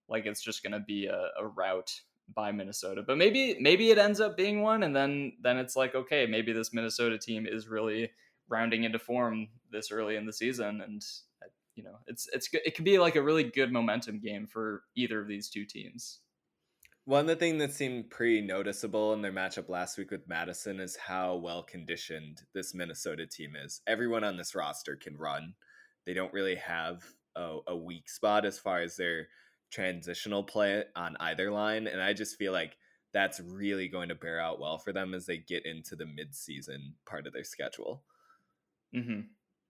like 0.08 0.26
it's 0.26 0.42
just 0.42 0.62
going 0.62 0.72
to 0.72 0.80
be 0.80 1.06
a, 1.06 1.28
a 1.38 1.46
rout 1.46 1.92
by 2.34 2.52
Minnesota. 2.52 3.02
But 3.06 3.18
maybe 3.18 3.56
maybe 3.60 3.90
it 3.90 3.98
ends 3.98 4.20
up 4.20 4.36
being 4.36 4.62
one, 4.62 4.82
and 4.82 4.94
then 4.94 5.34
then 5.42 5.58
it's 5.58 5.76
like 5.76 5.94
okay, 5.94 6.26
maybe 6.26 6.52
this 6.52 6.72
Minnesota 6.72 7.18
team 7.18 7.46
is 7.46 7.68
really 7.68 8.10
rounding 8.48 8.84
into 8.84 8.98
form 8.98 9.48
this 9.70 9.90
early 9.90 10.16
in 10.16 10.26
the 10.26 10.32
season, 10.32 10.80
and 10.80 11.02
uh, 11.42 11.48
you 11.74 11.84
know 11.84 11.98
it's 12.06 12.28
it's. 12.32 12.48
It 12.52 12.74
could 12.74 12.84
be 12.84 12.98
like 12.98 13.16
a 13.16 13.22
really 13.22 13.44
good 13.44 13.72
momentum 13.72 14.20
game 14.20 14.46
for 14.46 14.84
either 14.96 15.20
of 15.20 15.28
these 15.28 15.48
two 15.48 15.64
teams. 15.64 16.20
One 17.04 17.22
of 17.22 17.26
the 17.26 17.36
things 17.36 17.58
that 17.60 17.72
seemed 17.72 18.10
pretty 18.10 18.40
noticeable 18.40 19.12
in 19.12 19.22
their 19.22 19.32
matchup 19.32 19.68
last 19.68 19.98
week 19.98 20.12
with 20.12 20.28
Madison 20.28 20.78
is 20.78 20.96
how 20.96 21.34
well 21.34 21.64
conditioned 21.64 22.42
this 22.54 22.74
Minnesota 22.74 23.26
team 23.26 23.56
is. 23.56 23.80
Everyone 23.88 24.22
on 24.22 24.36
this 24.36 24.54
roster 24.54 24.94
can 24.94 25.16
run. 25.16 25.54
They 26.06 26.14
don't 26.14 26.32
really 26.32 26.54
have 26.54 27.02
a, 27.34 27.58
a 27.66 27.76
weak 27.76 28.08
spot 28.08 28.44
as 28.44 28.58
far 28.58 28.82
as 28.82 28.96
their 28.96 29.28
transitional 29.72 30.44
play 30.44 30.84
on 30.94 31.16
either 31.18 31.50
line. 31.50 31.88
And 31.88 32.00
I 32.00 32.12
just 32.12 32.36
feel 32.36 32.52
like 32.52 32.76
that's 33.12 33.40
really 33.40 33.88
going 33.88 34.10
to 34.10 34.14
bear 34.14 34.40
out 34.40 34.60
well 34.60 34.78
for 34.78 34.92
them 34.92 35.12
as 35.12 35.26
they 35.26 35.38
get 35.38 35.66
into 35.66 35.96
the 35.96 36.04
midseason 36.04 36.92
part 37.04 37.26
of 37.26 37.32
their 37.32 37.44
schedule. 37.44 38.04
Mm-hmm. 38.94 39.22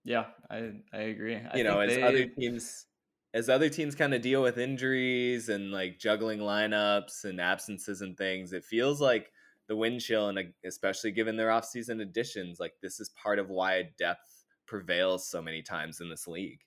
Yeah, 0.04 0.26
I 0.50 0.72
I 0.92 0.98
agree. 0.98 1.36
I 1.36 1.56
you 1.56 1.64
know, 1.64 1.80
as 1.80 1.94
they... 1.94 2.02
other 2.02 2.26
teams 2.26 2.86
as 3.34 3.48
other 3.48 3.68
teams 3.68 3.94
kind 3.94 4.12
of 4.14 4.20
deal 4.20 4.42
with 4.42 4.58
injuries 4.58 5.48
and 5.48 5.70
like 5.70 5.98
juggling 5.98 6.38
lineups 6.38 7.24
and 7.24 7.40
absences 7.40 8.02
and 8.02 8.16
things, 8.16 8.52
it 8.52 8.64
feels 8.64 9.00
like 9.00 9.30
the 9.68 9.76
wind 9.76 10.00
chill 10.00 10.28
and 10.28 10.52
especially 10.64 11.10
given 11.10 11.36
their 11.36 11.48
offseason 11.48 12.02
additions, 12.02 12.60
like 12.60 12.74
this 12.82 13.00
is 13.00 13.10
part 13.10 13.38
of 13.38 13.48
why 13.48 13.90
depth 13.98 14.44
prevails 14.66 15.26
so 15.26 15.40
many 15.40 15.62
times 15.62 16.00
in 16.00 16.10
this 16.10 16.28
league. 16.28 16.60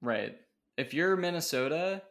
Right. 0.00 0.36
If 0.76 0.94
you're 0.94 1.16
Minnesota, 1.16 2.02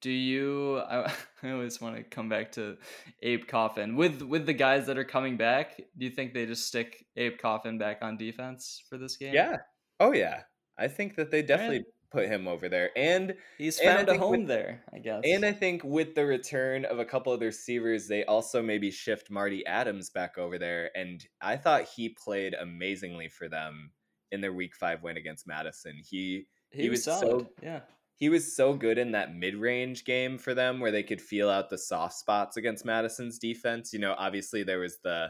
do 0.00 0.10
you 0.10 0.78
I, 0.90 1.12
I 1.42 1.50
always 1.50 1.80
want 1.80 1.96
to 1.96 2.02
come 2.02 2.28
back 2.28 2.52
to 2.52 2.76
Abe 3.22 3.46
Coffin. 3.46 3.96
With 3.96 4.22
with 4.22 4.46
the 4.46 4.52
guys 4.52 4.86
that 4.86 4.98
are 4.98 5.04
coming 5.04 5.36
back, 5.36 5.76
do 5.76 6.04
you 6.04 6.10
think 6.10 6.34
they 6.34 6.46
just 6.46 6.66
stick 6.66 7.06
Abe 7.16 7.38
Coffin 7.38 7.78
back 7.78 7.98
on 8.02 8.16
defense 8.16 8.82
for 8.88 8.98
this 8.98 9.16
game? 9.16 9.34
Yeah. 9.34 9.58
Oh 10.00 10.12
yeah. 10.12 10.42
I 10.76 10.88
think 10.88 11.14
that 11.16 11.30
they 11.30 11.42
definitely 11.42 11.78
right. 11.78 11.86
Put 12.14 12.28
him 12.28 12.48
over 12.48 12.68
there. 12.68 12.90
And 12.96 13.34
he's 13.58 13.78
found 13.78 14.08
and 14.08 14.16
a 14.16 14.18
home 14.18 14.40
with, 14.40 14.48
there, 14.48 14.82
I 14.94 14.98
guess. 14.98 15.22
And 15.24 15.44
I 15.44 15.52
think 15.52 15.82
with 15.84 16.14
the 16.14 16.24
return 16.24 16.84
of 16.84 16.98
a 16.98 17.04
couple 17.04 17.32
of 17.32 17.40
the 17.40 17.46
receivers, 17.46 18.08
they 18.08 18.24
also 18.24 18.62
maybe 18.62 18.90
shift 18.90 19.30
Marty 19.30 19.66
Adams 19.66 20.10
back 20.10 20.38
over 20.38 20.58
there. 20.58 20.90
And 20.96 21.24
I 21.42 21.56
thought 21.56 21.88
he 21.96 22.10
played 22.10 22.54
amazingly 22.54 23.28
for 23.28 23.48
them 23.48 23.90
in 24.32 24.40
their 24.40 24.52
week 24.52 24.74
five 24.74 25.02
win 25.02 25.16
against 25.16 25.46
Madison. 25.46 26.00
He 26.02 26.46
he, 26.70 26.82
he 26.82 26.88
was, 26.88 27.06
was 27.06 27.20
so 27.20 27.46
yeah 27.62 27.80
he 28.16 28.28
was 28.28 28.54
so 28.54 28.74
good 28.74 28.96
in 28.98 29.12
that 29.12 29.34
mid-range 29.34 30.04
game 30.04 30.38
for 30.38 30.54
them 30.54 30.80
where 30.80 30.92
they 30.92 31.02
could 31.02 31.20
feel 31.20 31.50
out 31.50 31.68
the 31.68 31.78
soft 31.78 32.14
spots 32.14 32.56
against 32.56 32.84
Madison's 32.84 33.38
defense. 33.38 33.92
You 33.92 33.98
know, 33.98 34.14
obviously 34.16 34.62
there 34.62 34.78
was 34.78 34.98
the 35.02 35.28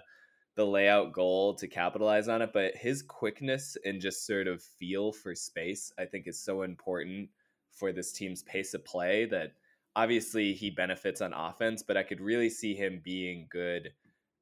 the 0.57 0.67
layout 0.67 1.13
goal 1.13 1.55
to 1.55 1.67
capitalize 1.67 2.29
on 2.29 2.43
it, 2.43 2.53
but 2.53 2.77
his 2.77 3.03
quickness 3.03 3.77
and 3.85 4.01
just 4.01 4.27
sort 4.27 4.47
of 4.47 4.63
feel 4.63 5.13
for 5.13 5.35
space, 5.35 5.93
I 5.99 6.05
think 6.05 6.27
is 6.27 6.39
so 6.39 6.63
important 6.63 7.29
for 7.73 7.93
this 7.93 8.13
team's 8.13 8.43
pace 8.45 8.75
of 8.75 8.85
play 8.85 9.25
that 9.27 9.53
obviously 9.97 10.53
he 10.53 10.71
benefits 10.71 11.21
on 11.21 11.33
offense, 11.33 11.83
but 11.83 11.97
I 11.97 12.05
could 12.05 12.21
really 12.21 12.51
see 12.51 12.75
him 12.75 13.01
being 13.05 13.49
good 13.51 13.93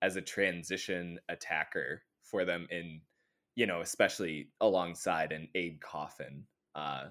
as 0.03 0.17
a 0.17 0.23
transition 0.23 1.19
attacker 1.29 2.03
for 2.23 2.45
them 2.45 2.67
in, 2.71 3.01
you 3.55 3.67
know, 3.67 3.81
especially 3.81 4.49
alongside 4.61 5.33
an 5.33 5.49
Abe 5.55 5.81
Coffin. 5.81 6.45
Uh, 6.75 7.07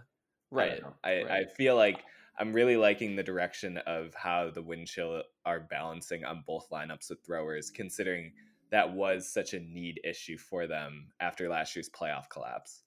Right. 0.51 0.81
I, 1.03 1.09
I, 1.09 1.23
right. 1.23 1.31
I 1.31 1.45
feel 1.45 1.75
like 1.75 2.03
I'm 2.37 2.53
really 2.53 2.77
liking 2.77 3.15
the 3.15 3.23
direction 3.23 3.77
of 3.87 4.13
how 4.13 4.51
the 4.51 4.61
wind 4.61 4.87
chill 4.87 5.23
are 5.45 5.61
balancing 5.61 6.25
on 6.25 6.43
both 6.45 6.69
lineups 6.69 7.09
with 7.09 7.23
throwers, 7.25 7.71
considering 7.71 8.33
that 8.71 8.93
was 8.93 9.31
such 9.31 9.53
a 9.53 9.59
need 9.59 9.99
issue 10.03 10.37
for 10.37 10.67
them 10.67 11.09
after 11.19 11.49
last 11.49 11.75
year's 11.75 11.89
playoff 11.89 12.29
collapse. 12.29 12.83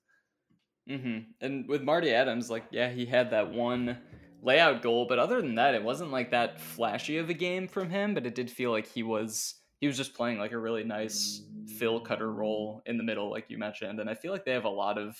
Mm-hmm. 0.88 1.30
And 1.40 1.68
with 1.68 1.82
Marty 1.82 2.12
Adams, 2.12 2.50
like, 2.50 2.64
yeah, 2.70 2.90
he 2.90 3.06
had 3.06 3.30
that 3.30 3.50
one 3.50 3.98
layout 4.42 4.82
goal, 4.82 5.06
but 5.08 5.18
other 5.18 5.40
than 5.40 5.54
that, 5.54 5.74
it 5.74 5.82
wasn't 5.82 6.10
like 6.10 6.30
that 6.30 6.60
flashy 6.60 7.18
of 7.18 7.30
a 7.30 7.34
game 7.34 7.66
from 7.68 7.90
him. 7.90 8.14
But 8.14 8.26
it 8.26 8.34
did 8.34 8.50
feel 8.50 8.70
like 8.70 8.86
he 8.86 9.02
was 9.02 9.54
he 9.80 9.86
was 9.86 9.96
just 9.96 10.14
playing 10.14 10.38
like 10.38 10.52
a 10.52 10.58
really 10.58 10.84
nice 10.84 11.42
fill 11.78 12.00
cutter 12.00 12.32
role 12.32 12.82
in 12.86 12.96
the 12.96 13.04
middle, 13.04 13.30
like 13.30 13.50
you 13.50 13.58
mentioned. 13.58 14.00
And 14.00 14.08
I 14.08 14.14
feel 14.14 14.32
like 14.32 14.44
they 14.44 14.52
have 14.52 14.64
a 14.64 14.70
lot 14.70 14.98
of 14.98 15.16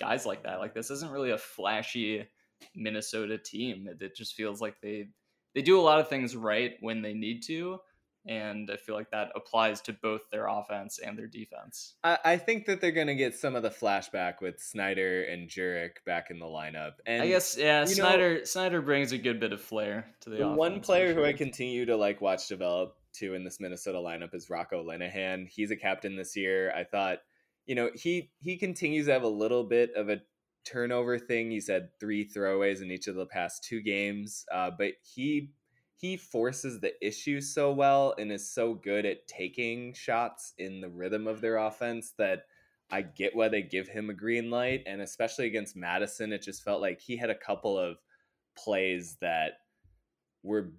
guys 0.00 0.26
like 0.26 0.42
that. 0.44 0.58
Like 0.58 0.74
this 0.74 0.90
isn't 0.90 1.12
really 1.12 1.30
a 1.30 1.38
flashy 1.38 2.26
Minnesota 2.74 3.38
team. 3.38 3.88
It, 3.88 4.02
it 4.02 4.16
just 4.16 4.34
feels 4.34 4.60
like 4.60 4.80
they 4.82 5.08
they 5.54 5.62
do 5.62 5.78
a 5.78 5.82
lot 5.82 6.00
of 6.00 6.08
things 6.08 6.34
right 6.34 6.72
when 6.80 7.02
they 7.02 7.12
need 7.12 7.42
to. 7.44 7.78
And 8.26 8.70
I 8.70 8.76
feel 8.76 8.94
like 8.94 9.10
that 9.10 9.30
applies 9.34 9.80
to 9.82 9.92
both 9.92 10.30
their 10.30 10.46
offense 10.46 10.98
and 10.98 11.18
their 11.18 11.26
defense. 11.26 11.94
I, 12.04 12.18
I 12.24 12.36
think 12.36 12.66
that 12.66 12.80
they're 12.80 12.92
going 12.92 13.08
to 13.08 13.16
get 13.16 13.34
some 13.34 13.56
of 13.56 13.62
the 13.62 13.70
flashback 13.70 14.34
with 14.40 14.60
Snyder 14.60 15.24
and 15.24 15.48
Jurek 15.48 16.04
back 16.06 16.30
in 16.30 16.38
the 16.38 16.46
lineup. 16.46 16.92
And 17.04 17.22
I 17.22 17.28
guess 17.28 17.56
yeah, 17.58 17.84
Snyder 17.84 18.38
know, 18.38 18.44
Snyder 18.44 18.80
brings 18.80 19.12
a 19.12 19.18
good 19.18 19.40
bit 19.40 19.52
of 19.52 19.60
flair 19.60 20.06
to 20.20 20.30
the, 20.30 20.36
the 20.36 20.44
offense. 20.44 20.58
One 20.58 20.80
player 20.80 21.14
who 21.14 21.24
I 21.24 21.32
continue 21.32 21.86
to 21.86 21.96
like 21.96 22.20
watch 22.20 22.46
develop 22.48 22.96
too 23.12 23.34
in 23.34 23.44
this 23.44 23.58
Minnesota 23.60 23.98
lineup 23.98 24.34
is 24.34 24.48
Rocco 24.48 24.84
Linehan. 24.84 25.48
He's 25.48 25.70
a 25.70 25.76
captain 25.76 26.16
this 26.16 26.36
year. 26.36 26.72
I 26.72 26.84
thought 26.84 27.18
you 27.66 27.74
know, 27.74 27.90
he 27.94 28.30
he 28.40 28.56
continues 28.56 29.06
to 29.06 29.12
have 29.12 29.22
a 29.22 29.28
little 29.28 29.64
bit 29.64 29.94
of 29.94 30.08
a 30.08 30.20
turnover 30.64 31.18
thing. 31.18 31.50
He's 31.50 31.68
had 31.68 31.88
three 32.00 32.28
throwaways 32.28 32.82
in 32.82 32.90
each 32.90 33.06
of 33.06 33.14
the 33.14 33.26
past 33.26 33.64
two 33.64 33.82
games, 33.82 34.44
uh, 34.52 34.70
but 34.76 34.92
he 35.02 35.50
he 36.02 36.16
forces 36.16 36.80
the 36.80 36.92
issue 37.00 37.40
so 37.40 37.70
well 37.70 38.12
and 38.18 38.32
is 38.32 38.50
so 38.50 38.74
good 38.74 39.06
at 39.06 39.28
taking 39.28 39.94
shots 39.94 40.52
in 40.58 40.80
the 40.80 40.88
rhythm 40.88 41.28
of 41.28 41.40
their 41.40 41.58
offense 41.58 42.12
that 42.18 42.46
I 42.90 43.02
get 43.02 43.36
why 43.36 43.48
they 43.48 43.62
give 43.62 43.86
him 43.86 44.10
a 44.10 44.14
green 44.14 44.50
light. 44.50 44.82
And 44.84 45.00
especially 45.00 45.46
against 45.46 45.76
Madison, 45.76 46.32
it 46.32 46.42
just 46.42 46.64
felt 46.64 46.80
like 46.80 47.00
he 47.00 47.16
had 47.16 47.30
a 47.30 47.38
couple 47.38 47.78
of 47.78 47.98
plays 48.58 49.16
that 49.20 49.60
were 50.42 50.72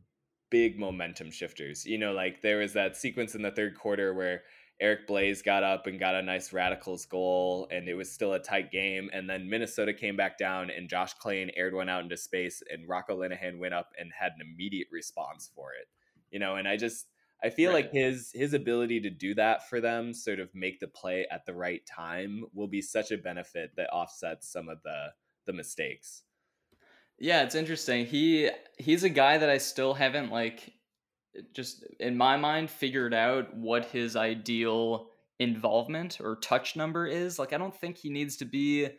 big 0.52 0.78
momentum 0.78 1.32
shifters. 1.32 1.86
You 1.86 2.00
know, 2.00 2.12
like 2.12 2.42
there 2.42 2.58
was 2.58 2.74
that 2.74 2.98
sequence 2.98 3.34
in 3.34 3.44
the 3.44 3.52
third 3.52 3.80
quarter 3.80 4.14
where 4.14 4.44
Eric 4.80 5.08
Blaze 5.08 5.42
got 5.42 5.64
up 5.64 5.88
and 5.88 6.00
got 6.00 6.16
a 6.16 6.22
nice 6.22 6.52
Radicals 6.52 7.06
goal, 7.06 7.68
and 7.72 7.88
it 7.88 7.94
was 7.94 8.12
still 8.12 8.34
a 8.34 8.40
tight 8.40 8.72
game. 8.72 9.10
And 9.14 9.30
then 9.30 9.50
Minnesota 9.50 9.94
came 9.94 10.18
back 10.18 10.38
down, 10.38 10.70
and 10.70 10.90
Josh 10.90 11.16
Klain 11.24 11.52
aired 11.56 11.74
one 11.74 11.90
out 11.90 12.04
into 12.04 12.18
space, 12.18 12.62
and 12.70 12.88
Rocco 12.90 13.20
Linehan 13.20 13.60
went 13.60 13.74
up 13.74 13.92
and 13.98 14.12
had 14.18 14.34
an 14.34 14.42
immediate 14.42 14.88
response 14.92 15.50
for 15.56 15.72
it. 15.74 15.88
You 16.32 16.40
know, 16.40 16.56
and 16.56 16.68
I 16.68 16.78
just 16.78 17.08
I 17.44 17.50
feel 17.50 17.72
right. 17.72 17.86
like 17.86 17.94
his 17.94 18.32
his 18.34 18.54
ability 18.54 19.02
to 19.02 19.10
do 19.10 19.36
that 19.36 19.70
for 19.70 19.80
them, 19.80 20.14
sort 20.14 20.40
of 20.40 20.50
make 20.56 20.80
the 20.80 20.88
play 20.88 21.28
at 21.30 21.46
the 21.46 21.54
right 21.54 21.86
time, 21.86 22.46
will 22.54 22.68
be 22.68 22.82
such 22.82 23.12
a 23.12 23.18
benefit 23.18 23.72
that 23.78 23.90
offsets 23.92 24.52
some 24.52 24.70
of 24.70 24.82
the 24.84 25.08
the 25.46 25.54
mistakes. 25.54 26.24
Yeah, 27.20 27.44
it's 27.44 27.56
interesting. 27.56 28.06
He 28.06 28.50
he's 28.78 29.04
a 29.04 29.10
guy 29.10 29.38
that 29.38 29.50
I 29.50 29.58
still 29.60 29.94
haven't 29.94 30.32
like 30.32 30.73
just 31.54 31.84
in 32.00 32.18
my 32.18 32.38
mind 32.38 32.70
figured 32.70 33.14
out 33.14 33.56
what 33.56 33.86
his 33.86 34.16
ideal 34.16 35.08
involvement 35.40 36.20
or 36.22 36.38
touch 36.38 36.76
number 36.76 37.08
is. 37.08 37.40
Like 37.40 37.54
I 37.54 37.58
don't 37.58 37.76
think 37.76 37.98
he 37.98 38.10
needs 38.10 38.38
to 38.38 38.46
be 38.46 38.90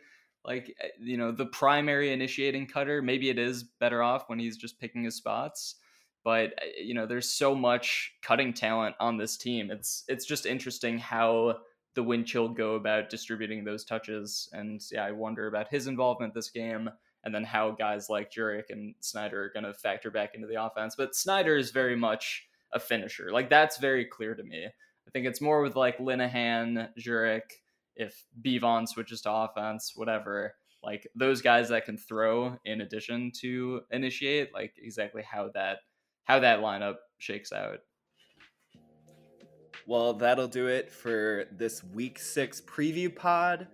like 0.43 0.75
eh, 0.81 0.87
you 0.99 1.17
know 1.17 1.31
the 1.31 1.45
primary 1.47 2.11
initiating 2.13 2.67
cutter. 2.67 3.01
Maybe 3.01 3.29
it 3.29 3.39
is 3.39 3.63
better 3.63 4.03
off 4.03 4.29
when 4.29 4.39
he's 4.39 4.57
just 4.57 4.79
picking 4.79 5.03
his 5.03 5.15
spots. 5.15 5.75
But 6.23 6.53
eh, 6.61 6.81
you 6.83 6.93
know 6.93 7.05
there's 7.05 7.29
so 7.29 7.55
much 7.55 8.13
cutting 8.21 8.53
talent 8.53 8.95
on 8.99 9.17
this 9.17 9.37
team. 9.37 9.71
It's 9.71 10.03
it's 10.07 10.25
just 10.25 10.45
interesting 10.45 10.97
how 10.97 11.57
the 11.95 12.03
wind 12.03 12.27
chill 12.27 12.49
go 12.49 12.75
about 12.75 13.09
distributing 13.09 13.63
those 13.63 13.85
touches. 13.85 14.49
And 14.51 14.81
yeah, 14.91 15.05
I 15.05 15.11
wonder 15.11 15.47
about 15.47 15.69
his 15.69 15.87
involvement 15.87 16.33
this 16.33 16.49
game 16.49 16.89
and 17.25 17.33
then 17.33 17.43
how 17.43 17.71
guys 17.71 18.09
like 18.09 18.31
Jurek 18.31 18.69
and 18.69 18.93
Snyder 19.01 19.45
are 19.45 19.49
going 19.49 19.65
to 19.65 19.73
factor 19.73 20.11
back 20.11 20.35
into 20.35 20.47
the 20.47 20.63
offense. 20.63 20.95
But 20.95 21.15
Snyder 21.15 21.57
is 21.57 21.71
very 21.71 21.95
much 21.95 22.47
a 22.71 22.79
finisher. 22.79 23.31
Like 23.31 23.49
that's 23.49 23.77
very 23.77 24.05
clear 24.05 24.35
to 24.35 24.43
me. 24.43 24.65
I 24.65 25.11
think 25.11 25.25
it's 25.25 25.41
more 25.41 25.61
with 25.61 25.75
like 25.75 25.97
Linehan, 25.97 26.89
Jurek, 26.99 27.41
if 27.95 28.23
Bevon 28.41 28.87
switches 28.87 29.21
to 29.21 29.31
offense, 29.31 29.93
whatever. 29.95 30.55
Like 30.83 31.07
those 31.15 31.41
guys 31.41 31.69
that 31.69 31.85
can 31.85 31.97
throw 31.97 32.57
in 32.63 32.81
addition 32.81 33.31
to 33.41 33.81
initiate, 33.89 34.53
like 34.53 34.73
exactly 34.77 35.23
how 35.23 35.49
that 35.55 35.79
how 36.25 36.39
that 36.39 36.59
lineup 36.59 36.95
shakes 37.17 37.51
out. 37.51 37.79
Well, 39.87 40.13
that'll 40.13 40.47
do 40.47 40.67
it 40.67 40.91
for 40.91 41.45
this 41.51 41.83
week 41.83 42.19
six 42.19 42.61
preview 42.61 43.15
pod. 43.15 43.67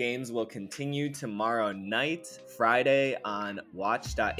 Games 0.00 0.32
will 0.32 0.46
continue 0.46 1.12
tomorrow 1.12 1.72
night, 1.72 2.40
Friday 2.56 3.18
on 3.22 3.60
watch.audl.tv, 3.74 4.34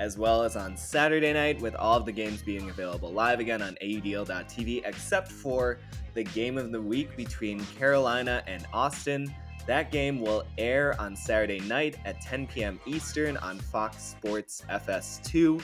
as 0.00 0.18
well 0.18 0.42
as 0.42 0.56
on 0.56 0.76
Saturday 0.76 1.32
night, 1.32 1.60
with 1.60 1.76
all 1.76 1.96
of 1.96 2.04
the 2.04 2.10
games 2.10 2.42
being 2.42 2.68
available 2.68 3.12
live 3.12 3.38
again 3.38 3.62
on 3.62 3.76
audl.tv, 3.80 4.82
except 4.84 5.30
for 5.30 5.78
the 6.14 6.24
game 6.24 6.58
of 6.58 6.72
the 6.72 6.82
week 6.82 7.16
between 7.16 7.64
Carolina 7.78 8.42
and 8.48 8.66
Austin. 8.72 9.32
That 9.68 9.92
game 9.92 10.20
will 10.20 10.42
air 10.58 11.00
on 11.00 11.14
Saturday 11.14 11.60
night 11.60 11.96
at 12.04 12.20
10 12.20 12.48
p.m. 12.48 12.80
Eastern 12.86 13.36
on 13.36 13.60
Fox 13.60 14.02
Sports 14.02 14.64
FS2. 14.68 15.62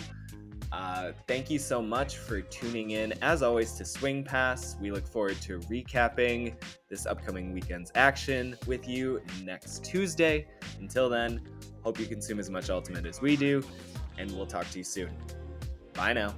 Uh, 0.72 1.12
thank 1.26 1.51
you 1.51 1.59
so 1.59 1.82
much 1.82 2.16
for 2.16 2.40
tuning 2.40 2.92
in, 2.92 3.12
as 3.22 3.42
always, 3.42 3.72
to 3.72 3.84
Swing 3.84 4.22
Pass. 4.22 4.76
We 4.80 4.92
look 4.92 5.06
forward 5.06 5.40
to 5.42 5.59
recapping 5.60 6.55
this 6.88 7.06
upcoming 7.06 7.52
weekend's 7.52 7.90
action 7.97 8.56
with 8.66 8.88
you 8.88 9.20
next 9.42 9.84
Tuesday. 9.84 10.47
Until 10.78 11.09
then, 11.09 11.40
hope 11.82 11.98
you 11.98 12.06
consume 12.06 12.38
as 12.38 12.51
much 12.51 12.70
Ultimate 12.70 13.05
as 13.05 13.20
we 13.20 13.36
do, 13.36 13.64
and 14.16 14.30
we'll 14.32 14.47
talk 14.47 14.70
to 14.70 14.78
you 14.78 14.84
soon. 14.84 15.10
Bye 15.94 16.12
now. 16.12 16.34